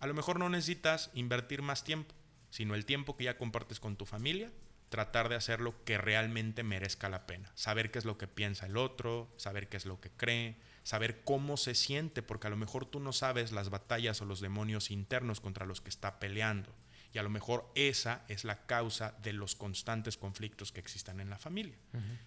A 0.00 0.06
lo 0.06 0.14
mejor 0.14 0.38
no 0.38 0.48
necesitas 0.48 1.10
invertir 1.14 1.62
más 1.62 1.82
tiempo, 1.82 2.14
sino 2.50 2.74
el 2.74 2.84
tiempo 2.84 3.16
que 3.16 3.24
ya 3.24 3.38
compartes 3.38 3.80
con 3.80 3.96
tu 3.96 4.04
familia 4.04 4.52
tratar 4.90 5.28
de 5.28 5.34
hacer 5.34 5.60
lo 5.60 5.82
que 5.84 5.98
realmente 5.98 6.62
merezca 6.62 7.08
la 7.08 7.26
pena. 7.26 7.50
Saber 7.54 7.90
qué 7.90 7.98
es 7.98 8.04
lo 8.04 8.18
que 8.18 8.28
piensa 8.28 8.66
el 8.66 8.76
otro, 8.76 9.32
saber 9.38 9.68
qué 9.68 9.76
es 9.76 9.86
lo 9.86 10.00
que 10.00 10.10
cree, 10.10 10.56
saber 10.84 11.24
cómo 11.24 11.56
se 11.56 11.74
siente, 11.74 12.22
porque 12.22 12.46
a 12.46 12.50
lo 12.50 12.56
mejor 12.56 12.86
tú 12.86 13.00
no 13.00 13.12
sabes 13.12 13.50
las 13.50 13.70
batallas 13.70 14.20
o 14.22 14.24
los 14.24 14.40
demonios 14.40 14.90
internos 14.92 15.40
contra 15.40 15.66
los 15.66 15.80
que 15.80 15.88
está 15.88 16.20
peleando. 16.20 16.70
Y 17.12 17.18
a 17.18 17.22
lo 17.22 17.30
mejor 17.30 17.70
esa 17.76 18.24
es 18.28 18.44
la 18.44 18.66
causa 18.66 19.14
de 19.22 19.32
los 19.32 19.54
constantes 19.54 20.16
conflictos 20.16 20.72
que 20.72 20.80
existan 20.80 21.20
en 21.20 21.30
la 21.30 21.38
familia. 21.38 21.76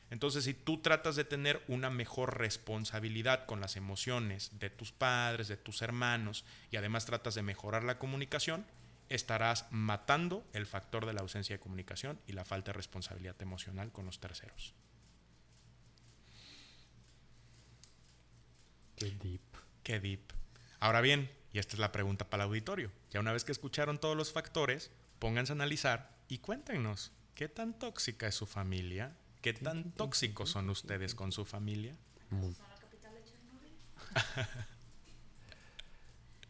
Entonces, 0.09 0.45
si 0.45 0.53
tú 0.53 0.81
tratas 0.81 1.17
de 1.17 1.25
tener 1.25 1.61
una 1.67 1.89
mejor 1.89 2.37
responsabilidad 2.37 3.45
con 3.45 3.59
las 3.59 3.75
emociones 3.75 4.51
de 4.59 4.69
tus 4.69 4.93
padres, 4.93 5.49
de 5.49 5.57
tus 5.57 5.81
hermanos, 5.81 6.45
y 6.71 6.77
además 6.77 7.05
tratas 7.05 7.35
de 7.35 7.43
mejorar 7.43 7.83
la 7.83 7.99
comunicación, 7.99 8.65
estarás 9.09 9.65
matando 9.71 10.45
el 10.53 10.65
factor 10.65 11.05
de 11.05 11.13
la 11.13 11.21
ausencia 11.21 11.55
de 11.55 11.59
comunicación 11.59 12.19
y 12.25 12.31
la 12.31 12.45
falta 12.45 12.71
de 12.71 12.77
responsabilidad 12.77 13.35
emocional 13.41 13.91
con 13.91 14.05
los 14.05 14.21
terceros. 14.21 14.73
Qué 18.97 19.11
deep. 19.11 19.41
Qué 19.83 19.99
deep. 19.99 20.21
Ahora 20.79 21.01
bien, 21.01 21.29
y 21.53 21.59
esta 21.59 21.73
es 21.73 21.79
la 21.79 21.91
pregunta 21.91 22.29
para 22.29 22.43
el 22.43 22.49
auditorio, 22.49 22.91
ya 23.11 23.19
una 23.19 23.31
vez 23.31 23.43
que 23.45 23.51
escucharon 23.51 23.99
todos 23.99 24.17
los 24.17 24.31
factores, 24.33 24.91
pónganse 25.19 25.53
a 25.53 25.55
analizar 25.55 26.17
y 26.27 26.39
cuéntenos, 26.39 27.11
¿qué 27.35 27.47
tan 27.47 27.77
tóxica 27.79 28.27
es 28.27 28.35
su 28.35 28.45
familia? 28.45 29.15
¿Qué 29.41 29.53
tan 29.53 29.91
tóxicos 29.93 30.49
son 30.49 30.69
ustedes 30.69 31.15
con 31.15 31.31
su 31.31 31.45
familia? 31.45 31.95
Muy- 32.31 32.53
¿A 32.59 32.67
la 32.69 32.75
capital 32.75 33.13
de 33.13 33.23
Chernobyl? 33.23 33.71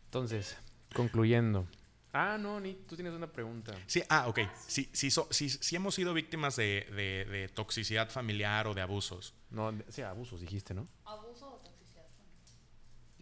Entonces, 0.06 0.58
concluyendo. 0.96 1.68
Ah, 2.14 2.38
no, 2.40 2.60
ni 2.60 2.74
tú 2.74 2.96
tienes 2.96 3.14
una 3.14 3.28
pregunta. 3.32 3.74
Sí, 3.86 4.02
ah, 4.10 4.28
ok. 4.28 4.40
Si, 4.66 4.90
si, 4.94 5.12
so- 5.12 5.28
si- 5.30 5.50
si 5.50 5.76
hemos 5.76 5.94
sido 5.94 6.14
víctimas 6.14 6.56
de, 6.56 6.88
de- 6.96 7.26
de 7.30 7.50
toxicidad 7.50 8.10
familiar 8.10 8.66
o 8.68 8.74
de 8.74 8.82
abusos, 8.82 9.34
No, 9.52 9.72
de- 9.72 9.86
sí, 9.92 10.02
abusos 10.02 10.40
dijiste, 10.42 10.74
¿no? 10.74 10.88
¿Abuso 11.06 11.27
o 11.27 11.27
toxicidad? 11.27 11.27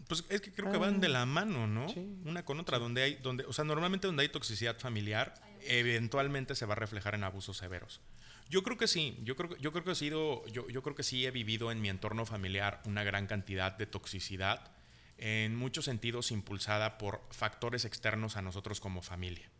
Pues 0.08 0.24
es 0.28 0.40
que 0.40 0.52
creo 0.52 0.70
que 0.70 0.78
van 0.78 1.00
de 1.00 1.08
la 1.08 1.26
mano, 1.26 1.66
¿no? 1.66 1.88
Sí. 1.88 2.06
Una 2.24 2.44
con 2.44 2.60
otra, 2.60 2.78
donde 2.78 3.02
hay, 3.02 3.14
donde, 3.16 3.44
o 3.44 3.52
sea, 3.52 3.64
normalmente 3.64 4.06
donde 4.06 4.22
hay 4.22 4.28
toxicidad 4.28 4.78
familiar, 4.78 5.34
eventualmente 5.62 6.54
se 6.54 6.66
va 6.66 6.72
a 6.74 6.76
reflejar 6.76 7.14
en 7.14 7.24
abusos 7.24 7.56
severos. 7.56 8.00
Yo 8.48 8.62
creo 8.62 8.76
que 8.76 8.86
sí, 8.86 9.18
yo 9.24 9.34
creo, 9.34 9.50
que- 9.50 9.60
yo 9.60 9.72
creo 9.72 9.82
que 9.84 9.90
he 9.90 9.94
sido, 9.96 10.46
yo, 10.46 10.68
yo 10.68 10.82
creo 10.82 10.94
que 10.94 11.02
sí 11.02 11.26
he 11.26 11.30
vivido 11.32 11.72
en 11.72 11.80
mi 11.80 11.88
entorno 11.88 12.24
familiar 12.26 12.80
una 12.84 13.02
gran 13.02 13.26
cantidad 13.26 13.72
de 13.72 13.86
toxicidad, 13.86 14.70
en 15.18 15.56
muchos 15.56 15.86
sentidos 15.86 16.30
impulsada 16.30 16.98
por 16.98 17.22
factores 17.30 17.84
externos 17.84 18.36
a 18.36 18.42
nosotros 18.42 18.80
como 18.80 19.02
familia. 19.02 19.50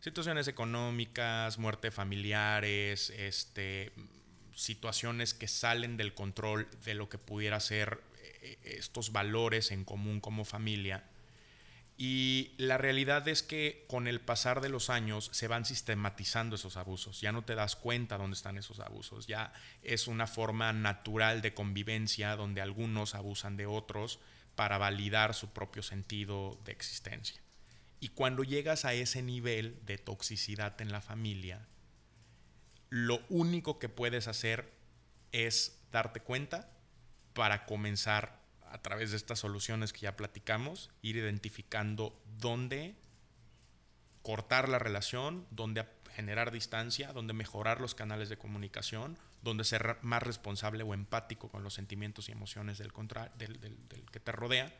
Situaciones 0.00 0.46
económicas, 0.46 1.58
muerte 1.58 1.90
familiares, 1.90 3.10
este, 3.10 3.92
situaciones 4.54 5.34
que 5.34 5.48
salen 5.48 5.96
del 5.96 6.14
control 6.14 6.68
de 6.84 6.94
lo 6.94 7.08
que 7.08 7.18
pudiera 7.18 7.58
ser 7.60 8.00
estos 8.62 9.12
valores 9.12 9.70
en 9.70 9.84
común 9.84 10.20
como 10.20 10.44
familia. 10.44 11.04
Y 11.98 12.52
la 12.58 12.76
realidad 12.76 13.26
es 13.26 13.42
que 13.42 13.86
con 13.88 14.06
el 14.06 14.20
pasar 14.20 14.60
de 14.60 14.68
los 14.68 14.90
años 14.90 15.30
se 15.32 15.48
van 15.48 15.64
sistematizando 15.64 16.56
esos 16.56 16.76
abusos. 16.76 17.22
Ya 17.22 17.32
no 17.32 17.44
te 17.44 17.54
das 17.54 17.74
cuenta 17.74 18.18
dónde 18.18 18.36
están 18.36 18.58
esos 18.58 18.80
abusos. 18.80 19.26
Ya 19.26 19.52
es 19.82 20.06
una 20.06 20.26
forma 20.26 20.72
natural 20.74 21.40
de 21.40 21.54
convivencia 21.54 22.36
donde 22.36 22.60
algunos 22.60 23.14
abusan 23.14 23.56
de 23.56 23.64
otros 23.64 24.18
para 24.56 24.76
validar 24.76 25.34
su 25.34 25.50
propio 25.50 25.82
sentido 25.82 26.58
de 26.64 26.72
existencia. 26.72 27.40
Y 27.98 28.08
cuando 28.08 28.44
llegas 28.44 28.84
a 28.84 28.92
ese 28.92 29.22
nivel 29.22 29.78
de 29.86 29.96
toxicidad 29.96 30.78
en 30.82 30.92
la 30.92 31.00
familia, 31.00 31.66
lo 32.90 33.24
único 33.30 33.78
que 33.78 33.88
puedes 33.88 34.28
hacer 34.28 34.70
es 35.32 35.78
darte 35.92 36.20
cuenta 36.20 36.75
para 37.36 37.66
comenzar 37.66 38.40
a 38.72 38.78
través 38.82 39.10
de 39.12 39.16
estas 39.18 39.38
soluciones 39.38 39.92
que 39.92 40.00
ya 40.00 40.16
platicamos, 40.16 40.90
ir 41.02 41.16
identificando 41.16 42.18
dónde 42.38 42.96
cortar 44.22 44.68
la 44.68 44.78
relación, 44.80 45.46
dónde 45.50 45.86
generar 46.14 46.50
distancia, 46.50 47.12
dónde 47.12 47.34
mejorar 47.34 47.80
los 47.80 47.94
canales 47.94 48.28
de 48.30 48.38
comunicación, 48.38 49.18
dónde 49.42 49.64
ser 49.64 49.98
más 50.02 50.22
responsable 50.22 50.82
o 50.82 50.94
empático 50.94 51.48
con 51.50 51.62
los 51.62 51.74
sentimientos 51.74 52.28
y 52.28 52.32
emociones 52.32 52.78
del, 52.78 52.92
contra- 52.92 53.28
del, 53.36 53.60
del- 53.60 53.86
del 53.88 54.10
que 54.10 54.18
te 54.18 54.32
rodea. 54.32 54.72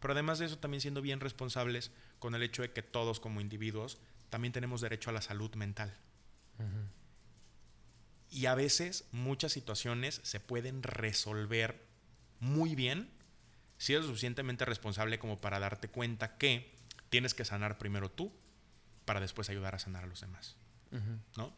Pero 0.00 0.12
además 0.12 0.38
de 0.38 0.46
eso, 0.46 0.58
también 0.58 0.80
siendo 0.80 1.02
bien 1.02 1.18
responsables 1.20 1.90
con 2.20 2.34
el 2.34 2.42
hecho 2.42 2.62
de 2.62 2.72
que 2.72 2.82
todos 2.82 3.20
como 3.20 3.40
individuos 3.40 3.98
también 4.30 4.52
tenemos 4.52 4.80
derecho 4.80 5.10
a 5.10 5.12
la 5.12 5.20
salud 5.20 5.52
mental. 5.56 5.92
Y 8.30 8.46
a 8.46 8.54
veces 8.54 9.04
muchas 9.12 9.52
situaciones 9.52 10.20
se 10.24 10.40
pueden 10.40 10.82
resolver 10.82 11.84
muy 12.40 12.74
bien 12.74 13.10
si 13.78 13.92
eres 13.92 14.06
suficientemente 14.06 14.64
responsable 14.64 15.18
como 15.18 15.40
para 15.40 15.58
darte 15.58 15.88
cuenta 15.88 16.36
que 16.36 16.74
tienes 17.10 17.34
que 17.34 17.44
sanar 17.44 17.78
primero 17.78 18.10
tú 18.10 18.32
para 19.04 19.20
después 19.20 19.50
ayudar 19.50 19.74
a 19.74 19.78
sanar 19.78 20.04
a 20.04 20.06
los 20.06 20.20
demás. 20.20 20.56
¿no? 21.36 21.52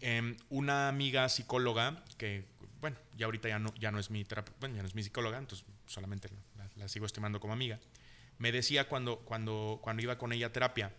Em, 0.00 0.36
una 0.50 0.88
amiga 0.88 1.28
psicóloga 1.28 2.04
que, 2.18 2.46
bueno, 2.80 2.96
ya 3.16 3.26
ahorita 3.26 3.48
ya 3.48 3.58
no, 3.58 3.72
ya 3.76 3.90
no 3.90 3.98
es 3.98 4.10
mi 4.10 4.26
bueno, 4.60 4.74
ya 4.76 4.82
no 4.82 4.88
es 4.88 4.94
mi 4.94 5.02
psicóloga, 5.02 5.38
entonces 5.38 5.66
solamente 5.86 6.28
la, 6.56 6.68
la 6.76 6.88
sigo 6.88 7.06
estimando 7.06 7.40
como 7.40 7.52
amiga, 7.52 7.78
me 8.38 8.52
decía 8.52 8.88
cuando, 8.88 9.20
cuando, 9.20 9.80
cuando 9.82 10.02
iba 10.02 10.18
con 10.18 10.32
ella 10.32 10.48
a 10.48 10.52
terapia, 10.52 10.92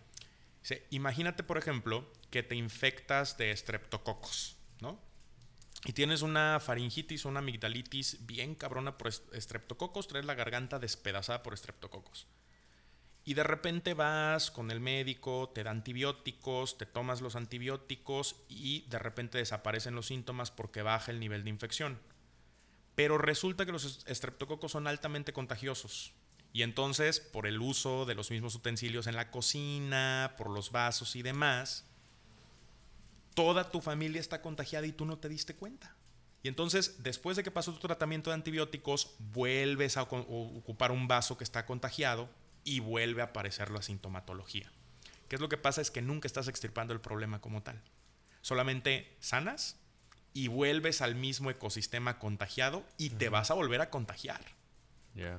dice, 0.62 0.86
imagínate, 0.90 1.42
por 1.42 1.58
ejemplo, 1.58 2.10
que 2.30 2.42
te 2.42 2.56
infectas 2.56 3.36
de 3.38 3.52
estreptococos, 3.52 4.56
¿no? 4.80 5.00
Y 5.84 5.92
tienes 5.92 6.22
una 6.22 6.58
faringitis 6.60 7.24
o 7.24 7.28
una 7.28 7.38
amigdalitis 7.38 8.26
bien 8.26 8.54
cabrona 8.54 8.98
por 8.98 9.08
est- 9.08 9.32
estreptococos, 9.32 10.08
traes 10.08 10.26
la 10.26 10.34
garganta 10.34 10.78
despedazada 10.78 11.42
por 11.42 11.54
estreptococos. 11.54 12.26
Y 13.24 13.34
de 13.34 13.44
repente 13.44 13.94
vas 13.94 14.50
con 14.50 14.70
el 14.70 14.80
médico, 14.80 15.50
te 15.54 15.62
da 15.62 15.70
antibióticos, 15.70 16.78
te 16.78 16.86
tomas 16.86 17.20
los 17.20 17.36
antibióticos 17.36 18.36
y 18.48 18.86
de 18.88 18.98
repente 18.98 19.38
desaparecen 19.38 19.94
los 19.94 20.06
síntomas 20.06 20.50
porque 20.50 20.82
baja 20.82 21.10
el 21.10 21.20
nivel 21.20 21.44
de 21.44 21.50
infección. 21.50 22.00
Pero 22.94 23.18
resulta 23.18 23.64
que 23.66 23.72
los 23.72 23.84
est- 23.84 24.08
estreptococos 24.08 24.72
son 24.72 24.86
altamente 24.86 25.32
contagiosos. 25.32 26.12
Y 26.52 26.62
entonces, 26.62 27.20
por 27.20 27.46
el 27.46 27.60
uso 27.60 28.06
de 28.06 28.14
los 28.14 28.30
mismos 28.30 28.54
utensilios 28.54 29.06
en 29.06 29.14
la 29.14 29.30
cocina, 29.30 30.34
por 30.38 30.48
los 30.50 30.72
vasos 30.72 31.14
y 31.14 31.22
demás, 31.22 31.84
toda 33.38 33.70
tu 33.70 33.80
familia 33.80 34.20
está 34.20 34.42
contagiada 34.42 34.88
y 34.88 34.92
tú 34.92 35.04
no 35.06 35.18
te 35.18 35.28
diste 35.28 35.54
cuenta. 35.54 35.94
Y 36.42 36.48
entonces, 36.48 37.04
después 37.04 37.36
de 37.36 37.44
que 37.44 37.52
pasó 37.52 37.72
tu 37.72 37.78
tratamiento 37.78 38.30
de 38.30 38.34
antibióticos, 38.34 39.14
vuelves 39.20 39.96
a 39.96 40.02
ocupar 40.02 40.90
un 40.90 41.06
vaso 41.06 41.38
que 41.38 41.44
está 41.44 41.64
contagiado 41.64 42.28
y 42.64 42.80
vuelve 42.80 43.22
a 43.22 43.26
aparecer 43.26 43.70
la 43.70 43.80
sintomatología. 43.80 44.72
¿Qué 45.28 45.36
es 45.36 45.40
lo 45.40 45.48
que 45.48 45.56
pasa? 45.56 45.80
Es 45.80 45.92
que 45.92 46.02
nunca 46.02 46.26
estás 46.26 46.48
extirpando 46.48 46.92
el 46.92 47.00
problema 47.00 47.40
como 47.40 47.62
tal. 47.62 47.80
Solamente 48.40 49.16
sanas 49.20 49.76
y 50.32 50.48
vuelves 50.48 51.00
al 51.00 51.14
mismo 51.14 51.48
ecosistema 51.48 52.18
contagiado 52.18 52.84
y 52.96 53.10
te 53.10 53.28
vas 53.28 53.52
a 53.52 53.54
volver 53.54 53.80
a 53.82 53.90
contagiar. 53.90 54.40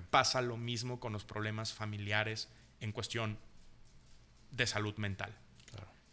Pasa 0.10 0.42
lo 0.42 0.56
mismo 0.56 1.02
con 1.02 1.12
los 1.12 1.26
problemas 1.26 1.74
familiares 1.74 2.48
en 2.80 2.94
cuestión 2.94 3.38
de 4.52 4.68
salud 4.68 4.96
mental. 4.96 5.38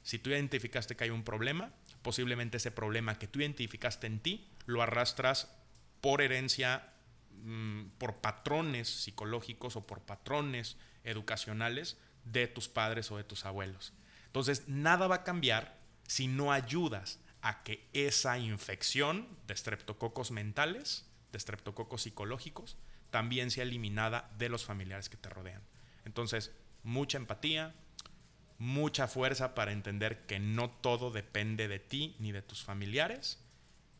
Si 0.06 0.20
tú 0.20 0.30
identificaste 0.30 0.94
que 0.94 1.02
hay 1.02 1.10
un 1.10 1.24
problema, 1.24 1.72
posiblemente 2.02 2.58
ese 2.58 2.70
problema 2.70 3.18
que 3.18 3.26
tú 3.26 3.40
identificaste 3.40 4.06
en 4.06 4.20
ti 4.20 4.48
lo 4.64 4.80
arrastras 4.80 5.52
por 6.00 6.22
herencia, 6.22 6.92
mm, 7.42 7.86
por 7.98 8.18
patrones 8.18 8.88
psicológicos 8.88 9.74
o 9.74 9.84
por 9.84 10.02
patrones 10.02 10.76
educacionales 11.02 11.98
de 12.24 12.46
tus 12.46 12.68
padres 12.68 13.10
o 13.10 13.16
de 13.16 13.24
tus 13.24 13.46
abuelos. 13.46 13.94
Entonces, 14.26 14.68
nada 14.68 15.08
va 15.08 15.16
a 15.16 15.24
cambiar 15.24 15.76
si 16.06 16.28
no 16.28 16.52
ayudas 16.52 17.18
a 17.42 17.64
que 17.64 17.88
esa 17.92 18.38
infección 18.38 19.26
de 19.48 19.54
estreptococos 19.54 20.30
mentales, 20.30 21.10
de 21.32 21.38
estreptococos 21.38 22.02
psicológicos, 22.02 22.76
también 23.10 23.50
sea 23.50 23.64
eliminada 23.64 24.30
de 24.38 24.50
los 24.50 24.64
familiares 24.64 25.08
que 25.08 25.16
te 25.16 25.30
rodean. 25.30 25.62
Entonces, 26.04 26.52
mucha 26.84 27.18
empatía, 27.18 27.74
mucha 28.58 29.06
fuerza 29.08 29.54
para 29.54 29.72
entender 29.72 30.26
que 30.26 30.38
no 30.38 30.70
todo 30.70 31.10
depende 31.10 31.68
de 31.68 31.78
ti 31.78 32.16
ni 32.18 32.32
de 32.32 32.42
tus 32.42 32.64
familiares 32.64 33.38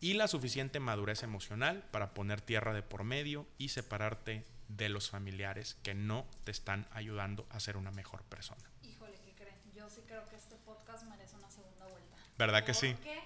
y 0.01 0.15
la 0.15 0.29
suficiente 0.29 0.81
madurez 0.81 1.23
emocional 1.23 1.85
para 1.91 2.15
poner 2.15 2.41
tierra 2.41 2.73
de 2.75 2.83
por 2.83 3.05
medio 3.05 3.47
y 3.59 3.69
separarte 3.71 4.45
de 4.69 4.89
los 4.89 5.11
familiares 5.11 5.77
que 5.83 5.95
no 5.95 6.27
te 6.45 6.51
están 6.51 6.87
ayudando 6.93 7.47
a 7.51 7.61
ser 7.61 7.77
una 7.77 7.91
mejor 7.93 8.23
persona. 8.25 8.63
Híjole, 8.83 9.19
¿qué 9.25 9.33
creen? 9.35 9.57
Yo 9.75 9.89
sí 9.91 10.01
creo 10.07 10.29
que 10.29 10.37
este 10.37 10.57
podcast 10.57 11.05
merece 11.05 11.37
una 11.37 11.51
segunda 11.51 11.87
vuelta. 11.87 12.17
¿Verdad 12.39 12.65
que 12.65 12.75
sí? 12.75 12.93
Porque 12.95 13.21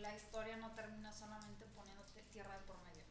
la 0.00 0.14
historia 0.14 0.56
no 0.56 0.70
termina 0.72 1.12
solamente 1.12 1.64
poniéndote 1.74 2.22
tierra 2.32 2.56
de 2.58 2.64
por 2.64 2.78
medio. 2.84 3.02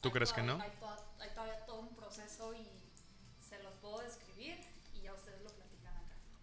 ¿Tú 0.00 0.08
Hay 0.08 0.12
crees 0.12 0.32
que 0.32 0.40
todavía- 0.42 0.64
no? 0.66 0.72
Hay, 0.72 0.78
toda- 0.80 1.06
hay 1.20 1.30
todavía 1.30 1.66
todo 1.66 1.80
un 1.80 1.94
proceso 1.94 2.54
y 2.54 2.66
se 3.46 3.62
los 3.62 3.72
puedo 3.74 4.00
describir 4.00 4.58
y 4.94 5.00
ya 5.02 5.12
ustedes 5.14 5.42
lo 5.42 5.50
platican. 5.50 5.81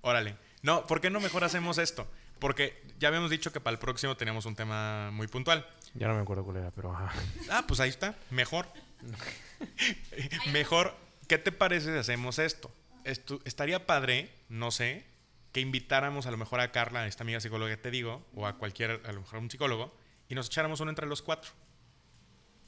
Órale. 0.01 0.35
No, 0.61 0.85
¿por 0.87 1.01
qué 1.01 1.09
no 1.09 1.19
mejor 1.19 1.43
hacemos 1.43 1.77
esto? 1.77 2.07
Porque 2.39 2.81
ya 2.99 3.07
habíamos 3.09 3.29
dicho 3.29 3.51
que 3.51 3.59
para 3.59 3.73
el 3.73 3.79
próximo 3.79 4.15
teníamos 4.17 4.45
un 4.45 4.55
tema 4.55 5.11
muy 5.11 5.27
puntual. 5.27 5.67
Ya 5.93 6.07
no 6.07 6.15
me 6.15 6.21
acuerdo 6.21 6.43
cuál 6.43 6.57
era, 6.57 6.71
pero 6.71 6.93
ajá. 6.95 7.11
Ah, 7.49 7.63
pues 7.67 7.79
ahí 7.79 7.89
está, 7.89 8.15
mejor. 8.29 8.67
mejor, 10.51 10.95
¿qué 11.27 11.37
te 11.37 11.51
parece 11.51 11.91
si 11.93 11.97
hacemos 11.97 12.39
esto? 12.39 12.71
Estu- 13.05 13.41
estaría 13.45 13.85
padre, 13.85 14.29
no 14.49 14.71
sé, 14.71 15.05
que 15.51 15.59
invitáramos 15.61 16.27
a 16.27 16.31
lo 16.31 16.37
mejor 16.37 16.59
a 16.59 16.71
Carla, 16.71 17.07
esta 17.07 17.23
amiga 17.23 17.39
psicóloga 17.39 17.71
que 17.71 17.81
te 17.81 17.91
digo, 17.91 18.25
o 18.35 18.45
a 18.45 18.57
cualquier, 18.57 19.01
a 19.05 19.11
lo 19.11 19.21
mejor 19.21 19.37
a 19.37 19.39
un 19.39 19.49
psicólogo, 19.51 19.93
y 20.27 20.35
nos 20.35 20.47
echáramos 20.47 20.79
uno 20.79 20.91
entre 20.91 21.07
los 21.07 21.21
cuatro. 21.21 21.51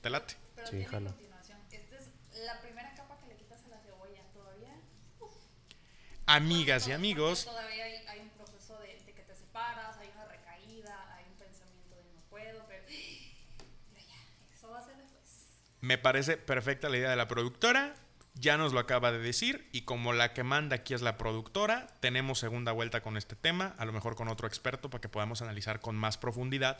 ¿Te 0.01 0.09
late? 0.09 0.35
Sí, 0.69 0.83
jalo. 0.85 1.09
continuación. 1.11 1.59
Esta 1.71 1.95
es 1.97 2.09
la 2.45 2.59
primera 2.61 2.93
capa 2.95 3.17
que 3.19 3.27
le 3.27 3.35
quitas 3.35 3.63
a 3.65 3.67
la 3.69 3.77
cebolla. 3.79 4.21
Todavía. 4.33 4.73
Amigas 6.33 6.87
y 6.87 6.93
amigos, 6.93 7.43
Todavía 7.43 7.83
hay, 7.83 7.95
hay 8.07 8.19
un 8.21 8.29
proceso 8.29 8.79
de, 8.79 8.87
de 9.05 9.11
que 9.11 9.21
te 9.23 9.35
separas, 9.35 9.97
hay 9.97 10.09
una 10.15 10.23
recaída, 10.23 11.15
hay 11.17 11.25
un 11.25 11.37
pensamiento 11.37 11.95
de 11.97 12.03
no 12.13 12.21
puedo, 12.29 12.65
pero. 12.69 12.83
pero 12.87 14.05
ya, 14.07 14.55
eso 14.55 14.69
va 14.69 14.79
a 14.79 14.85
ser 14.85 14.95
después. 14.95 15.49
me 15.81 15.97
parece 15.97 16.37
perfecta 16.37 16.87
la 16.87 16.97
idea 16.97 17.09
de 17.09 17.17
la 17.17 17.27
productora. 17.27 17.95
Ya 18.35 18.55
nos 18.55 18.71
lo 18.71 18.79
acaba 18.79 19.11
de 19.11 19.19
decir 19.19 19.67
y 19.73 19.81
como 19.81 20.13
la 20.13 20.31
que 20.33 20.43
manda 20.43 20.77
aquí 20.77 20.93
es 20.93 21.01
la 21.01 21.17
productora, 21.17 21.87
tenemos 21.99 22.39
segunda 22.39 22.71
vuelta 22.71 23.01
con 23.01 23.17
este 23.17 23.35
tema, 23.35 23.75
a 23.77 23.83
lo 23.83 23.91
mejor 23.91 24.15
con 24.15 24.29
otro 24.29 24.47
experto 24.47 24.89
para 24.89 25.01
que 25.01 25.09
podamos 25.09 25.41
analizar 25.41 25.81
con 25.81 25.97
más 25.97 26.17
profundidad, 26.17 26.77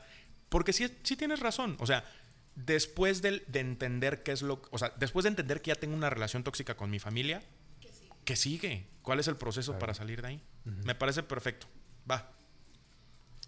porque 0.47 0.71
sí, 0.71 0.97
sí 1.03 1.17
tienes 1.17 1.41
razón, 1.41 1.75
o 1.79 1.85
sea, 1.85 2.05
después 2.55 3.21
de, 3.21 3.43
entender 3.53 4.23
qué 4.23 4.31
es 4.31 4.41
lo, 4.43 4.61
o 4.71 4.77
sea, 4.77 4.93
después 4.95 5.23
de 5.23 5.29
entender 5.29 5.61
que 5.61 5.69
ya 5.69 5.75
tengo 5.75 5.93
una 5.93 6.09
relación 6.09 6.43
tóxica 6.43 6.75
con 6.75 6.89
mi 6.89 6.99
familia. 6.99 7.41
¿Qué 8.31 8.37
sigue? 8.37 8.87
¿Cuál 9.01 9.19
es 9.19 9.27
el 9.27 9.35
proceso 9.35 9.77
para 9.77 9.93
salir 9.93 10.21
de 10.21 10.29
ahí? 10.29 10.43
Me 10.63 10.95
parece 10.95 11.21
perfecto. 11.21 11.67
Va. 12.09 12.31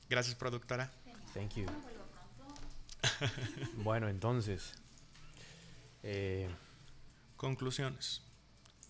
Gracias, 0.10 0.35
productora. 0.35 0.91
Thank 1.34 1.53
you. 1.55 1.65
Bueno, 3.77 4.10
entonces. 4.10 4.73
eh, 6.03 6.49
Conclusiones. 7.38 8.23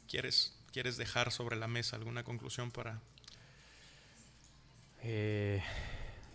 ¿Quieres, 0.08 0.58
¿Quieres 0.72 0.98
dejar 0.98 1.32
sobre 1.32 1.58
la 1.58 1.68
mesa 1.68 1.96
alguna 1.96 2.24
conclusión 2.24 2.72
para 2.72 3.00
eh, 5.04 5.62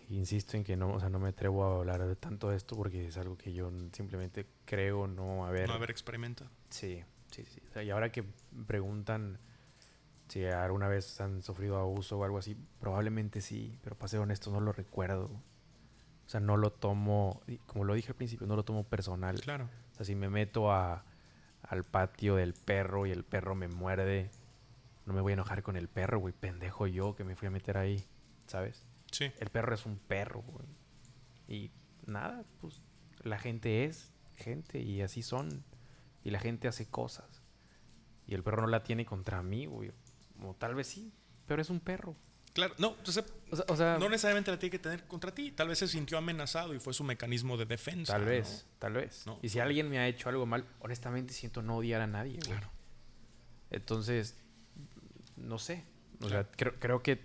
insisto 0.09 0.55
en 0.55 0.63
que 0.63 0.77
no, 0.77 0.93
o 0.93 0.99
sea, 1.01 1.09
no 1.09 1.19
me 1.19 1.29
atrevo 1.29 1.65
a 1.65 1.79
hablar 1.79 2.05
de 2.07 2.15
tanto 2.15 2.49
de 2.49 2.55
esto 2.55 2.77
porque 2.77 3.07
es 3.07 3.17
algo 3.17 3.37
que 3.37 3.51
yo 3.51 3.69
simplemente 3.91 4.45
creo 4.63 5.05
no 5.07 5.45
haber. 5.45 5.67
no 5.67 5.73
haber 5.73 5.91
experimentado? 5.91 6.49
Sí, 6.69 7.03
sí, 7.31 7.43
sí. 7.53 7.61
O 7.69 7.73
sea, 7.73 7.83
y 7.83 7.89
ahora 7.89 8.09
que 8.09 8.23
preguntan 8.67 9.37
si 10.29 10.45
alguna 10.45 10.87
vez 10.87 11.19
han 11.19 11.41
sufrido 11.41 11.77
abuso 11.77 12.19
o 12.19 12.23
algo 12.23 12.37
así, 12.37 12.55
probablemente 12.79 13.41
sí, 13.41 13.77
pero 13.83 13.97
para 13.97 14.09
ser 14.09 14.19
honesto 14.19 14.51
no 14.51 14.61
lo 14.61 14.71
recuerdo. 14.71 15.25
O 15.25 16.29
sea, 16.29 16.39
no 16.39 16.55
lo 16.55 16.71
tomo, 16.71 17.41
como 17.65 17.83
lo 17.83 17.95
dije 17.95 18.09
al 18.09 18.15
principio, 18.15 18.45
no 18.45 18.55
lo 18.55 18.63
tomo 18.63 18.83
personal. 18.83 19.41
Claro. 19.41 19.67
O 19.91 19.95
sea, 19.95 20.05
si 20.05 20.13
me 20.13 20.29
meto 20.29 20.71
a, 20.71 21.03
al 21.63 21.83
patio 21.83 22.35
del 22.35 22.53
perro 22.53 23.07
y 23.07 23.11
el 23.11 23.23
perro 23.23 23.55
me 23.55 23.67
muerde, 23.67 24.29
no 25.07 25.13
me 25.13 25.21
voy 25.21 25.31
a 25.31 25.33
enojar 25.33 25.63
con 25.63 25.75
el 25.75 25.87
perro, 25.87 26.19
güey. 26.19 26.33
Pendejo 26.39 26.85
yo 26.85 27.15
que 27.15 27.23
me 27.23 27.35
fui 27.35 27.47
a 27.47 27.51
meter 27.51 27.79
ahí, 27.79 28.05
¿sabes? 28.45 28.85
Sí. 29.11 29.31
El 29.39 29.49
perro 29.49 29.73
es 29.73 29.87
un 29.87 29.97
perro, 29.97 30.43
güey. 30.43 30.67
Y 31.47 31.71
nada, 32.05 32.45
pues 32.61 32.79
la 33.23 33.39
gente 33.39 33.85
es 33.85 34.13
gente 34.35 34.79
y 34.79 35.01
así 35.01 35.23
son. 35.23 35.63
Y 36.23 36.29
la 36.29 36.39
gente 36.39 36.67
hace 36.67 36.85
cosas. 36.85 37.41
Y 38.27 38.35
el 38.35 38.43
perro 38.43 38.61
no 38.61 38.67
la 38.67 38.83
tiene 38.83 39.03
contra 39.03 39.41
mí, 39.41 39.65
güey. 39.65 39.91
O 40.43 40.53
tal 40.55 40.75
vez 40.75 40.87
sí, 40.87 41.11
pero 41.47 41.61
es 41.61 41.69
un 41.69 41.79
perro. 41.79 42.15
Claro. 42.53 42.73
No, 42.79 42.95
entonces, 42.97 43.23
O 43.51 43.55
sea, 43.55 43.65
o 43.69 43.75
sea, 43.77 43.97
no 43.99 44.09
necesariamente 44.09 44.49
la 44.51 44.57
tiene 44.57 44.71
que 44.71 44.79
tener 44.79 45.05
contra 45.05 45.33
ti. 45.33 45.51
Tal 45.51 45.67
vez 45.67 45.79
se 45.79 45.87
sintió 45.87 46.17
amenazado 46.17 46.73
y 46.73 46.79
fue 46.79 46.93
su 46.93 47.03
mecanismo 47.03 47.57
de 47.57 47.65
defensa. 47.65 48.13
tal 48.13 48.23
¿no? 48.23 48.27
vez, 48.31 48.65
tal 48.79 48.93
vez. 48.93 49.25
No. 49.27 49.39
Y 49.41 49.49
si 49.49 49.59
alguien 49.59 49.89
me 49.89 49.99
ha 49.99 50.07
hecho 50.07 50.29
algo 50.29 50.45
mal, 50.45 50.65
honestamente 50.79 51.33
siento 51.33 51.61
no 51.61 51.77
odiar 51.77 52.01
a 52.01 52.07
nadie, 52.07 52.33
güey. 52.43 52.57
Claro. 52.57 52.69
Entonces, 53.69 54.35
no 55.37 55.59
sé. 55.59 55.83
O 56.21 56.27
Claro. 56.27 56.43
sea, 56.43 56.51
creo, 56.55 56.73
creo 56.79 57.03
que 57.03 57.21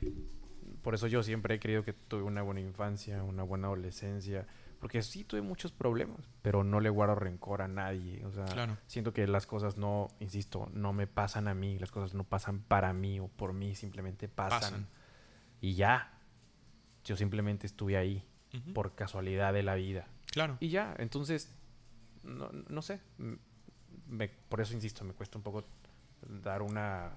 por 0.82 0.94
eso 0.94 1.06
yo 1.06 1.22
siempre 1.22 1.54
he 1.54 1.58
creído 1.58 1.82
que 1.84 1.94
tuve 1.94 2.22
una 2.22 2.42
buena 2.42 2.60
infancia, 2.60 3.22
una 3.22 3.42
buena 3.42 3.66
adolescencia. 3.68 4.46
Porque 4.84 5.00
sí 5.00 5.24
tuve 5.24 5.40
muchos 5.40 5.72
problemas, 5.72 6.18
pero 6.42 6.62
no 6.62 6.78
le 6.78 6.90
guardo 6.90 7.14
rencor 7.14 7.62
a 7.62 7.68
nadie. 7.68 8.22
O 8.26 8.30
sea, 8.32 8.44
Claro. 8.44 8.76
siento 8.86 9.14
que 9.14 9.26
las 9.26 9.46
cosas 9.46 9.78
no, 9.78 10.08
insisto, 10.20 10.68
no 10.74 10.92
me 10.92 11.06
pasan 11.06 11.48
a 11.48 11.54
mí, 11.54 11.78
las 11.78 11.90
cosas 11.90 12.12
no 12.12 12.24
pasan 12.24 12.60
para 12.60 12.92
mí 12.92 13.18
o 13.18 13.28
por 13.28 13.54
mí, 13.54 13.74
simplemente 13.74 14.28
pasan. 14.28 14.60
Pasan. 14.60 14.86
Y 15.62 15.72
ya. 15.74 16.12
Yo 17.02 17.16
simplemente 17.16 17.66
estuve 17.66 17.96
ahí 17.96 18.22
por 18.74 18.94
casualidad 18.94 19.54
de 19.54 19.62
la 19.62 19.74
vida. 19.74 20.06
Claro. 20.32 20.58
Y 20.60 20.68
ya, 20.68 20.94
entonces, 20.98 21.50
no, 22.22 22.50
no 22.68 22.82
sé. 22.82 23.00
me- 24.06 24.28
por 24.28 24.60
eso 24.60 24.74
insisto, 24.74 25.02
me 25.02 25.14
cuesta 25.14 25.38
un 25.38 25.44
poco 25.44 25.64
dar 26.42 26.60
una, 26.60 27.10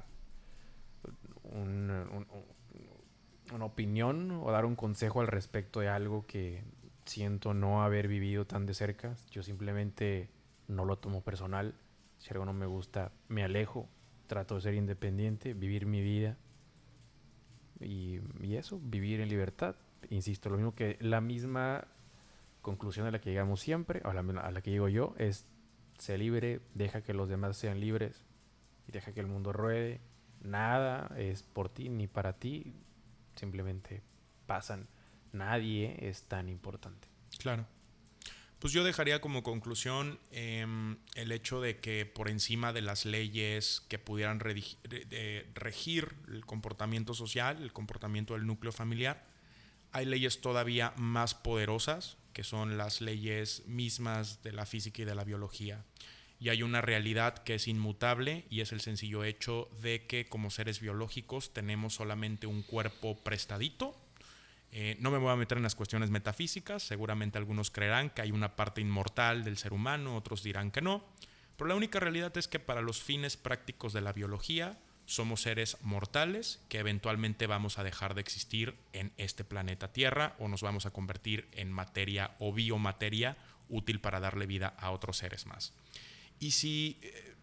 un- 1.44 1.90
un- 1.92 2.28
un- 2.32 2.48
una 3.54 3.66
opinión 3.66 4.32
o 4.32 4.52
dar 4.52 4.66
un 4.66 4.76
consejo 4.78 5.20
al 5.22 5.28
respecto 5.28 5.80
de 5.82 5.90
algo 5.90 6.26
que 6.26 6.64
siento 7.08 7.54
no 7.54 7.84
haber 7.84 8.08
vivido 8.08 8.46
tan 8.46 8.66
de 8.66 8.74
cerca. 8.74 9.16
Yo 9.32 9.44
simplemente 9.44 10.30
no 10.68 10.86
lo 10.86 10.98
tomo 10.98 11.22
personal. 11.24 11.76
Si 12.18 12.32
algo 12.32 12.46
no 12.46 12.54
me 12.54 12.66
gusta, 12.66 13.12
me 13.28 13.44
alejo. 13.44 13.90
Trato 14.28 14.56
de 14.56 14.62
ser 14.62 14.74
independiente, 14.74 15.54
vivir 15.54 15.86
mi 15.86 16.02
vida. 16.02 16.38
Y, 17.80 18.20
y 18.42 18.56
eso, 18.56 18.80
vivir 18.84 19.22
en 19.22 19.30
libertad. 19.30 19.76
Insisto, 20.10 20.50
lo 20.50 20.58
mismo 20.58 20.76
que 20.76 20.98
la 21.00 21.22
misma 21.22 21.88
conclusión 22.62 23.08
a 23.08 23.12
la 23.12 23.22
que 23.22 23.30
llegamos 23.30 23.62
siempre, 23.62 24.02
a 24.04 24.14
la, 24.14 24.22
a 24.42 24.52
la 24.52 24.62
que 24.62 24.72
llego 24.72 24.90
yo, 24.90 25.16
es 25.18 25.48
sé 25.98 26.18
libre, 26.18 26.62
deja 26.74 27.02
que 27.02 27.14
los 27.14 27.30
demás 27.30 27.58
sean 27.58 27.80
libres 27.80 28.26
y 28.88 28.92
deja 28.92 29.14
que 29.14 29.20
el 29.20 29.28
mundo 29.28 29.54
ruede. 29.54 30.02
Nada 30.42 31.16
es 31.18 31.44
por 31.44 31.70
ti 31.70 31.90
ni 31.90 32.08
para 32.08 32.34
ti, 32.34 32.76
simplemente 33.36 34.04
pasan. 34.46 34.88
Nadie 35.34 35.98
es 36.02 36.24
tan 36.24 36.50
importante. 36.50 37.08
Claro. 37.38 37.66
Pues 38.60 38.74
yo 38.74 38.84
dejaría 38.84 39.22
como 39.22 39.44
conclusión 39.44 40.20
em, 40.32 40.98
el 41.14 41.32
hecho 41.32 41.62
de 41.62 41.80
que 41.80 42.08
por 42.08 42.28
encima 42.28 42.74
de 42.74 42.82
las 42.82 43.06
leyes 43.06 43.84
que 43.88 44.00
pudieran 44.00 44.40
regir 44.40 46.16
el 46.28 46.44
comportamiento 46.46 47.14
social, 47.14 47.62
el 47.62 47.72
comportamiento 47.72 48.34
del 48.34 48.48
núcleo 48.48 48.72
familiar, 48.72 49.28
hay 49.92 50.06
leyes 50.06 50.42
todavía 50.42 50.94
más 50.98 51.36
poderosas, 51.36 52.18
que 52.34 52.44
son 52.44 52.78
las 52.78 53.00
leyes 53.00 53.64
mismas 53.68 54.42
de 54.42 54.54
la 54.54 54.66
física 54.66 55.04
y 55.04 55.06
de 55.06 55.16
la 55.16 55.24
biología. 55.24 55.86
Y 56.40 56.50
hay 56.50 56.64
una 56.64 56.82
realidad 56.82 57.40
que 57.40 57.56
es 57.56 57.68
inmutable 57.68 58.46
y 58.50 58.62
es 58.62 58.72
el 58.72 58.82
sencillo 58.82 59.24
hecho 59.24 59.70
de 59.82 60.06
que 60.06 60.28
como 60.28 60.50
seres 60.50 60.80
biológicos 60.80 61.54
tenemos 61.54 61.96
solamente 61.96 62.48
un 62.48 62.64
cuerpo 62.64 63.24
prestadito, 63.24 63.96
eh, 64.80 64.96
no 65.00 65.10
me 65.10 65.18
voy 65.18 65.32
a 65.32 65.36
meter 65.36 65.58
en 65.58 65.64
las 65.64 65.74
cuestiones 65.74 66.12
metafísicas, 66.12 66.84
seguramente 66.84 67.40
algunos 67.40 67.72
creerán 67.72 68.12
que 68.12 68.22
hay 68.22 68.30
una 68.30 68.56
parte 68.56 68.80
inmortal 68.80 69.44
del 69.44 69.58
ser 69.58 69.74
humano, 69.74 70.16
otros 70.16 70.44
dirán 70.44 70.70
que 70.70 70.84
no, 70.84 71.04
pero 71.58 71.70
la 71.70 71.74
única 71.74 72.00
realidad 72.00 72.38
es 72.38 72.48
que 72.48 72.60
para 72.60 72.84
los 72.84 73.02
fines 73.02 73.38
prácticos 73.38 73.92
de 73.92 74.02
la 74.02 74.14
biología 74.14 74.78
somos 75.08 75.42
seres 75.42 75.78
mortales 75.82 76.60
que 76.70 76.78
eventualmente 76.78 77.48
vamos 77.48 77.80
a 77.80 77.84
dejar 77.84 78.14
de 78.14 78.22
existir 78.22 78.76
en 78.94 79.12
este 79.18 79.44
planeta 79.44 79.92
Tierra 79.92 80.36
o 80.38 80.48
nos 80.48 80.62
vamos 80.62 80.86
a 80.86 80.92
convertir 80.92 81.48
en 81.54 81.72
materia 81.72 82.36
o 82.38 82.54
biomateria 82.54 83.36
útil 83.70 84.00
para 84.00 84.20
darle 84.20 84.46
vida 84.46 84.76
a 84.78 84.92
otros 84.92 85.18
seres 85.18 85.48
más. 85.48 85.74
Y 86.40 86.52
si 86.52 87.00
eh, 87.02 87.34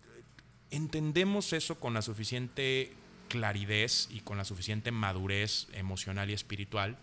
entendemos 0.70 1.52
eso 1.52 1.80
con 1.80 1.94
la 1.94 2.02
suficiente 2.02 2.92
claridez 3.26 4.06
y 4.12 4.20
con 4.20 4.38
la 4.38 4.44
suficiente 4.44 4.92
madurez 4.92 5.66
emocional 5.72 6.30
y 6.30 6.34
espiritual, 6.34 6.96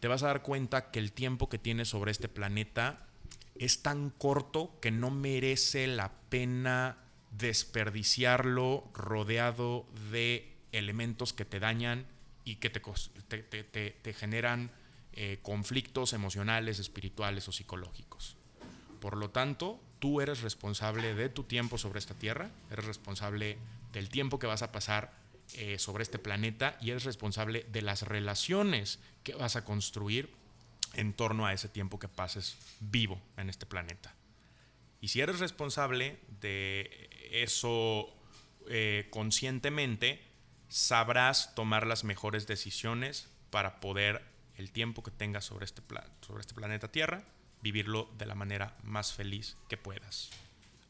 te 0.00 0.08
vas 0.08 0.22
a 0.22 0.28
dar 0.28 0.42
cuenta 0.42 0.90
que 0.90 0.98
el 0.98 1.12
tiempo 1.12 1.48
que 1.48 1.58
tienes 1.58 1.88
sobre 1.88 2.10
este 2.10 2.28
planeta 2.28 3.06
es 3.54 3.82
tan 3.82 4.10
corto 4.10 4.78
que 4.80 4.90
no 4.90 5.10
merece 5.10 5.86
la 5.86 6.12
pena 6.30 6.96
desperdiciarlo 7.30 8.90
rodeado 8.94 9.86
de 10.10 10.56
elementos 10.72 11.32
que 11.32 11.44
te 11.44 11.60
dañan 11.60 12.06
y 12.44 12.56
que 12.56 12.70
te, 12.70 14.14
generan 14.14 14.70
eh, 15.12 15.38
conflictos 15.42 16.14
emocionales, 16.14 16.78
espirituales 16.78 17.46
o 17.48 17.52
psicológicos. 17.52 18.36
Por 19.00 19.16
lo 19.16 19.30
tanto, 19.30 19.80
tú 19.98 20.22
eres 20.22 20.40
responsable 20.40 21.14
de 21.14 21.28
tu 21.28 21.44
tiempo 21.44 21.76
sobre 21.76 21.98
esta 21.98 22.14
tierra, 22.14 22.50
eres 22.70 22.86
responsable 22.86 23.58
del 23.92 24.08
tiempo 24.08 24.38
que 24.38 24.46
vas 24.46 24.62
a 24.62 24.72
pasar 24.72 25.12
eh, 25.54 25.78
sobre 25.78 26.02
este 26.02 26.18
planeta 26.18 26.78
y 26.80 26.90
eres 26.90 27.04
responsable 27.04 27.66
de 27.70 27.82
las 27.82 28.02
relaciones 28.02 29.00
que 29.22 29.34
vas 29.34 29.56
a 29.56 29.64
construir 29.64 30.30
en 30.94 31.12
torno 31.12 31.46
a 31.46 31.52
ese 31.52 31.68
tiempo 31.68 31.98
que 31.98 32.08
pases 32.08 32.56
vivo 32.80 33.20
en 33.36 33.50
este 33.50 33.66
planeta. 33.66 34.14
Y 35.00 35.08
si 35.08 35.20
eres 35.20 35.38
responsable 35.38 36.20
de 36.40 37.08
eso 37.30 38.12
eh, 38.68 39.08
conscientemente, 39.10 40.22
sabrás 40.68 41.54
tomar 41.54 41.86
las 41.86 42.04
mejores 42.04 42.46
decisiones 42.46 43.28
para 43.50 43.80
poder 43.80 44.22
el 44.56 44.72
tiempo 44.72 45.02
que 45.02 45.10
tengas 45.10 45.44
sobre 45.44 45.64
este, 45.64 45.82
sobre 46.20 46.40
este 46.40 46.54
planeta 46.54 46.92
Tierra, 46.92 47.24
vivirlo 47.62 48.10
de 48.18 48.26
la 48.26 48.34
manera 48.34 48.76
más 48.82 49.12
feliz 49.12 49.56
que 49.68 49.76
puedas. 49.76 50.30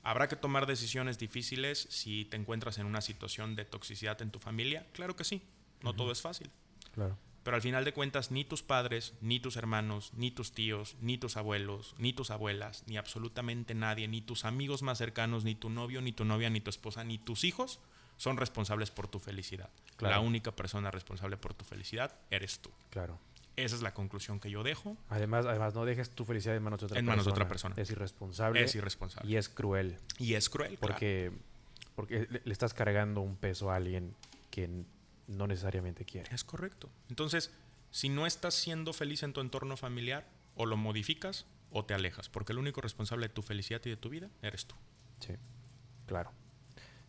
¿Habrá 0.03 0.29
que 0.29 0.37
tomar 0.37 0.67
decisiones 0.67 1.19
difíciles 1.19 1.87
si 1.91 2.25
te 2.25 2.37
encuentras 2.37 2.79
en 2.79 2.87
una 2.87 3.01
situación 3.01 3.55
de 3.55 3.65
toxicidad 3.65 4.21
en 4.23 4.31
tu 4.31 4.39
familia? 4.39 4.87
Claro 4.93 5.15
que 5.15 5.25
sí, 5.25 5.43
no 5.83 5.95
todo 5.95 6.11
es 6.11 6.21
fácil. 6.21 6.51
Claro. 6.95 7.17
Pero 7.43 7.57
al 7.57 7.63
final 7.63 7.85
de 7.85 7.93
cuentas, 7.93 8.31
ni 8.31 8.45
tus 8.45 8.63
padres, 8.63 9.15
ni 9.23 9.41
tus 9.41 9.57
hermanos, 9.57 10.13
ni 10.15 10.31
tus 10.31 10.53
tíos, 10.53 10.97
ni 11.01 11.17
tus 11.17 11.37
abuelos, 11.39 11.95
ni 11.99 12.13
tus 12.13 12.31
abuelas, 12.31 12.85
ni 12.87 12.99
absolutamente 12.99 13.75
nadie, 13.75 14.09
ni 14.09 14.21
tus 14.21 14.45
amigos 14.45 14.83
más 14.83 14.99
cercanos, 14.99 15.45
ni 15.45 15.55
tu 15.55 15.71
novio, 15.71 16.03
ni 16.03 16.13
tu 16.13 16.25
novia, 16.25 16.51
ni 16.51 16.61
tu 16.61 16.69
esposa, 16.71 17.03
ni 17.05 17.19
tus 17.19 17.45
hijos 17.45 17.81
son 18.19 18.37
responsables 18.37 18.91
por 18.91 19.09
tu 19.09 19.19
felicidad. 19.19 19.71
Claro. 19.97 20.17
La 20.17 20.21
única 20.21 20.55
persona 20.55 20.91
responsable 20.91 21.39
por 21.39 21.55
tu 21.55 21.65
felicidad 21.65 22.15
eres 22.31 22.59
tú. 22.59 22.71
Claro. 22.91 23.19
Esa 23.57 23.75
es 23.77 23.83
la 23.83 23.95
conclusión 23.95 24.39
que 24.41 24.51
yo 24.51 24.63
dejo. 24.63 24.97
Además, 25.09 25.47
además 25.47 25.75
no 25.75 25.85
dejes 25.87 26.11
tu 26.11 26.27
felicidad 26.27 26.55
en 26.57 26.63
manos 26.63 26.81
de 26.81 26.87
otra 26.87 26.99
En 26.99 27.07
persona. 27.07 27.13
manos 27.17 27.25
de 27.25 27.33
otra 27.33 27.49
persona. 27.49 27.75
Es 27.79 27.91
irresponsable. 27.91 28.63
Es 28.63 28.75
irresponsable. 28.75 29.31
Y 29.31 29.37
es 29.37 29.49
cruel. 29.49 29.99
Y 30.19 30.35
es 30.35 30.51
cruel, 30.51 30.77
claro. 30.79 30.81
Porque, 30.81 31.33
porque 31.95 32.27
le, 32.31 32.43
le 32.45 32.53
estás 32.53 32.75
cargando 32.75 33.23
un 33.23 33.37
peso 33.37 33.71
a 33.71 33.77
alguien 33.77 34.15
que 34.51 34.85
no 35.31 35.47
necesariamente 35.47 36.05
quiere. 36.05 36.35
Es 36.35 36.45
correcto. 36.45 36.91
Entonces, 37.09 37.51
si 37.91 38.09
no 38.09 38.27
estás 38.27 38.55
siendo 38.55 38.93
feliz 38.93 39.23
en 39.23 39.33
tu 39.33 39.41
entorno 39.41 39.77
familiar, 39.77 40.27
o 40.57 40.67
lo 40.67 40.77
modificas 40.77 41.47
o 41.71 41.85
te 41.85 41.95
alejas, 41.95 42.29
porque 42.29 42.53
el 42.53 42.59
único 42.59 42.81
responsable 42.81 43.29
de 43.29 43.35
tu 43.35 43.43
felicidad 43.43 43.81
y 43.85 43.91
de 43.91 43.97
tu 43.97 44.09
vida 44.11 44.29
eres 44.43 44.67
tú. 44.67 44.75
Sí, 45.21 45.35
claro. 46.07 46.33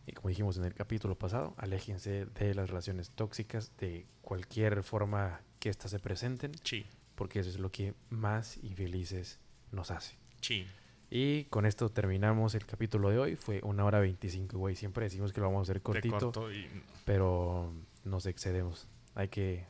Y 0.06 0.12
como 0.12 0.28
dijimos 0.30 0.56
en 0.56 0.64
el 0.64 0.74
capítulo 0.74 1.16
pasado, 1.18 1.54
aléjense 1.58 2.26
de 2.26 2.54
las 2.54 2.68
relaciones 2.68 3.10
tóxicas 3.10 3.76
de 3.78 4.06
cualquier 4.22 4.82
forma 4.82 5.40
que 5.58 5.68
éstas 5.68 5.90
se 5.90 5.98
presenten, 5.98 6.52
Sí, 6.64 6.86
porque 7.14 7.40
eso 7.40 7.50
es 7.50 7.58
lo 7.58 7.70
que 7.70 7.94
más 8.10 8.56
infelices 8.62 9.38
nos 9.72 9.90
hace. 9.90 10.16
sí. 10.40 10.66
Y 11.14 11.44
con 11.50 11.66
esto 11.66 11.90
terminamos 11.90 12.54
el 12.54 12.64
capítulo 12.64 13.10
de 13.10 13.18
hoy. 13.18 13.36
Fue 13.36 13.60
una 13.64 13.84
hora 13.84 14.00
25, 14.00 14.56
güey. 14.56 14.74
Siempre 14.76 15.04
decimos 15.04 15.30
que 15.34 15.40
lo 15.42 15.46
vamos 15.48 15.68
a 15.68 15.70
hacer 15.72 15.82
cortito, 15.82 16.18
corto 16.18 16.50
y 16.50 16.66
pero 17.04 17.70
nos 18.04 18.26
excedemos. 18.26 18.88
Hay 19.14 19.28
que... 19.28 19.66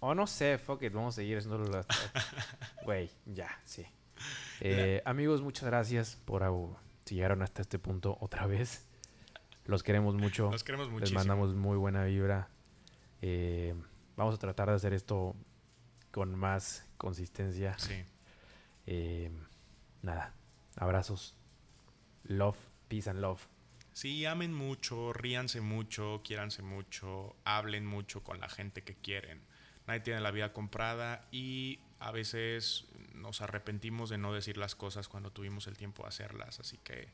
O 0.00 0.14
no 0.14 0.26
sé, 0.26 0.58
fuck 0.58 0.82
it, 0.82 0.92
vamos 0.92 1.14
a 1.14 1.16
seguir 1.16 1.38
haciéndolo. 1.38 1.84
Güey, 2.84 3.10
ya, 3.24 3.48
sí. 3.64 3.86
Eh, 4.60 5.02
amigos, 5.04 5.40
muchas 5.42 5.64
gracias 5.64 6.16
por 6.24 6.44
si 7.04 7.14
llegaron 7.14 7.42
hasta 7.42 7.62
este 7.62 7.78
punto 7.78 8.16
otra 8.20 8.46
vez. 8.46 8.86
Los 9.64 9.82
queremos 9.82 10.14
mucho. 10.14 10.50
Los 10.50 10.62
queremos 10.62 10.88
Les 10.88 10.92
muchísimo. 10.92 11.20
mandamos 11.20 11.54
muy 11.54 11.78
buena 11.78 12.04
vibra. 12.04 12.48
Eh, 13.22 13.74
vamos 14.16 14.34
a 14.34 14.38
tratar 14.38 14.68
de 14.68 14.74
hacer 14.74 14.92
esto 14.92 15.34
con 16.10 16.34
más 16.34 16.86
consistencia. 16.98 17.78
Sí. 17.78 18.04
Eh, 18.86 19.32
nada, 20.02 20.34
abrazos. 20.76 21.34
Love, 22.24 22.58
peace 22.88 23.08
and 23.08 23.20
love. 23.20 23.40
Sí, 23.94 24.26
amen 24.26 24.52
mucho, 24.52 25.12
ríanse 25.12 25.60
mucho, 25.60 26.20
quiéranse 26.24 26.62
mucho, 26.62 27.36
hablen 27.44 27.86
mucho 27.86 28.22
con 28.22 28.40
la 28.40 28.48
gente 28.48 28.82
que 28.82 28.94
quieren. 28.96 29.40
Nadie 29.86 30.00
tiene 30.00 30.20
la 30.20 30.30
vida 30.32 30.52
comprada 30.52 31.26
y 31.30 31.78
a 32.00 32.10
veces 32.10 32.86
nos 33.14 33.40
arrepentimos 33.40 34.10
de 34.10 34.18
no 34.18 34.32
decir 34.34 34.56
las 34.56 34.74
cosas 34.74 35.08
cuando 35.08 35.30
tuvimos 35.30 35.66
el 35.68 35.76
tiempo 35.76 36.02
de 36.02 36.08
hacerlas. 36.08 36.58
Así 36.58 36.76
que 36.78 37.08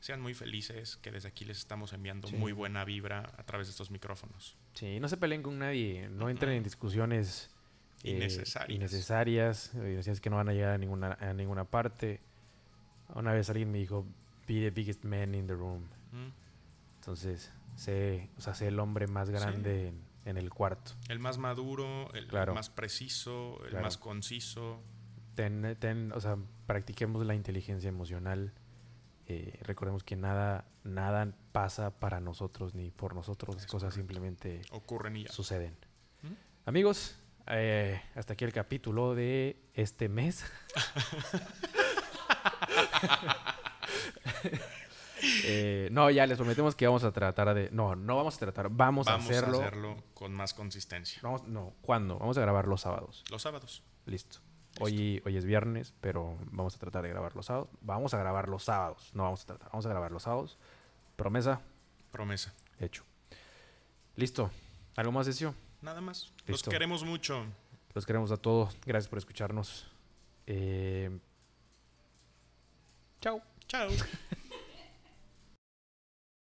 sean 0.00 0.20
muy 0.22 0.32
felices, 0.34 0.96
que 0.96 1.10
desde 1.10 1.28
aquí 1.28 1.44
les 1.44 1.58
estamos 1.58 1.92
enviando 1.92 2.28
Sí. 2.28 2.34
muy 2.36 2.52
buena 2.52 2.84
vibra 2.84 3.30
a 3.36 3.42
través 3.44 3.66
de 3.68 3.72
estos 3.72 3.90
micrófonos. 3.90 4.56
Sí, 4.74 4.98
no 5.00 5.08
se 5.08 5.16
peleen 5.18 5.42
con 5.42 5.58
nadie. 5.58 6.08
No 6.08 6.28
entren 6.30 6.54
en 6.54 6.62
discusiones 6.64 7.50
eh, 8.04 8.10
Innecesarias. 8.68 9.70
eh, 9.74 10.00
que 10.20 10.30
no 10.30 10.36
van 10.36 10.48
a 10.48 10.52
llegar 10.54 10.70
a 10.70 10.78
ninguna, 10.78 11.12
a 11.20 11.32
ninguna 11.34 11.64
parte. 11.64 12.20
Una 13.14 13.32
vez 13.32 13.50
alguien 13.50 13.70
me 13.70 13.78
dijo, 13.78 14.06
be 14.48 14.54
the 14.54 14.70
biggest 14.70 15.04
man 15.04 15.34
in 15.34 15.46
the 15.46 15.52
room. 15.54 15.86
Entonces, 16.96 17.50
sé, 17.76 18.30
o 18.36 18.40
sea, 18.40 18.54
sé 18.54 18.68
el 18.68 18.78
hombre 18.78 19.06
más 19.06 19.28
Sí. 19.28 19.34
grande 19.34 19.88
en, 19.88 20.02
en 20.24 20.36
el 20.36 20.50
cuarto. 20.50 20.92
El 21.08 21.18
más 21.18 21.38
maduro, 21.38 22.12
el 22.14 22.26
Claro. 22.28 22.54
más 22.54 22.70
preciso, 22.70 23.58
el 23.64 23.70
Claro. 23.70 23.84
más 23.84 23.98
conciso. 23.98 24.80
Ten, 25.34 25.76
ten- 25.80 26.12
o 26.12 26.20
sea, 26.20 26.36
practiquemos 26.66 27.24
la 27.26 27.34
inteligencia 27.34 27.88
emocional. 27.88 28.52
Eh, 29.26 29.58
recordemos 29.62 30.04
que 30.04 30.14
nada, 30.16 30.66
nada 30.84 31.32
pasa 31.52 31.90
para 31.98 32.20
nosotros 32.20 32.74
ni 32.74 32.90
por 32.90 33.14
nosotros. 33.14 33.56
Las 33.56 33.66
cosas 33.66 33.94
simplemente 33.94 34.60
Ocurren 34.72 35.16
y 35.16 35.24
ya. 35.24 35.32
suceden. 35.32 35.74
¿Mm? 36.22 36.32
Amigos, 36.66 37.16
eh, 37.46 38.00
hasta 38.14 38.34
aquí 38.34 38.44
el 38.44 38.52
capítulo 38.52 39.14
de 39.14 39.56
este 39.74 40.08
mes. 40.08 40.44
Eh, 45.44 45.88
no, 45.92 46.10
ya 46.10 46.26
les 46.26 46.36
prometemos 46.36 46.74
que 46.74 46.86
vamos 46.86 47.04
a 47.04 47.12
tratar 47.12 47.54
de. 47.54 47.70
No, 47.70 47.94
no 47.94 48.16
vamos 48.16 48.36
a 48.36 48.38
tratar, 48.38 48.68
vamos, 48.70 49.06
Vamos 49.06 49.26
a 49.26 49.28
hacerlo. 49.30 49.58
a 49.58 49.60
hacerlo 49.66 49.96
con 50.14 50.32
más 50.34 50.52
consistencia. 50.54 51.20
Vamos- 51.22 51.44
no, 51.44 51.74
¿cuándo? 51.82 52.18
Vamos 52.18 52.36
a 52.38 52.40
grabar 52.40 52.66
los 52.66 52.80
sábados. 52.82 53.22
Los 53.30 53.42
sábados. 53.42 53.82
Listo. 54.06 54.38
Hoy, 54.80 55.22
hoy 55.26 55.36
es 55.36 55.44
viernes, 55.44 55.92
pero 56.00 56.38
vamos 56.50 56.74
a 56.74 56.78
tratar 56.78 57.02
de 57.02 57.10
grabar 57.10 57.36
los 57.36 57.46
sábados. 57.46 57.68
Vamos 57.82 58.14
a 58.14 58.18
grabar 58.18 58.48
los 58.48 58.64
sábados. 58.64 59.10
No 59.14 59.24
vamos 59.24 59.42
a 59.42 59.46
tratar, 59.46 59.68
vamos 59.70 59.84
a 59.86 59.88
grabar 59.90 60.10
los 60.12 60.22
sábados. 60.22 60.58
Promesa, 61.16 61.60
Promesa. 62.10 62.54
hecho. 62.80 63.04
Listo. 64.16 64.50
¿Algo 64.96 65.12
más, 65.12 65.26
Decio? 65.26 65.54
Nada 65.82 66.00
más. 66.00 66.32
Los 66.46 66.62
queremos 66.62 67.04
mucho. 67.04 67.44
Los 67.94 68.06
queremos 68.06 68.30
a 68.32 68.38
todos. 68.38 68.76
Gracias 68.86 69.08
por 69.08 69.18
escucharnos. 69.18 69.86
Eh, 70.46 71.10
Chao. 73.20 73.40
Chao. 73.68 73.88